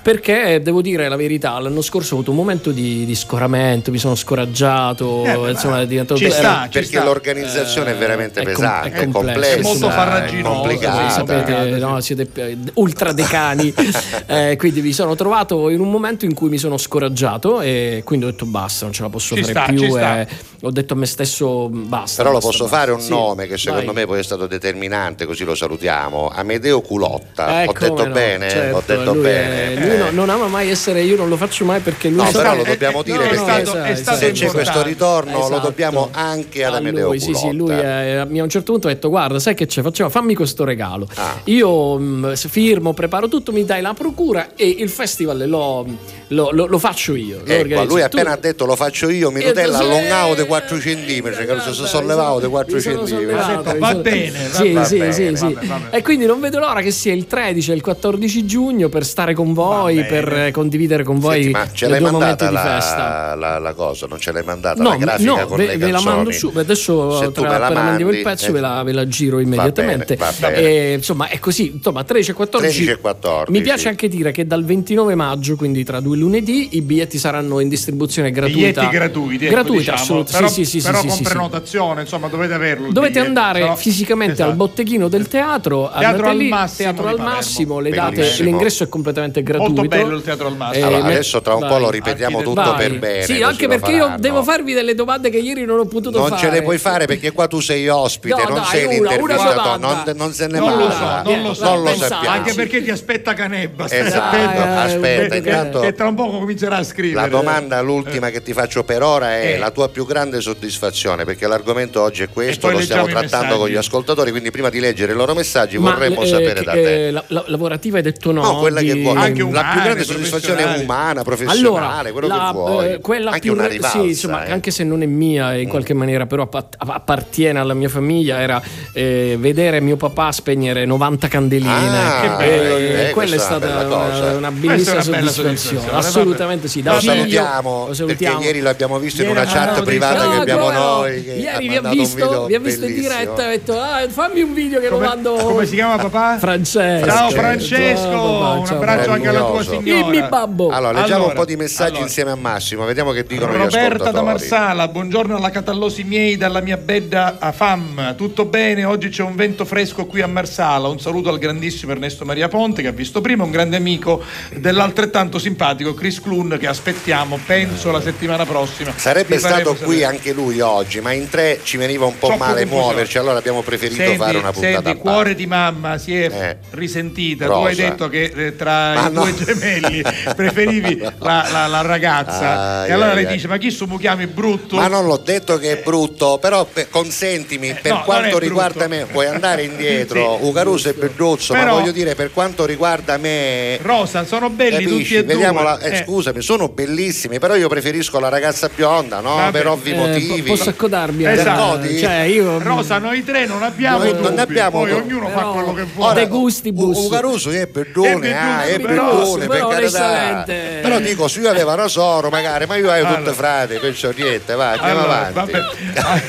Perché 0.08 0.62
devo 0.64 0.82
dire 0.82 1.10
la 1.10 1.18
verità, 1.18 1.60
l'anno 1.60 1.82
scorso 1.82 2.12
ho 2.14 2.16
avuto 2.20 2.32
un 2.32 2.38
momento 2.38 2.72
di, 2.72 3.04
di 3.04 3.14
scoramento, 3.14 3.92
mi 3.92 3.98
sono 3.98 4.16
scoraggiato, 4.16 5.26
Eh, 5.26 5.50
insomma, 5.52 5.82
è 5.82 5.86
diventato 5.86 6.18
ci 6.18 6.32
sta, 6.32 6.64
ci 6.70 6.80
Perché 6.80 6.96
sta. 6.96 7.04
l'organizzazione 7.04 7.92
è 7.92 7.96
veramente 7.98 8.40
è 8.40 8.44
com- 8.44 8.54
pesante, 8.54 8.88
è 8.88 8.92
è, 8.94 9.04
complesso. 9.10 9.12
complessa, 9.20 9.58
È 9.58 9.62
molto 9.62 9.90
farraginosa, 9.90 11.10
sapete, 11.10 11.78
no, 11.80 12.00
siete 12.00 12.26
eh, 12.36 12.58
ultra 12.76 13.12
decani, 13.12 13.74
eh, 14.28 14.56
quindi 14.58 14.82
mi 14.82 14.94
sono 14.94 15.14
trovato 15.16 15.68
in 15.68 15.82
un 15.82 15.92
momento 15.92 16.24
in 16.24 16.34
cui 16.34 16.48
mi 16.48 16.58
sono 16.58 16.78
scoraggiato 16.78 17.60
e 17.60 18.02
quindi 18.06 18.28
ho 18.28 18.30
detto 18.32 18.46
basta, 18.46 18.86
non 18.86 18.94
ce 18.94 19.02
la 19.02 19.10
posso 19.10 19.36
Ci 19.36 19.42
fare 19.42 19.52
sta, 19.54 19.66
più. 19.66 19.80
ci 19.80 19.90
sta. 19.92 20.22
e 20.22 20.28
ho 20.62 20.72
detto 20.72 20.94
a 20.94 20.96
me 20.96 21.06
stesso 21.06 21.68
basta. 21.68 22.24
Però 22.24 22.34
lo 22.34 22.40
posso 22.40 22.64
basta. 22.64 22.78
fare 22.78 22.92
un 22.92 23.02
Sì, 23.02 23.10
nome 23.10 23.46
che 23.46 23.58
secondo 23.58 23.88
vai. 23.92 23.96
me 23.96 24.06
poi 24.06 24.20
è 24.20 24.24
stato 24.24 24.48
determinante, 24.48 25.26
così 25.26 25.44
lo 25.44 25.54
salutiamo. 25.54 26.30
Amedeo 26.34 26.80
Culotta. 26.80 27.64
Eh, 27.64 27.68
Ho 27.68 27.74
detto 27.78 27.94
come 27.94 28.08
no, 28.08 28.14
bene? 28.14 28.50
certo, 28.50 28.78
Ho 28.78 28.84
detto 28.86 29.14
lui 29.14 29.22
bene. 29.24 29.96
Lui 29.98 30.08
Eh. 30.08 30.12
no- 30.12 30.26
non 30.26 30.30
ama 30.30 30.48
mai 30.48 30.70
essere, 30.70 31.02
io 31.02 31.16
non 31.16 31.30
lo 31.30 31.38
faccio 31.38 31.66
mai 31.66 31.80
perché 31.80 32.10
lui 32.10 32.24
No, 32.24 32.32
però 32.32 32.56
lo 32.56 32.64
dobbiamo 32.64 33.02
eh, 33.02 33.04
dire 33.04 33.18
no, 33.18 33.24
perché 33.30 33.36
stato- 33.66 33.82
è 33.84 33.96
stato 33.96 34.18
se 34.18 34.32
c'è 34.32 34.48
questo 34.52 34.82
ritorno 34.84 35.32
lo 35.38 35.46
Esatto. 35.46 35.60
dobbiamo 35.68 36.10
anche 36.12 36.64
ad 36.66 36.76
Amedeo 36.76 37.08
lui, 37.08 37.20
sì, 37.20 37.34
sì, 37.34 37.52
lui 37.54 37.72
è- 37.74 38.26
mi 38.28 38.40
a 38.40 38.44
un 38.44 38.50
certo 38.50 38.72
punto 38.72 38.88
ha 38.88 38.94
detto 38.94 39.10
guarda 39.10 39.40
sai 39.40 39.54
che 39.56 39.66
c'è 39.66 39.82
facciamo 39.82 40.10
fammi 40.10 40.34
questo 40.36 40.64
regalo 40.64 41.08
Ah. 41.16 41.36
io 41.46 41.98
mh, 41.98 42.36
firmo 42.36 42.94
preparo 42.94 43.28
tutto 43.28 43.52
mi 43.52 43.64
dai 43.66 43.82
la 43.82 43.94
procura 43.94 44.50
e 44.56 44.68
il 44.68 44.90
festival 44.90 45.44
lo, 45.48 45.86
lo- 46.30 46.50
lo- 46.52 46.66
lo 46.66 46.78
faccio 46.78 47.16
io 47.16 47.40
lo 47.44 47.52
Ecco, 47.54 47.84
lui 47.84 48.00
Tu- 48.00 48.06
appena 48.06 48.32
ha 48.34 48.38
detto 48.38 48.66
lo 48.66 48.76
faccio 48.76 49.10
io, 49.10 49.32
mi 49.32 49.44
Nutella 49.44 49.78
sì, 49.78 49.84
allungavo 49.84 50.36
di 50.36 50.44
4 50.46 50.80
centimetri, 50.80 51.46
che 51.46 51.56
si 51.62 51.86
sollevavo 51.86 52.40
di 52.40 52.48
4 52.48 52.76
mi 52.76 52.82
sono 52.82 53.08
centimetri. 53.08 53.40
sollevato, 53.42 53.74
mi 53.74 53.80
Va 53.80 53.88
sono- 53.90 54.02
bene, 54.02 54.32
va 54.32 54.54
sì, 54.58 54.72
va 54.74 54.84
sì, 54.84 54.98
bene, 54.98 55.12
sì, 55.14 55.36
sì. 55.36 55.54
vabbè, 55.54 55.66
vabbè. 55.66 55.96
e 55.98 56.02
quindi 56.02 56.26
non 56.26 56.40
vedo 56.40 56.60
l'ora 56.60 56.82
che 56.82 56.92
sia 56.92 57.14
il 57.14 57.28
13 57.28 57.72
e 57.72 57.76
il 57.76 57.82
14 57.82 58.46
giugno 58.46 58.90
per 58.90 59.06
stare 59.06 59.34
con 59.34 59.54
voi 59.54 59.98
Va 59.98 60.04
per 60.04 60.30
bene. 60.30 60.48
eh, 60.48 60.52
condividere 60.52 61.04
con 61.04 61.20
voi 61.20 61.44
Senti, 61.44 61.52
ma 61.58 61.72
ce 61.72 61.88
l'hai 61.88 62.02
mandata 62.02 62.50
di 62.50 62.56
festa 62.56 63.36
la, 63.36 63.74
cosa? 63.74 64.06
Non 64.08 64.20
ce 64.20 64.32
l'hai 64.32 64.44
mandata 64.44 64.82
No, 64.82 64.90
la 64.90 64.96
grafica 64.98 65.32
no, 65.42 65.48
con 65.48 65.58
ve, 65.58 65.66
le 65.68 65.78
ve 65.78 65.92
la 65.92 66.02
mando 66.02 66.32
su. 66.32 66.52
Adesso 66.54 67.18
Se 67.20 67.26
tu 67.32 67.42
tra, 67.42 67.52
me 67.52 67.58
la 67.60 67.66
appena 67.68 67.82
mandiamo 67.84 68.12
il 68.12 68.22
mandi, 68.24 68.30
pezzo 68.38 68.50
eh, 68.50 68.54
ve, 68.54 68.60
la, 68.60 68.84
ve 68.84 68.92
la 68.92 69.08
giro 69.08 69.40
immediatamente. 69.40 70.16
va 70.16 70.34
bene. 70.40 70.56
E, 70.58 70.94
insomma, 70.94 71.28
è 71.30 71.40
così. 71.40 71.72
Insomma, 71.76 72.04
13 72.04 72.32
e 72.32 72.34
14. 72.34 72.74
13 72.84 72.98
e 72.98 73.02
14. 73.02 73.52
Mi 73.52 73.62
piace 73.62 73.88
anche 73.88 74.08
dire 74.08 74.32
che 74.32 74.46
dal 74.46 74.64
29 74.66 75.16
maggio, 75.16 75.56
quindi 75.56 75.84
tra 75.84 76.00
due 76.00 76.17
lunedì. 76.18 76.70
I 76.78 76.82
biglietti 76.82 77.18
saranno 77.18 77.60
in 77.60 77.70
distribuzione 77.70 78.32
gratuita. 78.32 78.58
Biglietti 78.82 78.88
gratuiti, 78.90 79.46
ecco, 79.46 79.54
gratuita, 79.54 79.80
diciamo. 79.80 79.98
assolutamente. 80.00 80.38
Però, 80.38 80.48
sì, 80.48 80.66
sì, 80.66 80.80
sì, 80.80 80.86
però 80.86 81.00
sì, 81.02 81.08
con 81.08 81.16
sì, 81.18 81.24
sì. 81.24 81.30
prenotazione, 81.30 82.02
insomma, 82.02 82.28
dovete 82.28 82.54
averlo. 82.54 82.92
Dovete 82.92 83.14
biglietto, 83.22 83.28
andare 83.28 83.60
no? 83.68 83.76
fisicamente 83.76 84.34
Esatto. 84.34 84.50
al 84.50 84.56
botteghino 84.56 85.08
del 85.08 85.28
teatro, 85.28 85.92
Teatro 85.98 86.28
al 86.30 86.38
lì, 86.38 86.50
Massimo 86.50 86.76
teatro 86.94 87.08
al 87.10 87.20
massimo, 87.20 87.80
le 87.80 87.90
date, 87.90 88.36
l'ingresso 88.40 88.84
è 88.84 88.90
completamente 88.90 89.44
gratuito. 89.44 89.74
Molto 89.82 89.96
bello 89.96 90.16
il 90.16 90.24
teatro 90.24 90.48
al 90.48 90.56
massimo. 90.56 90.86
Eh, 90.86 90.88
Allora, 90.88 91.06
adesso 91.08 91.42
tra 91.42 91.54
un 91.56 91.62
po' 91.62 91.68
vai. 91.68 91.82
lo 91.82 91.90
ripetiamo 91.90 92.42
tutto 92.42 92.62
Vai. 92.62 92.76
per 92.78 93.00
bene. 93.00 93.24
Sì, 93.24 93.42
anche 93.42 93.68
perché 93.68 93.92
io 93.92 94.16
devo 94.18 94.44
farvi 94.44 94.74
delle 94.74 94.96
domande 94.96 95.30
che 95.30 95.38
ieri 95.38 95.66
non 95.66 95.80
ho 95.80 95.86
potuto 95.86 96.18
Non 96.20 96.30
fare. 96.30 96.42
ce 96.42 96.50
le 96.50 96.62
puoi 96.62 96.78
fare 96.78 97.06
perché 97.06 97.32
qua 97.32 97.48
tu 97.48 97.60
sei 97.60 97.88
ospite, 97.88 98.36
No, 98.42 98.50
non 98.50 98.54
dai, 98.60 98.66
sei 98.66 98.86
una- 99.00 99.10
l'intervistato, 99.10 99.78
non, 99.78 100.04
non 100.16 100.34
se 100.34 100.48
ne 100.48 100.60
Non 100.60 100.78
lo 100.78 100.88
parla. 100.88 101.22
so, 101.24 101.30
non 101.32 101.42
lo 101.44 101.54
so. 101.54 101.64
Non 101.64 101.84
lo 101.84 101.94
sappiamo. 101.96 102.36
Anche 102.36 102.54
perché 102.54 102.84
ti 102.84 102.90
aspetta 102.90 103.34
Canebba. 103.34 103.88
stai 103.88 104.00
Esatto, 104.08 104.36
attento, 104.36 104.62
aspetta, 104.62 105.36
intanto- 105.36 105.82
tra 106.08 106.10
un 106.10 106.16
po' 106.16 106.38
comincerà 106.38 106.78
a 106.78 106.84
scrivere. 106.84 107.22
La 107.22 107.28
domanda, 107.28 107.82
l'ultima 107.82 108.30
che 108.30 108.42
ti 108.42 108.54
faccio 108.54 108.84
per 108.84 109.02
ora 109.04 109.36
è 109.38 109.54
Eh. 109.54 109.58
la 109.58 109.72
tua 109.72 109.90
più 109.90 110.06
grande 110.06 110.40
soddisfazione, 110.42 111.26
perché 111.26 111.48
l'argomento 111.48 112.02
oggi 112.02 112.24
è 112.24 112.30
questo, 112.30 112.70
lo 112.70 112.80
stiamo 112.82 113.08
trattando 113.08 113.58
con 113.58 113.68
gli 113.70 113.76
ascoltatori, 113.76 114.32
quindi 114.32 114.52
prima 114.52 114.70
di 114.70 114.80
leggere 114.80 115.12
i 115.14 115.16
loro 115.16 115.34
messaggi 115.34 115.78
Ma, 115.78 115.92
vorremmo 115.94 116.22
eh, 116.22 116.28
sapere 116.28 116.54
che- 116.60 116.64
da 116.66 116.72
te. 116.72 117.08
eh, 117.08 117.12
la, 117.12 117.24
la- 117.28 117.44
lavorativa 117.48 117.98
hai 117.98 118.04
detto 118.04 118.32
no. 118.32 118.42
No, 118.42 118.60
quella 118.60 118.80
che 118.82 118.94
di- 118.94 119.02
vuoi. 119.02 119.18
Anche 119.18 119.40
la 119.40 119.46
umane, 119.48 119.72
più 119.74 119.82
grande 119.82 120.04
soddisfazione 120.04 120.76
è 120.76 120.80
umana, 120.82 121.24
professionale, 121.24 121.60
Allora, 121.60 122.12
quello 122.12 122.28
la, 122.28 122.46
che 122.48 122.52
vuoi. 122.54 122.92
eh, 122.94 123.00
quella 123.00 123.28
anche 123.32 123.40
più 123.42 123.52
una 123.54 123.68
rivalsa. 123.68 124.00
sì, 124.00 124.08
insomma, 124.08 124.46
eh. 124.46 124.52
anche 124.52 124.72
se 124.72 124.84
non 124.84 125.02
è 125.02 125.06
mia 125.06 125.56
in 125.56 125.68
qualche 125.68 125.94
maniera, 125.94 126.26
però 126.26 126.44
appa- 126.44 126.68
appartiene 126.78 127.60
alla 127.60 127.74
mia 127.74 127.90
famiglia, 127.90 128.40
era 128.40 128.62
eh, 128.94 129.36
vedere 129.40 129.82
mio 129.82 129.96
papà 129.98 130.32
spegnere 130.32 130.86
90 130.86 131.28
candeline. 131.28 131.70
Ah, 131.98 132.22
che 132.22 132.46
bello, 132.46 132.78
eh, 132.78 133.10
quella 133.12 133.36
è 133.36 133.40
stata 133.40 133.68
una 133.86 134.36
una, 134.38 134.52
bellissima 134.52 135.02
soddisfazione. 135.02 135.56
soddisfazione, 135.58 135.97
Assolutamente 135.98 136.68
sì. 136.68 136.82
Da 136.82 136.94
Lo 136.94 137.00
salutiamo, 137.02 137.70
lo 137.72 137.86
perché 137.86 137.96
salutiamo. 137.96 138.42
ieri 138.42 138.60
l'abbiamo 138.60 139.00
visto 139.00 139.22
in 139.22 139.28
Ieri 139.30 139.40
una 139.40 139.50
chat 139.50 139.84
privata 139.84 140.24
No, 140.26 140.32
che 140.32 140.38
abbiamo 140.38 140.66
come 140.66 140.74
no? 140.78 140.84
noi. 140.98 141.24
che 141.24 141.32
Ieri 141.34 141.68
vi 141.70 141.76
ha 141.76 141.82
un 141.82 141.90
visto, 141.90 142.16
video 142.16 142.46
vi 142.46 142.56
ha 142.56 142.60
visto 142.60 142.86
in 142.86 142.94
diretta 142.96 143.42
e 143.42 143.46
ha 143.46 143.50
detto 143.50 143.80
ah, 143.80 144.06
fammi 144.10 144.42
un 144.42 144.54
video 144.54 144.80
che 144.80 144.90
lo 144.90 144.96
Come, 144.96 145.08
mando 145.08 145.34
come 145.36 145.66
si 145.66 145.76
chiama 145.76 145.98
papà? 145.98 146.38
Francesco. 146.40 147.06
Ciao 147.08 147.30
Francesco. 147.30 148.02
Ciao, 148.02 148.40
papà, 148.40 148.60
un 148.60 148.66
ciao, 148.66 148.76
abbraccio 148.78 149.02
papà. 149.02 149.14
anche 149.14 149.28
alla 149.28 149.40
tua 149.46 149.64
signora. 149.64 149.82
Dimmi 150.12 150.28
babbo. 150.28 150.70
Allora, 150.70 150.92
leggiamo 150.94 151.16
Allora, 151.16 151.30
un 151.30 151.34
po' 151.36 151.46
di 151.46 151.56
messaggi 151.56 151.90
allora. 151.90 152.04
insieme 152.04 152.32
a 152.32 152.36
Massimo, 152.36 152.86
vediamo 152.86 153.12
che 153.12 153.24
dicono 153.24 153.54
gli 153.54 153.58
Roberta 153.58 154.12
da 154.12 154.22
Marsala, 154.22 154.88
buongiorno 154.88 155.36
alla 155.36 155.50
Catallosi 155.50 156.04
miei 156.04 156.38
dalla 156.38 156.62
mia 156.62 156.78
bedda 156.78 157.38
a 157.40 157.52
FAM. 157.52 158.16
Tutto 158.16 158.46
bene? 158.46 158.84
Oggi 158.86 159.10
c'è 159.10 159.24
un 159.24 159.36
vento 159.36 159.66
fresco 159.66 160.06
qui 160.06 160.22
a 160.22 160.28
Marsala. 160.28 160.88
Un 160.88 161.00
saluto 161.00 161.30
al 161.30 161.38
grandissimo 161.40 161.92
Ernesto 161.92 162.26
Maria 162.26 162.48
Ponte 162.48 162.82
che 162.82 162.88
ha 162.88 162.92
visto 162.92 163.22
prima, 163.22 163.44
un 163.44 163.52
grande 163.52 163.76
amico 163.78 164.22
dell'altrettanto 164.56 165.40
simpatico 165.40 165.87
Chris 165.94 166.22
Clun 166.22 166.58
che 166.60 166.68
aspettiamo, 166.68 167.40
penso, 167.46 167.92
la 167.92 168.02
settimana 168.02 168.46
prossima. 168.46 168.92
Sarebbe 168.96 169.38
stato 169.40 169.76
qui 169.76 170.00
sapere. 170.00 170.04
anche 170.06 170.34
lui 170.34 170.60
oggi, 170.60 171.00
ma 171.02 171.12
in 171.12 171.30
tre 171.30 171.60
ci 171.64 171.78
veniva 171.78 172.06
un 172.06 172.18
po' 172.18 172.28
Troppo 172.28 172.44
male 172.44 172.66
muoverci, 172.66 173.18
allora 173.18 173.38
abbiamo 173.38 173.62
preferito 173.62 174.02
Senti, 174.02 174.18
fare 174.18 174.38
una 174.38 174.52
puntata 174.52 174.74
senti, 174.74 174.84
parte. 174.84 175.00
cuore 175.00 175.36
di 175.36 175.46
mamma 175.46 175.98
si 175.98 176.16
è 176.16 176.26
Eh. 176.32 176.58
risentita. 176.72 177.46
Rosa. 177.46 177.60
Tu 177.60 177.66
hai 177.66 177.76
detto 177.76 178.10
che 178.10 178.32
eh, 178.36 178.56
tra 178.56 178.94
Ma 178.94 179.08
i 179.08 179.12
no. 179.12 179.22
due 179.24 179.36
gemelli 179.36 180.02
preferivi 180.36 180.98
la, 181.20 181.48
la- 181.52 181.68
la 181.68 181.82
ragazza. 181.82 182.82
Ai, 182.82 182.90
e 182.90 182.94
allora 182.94 183.10
ai, 183.10 183.16
lei 183.16 183.26
ai. 183.26 183.34
dice: 183.34 183.48
Ma 183.48 183.58
chi 183.58 183.72
su 183.72 183.86
mi 183.86 183.98
chiami 184.00 184.28
brutto? 184.28 184.76
Ma 184.78 184.88
non 184.88 185.06
l'ho 185.06 185.18
detto 185.18 185.58
che 185.58 185.80
è 185.80 185.84
brutto, 185.84 186.38
però 186.40 186.66
per- 186.66 186.90
consentimi, 186.90 187.74
per 187.82 187.92
Eh, 187.92 187.96
no, 187.96 188.04
quanto 188.04 188.38
riguarda 188.40 188.88
me, 188.88 189.06
vuoi 189.06 189.28
andare 189.28 189.64
indietro, 189.68 190.46
Ucaruso 190.46 190.90
e 190.90 190.94
Pedruzzo, 190.94 191.54
ma 191.54 191.66
voglio 191.72 191.92
dire 191.92 192.16
per 192.16 192.32
quanto 192.32 192.66
riguarda 192.66 193.18
me... 193.18 193.78
Rosa, 193.82 194.26
sono 194.26 194.50
belli 194.50 194.84
Capisci? 194.84 194.98
tutti 195.04 195.16
e 195.16 195.24
Vediamo 195.24 195.60
due. 195.60 195.64
la- 195.64 195.77
eh, 195.80 195.96
Eh, 195.98 196.04
Scusami, 196.06 196.42
sono 196.42 196.68
bellissimi, 196.70 197.40
però 197.40 197.56
io 197.56 197.68
preferisco 197.68 198.20
la 198.20 198.30
ragazza 198.30 198.70
bionda, 198.74 199.20
no? 199.20 199.36
Vabbè. 199.36 199.52
Per 199.52 199.68
ovvi 199.68 199.92
Eh, 199.92 199.96
motivi. 199.96 200.42
po- 200.44 200.56
posso 200.56 200.70
accodarmi 200.70 201.26
a- 201.26 201.32
Esatto. 201.32 201.88
Cioè 201.98 202.22
io 202.22 202.60
Rosa, 202.60 202.98
noi 203.00 203.24
tre 203.24 203.46
non 203.46 203.64
abbiamo 203.64 203.98
Noi 204.00 204.14
non 204.14 204.22
dubbi, 204.22 204.40
abbiamo 204.40 204.70
poi 204.72 204.90
dubbi. 204.92 205.02
ognuno 205.14 205.28
fa 205.30 205.36
Però- 205.36 205.52
quello 205.54 205.74
che 205.74 205.86
vuole. 205.94 206.14
De 206.14 206.28
gustibus. 206.28 206.98
U- 206.98 207.06
Ucaruso 207.06 207.50
è 207.52 207.62
ah, 207.62 208.64
è 208.66 208.80
però- 208.80 208.88
Pedrone, 209.20 209.48
per 209.48 209.58
però 209.58 209.68
carità. 209.70 210.44
Però 210.46 211.00
dico, 211.00 211.28
se 211.28 211.40
io 211.42 211.50
avevo 211.50 211.76
Rosoro 211.76 212.30
magari, 212.30 212.66
ma 212.66 212.76
io 212.76 212.90
avevo 212.92 213.16
tutte 213.16 213.34
frate, 213.34 213.80
perciò 213.80 214.12
niente, 214.16 214.54
va, 214.56 214.72
andiamo 214.72 215.00
avanti. 215.02 215.52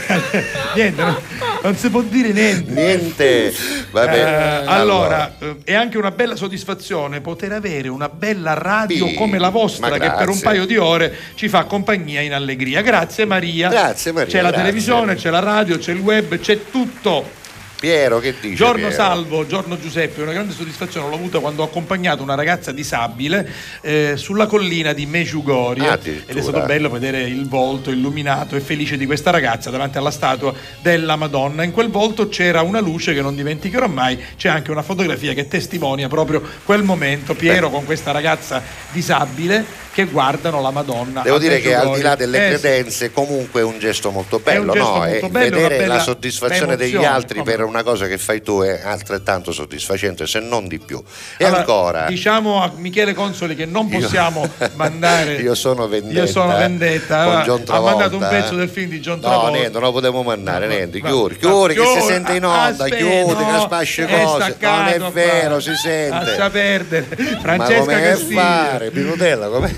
niente, 0.74 1.02
no, 1.02 1.20
non 1.62 1.76
si 1.76 1.90
può 1.90 2.02
dire 2.02 2.32
niente. 2.32 2.72
Niente, 2.72 3.54
vabbè. 3.90 4.62
Eh, 4.64 4.66
allora, 4.66 5.34
eh, 5.38 5.56
è 5.64 5.74
anche 5.74 5.98
una 5.98 6.10
bella 6.10 6.36
soddisfazione 6.36 7.20
poter 7.20 7.52
avere 7.52 7.88
una 7.88 8.08
bella 8.08 8.54
radio 8.54 9.06
Sì, 9.08 9.14
come 9.14 9.38
la 9.38 9.50
vostra 9.50 9.98
che 9.98 10.10
per 10.10 10.28
un 10.28 10.40
paio 10.40 10.66
di 10.66 10.76
ore 10.76 11.14
ci 11.34 11.48
fa 11.48 11.64
compagnia 11.64 12.20
in 12.20 12.32
allegria. 12.32 12.80
Grazie 12.80 13.24
Maria. 13.24 13.68
Grazie, 13.68 14.12
Maria, 14.12 14.30
C'è 14.30 14.40
la 14.40 14.48
grazie. 14.48 14.64
televisione, 14.64 15.14
c'è 15.14 15.30
la 15.30 15.40
radio, 15.40 15.78
c'è 15.78 15.92
il 15.92 16.00
web, 16.00 16.38
c'è 16.38 16.70
tutto. 16.70 17.36
Piero, 17.78 18.18
che 18.18 18.34
dici? 18.40 18.56
Giorno 18.56 18.88
Piero? 18.88 18.92
salvo, 18.92 19.46
giorno 19.46 19.78
Giuseppe, 19.78 20.22
una 20.22 20.32
grande 20.32 20.52
soddisfazione 20.52 21.08
l'ho 21.08 21.14
avuta 21.14 21.38
quando 21.38 21.62
ho 21.62 21.66
accompagnato 21.66 22.24
una 22.24 22.34
ragazza 22.34 22.72
disabile 22.72 23.48
eh, 23.82 24.14
sulla 24.16 24.46
collina 24.46 24.92
di 24.92 25.06
Mejugorje 25.06 25.86
Ah, 25.88 25.98
ed 26.02 26.36
è 26.36 26.40
stato 26.40 26.62
bello 26.62 26.90
vedere 26.90 27.22
il 27.22 27.48
volto 27.48 27.90
illuminato 27.90 28.56
e 28.56 28.60
felice 28.60 28.96
di 28.96 29.06
questa 29.06 29.30
ragazza 29.30 29.70
davanti 29.70 29.96
alla 29.96 30.10
statua 30.10 30.52
della 30.82 31.14
Madonna. 31.14 31.62
In 31.62 31.70
quel 31.70 31.88
volto 31.88 32.28
c'era 32.28 32.62
una 32.62 32.80
luce 32.80 33.14
che 33.14 33.22
non 33.22 33.36
dimenticherò 33.36 33.86
mai, 33.86 34.18
c'è 34.36 34.48
anche 34.48 34.72
una 34.72 34.82
fotografia 34.82 35.32
che 35.32 35.46
testimonia 35.46 36.08
proprio 36.08 36.42
quel 36.64 36.82
momento, 36.82 37.34
Piero 37.34 37.70
con 37.70 37.84
questa 37.84 38.10
ragazza 38.10 38.60
disabile 38.90 39.86
che 39.98 40.04
guardano 40.04 40.60
la 40.60 40.70
Madonna. 40.70 41.22
Devo 41.22 41.38
dire 41.38 41.58
che 41.60 41.74
al 41.74 41.92
di 41.92 42.02
là 42.02 42.14
delle 42.14 42.38
Eh, 42.38 42.54
sì. 42.54 42.60
credenze 42.60 43.10
comunque 43.12 43.62
è 43.62 43.64
un 43.64 43.80
gesto 43.80 44.12
molto 44.12 44.36
È 44.36 44.56
un 44.56 44.66
bello, 44.66 44.72
gesto 44.72 44.88
no? 44.92 44.96
molto 44.98 45.28
bello, 45.28 45.56
vedere 45.56 45.86
la 45.86 45.98
soddisfazione 45.98 46.76
degli 46.76 47.04
altri 47.04 47.40
come 47.40 47.50
per 47.50 47.60
no. 47.62 47.66
una 47.66 47.82
cosa 47.82 48.06
che 48.06 48.16
fai 48.16 48.40
tu 48.40 48.60
è 48.62 48.80
altrettanto 48.84 49.50
soddisfacente, 49.50 50.24
se 50.28 50.38
non 50.38 50.68
di 50.68 50.78
più. 50.78 51.02
E 51.36 51.44
Allora, 51.44 51.58
ancora, 51.58 52.04
Diciamo 52.06 52.62
a 52.62 52.70
Michele 52.76 53.12
Consoli 53.12 53.56
che 53.56 53.66
non 53.66 53.88
Io- 53.88 53.98
possiamo 53.98 54.48
mandare. 54.74 55.34
Io 55.42 55.56
sono 55.56 55.88
vendetta. 55.88 56.20
Io 56.20 56.26
sono 56.28 56.56
vendetta. 56.56 57.42
Ha 57.42 57.80
mandato 57.80 58.16
un 58.18 58.22
eh. 58.22 58.28
pezzo 58.28 58.54
del 58.54 58.68
film 58.68 58.90
di 58.90 59.00
John 59.00 59.16
No, 59.18 59.22
Travolta. 59.22 59.50
niente, 59.50 59.72
non 59.72 59.82
lo 59.82 59.92
potevo 59.92 60.22
mandare, 60.22 60.66
No, 60.68 60.74
niente. 60.74 61.00
no, 61.00 61.08
Chiuri, 61.08 61.34
no, 61.40 61.48
chiuri, 61.48 61.74
che 61.74 61.80
si 61.84 61.90
chiudi, 61.92 62.06
sente 62.06 62.32
in 62.34 62.44
onda, 62.44 62.84
aspetta, 62.84 62.94
chiudi, 62.96 63.34
che 63.34 63.50
no, 63.50 63.60
spasce 63.62 64.02
cose. 64.06 64.16
Non 64.22 64.30
è 64.42 64.44
staccato 64.44 65.10
vero, 65.10 65.58
si 65.60 65.74
sente. 65.74 66.24
Lascia 66.24 66.50
perdere. 66.50 67.06
Ma 67.18 67.38
Francesca 67.40 67.80
come 67.80 68.00
Castiglia. 68.00 68.40
fare, 68.40 68.90
Pinutella, 68.90 69.48
come 69.48 69.74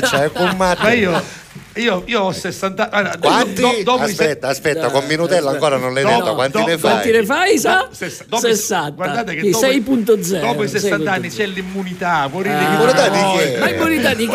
faccia? 0.00 0.24
È 0.24 0.32
con 0.32 0.56
Matteo. 0.56 1.10
Ma 1.12 1.22
io, 1.76 2.02
io, 2.06 2.20
ho 2.20 2.32
60 2.32 2.90
anni. 2.90 3.10
Quanti? 3.20 3.60
do- 3.60 3.72
i 3.72 3.82
aspetta, 4.10 4.46
se- 4.46 4.52
aspetta, 4.52 4.90
con 4.90 5.04
Minutella 5.06 5.50
ancora 5.50 5.76
non 5.76 5.94
l'hai 5.94 6.02
Dopo- 6.02 6.16
detto, 6.20 6.34
quanti 6.34 6.58
dopo- 6.58 6.68
ne 6.68 6.78
fai? 6.78 6.90
Quanti 6.90 7.10
ne 7.12 7.24
fai, 7.24 7.58
sa? 7.58 7.74
No, 7.74 7.88
sess- 7.92 8.24
dopo 8.26 8.46
i- 8.46 8.50
60. 8.50 8.90
Guardate 8.90 9.34
che 9.34 9.40
Sì, 9.42 9.50
dopo, 9.50 9.66
6.0. 9.66 10.40
dopo 10.46 10.62
i 10.64 10.68
60 10.68 11.12
anni 11.12 11.28
6.0. 11.30 11.34
c'è 11.36 11.46
l'immunità, 11.46 12.28
ridere 12.42 12.64
Ah. 12.64 12.68
chi 12.68 12.74
Immunità 12.74 13.08
di 13.08 13.18
che? 13.38 13.56
Ma 13.58 13.70
immunità 13.70 14.14
di? 14.14 14.26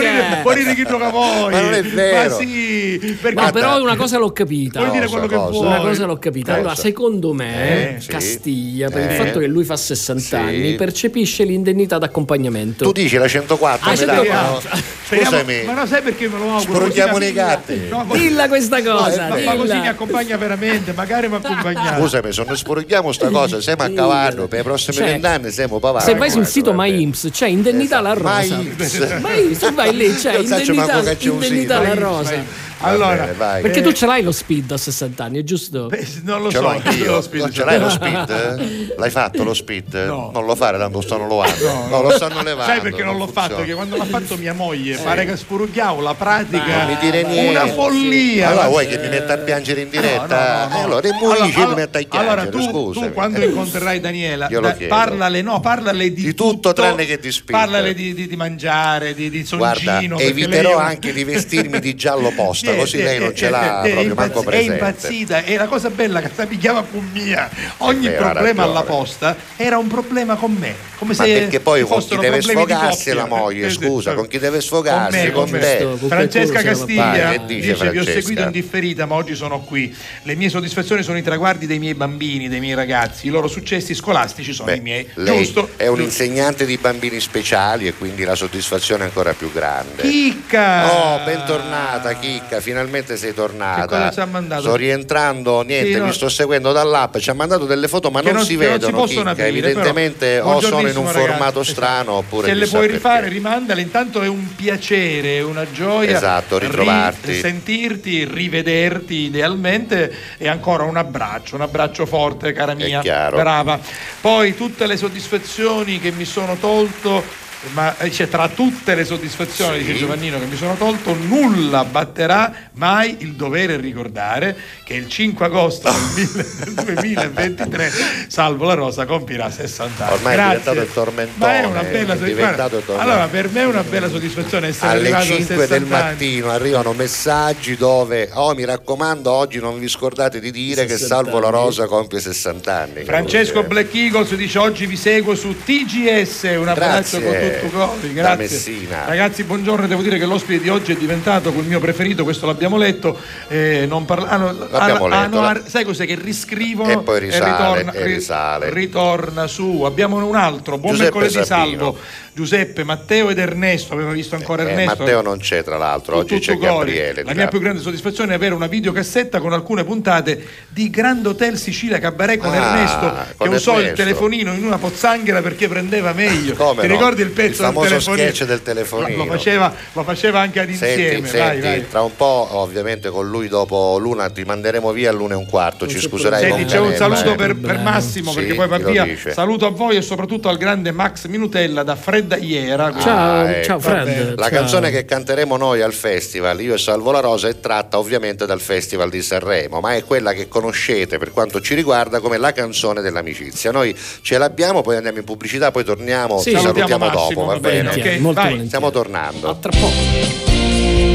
Può 0.41 0.51
ridere 0.51 0.75
chi 0.75 0.83
gioca 0.87 1.09
voi. 1.09 1.51
Ma 1.51 1.61
non 1.61 1.73
è 1.73 1.81
vero. 1.83 2.29
Ma 2.29 2.35
sì, 2.35 2.97
perché 3.21 3.25
No, 3.27 3.31
Guarda, 3.33 3.51
però 3.51 3.81
una 3.81 3.95
cosa 3.95 4.17
l'ho 4.17 4.31
capita. 4.31 4.79
Vuoi 4.79 4.91
dire 4.91 5.05
Cosa, 5.05 5.17
quello 5.19 5.27
che 5.45 5.51
vuoi. 5.51 5.65
Una 5.67 5.77
cosa 5.79 6.05
l'ho 6.05 6.17
capita. 6.17 6.53
Allora, 6.55 6.75
secondo 6.75 7.33
me, 7.33 7.97
Eh, 7.97 8.01
sì. 8.01 8.07
Castiglia, 8.07 8.89
per 8.89 9.03
il 9.03 9.09
Eh. 9.11 9.15
fatto 9.25 9.39
che 9.39 9.47
lui 9.47 9.63
fa 9.63 9.75
60 9.77 10.19
Sì. 10.21 10.35
anni, 10.35 10.75
percepisce 10.75 11.43
l'indennità 11.43 11.97
d'accompagnamento. 11.97 12.83
Tu 12.85 12.91
dici 12.93 13.17
la 13.17 13.27
104, 13.27 13.87
Ah, 13.89 13.91
mi 13.91 13.97
dai? 13.97 14.05
104. 14.25 14.69
No? 14.69 14.81
Speriamo- 15.07 15.29
Scusami, 15.37 15.63
ma 15.65 15.73
non 15.73 15.87
sai 15.87 16.01
perché 16.01 16.27
me 16.27 16.37
lo 16.37 16.43
auguro? 16.51 16.59
Sporchiamo 16.59 17.17
La- 17.33 17.45
gatti. 17.45 17.87
No, 17.89 18.03
ma- 18.03 18.15
Dilla 18.15 18.47
questa 18.47 18.81
cosa. 18.81 19.23
ma, 19.23 19.29
ma 19.29 19.35
dilla. 19.35 19.55
così 19.55 19.79
mi 19.79 19.87
accompagna 19.87 20.37
veramente, 20.37 20.93
magari 20.93 21.27
mi 21.27 21.35
accompagna. 21.35 21.95
scusami, 21.97 22.31
se 22.33 22.43
non 22.45 22.57
sporchiamo 22.57 23.11
sta 23.11 23.29
cosa, 23.29 23.61
siamo 23.61 23.83
a 23.83 23.89
cavallo, 23.89 24.47
per 24.47 24.59
i 24.59 24.63
prossimi 24.63 24.97
Cioè, 24.97 25.05
vent'anni 25.07 25.51
siamo 25.51 25.79
pavati. 25.79 26.05
Se 26.05 26.15
vai 26.15 26.29
sul 26.29 26.45
sito. 26.45 26.73
MyIMS 26.73 27.29
c'è 27.31 27.47
indennità 27.47 27.97
alla 27.99 28.13
rosa. 28.13 28.57
MyIMS. 28.57 29.59
Tu 29.59 29.73
vai 29.73 29.95
lì, 29.95 30.13
c'è 30.13 30.33
non 30.33 30.43
indennità, 30.43 31.01
che 31.01 31.17
c'è 31.17 31.29
un 31.29 31.43
indennità 31.43 31.79
Vai, 31.79 31.95
rosa. 31.95 32.65
Allora, 32.81 33.15
bene, 33.23 33.33
vai. 33.33 33.61
Perché 33.63 33.79
Eh, 33.79 33.81
tu 33.81 33.91
ce 33.91 34.05
l'hai 34.05 34.21
lo 34.21 34.31
speed 34.31 34.69
a 34.71 34.77
60 34.77 35.23
anni, 35.23 35.39
è 35.39 35.43
giusto? 35.43 35.87
beh, 35.87 36.07
non 36.21 36.43
lo 36.43 36.51
Ce 36.51 36.57
so, 36.57 36.61
l'ho 36.61 36.73
io 36.73 36.81
anch'io. 36.85 37.11
lo 37.11 37.21
spirito. 37.21 37.51
Ce 37.51 37.63
l'hai 37.65 37.79
lo 37.79 37.89
speed? 37.89 38.93
L'hai 38.97 39.09
fatto 39.09 39.43
lo 39.43 39.53
speed? 39.55 39.93
No. 40.05 40.29
Non 40.31 40.45
lo 40.45 40.53
fare, 40.55 40.77
tanto 40.77 41.01
stanno 41.01 41.27
levando. 41.27 41.65
No, 41.71 41.87
No, 41.89 42.01
lo 42.03 42.11
stanno 42.11 42.41
levando. 42.43 42.71
Sai 42.71 42.79
perché 42.81 43.03
non 43.03 43.17
l'ho 43.17 43.23
funziona. 43.25 43.47
fatto? 43.47 43.55
Perché 43.61 43.73
quando 43.73 43.97
l'ha 43.97 44.05
fatto 44.05 44.37
mia 44.37 44.53
moglie, 44.53 44.95
pare 44.97 45.25
che 45.25 45.35
spurughiamo 45.37 46.01
la 46.01 46.13
pratica 46.13 46.77
Non 46.83 46.85
mi 46.85 46.97
dire 46.99 47.16
niente. 47.23 47.49
una 47.49 47.67
follia. 47.67 48.49
Allora 48.49 48.67
vuoi 48.67 48.87
che 48.87 48.97
mi 48.97 49.09
metta 49.09 49.33
a 49.33 49.37
piangere 49.37 49.81
in 49.81 49.89
diretta? 49.89 50.67
No, 50.67 50.75
no, 50.75 50.77
no, 50.77 50.77
no. 50.77 50.77
Eh, 50.77 50.83
Allora, 50.83 51.07
i 51.07 51.11
munici 51.11 51.55
Allora, 51.59 51.67
mi 51.69 51.75
metta 51.75 51.99
a 51.99 52.05
allora, 52.19 52.41
piangere, 52.41 52.49
tu, 52.49 52.61
scusami. 52.71 53.07
tu 53.07 53.13
quando 53.13 53.43
incontrerai 53.43 53.99
Daniela, 53.99 54.47
da- 54.47 54.77
parlale, 54.87 55.41
no, 55.41 55.59
parlale 55.59 56.13
di, 56.13 56.23
Di 56.23 56.33
tutto 56.33 56.73
tranne 56.73 57.05
che 57.05 57.19
di 57.19 57.31
speed. 57.31 57.57
Parlale 57.59 57.93
di, 57.93 58.13
di- 58.13 58.27
di 58.27 58.35
mangiare, 58.35 59.13
di, 59.13 59.29
di 59.29 59.45
Guarda, 59.49 59.91
songino. 59.93 60.15
perché 60.17 60.31
eviterò 60.31 60.77
lei 60.77 60.87
anche 60.87 61.13
di 61.13 61.23
vestirmi 61.23 61.79
di 61.79 61.95
giallo 61.95 62.31
posta, 62.35 62.71
Sì, 62.71 62.77
così 62.77 62.97
sì, 62.97 63.03
lei 63.03 63.19
non 63.19 63.35
ce 63.35 63.49
l'ha 63.49 63.79
proprio 63.83 64.13
manco 64.15 64.39
impazz- 64.39 64.39
È 64.39 64.43
presente. 64.43 64.73
impazzita 64.73 65.43
e 65.43 65.57
la 65.57 65.65
cosa 65.67 65.89
bella 65.89 66.21
che 66.21 66.29
sta 66.31 66.45
picchiava 66.45 66.83
con 66.89 67.09
mia. 67.13 67.49
Ogni 67.77 68.07
vero, 68.07 68.25
ha 68.25 68.29
problema 68.31 68.63
alla 68.63 68.83
posta 68.83 69.35
era 69.55 69.77
un 69.77 69.87
problema 69.87 70.35
con 70.35 70.53
me. 70.53 70.75
come 70.97 71.13
Ma 71.17 71.23
se 71.23 71.33
perché 71.39 71.59
poi 71.59 71.81
con 71.87 71.99
chi 72.05 72.17
deve 72.17 72.41
sfogarsi 72.41 73.13
la 73.13 73.25
moglie, 73.25 73.67
Eh, 73.67 73.69
scusa, 73.71 74.13
con 74.13 74.27
chi 74.27 74.37
deve 74.39 74.61
sfogarsi, 74.61 75.31
con 75.31 75.49
te. 75.49 75.87
me. 75.91 76.07
Francesca 76.07 76.61
Castiglia 76.61 77.06
Che 77.11 77.39
dice 77.45 77.71
dice 77.73 77.89
vi 77.91 77.97
ho 77.99 78.03
seguito 78.03 78.41
in 78.41 78.51
differita 78.51 79.05
ma 79.05 79.15
oggi 79.15 79.35
sono 79.35 79.59
qui 79.61 79.95
le 80.23 80.35
mie 80.35 80.49
soddisfazioni 80.49 81.03
sono 81.03 81.17
i 81.17 81.23
traguardi 81.23 81.65
dei 81.65 81.79
miei 81.79 81.93
bambini 81.95 82.47
dei 82.49 82.59
miei 82.59 82.75
ragazzi 82.75 83.27
i 83.27 83.29
loro 83.29 83.47
successi 83.47 83.93
scolastici 83.95 84.53
sono 84.53 84.71
i 84.71 84.79
miei 84.79 85.07
Lei 85.15 85.37
giusto 85.37 85.69
è 85.77 85.87
un 85.87 86.01
insegnante 86.01 86.65
di 86.65 86.77
bambini 86.77 87.19
speciali 87.19 87.87
e 87.87 87.93
quindi 87.93 88.23
la 88.23 88.35
soddisfazione 88.35 89.03
è 89.03 89.05
ancora 89.07 89.33
più 89.33 89.51
grande. 89.51 90.01
Chicca 90.03 91.15
Oh, 91.17 91.23
bentornata 91.23 92.13
Chicca, 92.13 92.59
finalmente 92.59 93.17
sei 93.17 93.33
tornata. 93.33 93.81
Che 93.81 93.87
cosa 93.87 94.11
ci 94.11 94.19
ha 94.19 94.25
mandato? 94.25 94.61
Sto 94.61 94.75
rientrando, 94.75 95.61
niente, 95.61 95.91
Sì, 95.93 95.97
no. 95.99 96.05
mi 96.05 96.13
sto 96.13 96.29
seguendo 96.29 96.71
dall'app, 96.71 97.17
ci 97.17 97.29
ha 97.29 97.33
mandato 97.33 97.65
delle 97.65 97.87
foto 97.87 98.09
ma 98.11 98.21
non, 98.21 98.33
non- 98.33 98.45
si 98.45 98.57
che 98.57 98.65
non 98.67 98.79
si 98.79 98.85
vedono 98.87 99.03
Chicca, 99.05 99.29
aprire, 99.31 99.47
evidentemente 99.47 100.39
o 100.39 100.59
sono 100.61 100.79
in 100.81 100.85
un 100.87 100.93
Buongiornissimo, 101.03 101.07
formato 101.07 101.43
ragazzi. 101.59 101.71
strano 101.71 102.11
oppure 102.13 102.47
se 102.47 102.53
le 102.53 102.67
puoi 102.67 102.79
perché. 102.81 102.93
rifare 102.95 103.27
rimandale 103.29 103.81
intanto 103.81 104.21
è 104.21 104.27
un 104.27 104.55
piacere 104.55 105.41
una 105.41 105.65
gioia 105.71 106.15
Esatto, 106.15 106.57
ritrovarti. 106.57 106.96
Sentirti 107.13 108.25
rivederti 108.25 109.15
idealmente 109.25 110.13
e 110.37 110.47
ancora 110.47 110.83
un 110.83 110.97
abbraccio 110.97 111.55
un 111.55 111.61
abbraccio 111.61 112.05
forte 112.05 112.53
cara 112.53 112.73
mia 112.73 113.01
brava. 113.29 113.79
Poi 114.21 114.55
tutte 114.55 114.87
le 114.87 114.97
soddisfazioni 114.97 115.99
che 115.99 116.11
mi 116.11 116.25
sono 116.25 116.55
tolto 116.55 117.45
ma 117.73 117.97
eh, 117.97 118.11
cioè, 118.11 118.27
tra 118.29 118.47
tutte 118.49 118.93
le 118.95 119.03
soddisfazioni 119.03 119.79
Sì. 119.79 119.85
dice 119.85 119.97
Giovannino 119.97 120.39
che 120.39 120.45
mi 120.45 120.55
sono 120.55 120.75
tolto 120.75 121.13
nulla 121.15 121.83
batterà 121.83 122.53
mai 122.73 123.17
il 123.19 123.33
dovere 123.33 123.77
ricordare 123.77 124.55
che 124.83 124.93
il 124.93 125.09
5 125.09 125.45
agosto 125.45 125.91
del 126.15 126.73
2023 126.85 127.91
Salvo 128.27 128.65
la 128.65 128.73
Rosa 128.75 129.05
compirà 129.05 129.49
60 129.49 130.05
anni 130.05 130.13
Ormai 130.13 130.33
è 130.33 130.35
Grazie. 130.35 130.57
diventato 130.59 130.81
il 130.87 130.93
tormentone, 130.93 131.51
ma 131.51 131.59
è 131.61 131.65
una 131.65 131.83
bella 131.83 132.13
è 132.13 132.17
soddisfazione 132.17 133.01
allora 133.01 133.27
per 133.27 133.49
me 133.49 133.61
è 133.61 133.65
una 133.65 133.83
bella 133.83 134.09
soddisfazione 134.09 134.67
essere 134.67 134.91
alle 134.91 135.01
arrivato 135.11 135.23
a 135.33 135.35
5 135.37 135.55
del 135.55 135.67
60 135.67 135.75
anni. 135.97 136.09
mattino 136.11 136.49
arrivano 136.51 136.93
messaggi 136.93 137.75
dove 137.75 138.29
oh 138.33 138.53
mi 138.53 138.65
raccomando 138.65 139.31
oggi 139.31 139.59
non 139.59 139.79
vi 139.79 139.87
scordate 139.87 140.39
di 140.39 140.51
dire 140.51 140.85
che 140.85 140.97
60 140.97 141.15
Salvo 141.15 141.39
la 141.39 141.47
anni. 141.47 141.55
Rosa 141.57 141.85
compie 141.87 142.19
60 142.19 142.73
anni 142.75 143.03
Francesco 143.03 143.63
Black 143.63 143.93
Eagles 143.95 144.35
dice 144.35 144.59
oggi 144.59 144.85
vi 144.85 144.95
seguo 144.97 145.33
su 145.35 145.55
TGS 145.63 146.43
un 146.57 146.67
abbraccio 146.67 147.19
con 147.21 147.31
tutto 147.33 147.45
il 147.47 147.69
cuore 147.69 148.13
da 148.13 148.13
grazie 148.13 148.37
Messina. 148.37 149.05
ragazzi 149.05 149.43
buongiorno 149.43 149.87
devo 149.87 150.01
dire 150.01 150.17
che 150.17 150.25
l'ospite 150.25 150.61
di 150.61 150.69
oggi 150.69 150.91
è 150.91 150.95
diventato 150.95 151.51
quel 151.51 151.65
mio 151.65 151.79
preferito 151.79 152.23
questo 152.23 152.45
l'abbiamo 152.45 152.77
letto 152.77 153.17
eh, 153.47 153.85
non 153.87 154.05
parla- 154.05 154.29
ah, 154.29 154.37
no, 154.37 154.67
L'abbiamo 154.69 155.05
ah, 155.05 155.21
letto, 155.21 155.41
ah, 155.41 155.61
sai 155.65 155.83
cos'è 155.83 156.05
che 156.05 156.15
riscrivono 156.15 156.89
E 156.91 156.97
poi 156.99 157.19
risale, 157.19 157.51
ritorna, 157.81 157.91
e 157.93 158.03
risale. 158.03 158.69
ritorna 158.73 159.47
su 159.47 159.81
abbiamo 159.83 160.23
un 160.25 160.35
altro 160.35 160.77
buon 160.77 160.93
Giuseppe 160.95 161.17
mercoledì 161.19 161.45
Sabino. 161.45 161.77
salvo 161.79 161.97
Giuseppe 162.37 162.83
Matteo 162.83 163.29
ed 163.31 163.39
Ernesto 163.39 163.93
aveva 163.93 164.11
visto 164.11 164.35
ancora 164.35 164.61
Eh, 164.61 164.69
Ernesto 164.69 164.95
Matteo 164.99 165.21
non 165.23 165.39
c'è 165.39 165.63
tra 165.63 165.75
l'altro 165.77 166.17
oggi 166.17 166.37
c'è. 166.37 166.55
Gabriele 166.55 167.23
La 167.23 167.33
mia 167.33 167.45
là. 167.45 167.47
più 167.49 167.59
grande 167.59 167.81
soddisfazione 167.81 168.33
è 168.33 168.35
avere 168.35 168.53
una 168.53 168.67
videocassetta 168.67 169.39
con 169.39 169.53
alcune 169.53 169.83
puntate 169.83 170.45
di 170.69 170.91
Grand 170.91 171.25
Hotel 171.25 171.57
Sicilia 171.57 171.97
Cabaret 171.97 172.37
con 172.37 172.53
Ah, 172.53 172.55
Ernesto 172.55 173.13
con 173.37 173.49
che 173.49 173.55
usò 173.55 173.79
il 173.81 173.93
telefonino 173.93 174.53
in 174.53 174.63
una 174.63 174.77
pozzanghera 174.77 175.41
perché 175.41 175.67
prendeva 175.67 176.13
meglio. 176.13 176.53
Come 176.53 176.81
Ti 176.81 176.87
no? 176.87 176.93
ricordi 176.93 177.21
il 177.23 177.31
pezzo 177.31 177.65
Il 177.65 177.73
del 177.73 177.81
telefonino? 177.89 178.29
sketch 178.29 178.45
del 178.47 178.61
telefonino. 178.61 179.17
Lo, 179.17 179.25
faceva, 179.31 179.73
lo 179.93 180.03
faceva 180.03 180.39
anche 180.39 180.59
ad 180.59 180.69
insieme. 180.69 180.95
Senti, 180.95 181.21
vai, 181.21 181.51
senti, 181.51 181.61
vai. 181.67 181.87
tra 181.89 182.01
un 182.03 182.15
po' 182.15 182.47
ovviamente 182.51 183.09
con 183.09 183.27
lui 183.27 183.47
dopo 183.47 183.97
l'una 183.97 184.29
ti 184.29 184.43
manderemo 184.43 184.91
via 184.91 185.09
all'una 185.09 185.33
e 185.33 185.37
un 185.37 185.47
quarto, 185.47 185.87
ci 185.87 185.99
scuserai 185.99 186.41
Senti, 186.41 186.61
con 186.61 186.65
c'è 186.71 186.79
un 186.79 186.93
saluto 186.93 187.31
eh. 187.33 187.35
per, 187.35 187.55
per 187.55 187.79
Massimo 187.79 188.29
Sì, 188.31 188.37
perché 188.41 188.53
poi 188.53 188.67
va 188.67 188.77
via. 188.77 189.07
Saluto 189.31 189.65
a 189.65 189.71
voi 189.71 189.95
e 189.95 190.03
soprattutto 190.03 190.49
al 190.49 190.57
grande 190.57 190.91
Max 190.91 191.25
Minutella 191.25 191.81
da 191.81 191.95
Fredda 192.27 192.35
Iera. 192.37 192.85
Ah, 192.93 193.49
ecco. 193.49 193.77
Vabbè. 193.79 194.33
La 194.35 194.49
canzone 194.49 194.91
che 194.91 195.05
canteremo 195.05 195.55
noi 195.55 195.81
al 195.81 195.93
festival, 195.93 196.59
io 196.61 196.73
e 196.73 196.77
Salvo 196.77 197.11
la 197.11 197.21
Rosa, 197.21 197.47
è 197.47 197.59
tratta 197.59 197.97
ovviamente 197.97 198.45
dal 198.45 198.59
Festival 198.59 199.09
di 199.09 199.21
Sanremo, 199.21 199.79
ma 199.79 199.95
è 199.95 200.03
quella 200.03 200.33
che 200.33 200.47
conoscete 200.49 201.17
per 201.17 201.31
quanto 201.31 201.61
ci 201.61 201.73
riguarda 201.73 202.19
come 202.19 202.37
la 202.37 202.51
canzone 202.51 203.01
dell'amicizia. 203.01 203.71
Noi 203.71 203.95
ce 204.21 204.37
l'abbiamo, 204.37 204.81
poi 204.81 204.97
andiamo 204.97 205.17
in 205.19 205.23
pubblicità, 205.23 205.71
poi 205.71 205.85
torniamo, 205.85 206.39
Sì, 206.39 206.51
ci 206.51 206.59
salutiamo 206.59 206.87
salutiamo 206.87 207.05
Massimo, 207.05 207.41
dopo, 207.41 207.53
va 207.53 207.59
bene, 207.59 207.89
bene? 207.95 208.13
ok, 208.15 208.19
Molto 208.19 208.41
vai. 208.41 208.65
Stiamo 208.67 208.91
tornando. 208.91 209.57
Tra 209.59 209.71
poco. 209.71 211.05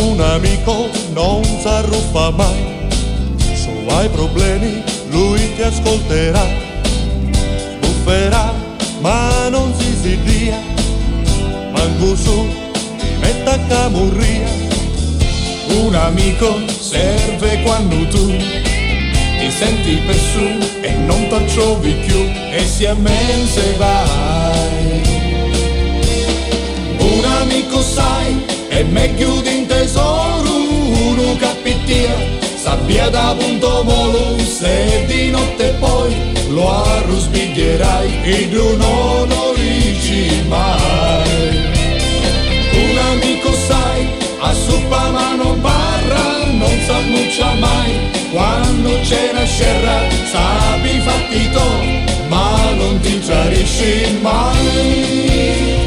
Un 0.00 0.20
amico 0.20 0.88
non 1.12 1.42
s'arruffa 1.44 2.30
mai, 2.30 2.73
se 3.84 3.98
hai 3.98 4.08
problemi 4.08 4.82
lui 5.10 5.54
ti 5.54 5.62
ascolterà, 5.62 6.46
bufferà 7.80 8.52
ma 9.00 9.48
non 9.48 9.74
si 9.78 9.94
sidia, 10.00 10.58
manco 11.70 12.16
su 12.16 12.46
ti 12.98 13.06
metta 13.20 13.52
a 13.52 13.58
camurria. 13.68 14.48
Un 15.68 15.94
amico 15.94 16.58
serve 16.78 17.60
quando 17.62 18.08
tu 18.08 18.26
ti 18.28 19.50
senti 19.50 19.96
per 20.06 20.14
su 20.14 20.46
e 20.80 20.92
non 20.92 21.26
ti 21.28 21.92
più 22.06 22.20
e 22.50 22.64
si 22.66 22.86
se 23.46 23.74
vai. 23.76 25.02
Un 26.98 27.24
amico 27.40 27.82
sai 27.82 28.42
è 28.68 28.82
meglio 28.84 29.40
di 29.42 29.48
un 29.48 29.66
tesoro, 29.66 30.50
uno 30.50 31.36
capittia, 31.36 32.14
sabbia 32.64 33.10
da 33.10 33.34
punto 33.38 33.84
molo, 33.84 34.38
se 34.38 35.04
di 35.06 35.30
notte 35.30 35.74
poi 35.78 36.14
lo 36.48 36.66
arrusbiglierai 36.82 38.08
e 38.22 38.48
tu 38.48 38.76
non 38.78 39.28
lo 39.28 39.52
dici 39.54 40.42
mai. 40.48 41.72
Un 42.72 42.96
amico 43.12 43.52
sai, 43.68 44.08
a 44.38 44.52
suppa 44.54 45.10
ma 45.10 45.34
non 45.34 45.60
parla, 45.60 46.24
non 46.52 46.76
s'annuncia 46.86 47.52
mai, 47.60 47.92
quando 48.32 48.98
c'è 49.02 49.28
una 49.32 49.44
scerra 49.44 49.98
sapi 50.32 51.00
fatti 51.06 51.50
to, 51.52 51.68
ma 52.28 52.70
non 52.78 52.98
ti 53.00 53.18
chiarisci 53.18 54.20
mai. 54.22 55.83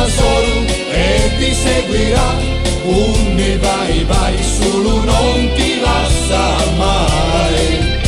Di 0.00 0.06
Nasoro 0.06 0.64
e 0.92 1.30
ti 1.38 1.54
seguirà, 1.54 2.34
un 2.84 3.58
vai 3.60 4.04
vai, 4.04 4.36
solo 4.42 5.02
non 5.04 5.50
ti 5.54 5.80
lascia 5.80 6.56
mai. 6.76 7.98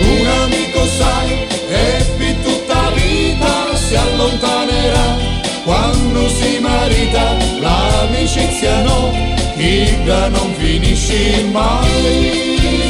Un 0.00 0.26
amico 0.42 0.86
sai, 0.86 1.46
e 1.68 2.04
per 2.18 2.34
tutta 2.42 2.90
vita 2.94 3.74
si 3.76 3.94
allontanerà, 3.94 5.16
quando 5.64 6.28
si 6.28 6.58
marita 6.60 7.36
l'amicizia 7.60 8.82
no, 8.82 9.10
che 9.56 9.96
non 10.04 10.54
finisce 10.58 11.44
mai. 11.50 12.89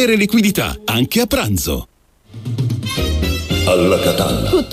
liquidità, 0.09 0.77
anche 0.85 1.21
a 1.21 1.27
pranzo. 1.27 1.87
Alla 3.65 3.99
Catalla. 3.99 4.49
Con 4.49 4.67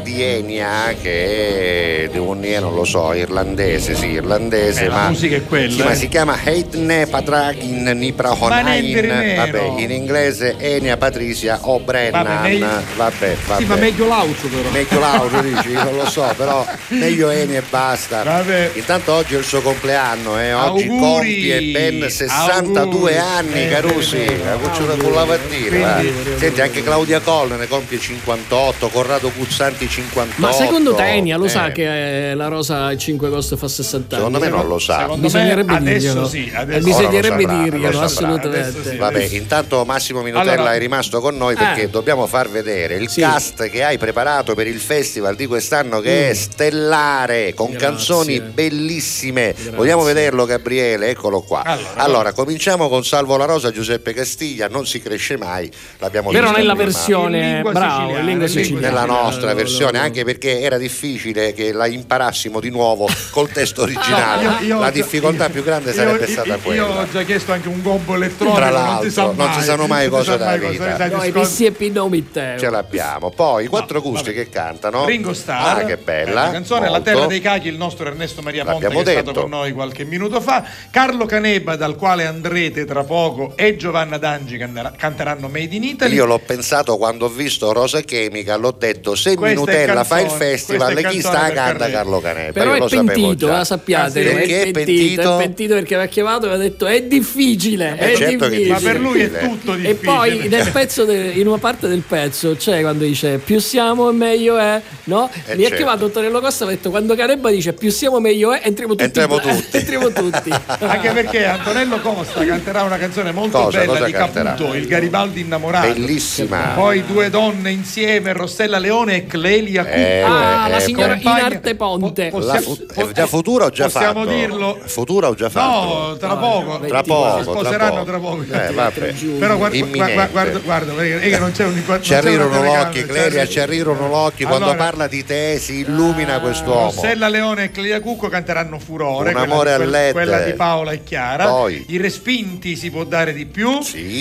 di 0.00 0.22
Enya, 0.22 0.94
che 1.00 2.04
è 2.04 2.08
di 2.08 2.60
non 2.60 2.74
lo 2.74 2.84
so, 2.84 3.01
irlandese, 3.22 3.94
sì, 3.94 4.06
irlandese, 4.10 4.84
Eh, 4.84 4.88
la 4.88 4.94
ma, 4.94 5.08
musica 5.08 5.36
è 5.36 5.44
quella, 5.44 5.70
sì, 5.70 5.82
ma 5.82 5.90
eh. 5.92 5.96
si 5.96 6.08
chiama 6.08 6.38
Heitne 6.44 7.06
Patragin 7.06 7.82
Niprahonain, 7.84 9.34
vabbè, 9.36 9.72
in 9.78 9.90
inglese 9.90 10.56
Enya 10.58 10.96
Patricia 10.96 11.58
O'Brennan, 11.62 12.22
Vabbè, 12.24 12.48
meglio- 12.48 12.66
vabbè, 12.96 13.36
vabbè. 13.46 13.60
Sì, 13.60 13.66
ma 13.66 13.76
meglio 13.76 14.06
l'auto 14.06 14.48
però. 14.48 14.70
Meglio 14.70 14.98
l'auto 15.00 15.40
dici, 15.40 15.72
non 15.72 15.94
lo 15.96 16.08
so, 16.08 16.32
però 16.36 16.64
meglio 16.88 17.30
Eni 17.30 17.56
e 17.56 17.62
basta. 17.68 18.42
Intanto 18.74 19.12
oggi 19.12 19.34
è 19.34 19.38
il 19.38 19.44
suo 19.44 19.60
compleanno, 19.60 20.38
eh. 20.40 20.52
oggi 20.52 20.82
Auguri, 20.88 20.98
compie 21.00 21.60
ben 21.72 22.10
62 22.10 22.80
auguri. 22.80 23.16
anni, 23.16 23.64
Eh, 23.64 23.68
Carusi. 23.68 24.16
bene. 24.16 24.44
La 24.44 24.56
cucciura 24.56 24.94
con 24.96 25.12
la 25.12 25.24
mattina. 25.24 25.78
Va. 25.94 26.02
Senti, 26.36 26.60
anche 26.60 26.82
Claudia 26.82 27.20
Coll 27.20 27.56
ne 27.56 27.66
compie 27.68 27.98
58, 27.98 28.88
Corrado 28.88 29.28
Puzzanti 29.30 29.88
58. 29.88 30.40
Ma 30.40 30.52
secondo 30.52 30.94
te 30.94 31.04
Enia 31.04 31.36
lo 31.36 31.44
Eh, 31.44 31.48
sa 31.48 31.70
che 31.70 32.30
eh, 32.30 32.34
la 32.34 32.48
Rosa 32.48 32.90
il 32.90 32.98
5 33.12 33.26
agosto 33.26 33.56
fa 33.56 33.68
60 33.68 34.16
anni? 34.16 34.24
Secondo 34.24 34.38
me 34.44 34.48
non 34.50 34.66
lo 34.68 34.78
sa. 34.78 35.00
Secondo 35.00 35.22
Bisognerebbe 35.22 35.72
me 35.72 35.78
adesso 35.78 35.98
dirglielo. 35.98 36.28
sì, 36.28 36.50
Eh, 36.50 36.56
adesso- 36.56 36.84
Bisognerebbe 36.86 37.42
saprà, 37.42 37.62
dirglielo, 37.62 38.00
assolutamente. 38.00 38.96
Vabbè, 38.96 39.28
intanto 39.32 39.84
Massimo 39.84 40.22
Minutella 40.22 40.52
Allora- 40.52 40.74
è 40.74 40.78
rimasto 40.78 41.20
con 41.20 41.36
noi 41.36 41.54
perché 41.54 41.82
Eh. 41.82 41.90
dobbiamo 41.90 42.26
far 42.26 42.48
vedere 42.48 42.94
il 42.96 43.10
cast 43.12 43.68
che 43.68 43.84
hai 43.84 43.98
preparato 43.98 44.54
per 44.54 44.66
il 44.66 44.78
festival 44.80 45.34
di 45.36 45.46
quest'anno 45.46 46.00
che 46.00 46.30
è 46.30 46.34
stellare 46.34 47.52
con 47.54 47.68
Mm. 47.68 47.70
Grazie. 47.72 47.88
canzoni 47.88 48.40
bellissime. 48.40 49.54
Vogliamo 49.74 50.02
vederlo 50.02 50.44
Gabriele? 50.44 51.08
Eccolo 51.08 51.40
qua. 51.42 51.62
Allora, 51.62 51.90
Allora, 51.96 52.32
cominciamo 52.32 52.88
con 52.88 53.04
Salvo 53.04 53.36
la 53.36 53.44
Rosa 53.44 53.70
Giuseppe 53.70 54.12
Castiglia, 54.12 54.68
non 54.68 54.86
si 54.86 55.00
cresce 55.00 55.36
mai. 55.36 55.70
L'abbiamo 55.98 56.30
Però 56.30 56.44
visto 56.44 56.58
nella 56.58 56.74
prima. 56.74 56.90
versione 56.90 57.56
In 57.64 57.70
bravo, 57.72 58.16
in 58.16 58.24
lingua 58.24 58.46
siciliana. 58.46 58.86
Nella 58.88 59.04
nostra, 59.04 59.22
nostra 59.22 59.48
no, 59.50 59.54
versione, 59.54 59.98
anche 59.98 60.24
perché 60.24 60.60
era 60.60 60.78
difficile 60.78 61.52
che 61.52 61.72
la 61.72 61.86
imparassimo 61.86 62.60
di 62.60 62.70
nuovo 62.70 63.01
col 63.30 63.50
testo 63.50 63.82
originale. 63.82 64.42
Io- 64.42 64.66
io- 64.66 64.78
la 64.80 64.90
difficoltà 64.90 65.48
più 65.48 65.62
grande 65.62 65.90
Io- 65.90 65.96
sarebbe 65.96 66.24
io- 66.24 66.30
stata 66.30 66.48
io, 66.48 66.58
quella. 66.60 67.00
ho 67.00 67.10
già 67.10 67.22
chiesto 67.22 67.52
anche 67.52 67.68
un 67.68 67.82
gombo 67.82 68.14
elettronico, 68.14 68.56
Tra 68.56 68.70
l'altro, 68.70 69.32
non 69.34 69.52
si 69.54 69.62
sanno 69.62 69.86
mai 69.86 70.04
della 70.08 70.16
cosa- 70.18 70.56
vita. 70.56 71.08
No, 71.08 71.22
i 71.24 71.30
scor- 71.30 71.32
vissi 71.46 71.64
e 71.66 71.70
Pinomitteo. 71.72 72.58
Ce 72.58 72.70
l'abbiamo. 72.70 73.30
Poi 73.30 73.64
i 73.64 73.66
quattro 73.68 74.00
gusti 74.00 74.32
che 74.32 74.48
cantano. 74.48 75.04
Ringo 75.04 75.32
Starr, 75.32 75.80
Ah, 75.80 75.84
che 75.84 75.96
bella. 75.96 76.44
la 76.46 76.50
canzone 76.50 76.84
La 76.86 76.90
molto. 76.92 77.04
terra 77.04 77.26
dei 77.26 77.40
cachi, 77.40 77.68
il 77.68 77.76
nostro 77.76 78.06
Ernesto 78.06 78.42
Maria 78.42 78.64
Ponte 78.64 78.78
che 78.78 78.84
L'abbiamo 78.84 79.08
è 79.08 79.12
stato 79.12 79.26
detto. 79.32 79.40
con 79.42 79.50
noi 79.50 79.72
qualche 79.72 80.04
minuto 80.04 80.40
fa, 80.40 80.64
Carlo 80.90 81.26
Caneba 81.26 81.76
dal 81.76 81.96
quale 81.96 82.26
andrete 82.26 82.84
tra 82.84 83.04
poco 83.04 83.52
e 83.56 83.76
Giovanna 83.76 84.18
Dangi 84.18 84.58
canteranno 84.96 85.48
Made 85.48 85.74
in 85.74 85.84
Italy. 85.84 86.14
Io 86.14 86.24
l'ho 86.26 86.38
pensato 86.38 86.96
quando 86.96 87.26
ho 87.26 87.28
visto 87.28 87.72
Rosa 87.72 88.00
Chemica, 88.00 88.56
l'ho 88.56 88.70
detto 88.72 89.14
se 89.14 89.34
Questa 89.36 89.54
è 89.54 89.58
Nutella 89.58 90.04
fa 90.04 90.20
il 90.20 90.26
canzone, 90.28 90.50
festival, 90.50 90.94
chi 90.96 91.02
canzone 91.02 91.20
sta 91.22 91.52
canta. 91.52 91.90
Carlo 91.90 92.20
Canepa. 92.20 92.52
Però 92.52 92.74
Io 92.76 92.84
è 92.84 92.88
pentito, 92.96 93.46
la 93.48 93.64
sappiate. 93.64 94.20
Ah, 94.20 94.22
sì? 94.22 94.28
Perché 94.34 94.62
è 94.62 94.66
è 94.66 94.70
pentito, 94.70 95.34
è 95.34 95.42
pentito 95.42 95.74
perché 95.74 95.94
aveva 95.94 96.08
chiamato 96.08 96.48
e 96.50 96.52
ha 96.52 96.56
detto 96.56 96.86
è 96.86 97.02
difficile. 97.02 97.96
Eh, 97.98 98.12
è 98.12 98.16
certo 98.16 98.48
che 98.48 98.54
è 98.54 98.58
difficile. 98.58 98.72
Ma 98.72 98.78
per 98.80 99.00
lui 99.00 99.20
è 99.20 99.28
difficile. 99.28 99.50
tutto 99.50 99.72
E 99.74 99.76
difficile. 99.76 99.94
poi 100.12 100.48
nel 100.48 100.70
pezzo 100.70 101.04
de- 101.04 101.32
in 101.34 101.46
una 101.46 101.58
parte 101.58 101.88
del 101.88 102.02
pezzo 102.06 102.54
c'è 102.56 102.80
quando 102.80 103.04
dice 103.04 103.38
più 103.38 103.58
siamo 103.60 104.10
e 104.10 104.12
meglio 104.12 104.58
è, 104.58 104.80
no? 105.04 105.28
Eh, 105.46 105.54
Mi 105.56 105.62
ha 105.64 105.68
certo. 105.68 105.76
chiamato 105.76 106.04
Antonello 106.06 106.40
Costa 106.40 106.64
e 106.64 106.68
ha 106.68 106.70
detto 106.70 106.90
quando 106.90 107.14
Carebba 107.14 107.50
dice 107.50 107.72
più 107.72 107.90
siamo 107.90 108.20
meglio 108.20 108.52
è, 108.52 108.60
entriamo 108.64 108.92
tutti. 108.94 109.04
Entriamo 109.04 109.34
in- 109.36 109.40
tutti. 109.62 109.76
entriamo 109.76 110.10
tutti. 110.12 110.50
Anche 110.78 111.10
perché 111.12 111.44
Antonello 111.46 112.00
Costa 112.00 112.44
canterà 112.44 112.82
una 112.82 112.98
canzone 112.98 113.32
molto 113.32 113.58
Cosa, 113.62 113.78
bella 113.78 113.92
cosa 113.92 114.04
di 114.06 114.12
canterà? 114.12 114.50
Caputo, 114.54 114.74
il 114.74 114.86
Garibaldi 114.86 115.40
innamorato. 115.40 115.92
Bellissima. 115.92 116.72
Poi 116.74 117.04
due 117.06 117.30
donne 117.30 117.70
insieme, 117.70 118.32
Rossella 118.32 118.78
Leone 118.78 119.16
e 119.16 119.26
Clelia 119.26 119.84
Cucco. 119.84 119.96
Eh, 119.96 120.20
ah, 120.22 120.66
eh, 120.66 120.70
la 120.70 120.80
signora 120.80 121.14
compagna- 121.14 121.38
Inarte 121.46 121.74
Ponte. 121.74 122.28
po- 122.28 122.38
possiamo- 122.38 122.71
è 122.94 123.12
già 123.12 123.26
futura 123.26 123.66
o 123.66 123.70
già 123.70 123.84
possiamo 123.84 124.20
fatto? 124.24 124.30
dirlo? 124.34 124.78
Futura 124.84 125.28
o 125.28 125.34
già 125.34 125.48
fatto? 125.48 126.08
No, 126.10 126.16
tra 126.16 126.36
poco. 126.36 126.80
Tra 126.86 126.98
Si 127.02 127.08
poco, 127.08 127.42
sposeranno 127.42 127.94
tra 127.94 128.04
tra 128.04 128.18
poco. 128.18 128.36
poco. 128.44 128.52
Eh, 128.52 128.72
vabbè. 128.72 129.12
Però 129.38 129.56
guarda, 129.56 129.78
guarda, 129.86 130.26
guarda, 130.26 130.58
guarda, 130.58 130.92
perché 130.94 131.38
non 131.38 131.52
c'è 131.52 131.64
un 131.64 131.82
non 131.86 132.02
Ci 132.02 132.14
arrivano 132.14 132.62
l'occhio, 132.62 133.06
un- 133.08 133.46
ci 133.48 133.60
arrivano 133.60 134.08
l'occhio 134.08 134.46
quando 134.46 134.66
Allora- 134.70 134.84
parla 134.84 135.06
di 135.06 135.24
te, 135.24 135.58
si 135.58 135.80
illumina 135.80 136.38
quest'uomo. 136.40 136.90
Rossella 136.92 137.28
Leone 137.28 137.64
e 137.64 137.70
Clelia 137.70 138.00
Cucco 138.00 138.28
canteranno 138.28 138.78
Furore, 138.78 139.28
Un 139.30 139.34
quella, 139.34 139.52
amore 139.52 139.68
di, 139.68 139.74
a 139.74 139.76
quella- 139.76 139.98
LED. 139.98 140.12
quella 140.12 140.38
di 140.40 140.52
Paola 140.54 140.92
e 140.92 141.02
Chiara. 141.02 141.46
Poi. 141.46 141.84
I 141.88 141.96
respinti 141.98 142.76
si 142.76 142.90
può 142.90 143.04
dare 143.04 143.32
di 143.32 143.46
più. 143.46 143.78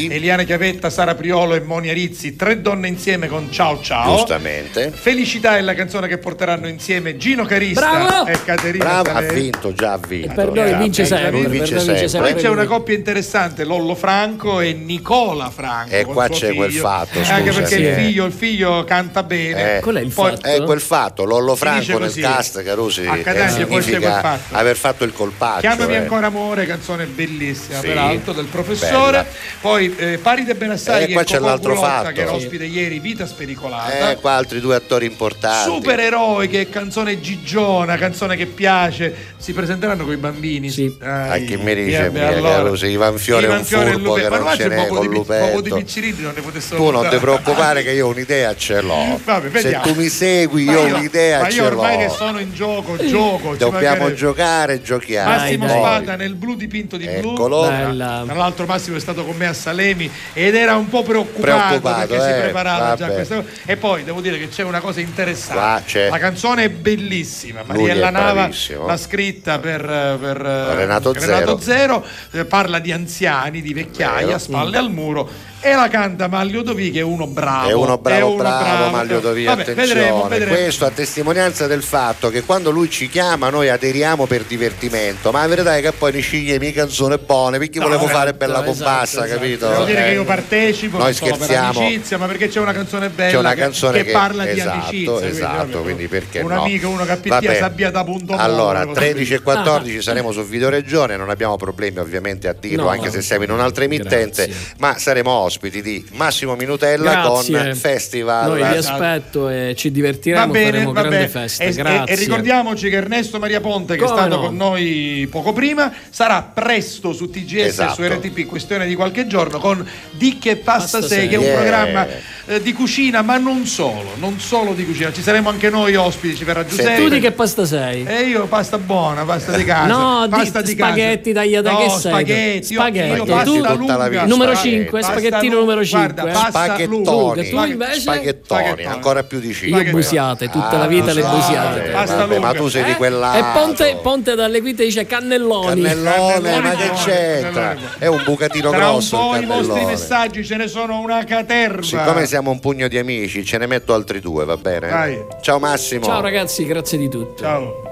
Eliana 0.09 0.43
Chiavetta, 0.43 0.89
Sara 0.89 1.15
Priolo 1.15 1.55
e 1.55 1.61
Monia 1.61 1.93
Rizzi, 1.93 2.35
tre 2.35 2.61
donne 2.61 2.87
insieme 2.87 3.27
con 3.27 3.51
Ciao 3.51 3.79
Ciao. 3.81 4.15
Giustamente. 4.17 4.91
Felicità 4.93 5.57
è 5.57 5.61
la 5.61 5.73
canzone 5.73 6.07
che 6.07 6.17
porteranno 6.17 6.67
insieme 6.67 7.17
Gino 7.17 7.45
Carista 7.45 7.81
Bravo! 7.81 8.25
e 8.27 8.40
Caterina 8.43 9.01
Bravo, 9.01 9.11
ha 9.17 9.21
vinto, 9.21 9.73
già 9.73 9.93
ha 9.93 9.99
vinto. 10.05 10.33
per 10.33 10.51
noi 10.51 10.73
vince 10.75 11.01
Eh, 11.03 11.05
sempre, 11.05 11.31
lui 11.31 11.41
per 11.43 11.49
vince 11.51 11.75
noi 11.75 11.85
vince 11.85 12.07
sempre. 12.07 12.33
Poi 12.33 12.41
c'è 12.41 12.49
una 12.49 12.65
coppia 12.65 12.95
interessante, 12.95 13.63
Lollo 13.63 13.95
Franco 13.95 14.59
e 14.59 14.73
Nicola 14.73 15.49
Franco. 15.49 15.93
E 15.93 16.05
qua 16.05 16.27
c'è 16.27 16.53
quel 16.53 16.69
figlio. 16.71 16.81
fatto, 16.81 17.19
Eh, 17.19 17.21
Anche 17.21 17.51
scusami, 17.51 17.53
perché 17.53 17.75
il 17.75 17.85
eh. 17.87 17.93
figlio, 17.95 18.25
il 18.25 18.31
figlio 18.33 18.83
canta 18.83 19.23
bene. 19.23 19.77
Eh, 19.77 19.79
Qual 19.81 19.95
è 19.95 20.01
il 20.01 20.11
Poi- 20.11 20.31
fatto? 20.31 20.47
È 20.47 20.61
quel 20.63 20.81
fatto, 20.81 21.23
Lollo 21.23 21.55
Franco 21.55 21.97
nel 21.97 22.13
cast, 22.13 22.63
Carusi, 22.63 23.05
A 23.05 23.17
eh, 23.17 23.21
Catania 23.21 23.65
poi 23.65 23.77
c'è 23.77 23.83
significa 23.83 23.99
quel 24.19 24.21
fatto. 24.21 24.55
aver 24.55 24.75
fatto 24.77 25.03
il 25.03 25.13
colpaccio. 25.13 25.59
Chiamami 25.61 25.93
eh. 25.93 25.97
ancora 25.97 26.27
amore, 26.27 26.65
canzone 26.65 27.05
bellissima 27.05 27.79
Sì, 27.79 27.87
peraltro 27.87 28.33
del 28.33 28.45
professore. 28.45 29.11
bella. 29.11 29.25
Poi 29.61 29.95
eh, 29.97 30.17
Paride 30.17 30.55
Benassai 30.55 31.03
Eh, 31.05 31.09
e 31.09 31.13
qua 31.13 31.23
c'è 31.23 31.39
l'altro 31.39 31.75
fatto. 31.75 32.11
che 32.11 32.21
era 32.21 32.31
Sì. 32.31 32.35
ospite 32.37 32.65
ieri, 32.65 32.99
Vita 32.99 33.25
spericolata. 33.25 34.11
Eh, 34.11 34.15
qua 34.17 34.31
altri 34.33 34.59
due 34.59 34.75
attori 34.75 35.05
importanti. 35.05 35.69
Supereroiche, 35.69 36.69
canzone 36.69 37.19
gigiona, 37.19 37.97
canzone 37.97 38.30
che 38.35 38.45
piace. 38.45 39.29
Si 39.37 39.53
presenteranno 39.53 40.03
con 40.03 40.13
i 40.13 40.17
bambini. 40.17 40.69
Sì. 40.69 40.95
A 41.01 41.37
chi 41.37 41.57
mi 41.57 41.73
dice 41.75 42.05
eh, 42.05 42.09
mia, 42.09 42.29
allora. 42.29 42.55
Carusi, 42.55 42.87
Ivan 42.87 43.17
Fiore 43.17 43.45
è 43.45 43.49
un 43.49 43.53
Ivan 43.53 43.65
Fiore 43.65 43.89
e 43.89 43.91
furbo 43.93 44.13
che 44.13 44.29
Ma 44.29 44.37
non 44.37 44.55
ce 44.55 44.57
c'è 44.57 44.67
n'è 44.69 44.87
con 44.87 44.99
di 45.01 45.07
Lupetto. 45.07 45.75
Piccirilli, 45.75 46.21
non 46.21 46.33
ne 46.35 46.41
potessero 46.41 46.83
Tu 46.83 46.91
non 46.91 47.09
ti 47.09 47.17
preoccupare 47.17 47.81
che 47.83 47.91
io 47.91 48.07
un'idea 48.07 48.55
ce 48.55 48.81
l'ho. 48.81 49.19
Vabbè, 49.23 49.59
Se 49.59 49.79
tu 49.81 49.93
mi 49.95 50.09
segui, 50.09 50.65
Ma 50.65 50.71
io 50.73 50.95
un'idea 50.95 51.41
ma 51.41 51.49
ce 51.49 51.57
io 51.57 51.65
ormai 51.65 51.97
che 51.97 52.05
l'ho. 52.05 52.11
sono 52.11 52.39
in 52.39 52.53
gioco, 52.53 52.95
gioco. 52.97 53.55
Dobbiamo 53.55 54.13
giocare, 54.13 54.81
giochiamo. 54.81 55.29
Massimo 55.29 55.65
Poi. 55.65 55.77
Spada 55.77 56.15
nel 56.15 56.35
blu 56.35 56.55
dipinto 56.55 56.97
di 56.97 57.07
blu. 57.07 57.31
Eccolo. 57.33 57.61
Bella. 57.61 58.23
Tra 58.25 58.35
l'altro 58.35 58.65
Massimo 58.65 58.97
è 58.97 58.99
stato 58.99 59.25
con 59.25 59.35
me 59.35 59.47
a 59.47 59.53
Salemi 59.53 60.09
ed 60.33 60.55
era 60.55 60.75
un 60.75 60.87
po' 60.89 61.03
preoccupato, 61.03 61.79
Preoccupato, 61.79 62.07
perché 62.07 62.23
si 62.23 62.29
eh, 62.37 62.41
preparava 62.41 62.95
già 62.95 63.07
questa 63.07 63.35
cosa. 63.35 63.47
E 63.65 63.77
poi 63.77 64.03
devo 64.03 64.21
dire 64.21 64.37
che 64.37 64.49
c'è 64.49 64.63
una 64.63 64.79
cosa 64.79 64.99
interessante. 64.99 66.09
La 66.09 66.19
canzone 66.19 66.65
è 66.65 66.69
bellissima. 66.69 67.63
Mariella 67.65 68.07
è 68.07 68.11
Nava 68.21 68.33
bravissimo. 68.33 68.85
l'ha 68.85 68.97
scritta 68.97 69.59
per, 69.59 69.81
per, 69.81 70.45
eh, 70.45 70.75
Renato 70.75 71.59
Zero. 71.59 72.05
Eh, 72.31 72.45
parla 72.45 72.79
di 72.79 72.91
anziani, 72.91 73.61
di 73.61 73.73
vecchiaia, 73.73 74.25
Vero. 74.25 74.39
spalle 74.39 74.77
al 74.77 74.91
muro. 74.91 75.29
E 75.63 75.75
la 75.75 75.87
canta 75.89 76.27
Maglio 76.27 76.63
Dovì 76.63 76.89
che 76.89 77.01
è 77.01 77.03
uno 77.03 77.27
bravo. 77.27 77.69
È 77.69 77.73
uno 77.73 77.99
bravo, 77.99 78.29
uno 78.31 78.37
bravo, 78.37 78.89
Maglio 78.89 79.19
Dovì, 79.19 79.43
Vabbè, 79.43 79.61
attenzione. 79.61 79.93
vedremo, 79.93 80.27
vedremo. 80.27 80.55
Questo 80.55 80.85
a 80.85 80.89
testimonianza 80.89 81.67
del 81.67 81.83
fatto 81.83 82.29
che 82.31 82.41
quando 82.41 82.71
lui 82.71 82.89
ci 82.89 83.07
chiama 83.07 83.49
noi 83.51 83.69
aderiamo 83.69 84.25
per 84.25 84.41
divertimento, 84.45 85.29
ma 85.31 85.41
la 85.41 85.47
verità 85.47 85.77
è 85.77 85.81
che 85.81 85.91
poi 85.91 86.13
ne 86.13 86.19
sceglie 86.21 86.57
mie 86.57 86.71
canzoni 86.71 87.15
buone 87.23 87.59
perché 87.59 87.77
No, 87.77 87.85
volevo 87.85 88.05
esatto, 88.05 88.17
fare 88.17 88.33
bella 88.33 88.53
esatto, 88.63 88.71
compassa, 88.71 89.23
esatto. 89.25 89.39
capito? 89.39 89.69
Devo 89.69 89.83
dire 89.83 89.99
Eh, 90.01 90.03
che 90.07 90.11
io 90.13 90.23
partecipo 90.23 90.97
Noi 90.97 91.13
scherziamo. 91.13 91.73
per 91.73 91.81
amicizia, 91.83 92.17
ma 92.17 92.25
perché 92.25 92.47
c'è 92.47 92.59
una 92.59 92.73
canzone 92.73 93.09
bella 93.09 93.39
una 93.39 93.53
che- 93.53 93.59
canzone 93.59 93.97
che, 93.99 94.03
che, 94.05 94.11
parla 94.11 94.43
di 94.45 94.59
esatto, 94.59 94.71
amicizia. 94.87 95.11
quindi, 95.11 95.27
esatto, 95.37 95.81
quindi 95.83 96.07
perché 96.07 96.39
un 96.39 96.47
no? 96.49 96.61
amico, 96.63 96.89
uno 96.89 97.05
che 97.05 97.17
Vabbè. 97.21 97.35
appia 97.35 97.55
sabbia 97.55 97.91
da 97.91 98.03
punto 98.03 98.33
Allora, 98.35 98.79
molle, 98.83 98.95
13 98.95 99.33
e 99.35 99.41
così. 99.43 99.57
14 99.57 100.01
saremo 100.01 100.31
su 100.31 100.43
Videoregione, 100.43 101.15
non 101.17 101.29
abbiamo 101.29 101.55
problemi 101.55 101.99
ovviamente 101.99 102.47
a 102.47 102.55
dirlo, 102.59 102.85
No, 102.85 102.89
anche 102.89 103.11
se 103.11 103.21
siamo 103.21 103.43
in 103.43 103.51
un'altra 103.51 103.83
emittente, 103.83 104.49
ma 104.79 104.97
saremo 104.97 105.29
ospiti 105.29 105.49
di 105.59 106.05
Massimo 106.13 106.55
Minutella 106.55 107.11
Grazie. 107.11 107.57
con 107.63 107.75
Festival. 107.75 108.47
Noi 108.49 108.63
vi 108.63 108.77
Esatto. 108.77 109.03
aspetto 109.03 109.49
e 109.49 109.73
ci 109.75 109.89
Va 109.89 109.93
divertiremo, 109.95 110.51
bene, 110.51 110.65
faremo 110.71 110.91
va 110.93 110.99
grande 111.01 111.17
bene. 111.17 111.29
festa. 111.29 111.63
E, 111.63 111.67
e- 111.67 111.73
Grazie. 111.73 112.13
e 112.13 112.17
ricordiamoci 112.17 112.89
che 112.89 112.95
Ernesto 112.95 113.39
Maria 113.39 113.59
Ponte, 113.61 113.95
che 113.95 114.03
Come 114.03 114.13
è 114.13 114.17
stato 114.17 114.35
no? 114.35 114.41
con 114.47 114.55
noi 114.55 115.27
poco 115.29 115.53
prima, 115.53 115.91
sarà 116.09 116.41
presto 116.41 117.13
su 117.13 117.29
TGS 117.29 117.53
e 117.53 117.65
Esatto. 117.65 117.93
su 117.95 118.03
RTP, 118.03 118.45
questione 118.45 118.87
di 118.87 118.95
qualche 118.95 119.27
giorno, 119.27 119.59
con 119.59 119.85
Di 120.11 120.37
che 120.37 120.55
pasta, 120.57 120.99
Pasta 120.99 121.07
sei, 121.07 121.19
sei. 121.19 121.27
che 121.29 121.35
è 121.35 121.37
un 121.37 121.43
Yeah. 121.45 121.55
programma 121.59 122.07
eh, 122.47 122.61
di 122.61 122.73
cucina, 122.73 123.21
ma 123.21 123.37
non 123.37 123.65
solo, 123.65 124.11
non 124.17 124.39
solo 124.39 124.73
di 124.73 124.85
cucina. 124.85 125.11
Ci 125.11 125.21
saremo 125.21 125.49
anche 125.49 125.69
noi 125.69 125.95
ospiti, 125.95 126.35
ci 126.35 126.43
verrà 126.43 126.65
Giuseppe. 126.65 126.95
tu 127.01 127.07
di 127.09 127.19
che 127.19 127.31
pasta 127.31 127.65
sei? 127.65 128.03
E 128.05 128.21
io 128.23 128.45
pasta 128.45 128.77
buona, 128.77 129.23
pasta 129.25 129.55
di 129.55 129.63
casa. 129.63 129.85
No, 129.87 130.23
di- 130.27 130.29
pasta 130.35 130.61
di 130.61 130.75
casa. 130.75 130.91
spaghetti 130.91 131.33
tagliata 131.33 131.71
no, 131.71 131.77
che 131.77 131.83
sei 131.89 131.93
tu? 132.01 132.07
spaghetti. 132.07 132.73
Io- 132.73 132.79
Spaghetti. 132.79 133.15
Io, 133.17 133.23
Tu- 133.23 133.31
pasta 133.61 133.73
lunga. 133.73 134.25
Numero 134.25 134.53
Spaghetti. 134.55 134.75
5, 134.83 134.99
Pasta 134.99 135.13
spaghettino 135.41 135.53
lu- 135.55 135.59
numero 135.61 135.85
5. 135.85 136.13
guarda, 136.13 136.31
pasta 136.39 136.63
Spaghettoni. 136.63 137.49
Tu 137.49 137.55
invece? 137.63 137.99
Spaghettoni, 137.99 138.61
Spaghettoni. 138.63 138.85
ancora 138.85 139.23
più 139.23 139.39
di 139.39 139.47
Io 139.47 139.53
cinque. 139.53 139.83
busiate, 139.91 140.49
tutta 140.49 140.69
Ah, 140.69 140.77
la 140.77 140.87
vita 140.87 141.13
le 141.13 141.21
busiate. 141.21 141.37
busiate. 141.79 141.89
Pasta 141.91 142.15
Vabbè, 142.15 142.39
ma 142.39 142.53
tu 142.53 142.67
sei 142.67 142.83
di 142.83 142.91
Eh? 142.91 142.95
quella. 142.95 143.33
E 143.35 143.43
Ponte, 143.53 143.99
Ponte 144.01 144.35
dalle 144.35 144.59
Guide 144.61 144.83
dice 144.85 145.05
cannelloni. 145.05 145.81
Cannellone, 145.81 146.59
ma 146.59 146.69
che 146.71 146.89
c'entra? 147.03 147.75
È 147.97 148.07
un 148.07 148.21
bucatino 148.23 148.69
Tra 148.69 148.77
un 148.87 148.91
grosso 148.93 149.17
po' 149.17 149.35
il 149.35 149.43
i 149.43 149.45
vostri 149.45 149.85
messaggi 149.85 150.45
ce 150.45 150.55
ne 150.57 150.67
sono 150.67 150.99
una 150.99 151.23
caterva. 151.23 151.81
Siccome 151.81 152.25
siamo 152.25 152.51
un 152.51 152.59
pugno 152.59 152.87
di 152.87 152.97
amici, 152.97 153.43
ce 153.45 153.57
ne 153.57 153.65
metto 153.65 153.93
altri 153.93 154.19
due, 154.19 154.45
va 154.45 154.57
bene? 154.57 154.89
Vai. 154.89 155.25
Ciao 155.41 155.59
Massimo. 155.59 156.05
Ciao 156.05 156.21
ragazzi, 156.21 156.65
grazie 156.65 156.97
di 156.97 157.09
tutto. 157.09 157.41
Ciao. 157.43 157.89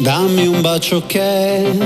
Dammi 0.00 0.46
un 0.46 0.60
bacio 0.60 1.02
che 1.06 1.76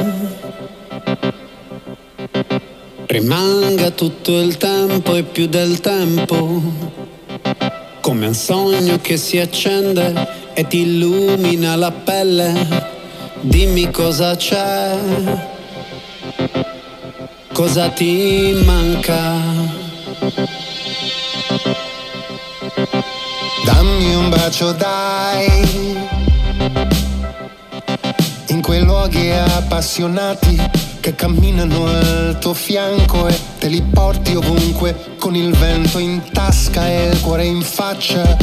rimanga 3.06 3.90
tutto 3.92 4.38
il 4.38 4.58
tempo 4.58 5.14
e 5.14 5.22
più 5.22 5.46
del 5.46 5.80
tempo, 5.80 6.60
come 8.02 8.26
un 8.26 8.34
sogno 8.34 8.98
che 9.00 9.16
si 9.16 9.38
accende 9.38 10.28
e 10.52 10.66
ti 10.66 10.80
illumina 10.80 11.74
la 11.74 11.90
pelle. 11.90 12.90
Dimmi 13.40 13.90
cosa 13.90 14.36
c'è, 14.36 14.94
cosa 17.54 17.88
ti 17.88 18.60
manca. 18.62 19.40
Dammi 23.64 24.14
un 24.14 24.28
bacio 24.28 24.72
dai 24.72 26.30
quei 28.72 28.84
luoghi 28.84 29.30
appassionati 29.30 30.58
Che 30.98 31.14
camminano 31.14 31.84
al 31.84 32.38
tuo 32.40 32.54
fianco 32.54 33.28
E 33.28 33.38
te 33.58 33.68
li 33.68 33.82
porti 33.82 34.34
ovunque 34.34 35.14
Con 35.18 35.34
il 35.34 35.54
vento 35.54 35.98
in 35.98 36.22
tasca 36.32 36.88
e 36.88 37.08
il 37.08 37.20
cuore 37.20 37.44
in 37.44 37.60
faccia. 37.60 38.34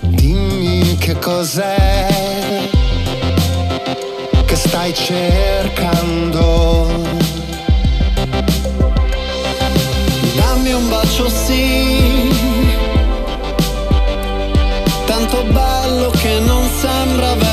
Dimmi 0.00 0.96
che 0.98 1.16
cos'è 1.20 2.68
Che 4.44 4.56
stai 4.56 4.92
cercando. 4.92 6.88
Dammi 10.34 10.72
un 10.72 10.88
bacio 10.88 11.28
sì, 11.28 12.28
tanto 15.06 15.44
bello 15.44 16.10
che 16.10 16.40
non 16.40 16.68
sembra 16.80 17.34
vero, 17.34 17.45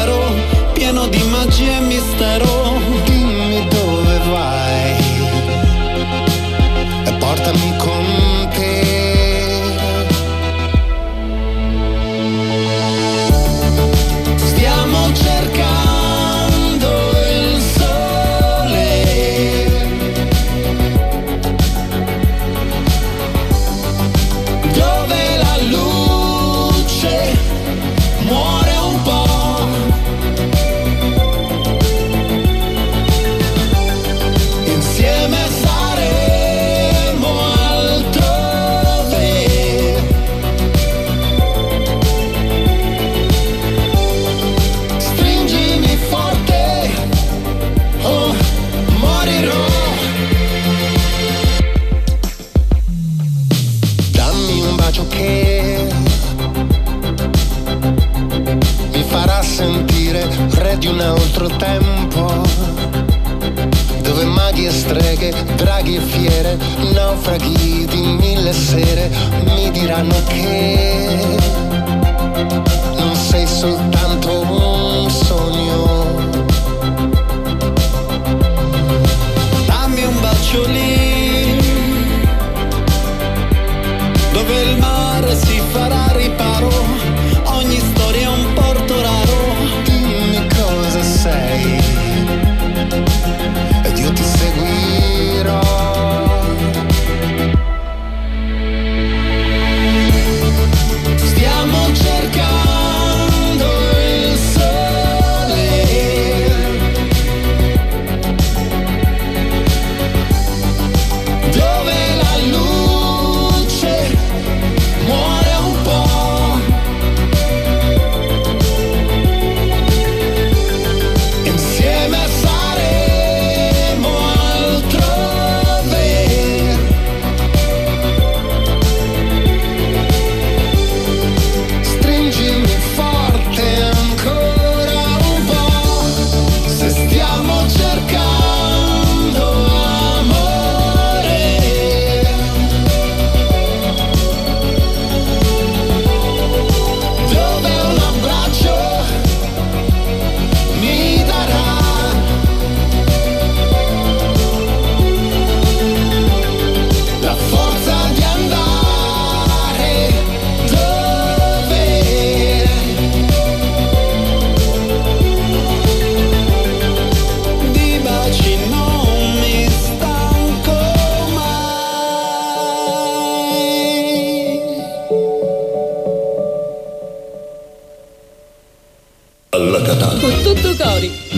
altro 61.44 61.58
tempo. 61.58 62.42
Dove 64.02 64.26
maghi 64.26 64.66
e 64.66 64.72
streghe, 64.72 65.34
draghi 65.56 65.96
e 65.96 66.00
fiere, 66.00 66.58
naufraghi 66.94 67.86
di 67.86 68.02
mille 68.02 68.54
sere 68.54 69.10
mi 69.44 69.70
diranno 69.72 70.16
che 70.28 71.38
non 72.96 73.16
sei 73.16 73.48
soltanto 73.48 74.42
un 74.42 74.73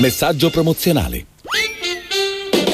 Messaggio 0.06 0.52
promozionale. 0.52 1.26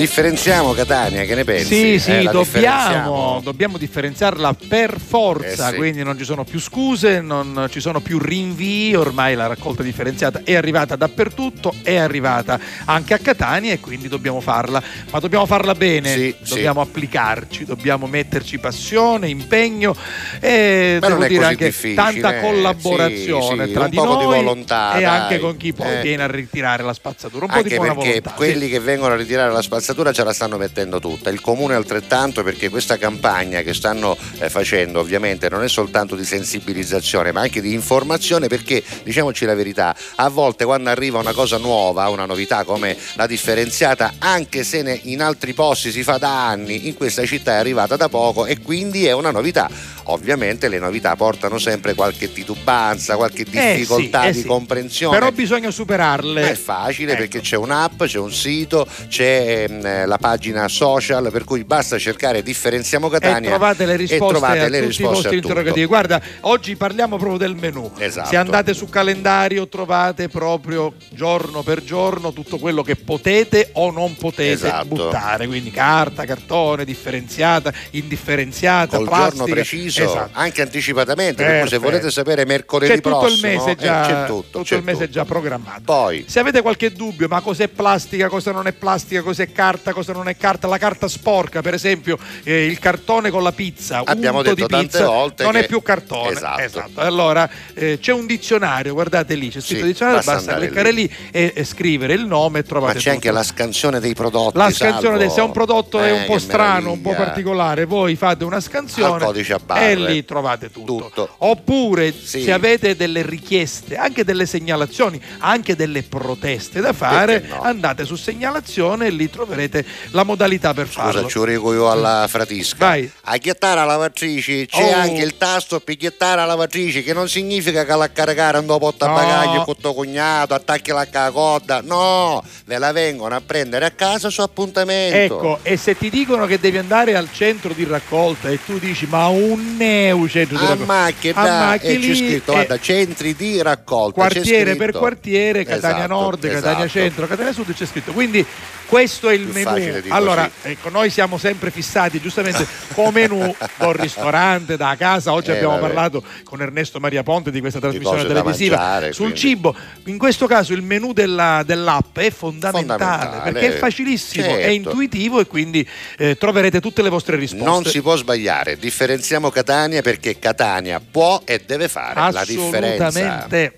Differenziamo 0.02 0.74
Catania, 0.74 1.26
che 1.26 1.36
ne 1.36 1.44
pensi? 1.44 1.76
Sì, 1.76 2.00
sì, 2.00 2.12
Eh, 2.12 2.24
dobbiamo, 2.24 3.40
dobbiamo 3.44 3.78
differenziarla 3.78 4.56
per 4.68 4.98
forza, 5.00 5.68
Eh 5.68 5.72
sì. 5.74 5.76
quindi 5.78 6.02
non 6.02 6.18
ci 6.18 6.24
sono 6.24 6.44
più 6.44 6.60
scuse, 6.60 7.22
non 7.22 7.68
ci 7.70 7.80
sono 7.80 8.00
più 8.02 8.18
rinvii, 8.18 8.96
ormai 8.96 9.36
la 9.36 9.46
raccolta 9.46 9.84
differenziata 9.84 10.42
è 10.44 10.56
arrivata 10.56 10.96
dappertutto, 10.96 11.76
è 11.84 11.98
arrivata 11.98 12.60
anche 12.86 13.14
a 13.14 13.20
Catania 13.20 13.74
e 13.74 13.80
quindi 13.80 14.08
dobbiamo 14.08 14.42
farla, 14.42 14.82
ma 15.12 15.20
dobbiamo 15.20 15.46
farla 15.46 15.76
bene, 15.76 16.10
Sì, 16.16 16.36
dobbiamo 16.50 16.82
applicarci, 16.82 17.66
dobbiamo 17.66 18.08
metterci 18.08 18.58
passione, 18.58 19.30
impegno 19.30 19.96
e 20.40 20.98
Ma 21.00 21.10
devo 21.10 21.26
dire 21.28 21.46
anche 21.46 21.66
difficile, 21.66 21.94
tanta 21.94 22.38
eh. 22.38 22.42
collaborazione 22.42 23.68
Sì, 23.68 23.72
tra 23.74 23.84
di 23.84 23.90
di 23.92 23.98
noi 23.98 24.26
volontà, 24.26 24.96
e 24.98 25.02
dai. 25.02 25.20
anche 25.20 25.38
con 25.40 25.58
chi 25.58 25.74
poi 25.74 25.98
Eh. 26.00 26.02
viene 26.02 26.24
a 26.24 26.28
ritirare 26.28 26.82
la 26.82 26.94
spazzatura, 26.94 27.46
un 27.46 27.52
po' 27.52 27.58
di 27.58 27.64
Anche 27.66 27.76
buona 27.76 27.94
perché 27.94 28.08
volontà. 28.08 28.32
quelli 28.32 28.66
sì. 28.66 28.72
che 28.72 28.80
vengono 28.80 29.14
a 29.14 29.18
ritirare 29.18 29.52
la 29.52 29.62
spazzatura 29.62 29.90
ce 30.14 30.24
la 30.24 30.34
stanno 30.34 30.58
mettendo 30.58 31.00
tutta, 31.00 31.30
il 31.30 31.42
comune 31.42 31.76
altrettanto 31.76 32.44
perché 32.44 32.70
questa 32.70 32.98
campagna 32.98 33.62
che 33.62 33.74
stanno 33.74 34.18
eh, 34.40 34.50
facendo 34.50 35.00
ovviamente 35.00 35.50
non 35.50 35.64
è 35.64 35.70
soltanto 35.70 36.16
di 36.16 36.26
sensibilizzazione 36.26 37.32
ma 37.32 37.42
anche 37.42 37.62
di 37.62 37.74
informazione 37.74 38.48
perché 38.48 38.84
diciamoci 39.04 39.46
la 39.46 39.56
verità, 39.56 39.96
a 40.16 40.30
volte 40.30 40.66
quando 40.66 40.90
arriva 40.90 41.20
una 41.20 41.34
cosa 41.34 41.58
nuova, 41.58 42.10
una 42.10 42.26
novità 42.26 42.64
come 42.64 42.98
la 43.16 43.28
differenziata, 43.28 44.14
anche 44.20 44.64
se 44.64 45.00
in 45.04 45.22
altri 45.22 45.54
posti 45.54 45.92
si 45.92 46.04
fa 46.04 46.18
da 46.18 46.48
anni, 46.48 46.88
in 46.88 46.96
questa 46.96 47.26
città 47.26 47.54
è 47.54 47.56
arrivata 47.56 47.96
da 47.96 48.10
poco 48.10 48.46
e 48.46 48.60
quindi 48.60 49.06
è 49.06 49.12
una 49.12 49.32
novità. 49.32 49.70
Ovviamente 50.12 50.68
le 50.68 50.78
novità 50.80 51.16
portano 51.16 51.58
sempre 51.58 51.94
qualche 51.94 52.32
titubanza, 52.34 53.16
qualche 53.16 53.44
Eh 53.44 53.46
sì, 53.46 53.52
difficoltà 53.78 54.26
eh 54.26 54.32
di 54.34 54.40
sì. 54.42 54.46
comprensione. 54.46 55.18
Però 55.18 55.32
bisogna 55.32 55.72
superarle. 55.72 56.52
È 56.52 56.56
facile 56.56 57.16
perché 57.16 57.40
c'è 57.42 57.56
un'app, 57.58 58.04
c'è 58.04 58.18
un 58.20 58.32
sito, 58.32 58.86
c'è 59.08 59.66
ehm, 59.70 60.06
la 60.08 60.18
pagina 60.18 60.68
social, 60.68 61.30
per 61.32 61.44
cui 61.44 61.64
basta 61.64 61.98
cercare 61.98 62.44
Differenziamo 62.44 63.08
Catania 63.10 63.38
e 63.38 63.52
trovate 63.52 63.86
le 63.86 63.96
risposte 63.96 64.28
trovate 64.28 64.60
a 64.60 64.68
le 64.68 64.70
tutti 64.70 64.78
i 64.78 64.88
risposte 64.88 65.14
vostri 65.14 65.28
a 65.28 65.32
tutto. 65.32 65.48
interrogativi. 65.48 65.86
Guarda, 65.86 66.22
oggi 66.42 66.76
parliamo 66.76 67.18
proprio 67.18 67.38
del 67.38 67.56
menù. 67.56 67.92
Esatto. 67.98 68.30
Se 68.30 68.36
andate 68.36 68.74
su 68.74 68.90
calendario 68.90 69.68
trovate 69.68 70.28
proprio 70.28 70.94
giorno 71.10 71.62
per 71.64 71.84
giorno 71.84 72.34
tutto 72.34 72.58
quello 72.58 72.82
che 72.84 72.96
potete 72.96 73.70
o 73.74 73.92
non 73.92 74.16
potete 74.16 74.52
Esatto. 74.52 74.86
buttare, 74.88 75.48
quindi 75.48 75.72
carta, 75.72 76.26
cartone, 76.26 76.84
differenziata, 76.86 77.72
indifferenziata, 77.92 78.98
Col 78.98 79.08
plastica. 79.08 79.30
giorno 79.38 79.54
preciso 79.54 80.01
adesso, 80.04 80.18
Esatto. 80.18 80.30
anche 80.40 80.62
anticipatamente. 80.62 81.44
Per 81.44 81.46
cui 81.46 81.54
se 81.56 81.60
Perfetto. 81.62 81.82
volete 81.82 82.12
sapere 82.12 82.46
mercoledì 82.46 82.92
C'è 82.94 83.00
tutto 83.02 83.20
prossimo, 83.20 83.52
il 83.52 83.58
mese 83.58 83.70
eh, 83.72 83.76
già, 83.76 84.02
c'è 84.02 84.26
tutto. 84.26 84.42
tutto 84.52 84.64
c'è 84.64 84.76
il 84.76 84.84
mese 84.84 85.00
tutto. 85.00 85.12
già 85.12 85.26
programmato. 85.26 85.82
Poi, 85.86 86.26
Se 86.28 86.40
avete 86.40 86.62
qualche 86.62 86.92
dubbio, 86.92 87.28
ma 87.28 87.42
cos'è 87.42 87.68
plastica, 87.68 88.28
cosa 88.30 88.52
non 88.52 88.68
è 88.68 88.74
plastica, 88.74 89.22
cos'è 89.22 89.52
carta, 89.52 89.94
cosa 89.94 90.14
non 90.14 90.28
è 90.28 90.36
carta, 90.38 90.68
la 90.68 90.78
carta 90.78 91.08
sporca, 91.08 91.62
per 91.62 91.74
esempio, 91.74 92.18
eh, 92.44 92.66
il 92.66 92.80
cartone 92.80 93.30
con 93.30 93.44
la 93.44 93.52
pizza, 93.52 94.02
Abbiamo 94.06 94.42
detto 94.42 94.56
di 94.56 94.66
tante 94.68 94.86
pizza, 94.88 95.06
volte 95.08 95.44
non 95.44 95.54
che- 95.54 95.60
è 95.60 95.66
più 95.68 95.82
cartone. 95.82 96.30
Esatto. 96.32 96.84
Allora 96.96 97.50
eh, 97.74 97.98
c'è 98.00 98.12
un 98.12 98.26
dizionario, 98.26 98.94
guardate 98.94 99.36
lì, 99.36 99.50
c'è 99.50 99.60
scritto 99.62 99.82
Sì, 99.82 99.88
dizionario, 99.88 100.22
basta 100.24 100.56
cliccare 100.56 100.92
lì, 100.92 101.12
e, 101.32 101.54
e 101.56 101.64
scrivere 101.64 102.14
il 102.14 102.26
nome 102.26 102.60
e 102.60 102.62
ma 102.62 102.68
trovate 102.68 103.00
c'è 103.00 103.10
anche 103.10 103.28
tutto. 103.28 103.34
la 103.40 103.44
scansione 103.44 104.00
dei 104.00 104.14
prodotti. 104.14 104.58
La 104.58 104.70
scansione 104.72 105.18
del- 105.18 105.30
se 105.32 105.42
un 105.42 105.52
prodotto 105.52 106.00
è 106.00 106.08
Eh, 106.08 106.12
un 106.12 106.26
po' 106.26 106.34
che 106.34 106.40
strano, 106.40 106.92
un 106.92 107.02
po' 107.02 107.14
particolare, 107.16 107.86
voi 107.86 108.16
fate 108.16 108.44
una 108.44 108.60
scansione 108.60 109.14
Al 109.16 109.22
codice 109.22 109.54
a 109.54 109.60
barre. 109.64 109.81
E 109.90 109.96
lì 109.96 110.26
trovate 110.26 110.70
tutto. 110.72 110.98
Tutto. 110.98 111.36
Oppure 111.40 112.14
Sì. 112.14 112.44
se 112.44 112.52
avete 112.52 112.96
delle 112.96 113.22
richieste, 113.24 113.96
anche 113.98 114.24
delle 114.24 114.46
segnalazioni, 114.46 115.22
anche 115.40 115.76
delle 115.76 116.04
proteste 116.04 116.82
da 116.82 116.94
fare, 116.94 117.46
no? 117.48 117.62
andate 117.62 118.06
su 118.06 118.16
segnalazione 118.16 119.08
e 119.08 119.10
lì 119.10 119.30
troverete 119.30 119.86
la 120.12 120.24
modalità 120.24 120.74
per 120.74 120.88
Scusa, 120.88 121.12
farlo. 121.12 121.28
ci 121.30 121.40
dico 121.46 121.74
io 121.74 121.90
alla 121.90 122.26
fratisca. 122.30 122.86
Vai. 122.86 123.10
A 123.24 123.38
ghiattare 123.38 123.76
la 123.76 123.86
lavatrice 123.86 124.66
c'è 124.66 124.94
Oh. 124.94 124.96
anche 124.96 125.22
il 125.22 125.38
tasto 125.38 125.80
per 125.80 125.96
ghiattare 125.96 126.38
la 126.38 126.46
lavatrice, 126.46 127.04
che 127.04 127.14
non 127.14 127.28
significa 127.28 127.86
che 127.86 127.96
la 127.96 128.12
caricare 128.12 128.58
un 128.58 128.66
porta 128.66 129.08
No. 129.08 129.14
bagaglio 129.14 129.64
con 129.64 129.76
tuo 129.78 129.94
cognato, 129.94 130.54
attacchi 130.54 130.92
la 130.92 131.08
coda. 131.32 131.82
No, 131.82 132.44
ve 132.66 132.78
la 132.78 132.92
vengono 132.92 133.36
a 133.36 133.42
prendere 133.46 133.86
a 133.86 133.92
casa 133.92 134.30
su 134.30 134.42
appuntamento. 134.42 135.36
Ecco, 135.36 135.60
e 135.64 135.78
se 135.78 135.98
ti 135.98 136.10
dicono 136.10 136.46
che 136.46 136.60
devi 136.60 136.78
andare 136.78 137.16
al 137.16 137.30
centro 137.32 137.74
di 137.74 137.84
raccolta 137.86 138.50
e 138.50 138.60
tu 138.64 138.80
dici 138.80 139.06
ma 139.08 139.28
un 139.28 139.71
neo 139.78 140.28
centro 140.30 140.58
di 140.58 140.64
A 140.64 140.68
raccolta 140.70 140.86
macchia, 140.94 141.34
A 141.36 141.44
macchia 141.68 141.90
e 141.90 142.00
c'è 142.00 142.16
scritto, 142.16 142.52
guarda, 142.52 142.80
centri 142.80 143.36
di 143.36 143.62
raccolta. 143.62 144.14
quartiere 144.14 144.76
per 144.76 144.92
quartiere, 144.92 145.64
Catania 145.64 145.98
Esatto, 146.06 146.14
Nord, 146.14 146.42
Catania 146.48 146.72
esatto. 146.86 146.88
Centro, 146.90 147.28
Catania 147.28 147.54
Sud 147.54 147.74
c'è 147.74 147.86
scritto. 147.86 148.12
Quindi 148.12 148.46
questo 148.86 149.30
è 149.30 149.34
il 149.34 149.46
Più 149.46 149.54
menù. 149.64 150.02
di 150.02 150.10
Allora, 150.10 150.50
ecco, 150.64 150.90
noi 150.90 151.10
siamo 151.10 151.38
sempre 151.38 151.72
fissati 151.72 152.20
giustamente 152.20 152.66
con 152.94 153.14
menù, 153.14 153.56
col 153.78 153.94
ristorante, 153.96 154.76
da 154.78 154.96
casa. 154.98 155.32
Oggi 155.32 155.52
Eh, 155.52 155.56
abbiamo 155.56 155.80
vabbè. 155.80 155.94
parlato 155.94 156.24
con 156.44 156.62
Ernesto 156.62 157.00
Maria 157.00 157.24
Ponte 157.24 157.52
di 157.52 157.60
questa 157.62 157.80
trasmissione 157.80 158.24
da 158.24 158.28
televisiva 158.28 158.76
mangiare, 158.78 159.14
sul 159.14 159.26
quindi. 159.32 159.40
cibo. 159.40 159.76
In 160.06 160.18
questo 160.18 160.46
caso 160.48 160.74
il 160.74 160.82
menù 160.82 161.14
della- 161.14 161.64
dell'app 161.66 162.18
è 162.20 162.30
fondamentale, 162.32 162.98
Fondamentale, 162.98 163.52
perché 163.52 163.76
è 163.76 163.78
facilissimo, 163.78 164.46
è 164.46 164.50
certo. 164.50 164.70
intuitivo 164.72 165.40
e 165.40 165.46
quindi 165.48 165.88
eh, 166.18 166.38
troverete 166.38 166.82
tutte 166.82 167.02
le 167.02 167.10
vostre 167.10 167.38
risposte. 167.38 167.64
Non 167.66 167.86
si 167.86 168.02
può 168.02 168.16
sbagliare, 168.18 168.78
differenziamo 168.78 169.50
Catania 169.62 170.02
perché 170.02 170.40
Catania 170.40 171.00
può 171.00 171.42
e 171.46 171.62
deve 171.64 171.88
fare 171.88 172.32
la 172.32 172.44
differenza. 172.44 173.06
Assolutamente. 173.06 173.78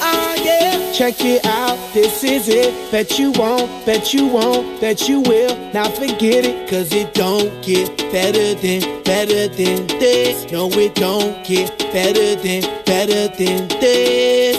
Ah 0.00 0.34
yeah, 0.44 0.78
check 0.92 1.24
it 1.24 1.44
out, 1.46 1.78
this 1.92 2.22
is 2.22 2.48
it. 2.48 2.74
Bet 2.90 3.18
you 3.18 3.32
won't, 3.32 3.68
bet 3.86 4.12
you 4.12 4.26
won't, 4.26 4.78
bet 4.78 5.08
you 5.08 5.22
will. 5.22 5.56
Now 5.72 5.88
forget 5.88 6.44
it, 6.44 6.68
cause 6.68 6.92
it 6.94 7.14
don't 7.14 7.50
get 7.62 7.88
better 8.12 8.54
than, 8.60 8.82
better 9.04 9.48
than 9.48 9.86
this. 9.98 10.44
No, 10.52 10.68
it 10.72 10.94
don't 10.94 11.42
get 11.44 11.70
better 11.92 12.36
than, 12.36 12.62
better 12.84 13.28
than. 13.28 13.68
This 13.80 14.58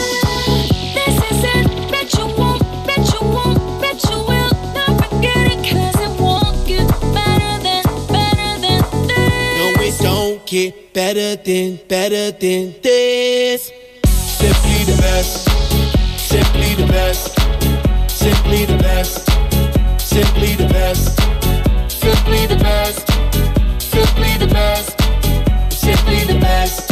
get 10.51 10.93
better 10.93 11.37
than, 11.37 11.79
better 11.87 12.29
than 12.31 12.75
this. 12.83 13.71
Simply 14.03 14.83
the 14.83 14.97
best, 14.99 15.47
simply 16.19 16.75
the 16.75 16.87
best, 16.91 17.39
simply 18.09 18.65
the 18.65 18.75
best, 18.83 19.31
simply 19.97 20.55
the 20.57 20.67
best, 20.67 21.17
simply 21.87 22.47
the 22.47 22.57
best, 22.57 23.07
simply 23.79 24.37
the 24.37 24.47
best, 24.47 24.99
simply 25.71 26.25
the 26.25 26.37
best, 26.37 26.91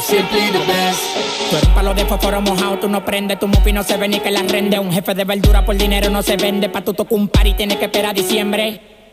simply 0.00 0.50
the 0.52 0.64
best. 0.68 1.02
Tú 1.50 1.56
eres 1.56 1.68
palo 1.70 1.92
de 1.92 2.04
fósforo 2.04 2.40
mojado, 2.40 2.78
tú 2.78 2.88
no 2.88 3.04
prendes, 3.04 3.40
tu 3.40 3.48
mufi 3.48 3.72
no 3.72 3.82
se 3.82 3.96
ve 3.96 4.06
ni 4.06 4.20
que 4.20 4.30
la 4.30 4.42
rende. 4.42 4.78
Un 4.78 4.92
jefe 4.92 5.12
de 5.14 5.24
verdura 5.24 5.64
por 5.64 5.76
dinero 5.76 6.08
no 6.08 6.22
se 6.22 6.36
vende, 6.36 6.68
pa' 6.68 6.82
tu 6.82 6.94
tocar 6.94 7.18
un 7.18 7.26
par 7.26 7.48
y 7.48 7.54
tienes 7.54 7.78
que 7.78 7.86
esperar 7.86 8.12
a 8.12 8.14
diciembre. 8.14 8.95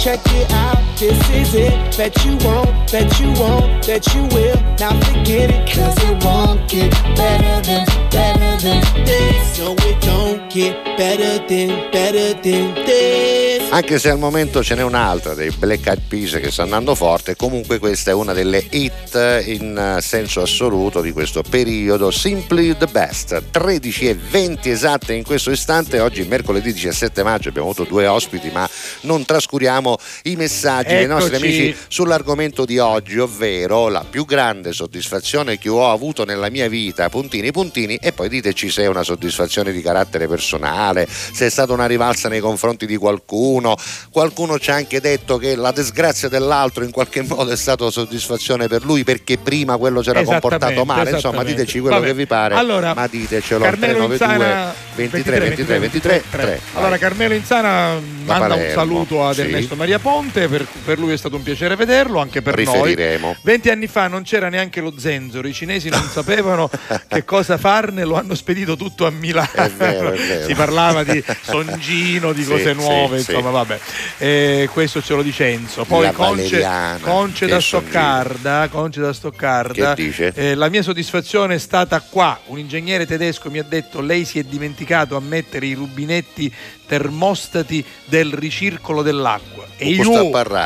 check 0.00 0.18
it 0.28 0.50
out. 0.50 0.79
This 1.00 1.30
is 1.30 1.54
it. 1.54 1.96
Bet 1.96 2.14
you 2.26 2.36
won't, 2.44 2.92
bet 2.92 3.18
you 3.18 3.32
won't, 3.32 3.86
bet 3.86 4.06
you 4.12 4.20
will. 4.34 4.60
Now 4.78 4.92
forget 5.00 5.48
it, 5.48 5.66
cause 5.66 5.96
it 6.04 6.22
won't 6.22 6.68
get 6.68 6.90
better 7.16 7.62
than, 7.62 7.86
better 8.10 8.56
than 8.60 8.82
this. 9.06 9.58
No, 9.58 9.72
it 9.78 9.98
don't 10.02 10.52
get 10.52 10.76
better 10.98 11.38
than, 11.48 11.90
better 11.90 12.38
than 12.42 12.74
this. 12.84 13.70
Anche 13.72 13.98
se 13.98 14.10
al 14.10 14.18
momento 14.18 14.62
ce 14.62 14.74
n'è 14.74 14.82
un'altra 14.82 15.32
dei 15.32 15.50
Black 15.50 15.86
Eyed 15.86 16.02
Peas 16.06 16.32
che 16.32 16.50
sta 16.50 16.64
andando 16.64 16.94
forte, 16.94 17.36
comunque 17.36 17.78
questa 17.78 18.10
è 18.10 18.14
una 18.14 18.34
delle 18.34 18.66
hit 18.68 19.42
in 19.46 19.96
eh, 19.96 20.02
senso 20.02 20.42
assoluto 20.42 21.00
di 21.00 21.12
questo 21.12 21.42
periodo. 21.48 22.10
Simply 22.10 22.76
the 22.76 22.88
best. 22.88 23.42
13 23.50 24.08
e 24.08 24.14
20 24.14 24.68
esatte 24.68 25.14
in 25.14 25.22
questo 25.22 25.50
istante. 25.50 26.00
Oggi, 26.00 26.24
mercoledì 26.24 26.74
17 26.74 27.22
maggio, 27.22 27.48
abbiamo 27.48 27.70
avuto 27.70 27.88
due 27.88 28.06
ospiti, 28.06 28.50
ma 28.50 28.68
non 29.02 29.24
trascuriamo 29.24 29.96
i 30.24 30.36
messaggi 30.36 30.89
dei 30.96 31.06
nostri 31.06 31.36
Eccoci. 31.36 31.46
amici 31.46 31.76
sull'argomento 31.88 32.64
di 32.64 32.78
oggi, 32.78 33.18
ovvero 33.18 33.88
la 33.88 34.04
più 34.08 34.24
grande 34.24 34.72
soddisfazione 34.72 35.58
che 35.58 35.68
ho 35.68 35.90
avuto 35.90 36.24
nella 36.24 36.50
mia 36.50 36.68
vita, 36.68 37.08
puntini 37.08 37.50
puntini, 37.50 37.96
e 37.96 38.12
poi 38.12 38.28
diteci 38.28 38.70
se 38.70 38.82
è 38.82 38.86
una 38.86 39.02
soddisfazione 39.02 39.72
di 39.72 39.82
carattere 39.82 40.28
personale, 40.28 41.06
se 41.08 41.46
è 41.46 41.50
stata 41.50 41.72
una 41.72 41.86
rivalsa 41.86 42.28
nei 42.28 42.40
confronti 42.40 42.86
di 42.86 42.96
qualcuno. 42.96 43.76
Qualcuno 44.10 44.58
ci 44.58 44.70
ha 44.70 44.74
anche 44.74 45.00
detto 45.00 45.38
che 45.38 45.56
la 45.56 45.72
disgrazia 45.72 46.28
dell'altro 46.28 46.84
in 46.84 46.90
qualche 46.90 47.22
modo 47.22 47.50
è 47.50 47.56
stata 47.56 47.90
soddisfazione 47.90 48.68
per 48.68 48.84
lui 48.84 49.04
perché 49.04 49.38
prima 49.38 49.76
quello 49.76 50.00
c'era 50.00 50.22
comportato 50.22 50.84
male. 50.84 51.10
Insomma, 51.10 51.42
diteci 51.42 51.80
quello 51.80 51.96
Vabbè. 51.96 52.06
che 52.06 52.14
vi 52.14 52.26
pare, 52.26 52.54
Allora, 52.54 52.94
ma 52.94 53.06
ditecelo 53.06 53.64
al 53.64 53.70
Carmelo 53.70 54.06
392 54.06 54.46
Insana 54.46 54.74
23 54.94 55.38
23 55.38 55.78
23 55.78 56.24
3. 56.30 56.60
Allora 56.74 56.98
Carmelo 56.98 57.34
Insana 57.34 57.98
manda 58.24 58.54
un 58.54 58.70
saluto 58.72 59.26
ad 59.26 59.34
sì. 59.34 59.40
Ernesto 59.42 59.76
Maria 59.76 59.98
Ponte, 59.98 60.48
per, 60.48 60.66
per 60.80 60.98
lui 60.98 61.12
è 61.12 61.16
stato 61.16 61.36
un 61.36 61.42
piacere 61.42 61.76
vederlo, 61.76 62.18
anche 62.20 62.42
per 62.42 62.54
Riferiremo. 62.54 63.26
noi. 63.26 63.36
Venti 63.42 63.70
anni 63.70 63.86
fa 63.86 64.08
non 64.08 64.22
c'era 64.22 64.48
neanche 64.48 64.80
lo 64.80 64.92
zenzero, 64.96 65.46
i 65.46 65.52
cinesi 65.52 65.88
non 65.88 66.02
sapevano 66.10 66.70
che 67.08 67.24
cosa 67.24 67.58
farne, 67.58 68.04
lo 68.04 68.16
hanno 68.16 68.34
spedito 68.34 68.76
tutto 68.76 69.06
a 69.06 69.10
Milano. 69.10 69.48
È 69.52 69.70
vero, 69.70 70.12
è 70.12 70.18
vero. 70.18 70.46
Si 70.46 70.54
parlava 70.54 71.04
di 71.04 71.22
Songino, 71.42 72.32
di 72.32 72.42
Sì, 72.42 72.48
cose 72.50 72.70
sì, 72.70 72.74
nuove, 72.74 73.20
sì. 73.20 73.30
insomma 73.32 73.50
vabbè. 73.50 73.78
Eh, 74.18 74.68
questo 74.72 75.02
ce 75.02 75.14
lo 75.14 75.22
dice 75.22 75.46
Enzo. 75.48 75.84
Poi 75.84 76.04
La 76.04 76.12
Conce, 76.12 76.66
Conce 77.00 77.46
da. 77.46 77.60
Stoccarda, 77.60 78.68
Conce 78.70 79.00
da 79.00 79.12
Stoccarda. 79.12 79.94
Che 79.94 80.02
dice? 80.02 80.32
Eh, 80.34 80.54
la 80.54 80.68
mia 80.68 80.82
soddisfazione 80.82 81.54
è 81.54 81.58
stata 81.58 82.00
qua. 82.00 82.38
Un 82.46 82.58
ingegnere 82.58 83.06
tedesco 83.06 83.50
mi 83.50 83.58
ha 83.58 83.64
detto: 83.64 84.00
Lei 84.00 84.24
si 84.24 84.38
è 84.38 84.42
dimenticato 84.42 85.16
a 85.16 85.20
mettere 85.20 85.66
i 85.66 85.74
rubinetti 85.74 86.52
termostati 86.86 87.84
del 88.06 88.32
ricircolo 88.32 89.02
dell'acqua. 89.02 89.64
E 89.76 89.88
io, 89.90 90.02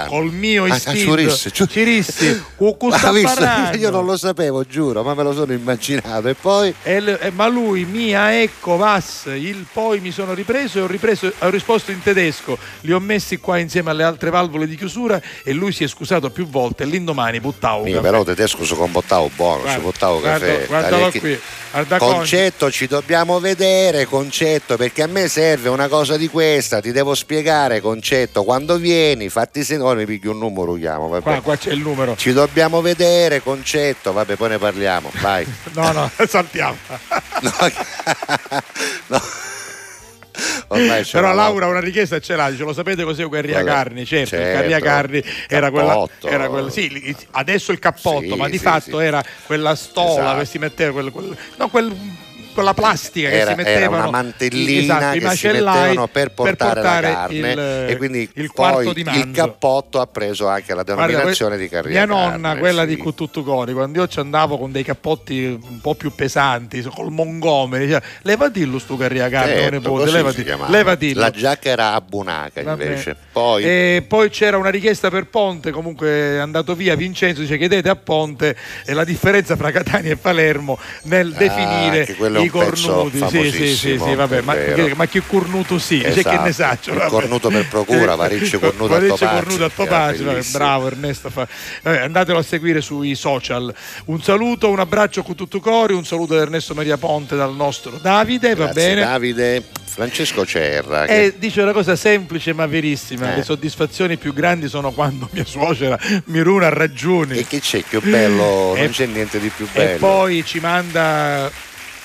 parlando. 0.04 0.28
col 0.30 0.32
mio 0.32 0.64
Ah, 0.64 0.76
istinto, 0.76 1.28
Ciu- 1.50 1.66
Ciurissi. 1.68 2.42
Io 3.78 3.90
non 3.90 4.04
lo 4.04 4.16
sapevo, 4.16 4.64
giuro, 4.64 5.02
ma 5.02 5.14
me 5.14 5.22
lo 5.22 5.32
sono 5.32 5.52
immaginato. 5.52 6.28
E 6.28 6.34
poi 6.34 6.74
E 6.82 7.00
l- 7.00 7.32
ma 7.34 7.46
lui 7.48 7.84
mia 7.84 8.40
ecco 8.40 8.76
vas 8.76 9.22
il 9.26 9.66
poi 9.72 10.00
mi 10.00 10.10
sono 10.10 10.34
ripreso 10.34 10.78
e 10.78 10.82
ho, 10.82 10.86
ripreso, 10.86 11.32
ho 11.38 11.50
risposto 11.50 11.90
in 11.90 12.02
tedesco 12.02 12.56
li 12.82 12.92
ho 12.92 13.00
messi 13.00 13.38
qua 13.38 13.58
insieme 13.58 13.90
alle 13.90 14.02
altre 14.04 14.30
valvole 14.30 14.66
di 14.66 14.76
chiusura 14.76 15.20
e 15.42 15.52
lui 15.52 15.72
si 15.72 15.84
è 15.84 15.86
scusato 15.88 16.30
più 16.30 16.46
volte 16.46 16.82
e 16.84 16.86
l'indomani 16.86 17.40
buttavo 17.40 17.86
Io 17.86 18.00
però 18.00 18.22
tedesco 18.22 18.64
si 18.64 18.74
comportavo 18.74 19.30
buono, 19.34 19.62
Guarda, 19.62 19.90
si 19.92 20.20
guarda- 20.20 20.46
caffè. 20.46 20.66
guardalo 20.66 21.08
che- 21.10 21.20
qui, 21.20 21.38
guarda 21.70 21.98
concetto, 21.98 22.70
ci 22.70 22.86
dobbiamo 22.86 23.40
vedere, 23.40 24.06
concetto, 24.06 24.76
perché 24.76 25.02
a 25.02 25.06
me 25.06 25.28
serve 25.28 25.68
una 25.68 25.88
cosa 25.88 26.16
di 26.16 26.28
questa, 26.28 26.80
ti 26.80 26.92
devo 26.92 27.14
spiegare, 27.14 27.80
concetto, 27.80 28.44
quando 28.44 28.76
vieni, 28.76 29.28
fatti 29.28 29.62
sentire, 29.64 29.72
mi 29.94 30.06
pigli 30.06 30.26
un 30.26 30.38
numero, 30.38 30.74
chiamo, 30.74 31.08
vabbè. 31.08 31.22
qua, 31.22 31.40
qua 31.40 31.56
c'è 31.56 31.70
il 31.72 31.80
numero 31.80 32.16
Ci 32.16 32.32
dobbiamo 32.32 32.80
vedere, 32.80 33.42
concetto, 33.42 34.12
vabbè, 34.12 34.36
poi 34.36 34.48
ne 34.50 34.58
parliamo, 34.58 35.10
vai. 35.20 35.46
no 35.74 35.92
no 35.92 36.10
saltiamo 36.26 36.76
Ormai 40.68 41.04
ce 41.04 41.12
però. 41.20 41.32
Laura 41.32 41.68
una 41.68 41.78
richiesta 41.78 42.18
ce 42.18 42.34
l'ha 42.34 42.50
dice 42.50 42.64
lo 42.64 42.72
sapete 42.72 43.04
cos'è 43.04 43.28
Carria 43.28 43.58
Vabbè, 43.58 43.70
Carni 43.70 44.04
certo, 44.04 44.30
certo. 44.30 44.58
Carria 44.60 44.80
Carni 44.80 45.22
era 45.46 45.70
quella, 45.70 46.08
era 46.22 46.48
quella 46.48 46.70
sì, 46.70 47.14
adesso 47.32 47.70
il 47.70 47.78
cappotto 47.78 48.22
Sì, 48.22 48.34
ma 48.34 48.48
di 48.48 48.58
sì, 48.58 48.64
fatto 48.64 48.98
sì. 48.98 49.04
era 49.04 49.22
quella 49.46 49.76
stola 49.76 50.10
Esatto. 50.22 50.38
che 50.40 50.44
si 50.46 50.58
metteva 50.58 50.90
quel, 50.92 51.12
quel- 51.12 51.36
no, 51.56 51.68
quel- 51.68 51.94
quella 52.54 52.72
plastica 52.72 53.28
che 53.28 53.38
Era, 53.38 53.50
si 53.50 53.56
mettevano 53.56 53.96
era 53.96 54.08
una 54.08 54.10
mantellina 54.10 54.80
esatto, 55.14 55.18
che 55.30 55.36
si 55.36 55.46
mettevano 55.48 56.06
per 56.06 56.32
portare, 56.32 56.80
la 56.80 56.90
carne 57.00 57.52
il, 57.52 57.58
e 57.90 57.96
quindi 57.98 58.30
il 58.34 58.50
poi 58.54 58.88
il 58.96 59.30
cappotto 59.32 60.00
ha 60.00 60.06
preso 60.06 60.46
anche 60.48 60.72
la 60.74 60.82
Guarda, 60.84 61.06
denominazione 61.06 61.56
que- 61.56 61.64
di 61.64 61.68
carriera. 61.68 62.06
Mia 62.06 62.14
nonna, 62.14 62.56
quella 62.56 62.84
di 62.84 62.96
Cuttutucori, 62.96 63.72
quando 63.72 63.98
io 64.00 64.08
ci 64.08 64.20
andavo 64.20 64.56
con 64.56 64.72
dei 64.72 64.84
cappotti 64.84 65.44
un 65.44 65.80
po' 65.80 65.94
più 65.94 66.14
pesanti, 66.14 66.80
col 66.82 67.10
Montgomery, 67.10 67.86
diceva, 67.86 68.02
levatillo 68.22 68.78
stu 68.78 68.96
carriera 68.96 69.28
carne, 69.28 69.54
Certo, 69.54 69.70
nipote, 69.74 69.96
così 69.98 70.08
si 70.10 70.16
levati, 70.16 70.44
chiamava. 70.44 70.70
levatillo. 70.70 71.20
La 71.20 71.30
giacca 71.30 71.68
era 71.68 71.92
a 71.92 72.00
bunaca 72.00 72.60
invece. 72.60 73.16
Poi 73.34 73.64
E 73.64 74.04
poi 74.06 74.30
c'era 74.30 74.56
una 74.58 74.68
richiesta 74.70 75.10
per 75.10 75.26
Ponte, 75.26 75.72
comunque 75.72 76.08
è 76.08 76.36
andato 76.36 76.76
via 76.76 76.94
Vincenzo, 76.94 77.40
dice 77.40 77.58
chiedete 77.58 77.88
a 77.88 77.96
Ponte 77.96 78.56
eh, 78.86 78.92
la 78.94 79.02
differenza 79.02 79.56
fra 79.56 79.72
Catania 79.72 80.12
e 80.12 80.16
Palermo 80.16 80.78
nel 81.02 81.32
definire 81.32 82.02
Ah, 82.02 82.38
è 82.38 82.38
i 82.40 82.46
cornuti. 82.48 83.18
Sì, 83.28 83.50
sì, 83.50 83.74
sì, 83.74 83.98
sì, 83.98 84.14
vabbè, 84.14 84.40
ma, 84.42 84.54
ma 84.94 85.06
che 85.08 85.20
cornuto 85.26 85.78
sì, 85.80 85.96
dice 85.96 86.20
Esatto, 86.20 86.36
che 86.36 86.42
ne 86.44 86.52
saccio. 86.52 86.90
il 86.92 86.98
vabbè. 86.98 87.10
cornuto 87.10 87.48
per 87.48 87.66
procura, 87.66 88.14
Variccio 88.14 88.60
cornuto 88.60 88.94
a 88.94 88.98
Variccio 89.00 89.26
cornuto 89.26 89.64
a 89.64 89.70
vabbè, 89.84 90.16
bellissimo. 90.16 90.58
bravo 90.58 90.86
Ernesto. 90.86 91.28
fa- 91.30 91.48
vabbè, 91.82 91.98
andatelo 92.02 92.38
a 92.38 92.42
seguire 92.42 92.80
sui 92.80 93.16
social. 93.16 93.74
Un 94.04 94.22
saluto, 94.22 94.70
un 94.70 94.78
abbraccio 94.78 95.24
con 95.24 95.34
tutto 95.34 95.58
cori, 95.58 95.92
un 95.94 96.04
saluto 96.04 96.34
da 96.36 96.42
Ernesto 96.42 96.72
Maria 96.74 96.96
Ponte 96.98 97.34
dal 97.34 97.52
nostro 97.54 97.98
Davide, 98.00 98.54
va 98.54 98.66
Grazie, 98.66 98.88
bene? 98.88 99.00
Davide 99.00 99.62
Francesco 99.94 100.44
Cerra. 100.44 101.06
che- 101.06 101.24
E 101.24 101.34
dice 101.38 101.62
una 101.62 101.72
cosa 101.72 101.94
semplice 101.94 102.52
ma 102.52 102.66
verissima: 102.66 103.32
Eh. 103.32 103.36
le 103.36 103.42
soddisfazioni 103.44 104.16
più 104.16 104.32
grandi 104.34 104.68
sono 104.68 104.90
quando 104.90 105.28
mia 105.32 105.44
suocera 105.44 105.96
mi 106.26 106.40
runa 106.40 106.66
a 106.66 106.70
ragioni. 106.70 107.38
E 107.38 107.46
che 107.46 107.60
c'è 107.60 107.82
più 107.88 108.00
bello? 108.02 108.74
E- 108.74 108.80
non 108.82 108.90
c'è 108.90 109.06
niente 109.06 109.38
di 109.38 109.48
più 109.54 109.66
E 109.72 109.76
bello. 109.84 109.98
poi 109.98 110.44
ci 110.44 110.58
manda 110.58 111.48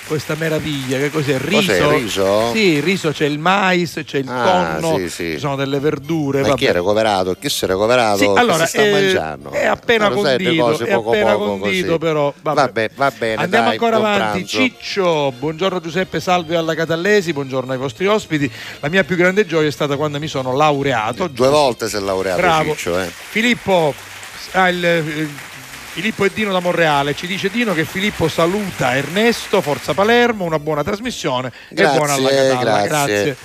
questa 0.09 0.33
meraviglia, 0.35 0.97
che 0.97 1.11
cos'è? 1.11 1.37
Riso? 1.37 1.71
Cos'è, 1.71 1.87
riso? 1.99 2.51
Sì, 2.51 2.59
il 2.73 2.81
riso 2.81 3.11
c'è 3.11 3.25
il 3.25 3.37
mais, 3.37 4.01
c'è 4.03 4.17
il 4.17 4.27
Ah, 4.27 4.77
tonno, 4.79 4.97
sì, 4.97 5.09
sì. 5.09 5.31
ci 5.33 5.37
sono 5.39 5.55
delle 5.55 5.77
verdure. 5.79 6.41
Ma 6.41 6.47
vabbè. 6.47 6.57
chi 6.59 6.65
è 6.65 6.71
recuperato? 6.71 7.35
Chi 7.39 7.47
si 7.47 7.63
è 7.65 7.67
recuperato? 7.67 8.17
Sì, 8.17 8.25
allora, 8.25 8.65
si 8.65 8.77
sta 8.77 8.81
eh, 8.83 8.91
mangiando? 8.91 9.51
è 9.51 9.65
appena 9.67 10.09
le 10.09 10.15
condito, 10.15 10.63
cose 10.63 10.85
è 10.85 10.93
poco 10.95 11.09
appena 11.11 11.31
poco 11.33 11.45
condito, 11.59 11.85
così. 11.85 11.97
però, 11.99 12.33
vabbè. 12.41 12.59
Vabbè, 12.61 12.89
va 12.95 13.13
bene, 13.15 13.41
Andiamo 13.43 13.65
dai, 13.65 13.73
ancora 13.73 13.95
avanti. 13.97 14.19
pranzo. 14.39 14.57
Ciccio, 14.57 15.33
buongiorno 15.37 15.79
Giuseppe, 15.79 16.19
salve 16.19 16.55
alla 16.55 16.73
Catallesi, 16.73 17.31
buongiorno 17.31 17.71
ai 17.71 17.77
vostri 17.77 18.07
ospiti. 18.07 18.51
La 18.79 18.89
mia 18.89 19.03
più 19.03 19.15
grande 19.15 19.45
gioia 19.45 19.67
è 19.67 19.71
stata 19.71 19.95
quando 19.95 20.17
mi 20.17 20.27
sono 20.27 20.55
laureato. 20.55 21.27
Due 21.27 21.49
volte 21.49 21.87
si 21.87 21.95
è 21.95 21.99
laureato 21.99 22.41
Bravo. 22.41 22.71
Ciccio, 22.75 22.99
eh. 22.99 23.07
Filippo, 23.29 23.93
ah, 24.53 24.69
il- 24.69 24.83
il- 24.83 25.29
Filippo 25.91 26.23
e 26.23 26.31
Dino 26.33 26.51
da 26.51 26.59
Monreale, 26.59 27.15
ci 27.15 27.27
dice 27.27 27.49
Dino 27.49 27.73
che 27.73 27.83
Filippo 27.83 28.27
saluta 28.27 28.95
Ernesto, 28.95 29.59
Forza 29.61 29.93
Palermo, 29.93 30.45
una 30.45 30.59
buona 30.59 30.83
trasmissione 30.83 31.51
Grazie, 31.69 31.93
e 31.93 31.97
buona 31.97 32.13
alla 32.13 32.29
Catalla. 32.29 32.87
grazie. 32.87 33.37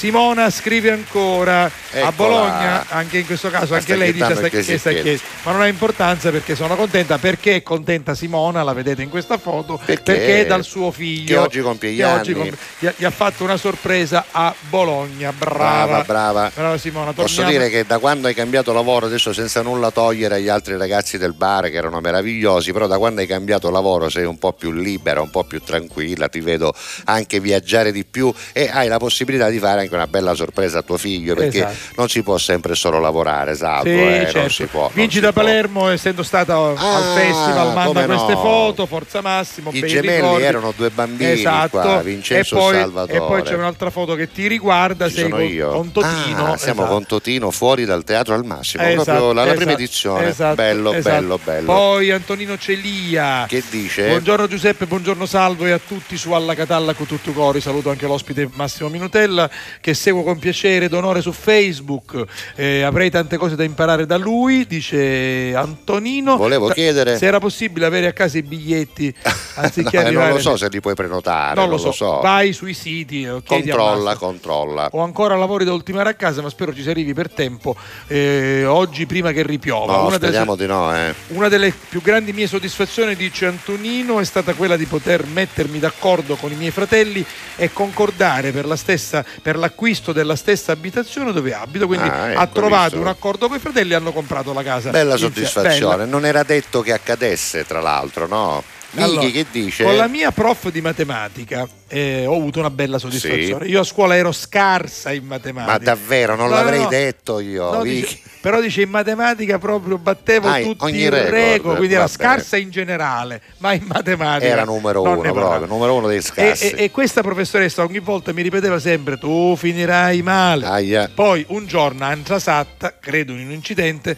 Simona 0.00 0.48
scrive 0.48 0.92
ancora 0.92 1.64
a 1.64 1.70
Eccola. 1.92 2.10
Bologna, 2.12 2.86
anche 2.88 3.18
in 3.18 3.26
questo 3.26 3.50
caso 3.50 3.74
anche 3.74 3.96
lei 3.96 4.14
dice 4.14 4.34
sta- 4.34 4.48
che 4.48 4.78
sta 4.78 4.92
chiede. 4.92 5.20
ma 5.42 5.52
non 5.52 5.60
ha 5.60 5.66
importanza 5.66 6.30
perché 6.30 6.54
sono 6.54 6.74
contenta, 6.74 7.18
perché 7.18 7.56
è 7.56 7.62
contenta 7.62 8.14
Simona, 8.14 8.62
la 8.62 8.72
vedete 8.72 9.02
in 9.02 9.10
questa 9.10 9.36
foto, 9.36 9.78
perché, 9.84 10.40
è 10.40 10.46
dal 10.46 10.64
suo 10.64 10.90
figlio 10.90 11.26
che 11.26 11.36
oggi 11.36 11.60
compie 11.60 11.92
gli 11.92 11.98
che 11.98 12.04
oggi 12.04 12.30
anni. 12.32 12.40
compie- 12.40 12.58
gli, 12.78 12.86
ha, 12.86 12.94
gli 12.96 13.04
ha 13.04 13.10
fatto 13.10 13.44
una 13.44 13.58
sorpresa 13.58 14.24
a 14.30 14.54
Bologna, 14.70 15.34
Brava, 15.36 16.02
brava, 16.02 16.50
brava. 16.54 16.78
Simona, 16.78 17.12
Posso 17.12 17.42
dire 17.42 17.68
che 17.68 17.84
da 17.84 17.98
quando 17.98 18.26
hai 18.28 18.34
cambiato 18.34 18.72
lavoro, 18.72 19.04
adesso 19.04 19.34
senza 19.34 19.60
nulla 19.60 19.90
togliere 19.90 20.36
agli 20.36 20.48
altri 20.48 20.78
ragazzi 20.78 21.18
del 21.18 21.34
bar 21.34 21.68
che 21.68 21.76
erano 21.76 22.00
meravigliosi, 22.00 22.72
però 22.72 22.86
da 22.86 22.96
quando 22.96 23.20
hai 23.20 23.26
cambiato 23.26 23.68
lavoro 23.68 24.08
sei 24.08 24.24
un 24.24 24.38
po' 24.38 24.54
più 24.54 24.72
libera, 24.72 25.20
un 25.20 25.28
po' 25.28 25.44
più 25.44 25.60
tranquilla, 25.60 26.28
ti 26.30 26.40
vedo 26.40 26.72
anche 27.04 27.38
viaggiare 27.38 27.92
di 27.92 28.06
più 28.06 28.32
e 28.54 28.70
hai 28.72 28.88
la 28.88 28.96
possibilità 28.96 29.50
di 29.50 29.58
fare 29.58 29.80
anche 29.80 29.88
una 29.94 30.06
bella 30.06 30.34
sorpresa 30.34 30.78
a 30.78 30.82
tuo 30.82 30.96
figlio 30.96 31.34
perché 31.34 31.58
Esatto. 31.58 31.94
non 31.96 32.08
si 32.08 32.22
può 32.22 32.36
sempre 32.38 32.74
solo 32.74 32.98
lavorare, 33.00 33.54
salvo, 33.54 33.84
Sì, 33.84 33.90
eh, 33.90 34.18
certo. 34.24 34.38
non 34.38 34.50
si 34.50 34.64
può. 34.66 34.90
Vinci 34.92 35.20
da 35.20 35.32
può. 35.32 35.42
Palermo, 35.42 35.88
essendo 35.88 36.22
stata 36.22 36.56
al 36.56 36.76
festival, 37.14 37.72
manda 37.74 38.04
queste 38.06 38.32
no. 38.34 38.40
foto, 38.40 38.86
Forza 38.86 39.20
Massimo, 39.20 39.70
I 39.72 39.80
gemelli 39.86 40.16
ricordi. 40.16 40.42
erano 40.44 40.72
due 40.76 40.90
bambini 40.90 41.30
esatto. 41.32 41.78
qua, 41.80 42.02
Vincenzo 42.02 42.56
e 42.56 42.58
poi, 42.58 42.74
Salvatore. 42.76 43.16
E 43.16 43.18
poi 43.20 43.42
c'è 43.42 43.54
un'altra 43.54 43.90
foto 43.90 44.14
che 44.14 44.30
ti 44.30 44.46
riguarda, 44.46 45.08
Ci 45.08 45.14
sei 45.14 45.22
sono 45.24 45.36
con, 45.36 45.44
io. 45.44 45.70
con 45.70 45.92
Totino. 45.92 46.52
Ah, 46.52 46.56
siamo 46.56 46.80
esatto. 46.82 46.94
con 46.94 47.06
Totino 47.06 47.50
fuori 47.50 47.84
dal 47.84 48.04
teatro 48.04 48.34
al 48.34 48.44
massimo, 48.44 48.82
Esatto, 48.84 49.04
proprio 49.04 49.32
la, 49.32 49.44
la 49.44 49.52
prima 49.52 49.62
esatto, 49.70 49.78
edizione. 49.82 50.28
esatto, 50.28 50.54
bello, 50.54 50.92
esatto. 50.92 51.14
bello, 51.20 51.40
bello. 51.42 51.72
Poi 51.72 52.10
Antonino 52.10 52.56
Celia. 52.58 53.44
Che 53.48 53.62
dice? 53.70 54.08
Buongiorno 54.08 54.46
Giuseppe, 54.48 54.86
buongiorno 54.86 55.26
Salvo 55.26 55.66
e 55.66 55.70
a 55.72 55.80
tutti 55.84 56.16
su 56.16 56.32
Alla 56.32 56.54
Catalla 56.54 56.94
con 56.94 57.06
tutto 57.06 57.32
cori. 57.32 57.60
Saluto 57.60 57.90
anche 57.90 58.06
l'ospite 58.06 58.48
Massimo 58.54 58.88
Minutella. 58.88 59.48
Che 59.80 59.94
seguo 59.94 60.22
con 60.22 60.38
piacere 60.38 60.86
ed 60.86 60.92
onore 60.92 61.20
su 61.20 61.32
Facebook. 61.32 62.24
Eh, 62.56 62.82
avrei 62.82 63.10
tante 63.10 63.36
cose 63.36 63.56
da 63.56 63.64
imparare 63.64 64.06
da 64.06 64.16
lui, 64.16 64.66
dice 64.66 65.54
Antonino. 65.54 66.36
Volevo 66.36 66.68
Ta- 66.68 66.74
chiedere- 66.74 67.16
se 67.16 67.26
era 67.26 67.38
possibile 67.38 67.86
avere 67.86 68.06
a 68.06 68.12
casa 68.12 68.38
i 68.38 68.42
biglietti 68.42 69.12
anziché 69.56 69.98
No, 70.00 70.06
arrivare. 70.06 70.26
non 70.28 70.36
lo 70.36 70.40
so 70.42 70.56
se 70.56 70.68
li 70.68 70.80
puoi 70.80 70.94
prenotare, 70.94 71.54
Non 71.54 71.68
lo 71.68 71.78
so. 71.78 72.20
vai 72.20 72.52
sui 72.52 72.74
siti, 72.74 73.22
eh, 73.22 73.42
Controlla, 73.46 74.16
controlla. 74.16 74.88
Ho 74.92 75.00
ancora 75.02 75.36
lavori 75.36 75.64
da 75.64 75.72
ultimare 75.72 76.10
a 76.10 76.14
casa, 76.14 76.42
ma 76.42 76.48
spero 76.48 76.74
ci 76.74 76.82
si 76.82 76.90
arrivi 76.90 77.14
per 77.14 77.30
tempo 77.30 77.74
eh, 78.06 78.64
oggi 78.64 79.06
prima 79.06 79.32
che 79.32 79.42
ripiova. 79.42 79.92
No, 79.92 80.06
Una 80.06 80.18
delle- 80.18 80.32
speriamo 80.32 80.56
di 80.56 80.66
no, 80.66 80.94
eh. 80.96 81.14
una 81.28 81.48
delle 81.48 81.72
più 81.88 82.00
grandi 82.02 82.32
mie 82.32 82.46
soddisfazioni, 82.46 83.14
dice 83.16 83.46
Antonino, 83.46 84.18
è 84.20 84.24
stata 84.24 84.54
quella 84.54 84.76
di 84.76 84.84
poter 84.86 85.24
mettermi 85.26 85.78
d'accordo 85.78 86.36
con 86.36 86.50
i 86.52 86.54
miei 86.54 86.70
fratelli 86.70 87.24
e 87.56 87.72
concordare 87.72 88.50
per, 88.52 88.66
la 88.66 88.76
stessa, 88.76 89.24
per 89.42 89.56
l'acquisto 89.60 90.12
della 90.12 90.34
stessa 90.34 90.72
abitazione 90.72 91.32
dove 91.32 91.54
abito. 91.54 91.86
Quindi 91.86 92.08
Ah, 92.08 92.30
ecco, 92.32 92.40
ha 92.40 92.46
trovato 92.48 92.82
visto? 92.96 93.00
un 93.00 93.06
accordo 93.06 93.46
con 93.46 93.56
i 93.56 93.60
fratelli 93.60 93.92
e 93.92 93.94
hanno 93.94 94.12
comprato 94.12 94.52
la 94.52 94.62
casa. 94.64 94.90
Bella 94.90 95.16
soddisfazione, 95.16 95.96
Bella. 95.98 96.04
non 96.10 96.24
era 96.26 96.42
detto 96.42 96.80
che 96.80 96.92
accadesse, 96.92 97.64
tra 97.64 97.80
l'altro, 97.80 98.26
no? 98.26 98.62
Michi 98.92 99.02
Allora, 99.04 99.28
che 99.28 99.46
dice? 99.52 99.84
Con 99.84 99.96
la 99.96 100.08
mia 100.08 100.32
prof 100.32 100.68
di 100.70 100.80
matematica 100.80 101.68
eh, 101.86 102.26
ho 102.26 102.34
avuto 102.34 102.58
una 102.58 102.70
bella 102.70 102.98
soddisfazione. 102.98 103.64
Sì. 103.66 103.70
Io 103.70 103.80
a 103.80 103.84
scuola 103.84 104.16
ero 104.16 104.32
scarsa 104.32 105.12
in 105.12 105.26
matematica. 105.26 105.72
Ma 105.72 105.78
davvero, 105.78 106.34
non 106.34 106.48
No, 106.48 106.54
l'avrei 106.54 106.80
no. 106.82 106.88
detto 106.88 107.38
io. 107.38 107.72
No, 107.72 107.82
dice- 107.82 108.18
però 108.40 108.60
dice 108.60 108.82
in 108.82 108.88
matematica 108.90 109.58
proprio 109.58 109.96
battevo 109.98 110.48
Ah, 110.48 110.60
tutti 110.60 110.84
ogni 110.84 110.98
i 110.98 111.08
record, 111.08 111.28
record, 111.32 111.76
quindi 111.76 111.94
era 111.94 112.08
scarsa 112.08 112.56
in 112.56 112.70
generale, 112.70 113.40
ma 113.58 113.74
in 113.74 113.82
matematica 113.84 114.50
Era 114.50 114.64
numero 114.64 115.02
uno 115.02 115.20
proprio, 115.20 115.66
numero 115.66 115.94
uno 115.94 116.08
dei 116.08 116.18
E, 116.18 116.22
scarsi. 116.22 116.70
e- 116.70 116.84
e 116.84 116.90
questa 116.90 117.20
professoressa 117.22 117.82
ogni 117.84 117.98
volta 118.00 118.32
mi 118.32 118.42
ripeteva 118.42 118.78
sempre 118.80 119.18
tu 119.18 119.54
finirai 119.56 120.20
male. 120.22 121.10
Poi 121.14 121.44
un 121.48 121.66
giorno 121.66 122.04
a 122.04 122.08
Antrasatta, 122.08 122.96
credo 122.98 123.32
in 123.32 123.46
un 123.46 123.52
incidente, 123.52 124.16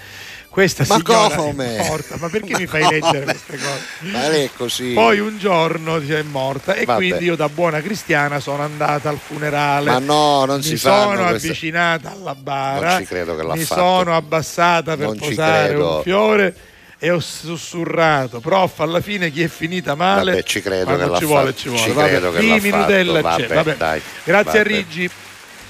questa 0.53 0.85
Ma 0.87 0.97
signora 0.97 1.35
come? 1.35 1.77
è 1.79 1.89
morta. 1.89 2.16
Ma 2.19 2.29
perché 2.29 2.55
mi 2.59 2.66
fai 2.66 2.87
leggere 2.89 3.24
queste 3.24 3.57
cose? 3.57 3.81
Ma 4.11 4.29
lei 4.29 4.45
è 4.45 4.51
così. 4.55 4.93
Poi 4.93 5.19
un 5.19 5.39
giorno 5.39 5.97
è 5.99 6.23
morta 6.23 6.74
e 6.74 6.85
Vabbè. 6.85 6.99
quindi 6.99 7.24
io 7.24 7.37
da 7.37 7.49
buona 7.49 7.81
cristiana 7.81 8.39
sono 8.39 8.62
andata 8.62 9.09
al 9.09 9.19
funerale. 9.19 9.91
Ma 9.91 9.99
no, 9.99 10.45
non 10.45 10.57
mi 10.59 10.62
si 10.62 10.77
sono 10.77 10.95
fanno 11.15 11.29
queste- 11.31 11.49
avvicinata 11.49 12.11
alla 12.12 12.35
bara. 12.35 12.91
Non 12.91 12.99
ci 13.01 13.07
credo 13.07 13.35
che 13.35 13.43
l'ha 13.43 13.55
mi 13.55 13.65
fatto. 13.65 13.81
sono 13.81 14.15
abbassata 14.15 14.97
per 14.97 15.07
Non 15.07 15.16
posare 15.16 15.74
un 15.74 16.01
fiore 16.03 16.55
e 16.99 17.11
ho 17.11 17.19
sussurrato. 17.19 18.41
Prof, 18.41 18.79
alla 18.81 19.01
fine 19.01 19.31
chi 19.31 19.43
è 19.43 19.49
finita 19.49 19.95
male? 19.95 20.33
Vabbè, 20.33 20.43
ci 20.45 20.61
credo 20.61 20.85
quando 20.85 21.05
che 21.05 21.11
l'ha 21.11 21.19
ci 21.19 21.24
vuole, 21.24 21.47
fatto. 21.47 21.59
ci 21.59 21.69
vuole. 21.69 21.83
Ci 21.83 21.91
Vabbè, 21.93 22.09
credo 22.11 22.31
che 22.31 22.35
l'ha 22.37 22.41
dimmi 22.55 22.70
fatto. 22.70 22.77
Nutella 22.83 23.15
c'è. 23.20 23.23
Vabbè, 23.23 23.55
Vabbè. 23.55 23.77
dai. 23.77 24.03
Grazie 24.24 24.59
a. 24.59 24.62
Rigi. 24.62 25.11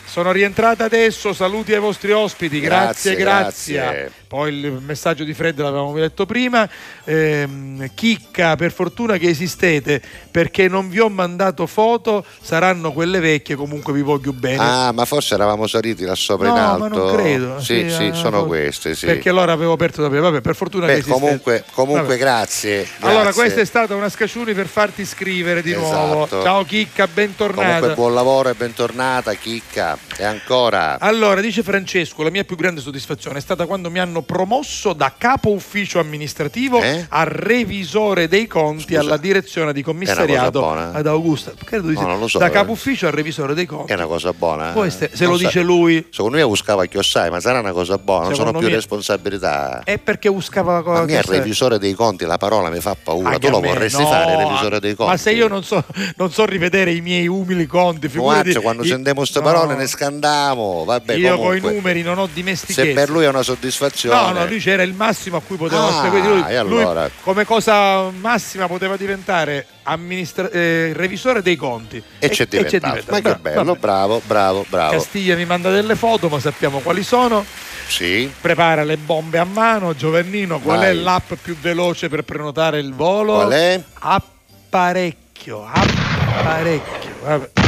Sono 0.05 0.31
rientrata 0.31 0.85
adesso, 0.85 1.33
saluti 1.33 1.73
ai 1.73 1.81
vostri 1.81 2.13
ospiti, 2.13 2.61
grazie, 2.61 3.15
Grazie, 3.15 3.17
grazie. 3.17 3.75
grazie. 3.75 4.13
Poi 4.33 4.51
il 4.51 4.73
messaggio 4.81 5.25
di 5.25 5.35
Fred 5.35 5.59
l'avevamo 5.61 5.95
letto 5.95 6.25
prima. 6.25 6.67
Ehm, 7.05 7.91
chicca, 7.95 8.57
per 8.57 8.73
fortuna 8.73 9.19
che 9.19 9.29
esistete, 9.29 10.01
perché 10.31 10.69
non 10.69 10.89
vi 10.89 11.01
ho 11.01 11.11
mandato 11.11 11.67
foto, 11.67 12.25
saranno 12.41 12.93
quelle 12.93 13.21
vecchie, 13.21 13.57
comunque 13.57 13.93
vi 13.93 14.01
voglio 14.01 14.33
bene. 14.33 14.57
Ah, 14.59 14.91
ma 14.93 15.05
forse 15.05 15.35
eravamo 15.35 15.67
saliti 15.67 16.05
là 16.07 16.15
sopra 16.15 16.49
No, 16.49 16.55
in 16.55 16.61
ma 16.63 16.71
alto. 16.73 16.89
non 16.89 17.15
credo. 17.15 17.61
Sì, 17.61 17.81
Sì, 17.83 17.91
sì, 17.91 18.05
ah, 18.05 18.15
sono 18.15 18.39
no. 18.39 18.47
queste, 18.47 18.95
sì. 18.95 19.05
Perché 19.05 19.29
allora 19.29 19.53
avevo 19.53 19.73
aperto 19.73 20.01
da 20.01 20.09
prima. 20.09 20.23
Vabbè, 20.31 20.41
per 20.41 20.55
fortuna 20.55 20.87
che 20.87 20.93
Beh, 20.93 20.99
esistete. 21.01 21.21
comunque, 21.21 21.65
comunque 21.73 22.03
Vabbè. 22.07 22.17
grazie, 22.19 22.89
Allora, 23.01 23.23
grazie. 23.25 23.43
questa 23.43 23.61
è 23.61 23.65
stata 23.67 23.95
una 23.95 24.09
scacciuni 24.09 24.55
per 24.55 24.67
farti 24.67 25.05
scrivere 25.05 25.61
di 25.61 25.75
nuovo. 25.75 26.25
Esatto. 26.25 26.43
Ciao 26.43 26.65
Chicca, 26.65 27.07
bentornata. 27.07 27.65
Comunque 27.69 27.95
buon 27.97 28.15
lavoro 28.15 28.49
e 28.49 28.55
bentornata, 28.55 29.35
chicca. 29.35 29.99
E 30.17 30.25
ancora. 30.25 30.99
Allora, 31.01 31.43
dice 31.43 31.63
Francesco, 31.63 32.23
la 32.23 32.31
mia 32.31 32.45
più 32.45 32.57
grande 32.57 32.81
soddisfazione 32.81 33.37
è 33.37 33.43
stata 33.43 33.67
quando 33.67 33.91
mi 33.91 33.99
hanno 33.99 34.22
promosso 34.23 34.93
da 34.93 35.13
capo 35.17 35.51
ufficio 35.51 35.99
amministrativo 35.99 36.81
a 37.09 37.25
revisore 37.25 38.29
dei 38.29 38.47
conti 38.47 38.97
alla 38.97 39.17
direzione 39.17 39.73
di 39.73 39.83
commissariato 39.83 40.77
eh? 40.77 40.99
ad 40.99 41.07
Augusta. 41.07 41.53
Credo 41.65 41.89
di 41.89 41.95
No, 41.95 42.27
so, 42.29 42.39
da 42.39 42.47
eh. 42.47 42.51
capo 42.51 42.73
ufficio 42.73 43.07
al 43.07 43.13
revisore 43.13 43.55
dei 43.55 43.67
conti. 43.67 43.93
È 43.93 43.95
una 43.95 44.07
cosa 44.07 44.33
buona. 44.33 44.75
eh? 44.75 44.91
Se- 44.91 45.11
se 45.13 45.25
lo 45.27 45.37
sa- 45.37 45.45
dice 45.47 45.63
lui. 45.63 46.07
Secondo 46.11 46.37
me 46.37 46.45
buscava 46.45 46.85
chiossai, 46.87 47.31
ma 47.31 47.41
sarà 47.41 47.61
una 47.61 47.73
cosa 47.73 47.99
buona, 47.99 48.27
non 48.27 48.35
sono 48.35 48.53
più 48.53 48.67
me- 48.69 48.75
responsabilità. 48.75 49.83
È 49.85 49.99
perché 49.99 50.29
uscava 50.29 50.75
la 50.75 50.83
cosa. 50.83 51.03
A 51.03 51.05
me 51.05 51.13
il 51.15 51.23
revisore 51.23 51.79
dei 51.79 51.95
conti, 51.95 52.25
la 52.25 52.39
parola 52.39 52.71
mi 52.71 52.81
fa 52.81 52.97
paura. 53.01 53.31
Anche 53.31 53.47
tu 53.47 53.53
lo 53.53 53.61
vorresti 53.61 54.03
no, 54.03 54.09
fare 54.09 54.33
il 54.33 54.39
revisore 54.39 54.81
dei 54.81 54.95
conti? 54.95 55.11
Ma 55.13 55.17
se 55.19 55.33
io 55.33 55.49
non 55.49 55.63
so, 55.63 55.85
non 56.17 56.31
so 56.33 56.45
rivedere 56.45 56.93
i 56.93 57.01
miei 57.01 57.27
umili 57.29 57.67
conti, 57.67 58.09
figurati. 58.09 58.43
Guarda, 58.51 58.61
quando 58.61 58.85
sentiamo 58.85 59.19
queste 59.21 59.39
no. 59.41 59.45
parole 59.45 59.75
ne 59.77 59.87
scandamo. 59.87 60.85
Vabbè, 60.85 61.15
Io 61.15 61.39
con 61.39 61.57
i 61.57 61.61
numeri 61.61 62.03
non 62.03 62.19
ho 62.19 62.29
dimestichezza. 62.33 62.83
se 62.83 62.93
per 62.93 63.11
lui 63.11 63.25
è 63.25 63.29
una 63.29 63.43
soddisfazione. 63.43 64.12
No, 64.15 64.31
no, 64.33 64.47
lui 64.47 64.59
c'era 64.59 64.83
il 64.83 64.93
massimo 64.95 65.37
a 65.39 65.41
cui 65.41 65.57
poteva 65.57 66.01
Ah, 66.03 66.09
quindi 66.09 66.29
lui, 66.29 66.45
e 66.49 66.55
allora? 66.57 67.03
lui 67.03 67.11
come 67.23 67.45
cosa 67.45 68.11
massima 68.11 68.67
poteva 68.67 68.97
diventare 68.97 69.67
amministra- 69.85 70.49
eh, 70.51 70.93
revisore 70.95 71.43
dei 71.43 71.57
conti. 71.57 72.03
E 72.19 72.29
c'è 72.29 72.47
diventato. 72.47 73.03
Ma 73.11 73.21
che 73.21 73.35
bello, 73.37 73.75
bravo, 73.77 74.21
bravo, 74.25 74.65
bravo. 74.69 74.93
Castiglia 74.93 75.37
mi 75.37 75.45
manda 75.45 75.71
delle 75.71 75.97
foto, 75.97 76.29
ma 76.29 76.39
sappiamo 76.41 76.79
quali 76.81 77.03
sono. 77.03 77.45
Sì. 77.89 78.31
Prepara 78.41 78.85
le 78.85 78.97
bombe 78.97 79.39
a 79.39 79.45
mano. 79.45 79.95
Giovannino, 79.95 80.61
qual 80.61 80.79
Vai. 80.79 80.89
è 80.89 80.93
l'app 80.93 81.33
più 81.43 81.57
veloce 81.59 82.09
per 82.09 82.23
prenotare 82.23 82.79
il 82.79 82.95
volo? 82.95 83.35
Qual 83.35 83.51
è? 83.51 83.81
Apparecchio, 84.01 85.65
apparecchio. 85.71 87.11
Vabbè. 87.25 87.62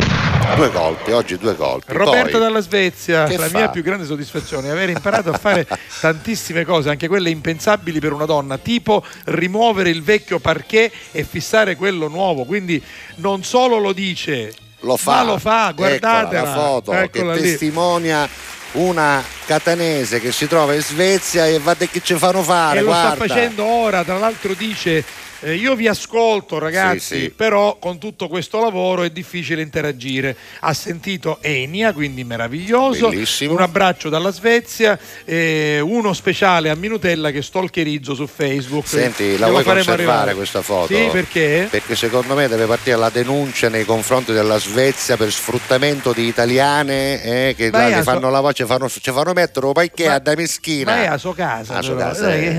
Due 0.55 0.71
colpi, 0.71 1.11
oggi 1.11 1.37
due 1.37 1.57
colpi. 1.57 1.93
Roberto 1.93 2.33
Poi, 2.33 2.41
dalla 2.41 2.61
Svezia, 2.61 3.27
la 3.27 3.49
fa? 3.49 3.57
mia 3.59 3.69
più 3.71 3.83
grande 3.83 4.05
soddisfazione 4.05 4.69
è 4.69 4.71
aver 4.71 4.91
imparato 4.91 5.31
a 5.31 5.39
fare 5.39 5.67
tantissime 6.01 6.65
cose, 6.65 6.91
anche 6.91 7.09
quelle 7.09 7.31
impensabili 7.31 7.99
per 7.99 8.13
una 8.13 8.25
donna, 8.25 8.57
tipo 8.59 9.05
rimuovere 9.25 9.91
il 9.91 10.03
vecchio 10.05 10.39
parquet 10.39 10.93
e 11.11 11.25
fissare 11.25 11.75
quello 11.75 12.07
nuovo. 12.07 12.45
Quindi 12.45 12.81
non 13.17 13.43
solo 13.43 13.79
lo 13.79 13.93
dice, 13.93 14.53
lo 14.81 14.97
fa. 14.97 15.17
ma 15.17 15.25
lo 15.25 15.39
fa, 15.39 15.73
guardatela. 15.75 16.41
Eccola, 16.41 16.43
la 16.43 16.53
foto 16.55 16.93
Eccola 16.93 17.33
che 17.35 17.41
lì. 17.41 17.51
testimonia 17.51 18.29
una 18.73 19.23
catanese 19.47 20.21
che 20.21 20.31
si 20.31 20.47
trova 20.47 20.75
in 20.75 20.83
Svezia 20.83 21.47
e 21.47 21.59
va 21.59 21.75
che 21.75 22.01
ci 22.03 22.15
fanno 22.15 22.43
fare. 22.43 22.79
e 22.79 22.83
lo 22.83 22.87
guarda. 22.89 23.15
sta 23.15 23.27
facendo 23.27 23.65
ora, 23.65 24.05
tra 24.05 24.19
l'altro 24.19 24.53
dice 24.55 25.05
eh, 25.45 25.55
io 25.55 25.75
vi 25.75 25.87
ascolto 25.89 26.59
ragazzi, 26.59 26.99
Sì, 27.17 27.21
sì. 27.23 27.31
però 27.31 27.77
con 27.79 27.99
tutto 27.99 28.29
questo 28.29 28.61
lavoro 28.61 29.03
è 29.03 29.11
difficile 29.11 29.63
interagire. 29.63 30.37
Ha 30.61 30.73
sentito 30.73 31.39
Enia, 31.41 31.93
quindi 31.93 32.25
meraviglioso. 32.25 33.09
Bellissimo. 33.11 33.53
Un 33.55 33.61
abbraccio 33.61 34.09
dalla 34.09 34.31
Svezia, 34.31 34.99
eh, 35.25 35.81
uno 35.81 36.13
speciale 36.13 36.71
a 36.71 36.75
Minutella 36.75 37.31
che 37.31 37.43
stalkerizzo 37.43 38.15
su 38.15 38.27
Facebook. 38.27 38.87
Senti, 38.87 39.37
la 39.39 39.49
vuoi 39.49 39.63
conservare 39.65 39.93
arrivare. 40.03 40.35
questa 40.35 40.63
foto? 40.63 40.95
Sì, 40.95 41.09
perché? 41.13 41.69
Perché 41.71 41.95
secondo 41.97 42.35
me 42.35 42.49
deve 42.49 42.67
partire 42.67 42.97
la 42.97 43.11
denuncia 43.11 43.69
nei 43.69 43.85
confronti 43.85 44.33
della 44.33 44.59
Svezia 44.59 45.17
per 45.17 45.31
sfruttamento 45.31 46.13
di 46.13 46.27
italiane 46.27 47.23
eh, 47.23 47.55
che 47.57 47.71
là 47.71 48.03
fanno 48.03 48.21
so- 48.23 48.31
lavare, 48.31 48.55
ci 48.55 48.65
fanno, 48.65 48.89
ci 48.89 49.01
fanno 49.11 49.33
mettere 49.33 49.67
un 49.67 49.73
paicchè 49.73 50.21
da 50.21 50.35
meschina. 50.35 50.93
Ma 50.95 51.03
è 51.03 51.07
a 51.07 51.19
sua 51.19 51.35
casa, 51.35 51.77
A 51.77 51.83
sua 51.83 51.95
non 51.95 52.03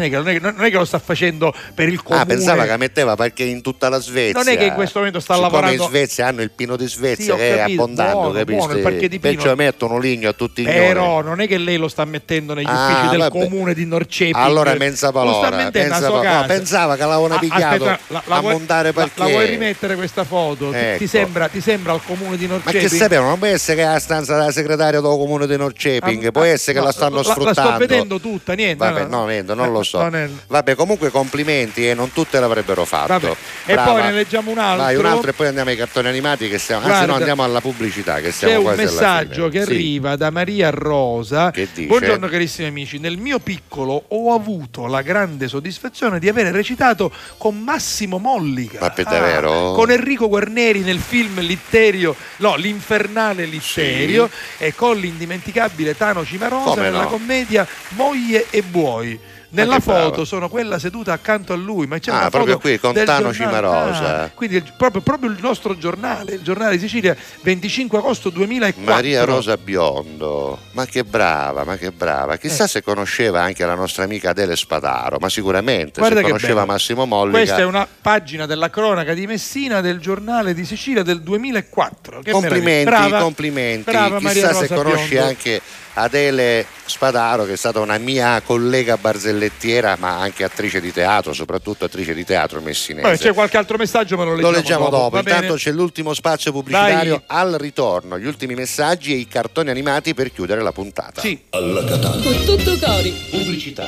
è 0.01 0.09
che- 0.09 0.39
non 0.39 0.63
è 0.63 0.69
che 0.69 0.77
lo 0.77 0.85
sta 0.85 0.99
facendo 0.99 1.53
per 1.73 1.87
il 1.89 2.01
comune. 2.03 2.23
Ah, 2.23 2.25
pensava 2.25 2.65
che 2.65 2.71
metteva 2.77 3.15
perché 3.15 3.43
in 3.43 3.61
tutta 3.61 3.89
la 3.89 3.99
Svezia. 3.99 4.33
Non 4.41 4.47
è 4.47 4.57
che 4.57 4.65
in 4.65 4.73
questo 4.73 4.99
momento 4.99 5.19
sta 5.19 5.35
lavorando- 5.37 5.83
in 5.83 5.89
Svezia 5.89 6.27
hanno 6.27 6.41
il 6.41 6.51
pino 6.51 6.75
di 6.75 6.87
Svezia 6.87 7.33
Sì, 7.33 7.39
che 7.39 7.53
è 7.53 7.57
capito, 7.57 7.81
abbondante, 7.83 8.13
buono, 8.13 8.31
capisci? 8.31 8.67
buono. 8.81 9.19
Perciò 9.19 9.55
mettono 9.55 9.97
ligno 9.97 10.29
a 10.29 10.33
tutti 10.33 10.61
i 10.61 10.65
Però 10.65 11.21
non 11.21 11.39
è 11.41 11.47
che 11.47 11.57
lei 11.57 11.77
lo 11.77 11.87
sta 11.87 12.05
mettendo 12.05 12.53
negli 12.53 12.65
Ah, 12.67 12.87
uffici 12.89 13.09
del 13.09 13.19
vabbè. 13.19 13.31
comune 13.39 13.73
di 13.73 13.85
Norceping. 13.85 14.35
Allora 14.35 14.71
palora, 14.71 14.77
pensa 14.77 15.07
a 15.07 15.99
sua 15.99 16.21
pa- 16.21 16.39
no, 16.41 16.45
pensava 16.47 16.95
che 16.95 17.01
l'avevano 17.05 17.35
Ah, 17.35 17.39
pigliato 17.39 17.83
aspetta, 17.85 17.99
la, 18.07 18.23
la 18.25 18.35
a 18.35 18.39
vuoi, 18.39 18.51
montare 18.53 18.91
la- 18.93 19.01
la 19.01 19.09
perché. 19.13 19.31
vuoi 19.31 19.45
rimettere 19.47 19.95
questa 19.95 20.23
foto? 20.23 20.69
Ti- 20.71 20.75
Ti, 20.75 20.77
Ecco. 20.77 21.07
sembra, 21.07 21.47
ti 21.47 21.61
sembra 21.61 21.93
al 21.93 22.01
comune 22.05 22.37
di 22.37 22.47
Ma 22.47 22.53
Norceping? 22.53 22.81
che 22.89 22.89
sapevano? 22.95 23.29
Non 23.29 23.37
può 23.39 23.47
essere 23.47 23.77
che 23.77 23.83
è 23.83 23.91
la 23.91 23.99
stanza 23.99 24.37
della 24.37 24.51
segretaria 24.51 24.99
del 25.01 25.09
comune 25.09 25.47
di 25.47 25.57
Norceping, 25.57 26.25
Ah, 26.25 26.31
può 26.31 26.43
essere 26.43 26.73
che 26.73 26.79
no, 26.79 26.85
la 26.85 26.91
stanno 26.91 27.15
la- 27.15 27.21
la 27.21 27.23
sto 27.23 27.41
sfruttando. 27.41 27.77
vedendo 27.77 28.19
tutta, 28.19 28.53
niente, 28.53 28.75
Vabbè, 28.85 29.05
no, 29.05 29.25
niente, 29.25 29.53
non 29.53 29.71
lo 29.71 29.83
so. 29.83 29.99
non 30.01 30.15
è- 30.15 30.29
Vabbè, 30.47 30.75
comunque 30.75 31.09
complimenti 31.11 31.87
e 31.87 31.93
non 31.93 32.11
tutte 32.11 32.39
l'avrebbero 32.39 32.64
fatto. 32.85 33.13
Vabbè. 33.13 33.35
E 33.65 33.73
Brava. 33.73 33.91
poi 33.91 34.01
ne 34.01 34.11
leggiamo 34.13 34.51
un 34.51 34.57
altro. 34.57 34.83
Vai, 34.83 34.95
un 34.95 35.05
altro 35.05 35.29
e 35.29 35.33
poi 35.33 35.47
andiamo 35.47 35.69
ai 35.69 35.75
cartoni 35.75 36.07
animati 36.07 36.49
che 36.49 36.57
stiamo. 36.57 36.81
Anzi, 36.81 36.93
Guarda, 36.93 37.11
no, 37.11 37.17
andiamo 37.19 37.43
alla 37.43 37.61
pubblicità 37.61 38.15
che 38.15 38.23
C'è 38.27 38.31
stiamo 38.31 38.69
un 38.69 38.75
messaggio 38.75 39.49
che 39.49 39.63
Sì. 39.63 39.71
arriva 39.71 40.15
da 40.15 40.29
Maria 40.31 40.69
Rosa. 40.71 41.51
Che 41.51 41.67
dice? 41.73 41.87
Buongiorno 41.87 42.27
carissimi 42.27 42.67
amici, 42.67 42.97
nel 42.97 43.17
mio 43.17 43.39
piccolo 43.39 44.05
ho 44.07 44.33
avuto 44.33 44.87
la 44.87 45.01
grande 45.01 45.47
soddisfazione 45.47 46.19
di 46.19 46.27
avere 46.29 46.51
recitato 46.51 47.11
con 47.37 47.59
Massimo 47.59 48.17
Mollica. 48.17 48.79
Ma 48.79 48.93
davvero? 48.95 49.73
con 49.73 49.91
Enrico 49.91 50.27
Guarneri 50.27 50.79
nel 50.79 50.99
film 50.99 51.39
Litterio, 51.41 52.15
no, 52.37 52.55
l'infernale 52.55 53.45
Litterio 53.45 54.29
e 54.57 54.73
con 54.73 54.97
l'indimenticabile 54.97 55.95
Tano 55.97 56.25
Cimarosa 56.25 56.69
Come 56.69 56.81
nella 56.81 57.01
no? 57.03 57.07
commedia 57.07 57.67
Moglie 57.89 58.47
e 58.49 58.61
Buoi. 58.61 59.19
Nella 59.55 59.79
foto 59.79 60.25
sono 60.25 60.49
quella 60.49 60.77
seduta 60.79 61.13
accanto 61.13 61.53
a 61.53 61.55
lui, 61.55 61.87
ma 61.87 61.97
c'è 61.99 62.11
Ah, 62.11 62.17
una 62.21 62.29
proprio 62.29 62.57
qui, 62.59 62.77
con 62.79 62.93
Tano 62.93 63.33
Cimarosa. 63.33 64.23
Ah, 64.23 64.29
quindi 64.33 64.57
il- 64.57 64.73
proprio, 64.77 65.01
proprio 65.01 65.29
il 65.29 65.37
nostro 65.41 65.77
giornale, 65.77 66.33
il 66.35 66.41
giornale 66.41 66.73
di 66.77 66.79
Sicilia, 66.79 67.15
25 67.41 67.97
agosto 67.97 68.29
2004. 68.29 68.93
Maria 68.93 69.23
Rosa 69.23 69.57
Biondo, 69.57 70.59
ma 70.71 70.85
che 70.85 71.03
brava, 71.03 71.63
ma 71.63 71.77
che 71.77 71.91
brava. 71.91 72.37
Chissà 72.37 72.65
Eh. 72.65 72.67
se 72.67 72.81
conosceva 72.83 73.41
anche 73.41 73.65
la 73.65 73.75
nostra 73.75 74.03
amica 74.03 74.29
Adele 74.31 74.55
Spadaro, 74.55 75.17
ma 75.19 75.29
sicuramente 75.29 75.99
Guarda 75.99 76.17
se 76.19 76.23
conosceva 76.25 76.61
bello. 76.61 76.65
Massimo 76.73 77.05
Mollica. 77.05 77.37
Questa 77.37 77.57
è 77.57 77.63
una 77.65 77.87
pagina 78.01 78.45
della 78.45 78.69
cronaca 78.69 79.13
di 79.13 79.25
Messina 79.27 79.81
del 79.81 79.99
giornale 79.99 80.53
di 80.53 80.65
Sicilia 80.65 81.03
del 81.03 81.21
2004. 81.21 82.19
Che 82.21 82.31
complimenti. 82.31 82.83
Brava, 82.85 83.19
complimenti. 83.19 83.89
brava 83.91 84.19
Chissà 84.19 84.53
se 84.53 84.67
conosci 84.67 85.09
Biondo. 85.09 85.27
anche 85.29 85.61
Adele 85.97 86.65
Spadaro, 86.85 87.45
che 87.45 87.53
è 87.53 87.55
stata 87.57 87.79
una 87.79 87.97
mia 87.97 88.41
collega 88.41 88.97
barzellettiera, 89.45 89.95
ma 89.99 90.19
anche 90.19 90.43
attrice 90.43 90.81
di 90.81 90.91
teatro, 90.91 91.33
soprattutto 91.33 91.85
attrice 91.85 92.13
di 92.13 92.23
teatro 92.25 92.61
messinese. 92.61 93.07
Vabbè, 93.07 93.17
c'è 93.17 93.33
qualche 93.33 93.57
altro 93.57 93.77
messaggio, 93.77 94.17
ma 94.17 94.23
lo 94.23 94.31
leggiamo, 94.35 94.51
Lo 94.51 94.57
leggiamo 94.57 94.89
dopo, 94.89 95.09
va 95.09 95.19
intanto 95.19 95.41
bene? 95.41 95.55
c'è 95.55 95.71
l'ultimo 95.71 96.13
spazio 96.13 96.51
pubblicitario 96.51 97.23
Vai. 97.27 97.39
al 97.39 97.53
ritorno, 97.59 98.17
gli 98.19 98.25
ultimi 98.25 98.55
messaggi 98.55 99.13
e 99.13 99.17
i 99.17 99.27
cartoni 99.27 99.69
animati 99.69 100.13
per 100.13 100.31
chiudere 100.31 100.61
la 100.61 100.71
puntata. 100.71 101.21
Sì. 101.21 101.39
Alla 101.49 101.83
Catalla. 101.83 102.21
Con 102.21 102.43
tutto 102.43 102.77
cori. 102.79 103.11
Pubblicità. 103.29 103.87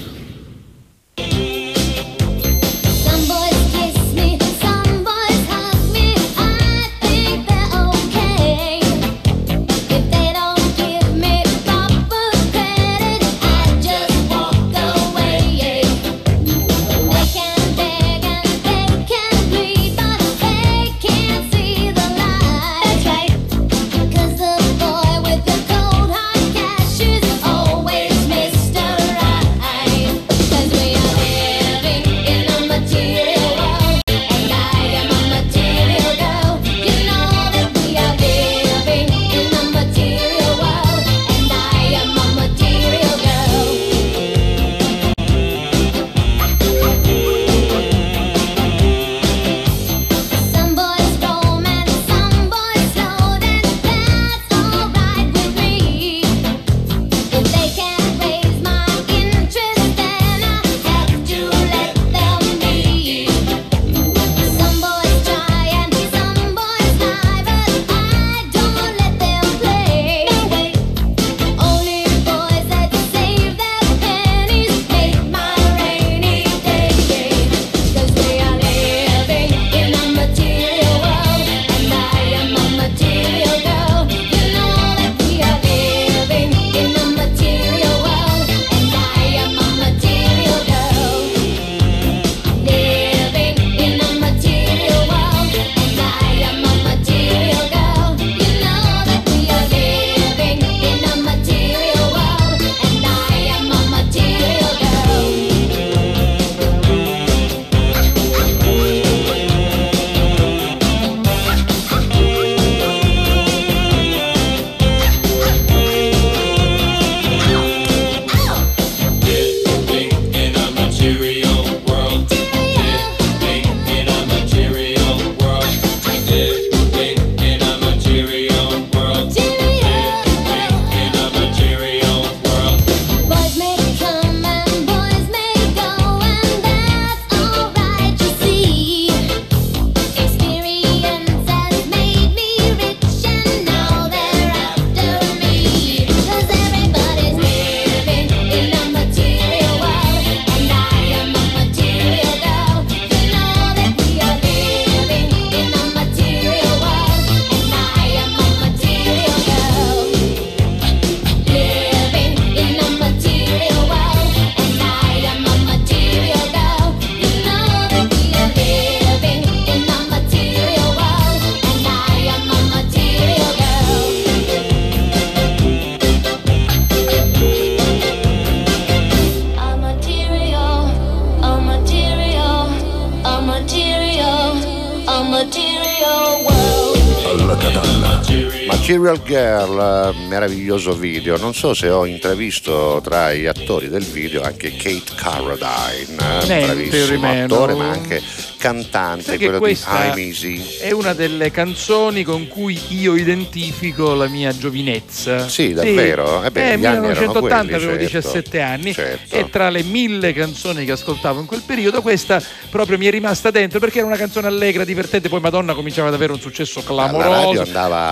Meraviglioso 190.71 190.93
video. 190.93 191.37
Non 191.37 191.53
so 191.53 191.73
se 191.73 191.89
ho 191.89 192.05
intravisto 192.05 193.01
tra 193.03 193.33
gli 193.33 193.45
attori 193.45 193.89
del 193.89 194.03
video 194.03 194.41
anche 194.41 194.71
Kate 194.75 195.13
Carradine, 195.15 196.15
eh, 196.41 196.45
Niente 196.47 196.65
bravissimo 196.65 197.43
attore, 197.43 197.73
ma 197.73 197.89
anche 197.89 198.21
cantante 198.57 199.37
quello 199.37 199.59
di 199.59 199.77
I'm 199.87 200.17
Easy. 200.17 200.77
È 200.79 200.91
una 200.91 201.13
delle 201.13 201.51
canzoni 201.51 202.23
con 202.23 202.47
cui 202.47 202.79
io 202.89 203.15
identifico 203.15 204.13
la 204.13 204.27
mia 204.27 204.55
giovinezza. 204.55 205.47
Sì, 205.49 205.73
davvero? 205.73 206.43
Eh 206.43 206.51
beh, 206.51 206.73
Eh, 206.73 206.77
gli 206.77 206.85
anni 206.85 207.07
erano 207.07 207.07
1980 207.07 207.61
quelli, 207.63 207.75
avevo 207.75 208.07
certo. 208.07 208.27
17 208.29 208.61
anni 208.61 208.93
Certo. 208.93 209.35
e 209.35 209.49
tra 209.49 209.69
le 209.69 209.83
mille 209.83 210.33
canzoni 210.33 210.85
che 210.85 210.91
ascoltavo 210.91 211.39
in 211.39 211.45
quel 211.47 211.63
periodo 211.65 212.01
questa 212.01 212.41
proprio 212.71 212.97
mi 212.97 213.05
è 213.05 213.11
rimasta 213.11 213.51
dentro 213.51 213.79
perché 213.79 213.99
era 213.99 214.07
una 214.07 214.15
canzone 214.17 214.47
allegra, 214.47 214.83
divertente, 214.83 215.29
poi 215.29 215.39
Madonna 215.41 215.73
cominciava 215.75 216.07
ad 216.07 216.13
avere 216.15 216.31
un 216.31 216.39
successo 216.39 216.81
clamoroso. 216.81 217.63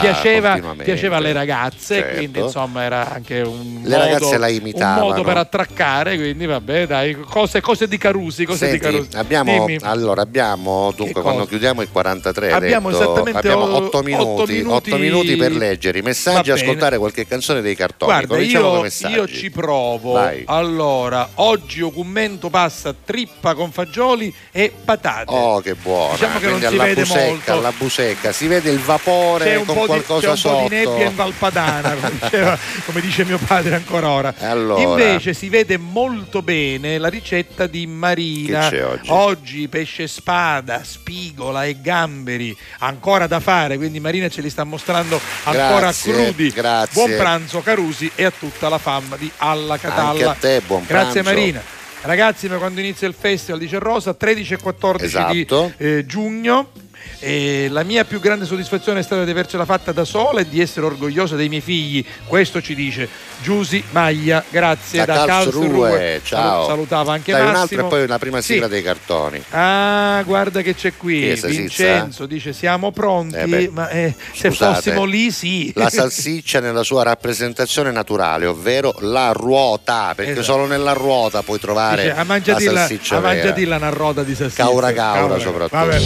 piaceva, 0.01 0.59
piaceva 0.83 1.17
alle 1.17 1.31
ragazze, 1.33 1.95
Certo. 1.95 2.15
quindi 2.17 2.39
insomma 2.41 2.83
era 2.83 3.11
anche 3.11 3.39
un 3.41 3.78
Le 3.89 3.97
modo, 3.97 4.09
ragazze 4.13 4.37
la 4.37 4.47
un 4.47 4.53
imitavano. 4.53 5.07
modo 5.07 5.23
per 5.23 5.37
attraccare, 5.37 6.15
quindi 6.17 6.45
vabbè, 6.45 6.87
dai, 6.87 7.17
cose, 7.19 7.61
cose 7.61 7.87
di 7.87 7.97
Carusi, 7.97 8.45
cose 8.45 8.65
di 8.71 8.79
Senti, 8.79 8.85
Carusi. 8.85 9.17
abbiamo, 9.17 9.65
allora 9.81 10.21
abbiamo 10.21 10.93
dunque 10.95 11.21
quando 11.21 11.45
chiudiamo 11.45 11.81
il 11.81 11.89
43 11.91 12.51
Abbiamo 12.51 12.89
detto, 12.91 13.03
esattamente 13.03 13.37
abbiamo 13.39 13.63
o- 13.63 13.75
8 13.85 14.01
minuti, 14.01 14.23
otto 14.41 14.45
minuti- 14.51 14.89
otto 14.89 14.97
minuti 14.97 15.35
per 15.35 15.51
leggere 15.51 15.99
i 15.99 16.01
messaggi 16.01 16.49
e 16.49 16.53
ascoltare 16.53 16.97
qualche 16.97 17.25
canzone 17.27 17.61
dei 17.61 17.75
cartoni 17.75 18.11
Guarda, 18.25 18.37
io, 18.39 18.85
io 19.09 19.27
ci 19.27 19.49
provo. 19.49 20.13
Vai. 20.13 20.43
Allora, 20.45 21.29
oggi 21.35 21.81
o 21.81 21.91
commento 21.91 22.49
passa 22.49 22.93
trippa 23.05 23.53
con 23.53 23.71
fagioli 23.71 24.33
e 24.51 24.71
patate. 24.83 25.33
Oh, 25.33 25.59
che 25.61 25.75
buona! 25.75 26.13
Diciamo 26.13 26.39
che 26.39 26.47
non 26.47 26.59
Quindi 26.59 26.67
si 26.67 26.73
alla 26.73 26.83
vede 26.83 27.01
busecca, 27.01 27.25
molto. 27.27 27.51
alla 27.51 27.73
busecca, 27.77 28.31
si 28.31 28.47
vede 28.47 28.69
il 28.71 28.79
vapore 28.79 29.45
C'è 29.45 29.55
un, 29.55 29.65
con 29.65 29.75
po 29.75 29.81
di, 29.81 29.87
qualcosa 29.87 30.21
c'è 30.25 30.29
un 30.31 30.37
sotto. 30.37 30.55
po' 30.55 30.67
di 30.67 30.75
nebbia 30.75 31.05
in 31.07 31.15
Valpadana, 31.15 31.93
come, 31.95 32.11
diceva- 32.21 32.57
come 32.85 33.01
dice 33.01 33.25
mio 33.25 33.39
padre 33.45 33.75
ancora 33.79 34.09
ora. 34.09 34.33
Allora. 34.39 34.81
Invece 34.81 35.33
si 35.33 35.49
vede 35.49 35.77
molto 35.77 36.41
bene 36.41 36.97
la 36.97 37.07
ricetta 37.09 37.67
di 37.67 37.87
Marina. 37.87 38.69
C'è 38.69 38.85
oggi? 39.07 39.67
pesce 39.67 40.07
spada, 40.07 40.83
spigola 40.83 41.65
e 41.65 41.81
gamberi, 41.81 42.55
ancora 42.79 43.27
da 43.27 43.39
fare, 43.39 43.77
quindi 43.77 43.99
Marina 43.99 44.29
ce 44.29 44.41
li 44.41 44.49
sta 44.49 44.63
mostrando 44.63 45.19
ancora 45.43 45.79
Grazie, 45.79 46.13
crudi. 46.13 46.49
grazie. 46.49 46.93
Buon 47.05 47.17
pranzo 47.17 47.61
Carusi 47.61 48.11
e 48.15 48.23
a 48.25 48.31
tutta 48.31 48.69
la 48.69 48.77
fam 48.77 49.17
di 49.17 49.29
Alla 49.37 49.77
Catalla. 49.77 50.09
Anche 50.09 50.23
a 50.23 50.33
te, 50.33 50.61
buon 50.65 50.83
Grazie 50.85 51.21
pranzo. 51.21 51.39
Marina. 51.39 51.61
Ragazzi, 52.01 52.47
ma 52.47 52.55
quando 52.57 52.79
inizia 52.79 53.07
il 53.07 53.15
festival 53.17 53.59
dice 53.59 53.77
Rosa, 53.77 54.13
13 54.13 54.53
e 54.53 54.57
14 54.57 55.05
Esatto. 55.05 55.73
di 55.77 55.85
eh, 55.85 56.05
giugno. 56.05 56.71
E 57.19 57.67
la 57.69 57.83
mia 57.83 58.05
più 58.05 58.19
grande 58.19 58.45
soddisfazione 58.45 58.99
è 59.01 59.03
stata 59.03 59.23
di 59.25 59.31
avercela 59.31 59.65
fatta 59.65 59.91
da 59.91 60.05
sola 60.05 60.39
e 60.41 60.47
di 60.47 60.61
essere 60.61 60.85
orgogliosa 60.85 61.35
dei 61.35 61.49
miei 61.49 61.61
figli. 61.61 62.03
Questo 62.25 62.61
ci 62.61 62.75
dice 62.75 63.07
Giusy 63.41 63.83
Maglia. 63.91 64.43
Grazie 64.49 65.03
Da 65.05 65.13
da, 65.15 65.25
Karlsruhe, 65.25 65.67
Karlsruhe. 65.89 66.21
ciao. 66.23 66.41
Salu- 66.51 66.67
Salutava 66.67 67.13
anche 67.13 67.31
Dai, 67.31 67.41
Massimo. 67.41 67.57
un'altra 67.57 67.81
e 67.81 67.87
poi 67.89 68.03
una 68.03 68.17
prima 68.19 68.41
Sì. 68.41 68.53
sigla 68.53 68.67
dei 68.67 68.81
cartoni. 68.81 69.43
Ah, 69.51 70.21
guarda 70.25 70.61
che 70.61 70.75
c'è 70.75 70.93
qui. 70.95 71.19
Chi 71.19 71.29
è, 71.31 71.35
Sasizza? 71.35 71.59
Vincenzo 71.59 72.25
dice 72.25 72.53
siamo 72.53 72.91
pronti, 72.91 73.35
Eh 73.35 73.69
ma 73.71 73.89
eh, 73.89 74.15
se 74.33 74.51
fossimo 74.51 75.03
lì 75.03 75.31
sì. 75.31 75.71
La 75.75 75.89
salsiccia 75.89 76.59
nella 76.61 76.83
sua 76.83 77.03
rappresentazione 77.03 77.91
naturale, 77.91 78.45
ovvero 78.45 78.95
la 78.99 79.31
ruota, 79.33 80.13
perché 80.15 80.31
Esatto. 80.31 80.45
solo 80.45 80.65
nella 80.67 80.93
ruota 80.93 81.41
puoi 81.41 81.59
trovare 81.59 82.13
Dice, 82.43 82.61
la 82.63 82.77
salsiccia 82.77 83.17
a 83.17 83.19
vera. 83.19 83.33
mangiatilla 83.33 83.75
una 83.75 83.89
roda 83.89 84.23
di 84.23 84.35
salsiccia. 84.35 84.63
Caura 84.63 84.93
caura 84.93 85.37
soprattutto. 85.39 85.75
Vabbè. 85.75 85.99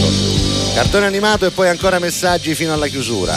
Cartone 0.94 1.12
animato 1.12 1.44
e 1.44 1.50
poi 1.50 1.68
ancora 1.68 1.98
messaggi 1.98 2.54
fino 2.54 2.72
alla 2.72 2.86
chiusura. 2.86 3.34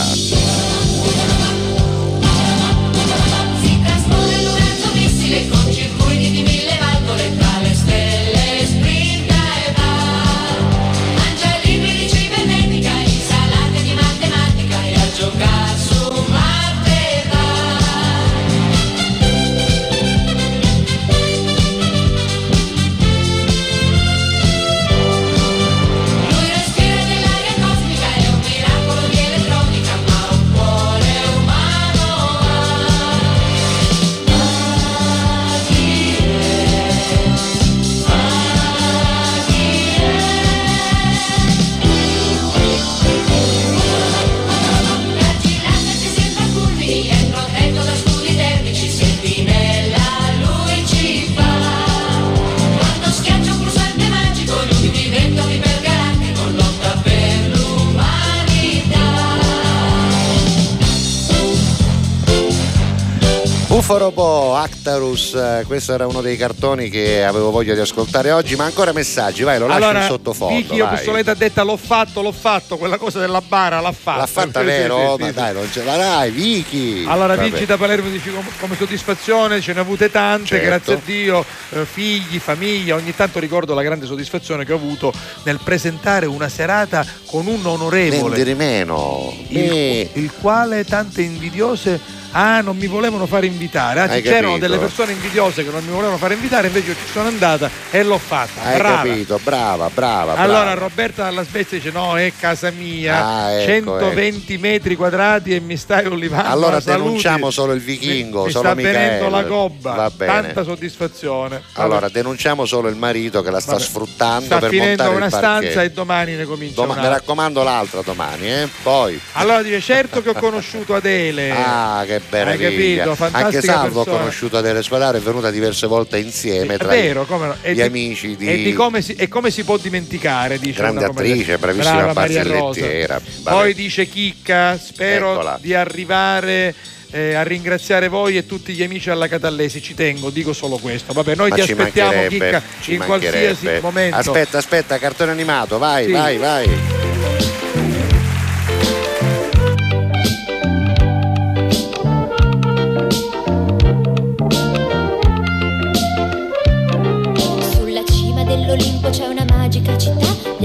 Buffo 63.88 64.00
Robot, 64.00 64.58
Actarus, 64.58 65.34
eh, 65.34 65.64
questo 65.66 65.94
era 65.94 66.06
uno 66.06 66.20
dei 66.20 66.36
cartoni 66.36 66.90
che 66.90 67.24
avevo 67.24 67.52
voglia 67.52 67.74
di 67.74 67.80
ascoltare 67.80 68.32
oggi, 68.32 68.58
ma 68.58 68.66
ancora 68.66 68.92
messaggi, 68.92 69.44
vai, 69.44 69.58
lo 69.60 69.66
lascio 69.68 69.82
Allora, 69.82 70.02
in 70.02 70.08
sottofondo. 70.08 70.56
Vicky, 70.58 70.76
io 70.76 70.84
vai. 70.84 70.96
Pistoletta 70.98 71.32
ha 71.32 71.36
detto 71.36 71.64
l'ho 71.64 71.78
fatto, 71.78 72.22
l'ho 72.22 72.34
fatto, 72.34 72.76
quella 72.76 72.98
cosa 72.98 73.20
della 73.20 73.40
bara 73.40 73.80
l'ha 73.80 73.94
fatta. 73.94 74.20
L'ha 74.20 74.26
fatta 74.26 74.62
vero? 74.62 75.16
sì, 75.16 75.24
ma 75.24 75.32
dai, 75.32 75.54
non 75.54 75.72
ce 75.72 75.86
la 75.86 75.96
dai, 75.96 76.32
Vicky. 76.32 77.06
Allora, 77.06 77.36
Vabbè. 77.38 77.50
Vicky 77.50 77.66
da 77.66 77.78
Palermo 77.78 78.10
dice 78.10 78.30
come, 78.60 78.76
soddisfazione, 78.76 79.62
ce 79.62 79.72
ne 79.72 79.80
ho 79.80 79.84
avute 79.84 80.12
tante, 80.12 80.48
Certo. 80.48 80.66
grazie 80.66 80.94
a 80.94 81.00
Dio, 81.06 81.46
eh, 81.70 81.86
figli, 81.86 82.40
famiglia, 82.40 82.96
ogni 82.96 83.16
tanto 83.16 83.40
ricordo 83.40 83.74
la 83.74 83.84
grande 83.84 84.06
soddisfazione 84.06 84.66
che 84.66 84.74
ho 84.74 84.76
avuto 84.76 85.14
nel 85.44 85.62
presentare 85.64 86.26
una 86.26 86.50
serata 86.50 87.06
con 87.26 87.48
un 87.48 87.66
onorevole, 87.66 88.36
dire 88.36 88.54
meno. 88.54 89.34
Eh, 89.48 90.10
il, 90.14 90.24
il 90.24 90.32
quale 90.42 90.84
tante 90.84 91.22
invidiose 91.22 92.18
ah 92.40 92.62
non 92.62 92.78
mi 92.78 92.86
volevano 92.88 93.26
fare 93.26 93.48
invitare, 93.48 94.02
Hai 94.02 94.22
c'erano 94.22 94.54
capito? 94.54 94.68
delle 94.68 94.78
persone 94.78 95.12
invidiose 95.14 95.64
che 95.64 95.72
non 95.72 95.84
mi 95.84 95.92
volevano 95.92 96.18
fare 96.18 96.36
invitare, 96.36 96.68
invece 96.68 96.90
io 96.90 96.96
ci 96.96 97.12
sono 97.12 97.28
andata 97.28 97.70
e 97.90 98.04
l'ho 98.04 98.18
fatta. 98.20 98.62
Hai 98.64 98.78
Brava. 98.78 98.96
capito, 98.98 99.40
brava, 99.44 99.90
brava. 99.94 100.36
Allora 100.36 100.62
brava. 100.66 100.80
Roberta 100.80 101.24
dalla 101.24 101.44
Svezia 101.44 101.78
dice 101.78 101.92
no 101.92 102.16
è 102.18 102.32
casa 102.40 102.70
mia, 102.72 103.26
Ah, 103.26 103.52
ecco, 103.54 103.98
120 104.00 104.58
metri 104.60 104.96
quadrati 104.96 105.56
e 105.56 105.60
mi 105.60 105.78
stai 105.78 106.06
olivando. 106.06 106.48
Allora 106.50 106.80
denunciamo 106.80 107.50
solo 107.50 107.74
il 107.74 107.82
vichingo, 107.82 108.42
mi, 108.42 108.46
mi 108.46 108.52
solo 108.52 108.66
sta 108.66 108.76
venendo 108.76 109.30
la 109.30 109.44
gobba, 109.44 110.12
tanta 110.16 110.64
soddisfazione. 110.64 111.62
Allora, 111.74 112.08
denunciamo 112.10 112.66
solo 112.66 112.88
il 112.90 112.96
marito 112.96 113.42
che 113.42 113.50
la 113.52 113.60
sta 113.60 113.74
Vabbè. 113.74 113.84
sfruttando 113.84 114.46
sta 114.46 114.60
per 114.60 114.70
finendo 114.70 115.10
una 115.10 115.30
stanza 115.30 115.82
e 115.84 115.90
domani 115.92 116.36
ne 116.36 116.46
comincia 116.46 116.82
Doma- 116.82 116.96
mi 116.96 117.08
raccomando 117.08 117.64
l'altra 117.64 118.02
domani, 118.02 118.48
eh? 118.52 118.68
Poi. 118.84 119.20
Allora 119.34 119.62
dice 119.64 119.82
certo 119.82 120.22
che 120.22 120.30
ho 120.30 120.34
conosciuto 120.34 120.94
Adele. 120.96 121.52
Ah, 121.52 122.04
che 122.06 122.22
meraviglia. 122.30 123.04
capito? 123.06 123.38
Anche 123.38 123.62
Salvo 123.62 124.04
persona. 124.04 124.16
ho 124.16 124.20
conosciuto 124.20 124.58
Adele 124.58 124.84
Spadaro, 124.84 125.18
è 125.18 125.22
venuta 125.22 125.50
diverse 125.52 125.88
volte 125.88 126.18
insieme 126.18 126.76
È 126.76 126.78
tra 126.78 126.88
vero, 126.90 127.26
no? 127.28 127.56
Gli 127.64 127.74
di- 127.74 127.82
amici 127.82 128.36
di, 128.36 128.48
E, 128.48 128.64
di 128.64 128.74
come 128.74 129.02
si, 129.02 129.14
e 129.16 129.28
come 129.28 129.52
si 129.52 129.64
può 129.64 129.78
dimenticare, 129.78 130.60
dice 130.60 130.80
grande 130.80 131.06
attrice, 131.06 131.58
bravissima 131.58 132.14
barzellettiera. 132.14 133.22
Poi 133.44 133.74
dice 133.74 134.08
Chicca, 134.08 134.78
spero 134.78 135.34
Eccola. 135.34 135.58
di 135.62 135.74
arrivare 135.74 136.74
eh, 137.12 137.34
a 137.36 137.44
ringraziare 137.44 138.10
voi 138.10 138.36
e 138.38 138.46
tutti 138.46 138.74
gli 138.74 138.84
amici 138.84 139.10
alla 139.10 139.28
Catallesi, 139.28 139.82
ci 139.82 139.94
tengo, 139.94 140.30
dico 140.30 140.52
solo 140.54 140.78
questo. 140.78 141.14
Vabbè, 141.14 141.36
noi 141.36 141.50
Ma 141.50 141.56
ti 141.56 141.62
aspettiamo 141.62 142.28
Chicca 142.28 142.62
in 142.88 143.00
qualsiasi 143.06 143.70
momento. 143.82 144.18
Aspetta, 144.18 144.58
aspetta, 144.58 144.98
cartone 144.98 145.32
animato, 145.32 145.78
vai, 145.78 146.06
Sì. 146.06 146.12
vai, 146.12 146.38
vai. 146.38 146.70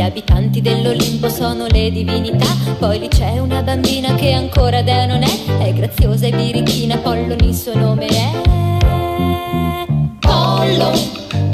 Abitanti 0.03 0.61
dell'Olimpo 0.61 1.29
sono 1.29 1.67
le 1.67 1.91
divinità, 1.91 2.47
poi 2.79 2.99
lì 2.99 3.09
c'è 3.09 3.39
una 3.39 3.63
bambina 3.63 4.15
che 4.15 4.33
ancora 4.33 4.83
dea 4.83 5.07
non 5.07 5.23
è, 5.23 5.59
è 5.59 5.73
graziosa 5.73 6.27
e 6.27 6.31
birichina, 6.31 6.97
Pollon 6.99 7.39
il 7.41 7.55
suo 7.55 7.77
nome 7.77 8.07
è. 8.07 8.31
Pollon, 10.19 10.99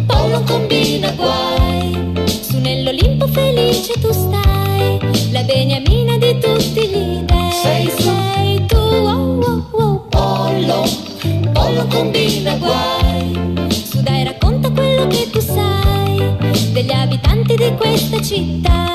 Pollon 0.06 0.44
combina 0.44 1.10
guai, 1.12 1.96
su 2.40 2.58
nell'Olimpo 2.58 3.26
felice 3.28 3.92
tu 4.00 4.10
stai, 4.12 4.98
la 5.30 5.42
beniamina 5.42 6.16
di 6.16 6.38
tutti 6.38 6.86
gli 6.86 7.22
dei. 7.24 7.52
Sei, 7.62 7.90
sei 7.90 8.66
tu, 8.66 8.76
oh, 8.76 9.38
oh, 9.40 9.68
oh, 9.72 10.06
Pollon, 10.08 10.88
Pollon 11.52 11.88
combina 11.88 12.54
guai, 12.56 13.07
abitanti 17.48 17.54
di 17.56 17.76
questa 17.76 18.20
città. 18.20 18.86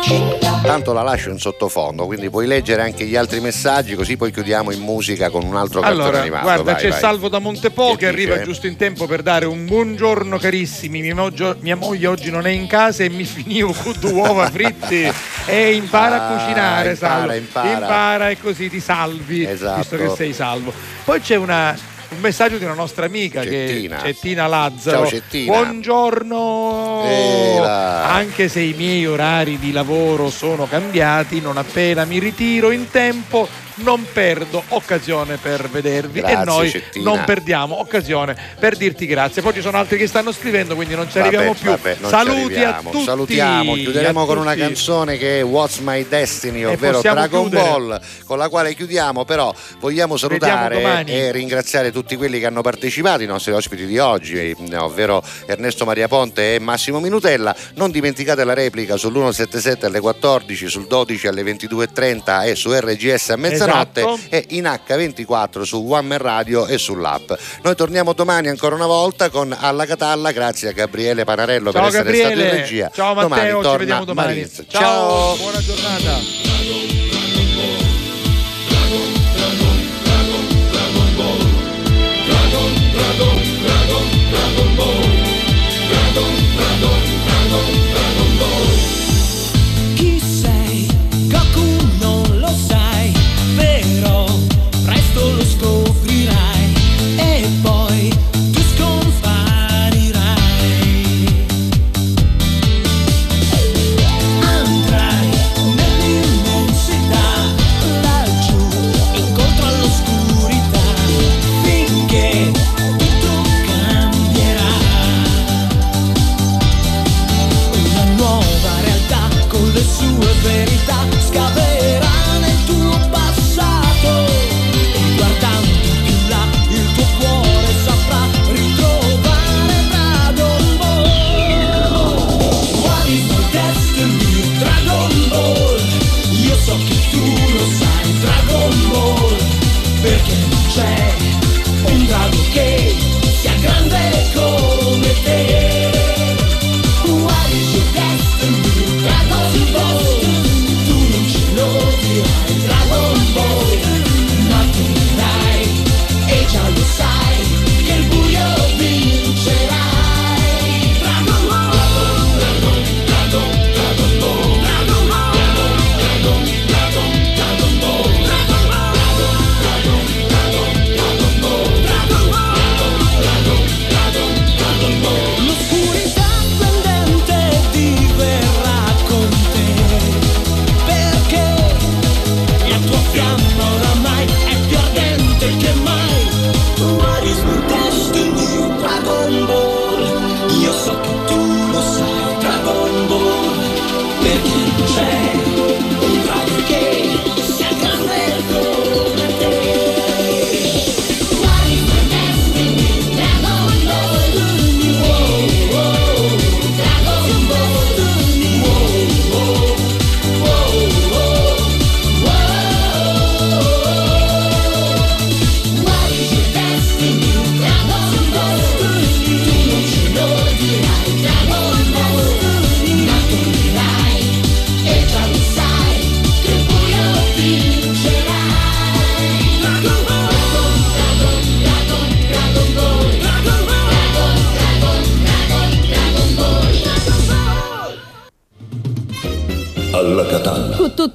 Tanto 0.63 0.93
la 0.93 1.01
lascio 1.01 1.29
in 1.29 1.39
sottofondo, 1.39 2.05
quindi 2.05 2.29
puoi 2.29 2.47
leggere 2.47 2.83
anche 2.83 3.03
gli 3.05 3.15
altri 3.17 3.41
messaggi, 3.41 3.95
così 3.95 4.15
poi 4.15 4.31
chiudiamo 4.31 4.71
in 4.71 4.79
musica 4.79 5.29
con 5.29 5.43
un 5.43 5.55
altro 5.57 5.81
cartone 5.81 6.01
Allora, 6.03 6.19
animato. 6.21 6.43
guarda, 6.43 6.71
Vai, 6.71 6.81
c'è 6.81 6.89
vai. 6.89 6.99
Salvo 6.99 7.27
da 7.27 7.39
Montepo 7.39 7.91
che, 7.91 7.97
Che 7.97 8.07
arriva 8.07 8.33
dice? 8.35 8.45
giusto 8.45 8.67
in 8.67 8.77
tempo 8.77 9.05
per 9.05 9.23
dare 9.23 9.45
un 9.45 9.65
buongiorno 9.65 10.37
carissimi. 10.37 11.01
Mia, 11.01 11.15
mogio- 11.15 11.57
mia 11.59 11.75
moglie 11.75 12.07
oggi 12.07 12.31
non 12.31 12.45
è 12.47 12.51
in 12.51 12.67
casa 12.67 13.03
e 13.03 13.09
mi 13.09 13.25
finivo 13.25 13.73
con 13.73 13.93
due 13.99 14.11
uova 14.11 14.49
fritti 14.49 15.11
e 15.45 15.73
impara 15.73 16.15
Ah, 16.21 16.27
a 16.27 16.33
cucinare, 16.37 16.89
impara, 16.91 17.31
Salvo. 17.51 17.69
impara. 17.73 18.29
e 18.29 18.37
così 18.39 18.69
ti 18.69 18.79
salvi, 18.79 19.43
Esatto. 19.45 19.77
visto 19.79 19.97
che 19.97 20.09
sei 20.15 20.33
salvo. 20.33 20.71
Poi 21.03 21.19
c'è 21.19 21.35
una- 21.35 21.71
un 21.71 21.92
messaggio 22.23 22.57
di 22.57 22.63
una 22.63 22.73
nostra 22.73 23.05
amica 23.05 23.43
Cettina. 23.43 23.97
che 23.97 24.09
è 24.09 24.13
Cettina 24.13 24.47
Lazzaro. 24.47 24.99
Ciao, 24.99 25.07
Cettina. 25.07 25.51
Buongiorno. 25.51 27.03
Ela. 27.05 28.07
Anche 28.07 28.47
se 28.47 28.61
i 28.61 28.73
miei 28.73 29.05
orari 29.05 29.59
di 29.59 29.73
lavoro 29.73 30.29
sono 30.29 30.65
cambiati, 30.65 31.41
non 31.41 31.57
appena 31.57 32.05
mi 32.05 32.19
ritiro 32.19 32.71
in 32.71 32.89
tempo 32.89 33.47
non 33.75 34.05
perdo 34.11 34.63
occasione 34.69 35.37
per 35.37 35.69
vedervi 35.69 36.19
Grazie, 36.19 36.41
e 36.41 36.45
noi 36.45 36.69
Cettina. 36.69 37.03
non 37.09 37.23
perdiamo 37.25 37.79
occasione 37.79 38.35
per 38.59 38.75
dirti 38.77 39.05
grazie. 39.05 39.41
Poi 39.41 39.53
ci 39.53 39.61
sono 39.61 39.77
altri 39.77 39.97
che 39.97 40.07
stanno 40.07 40.31
scrivendo, 40.31 40.75
quindi 40.75 40.95
non 40.95 41.07
ci 41.09 41.17
Vabbè, 41.17 41.27
arriviamo 41.27 41.53
più. 41.53 41.69
vabbè, 41.69 41.97
Saluti 42.07 42.39
a 42.39 42.43
arriviamo. 42.43 42.89
tutti. 42.91 43.03
Salutiamo, 43.03 43.73
chiuderemo 43.73 44.21
a 44.21 44.25
con 44.25 44.37
una 44.37 44.51
tutti. 44.53 44.63
canzone 44.65 45.17
che 45.17 45.39
è 45.39 45.43
What's 45.43 45.77
My 45.79 46.05
Destiny, 46.07 46.63
ovvero 46.63 47.01
Dragon 47.01 47.49
chiudere. 47.49 47.63
Ball, 47.69 48.01
con 48.25 48.37
la 48.37 48.49
quale 48.49 48.75
chiudiamo, 48.75 49.25
però 49.25 49.53
vogliamo 49.79 50.17
salutare 50.17 51.03
e 51.05 51.31
ringraziare 51.31 51.91
tutti 51.91 52.15
quelli 52.15 52.39
che 52.39 52.45
hanno 52.45 52.61
partecipato, 52.61 53.23
i 53.23 53.27
nostri 53.27 53.51
ospiti 53.53 53.85
di 53.85 53.97
oggi, 53.97 54.55
ovvero 54.77 55.23
Ernesto 55.45 55.85
Maria 55.85 56.07
Ponte 56.07 56.55
e 56.55 56.59
Massimo 56.59 56.99
Minutella. 56.99 57.55
Non 57.75 57.89
dimenticate 57.91 58.43
la 58.43 58.53
replica 58.53 58.95
sull'177 58.95 59.85
alle 59.85 59.99
14, 59.99 60.67
sul 60.69 60.85
12 60.87 61.27
alle 61.27 61.41
22.30 61.43 62.45
e 62.47 62.55
su 62.55 62.71
RGS 62.71 63.29
a 63.29 63.35
mezzanotte 63.35 63.62
Esatto. 63.69 64.19
e 64.29 64.45
in 64.49 64.63
H24 64.65 65.61
su 65.61 65.85
One 65.89 66.07
Man 66.07 66.17
Radio 66.17 66.65
e 66.67 66.77
sull'app. 66.77 67.31
Noi 67.63 67.75
torniamo 67.75 68.13
domani 68.13 68.47
ancora 68.47 68.75
una 68.75 68.85
volta 68.85 69.29
con 69.29 69.55
Alla 69.57 69.85
Catalla, 69.85 70.31
grazie 70.31 70.69
a 70.69 70.71
Gabriele 70.71 71.23
Panarello 71.23 71.71
Ciao 71.71 71.81
per 71.81 71.89
essere 71.89 72.13
stato 72.15 72.29
in 72.31 72.37
Gabriele. 72.37 72.61
regia. 72.61 72.91
Ciao 72.93 73.13
Matteo, 73.13 73.61
domani 73.61 73.71
ci 73.71 73.77
vediamo 73.77 74.05
domani. 74.05 74.27
Maritz. 74.27 74.63
Ciao, 74.67 74.81
Ciao. 74.81 75.35
buona 75.37 75.59
giornata. 75.59 76.82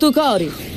Ball 0.00 0.67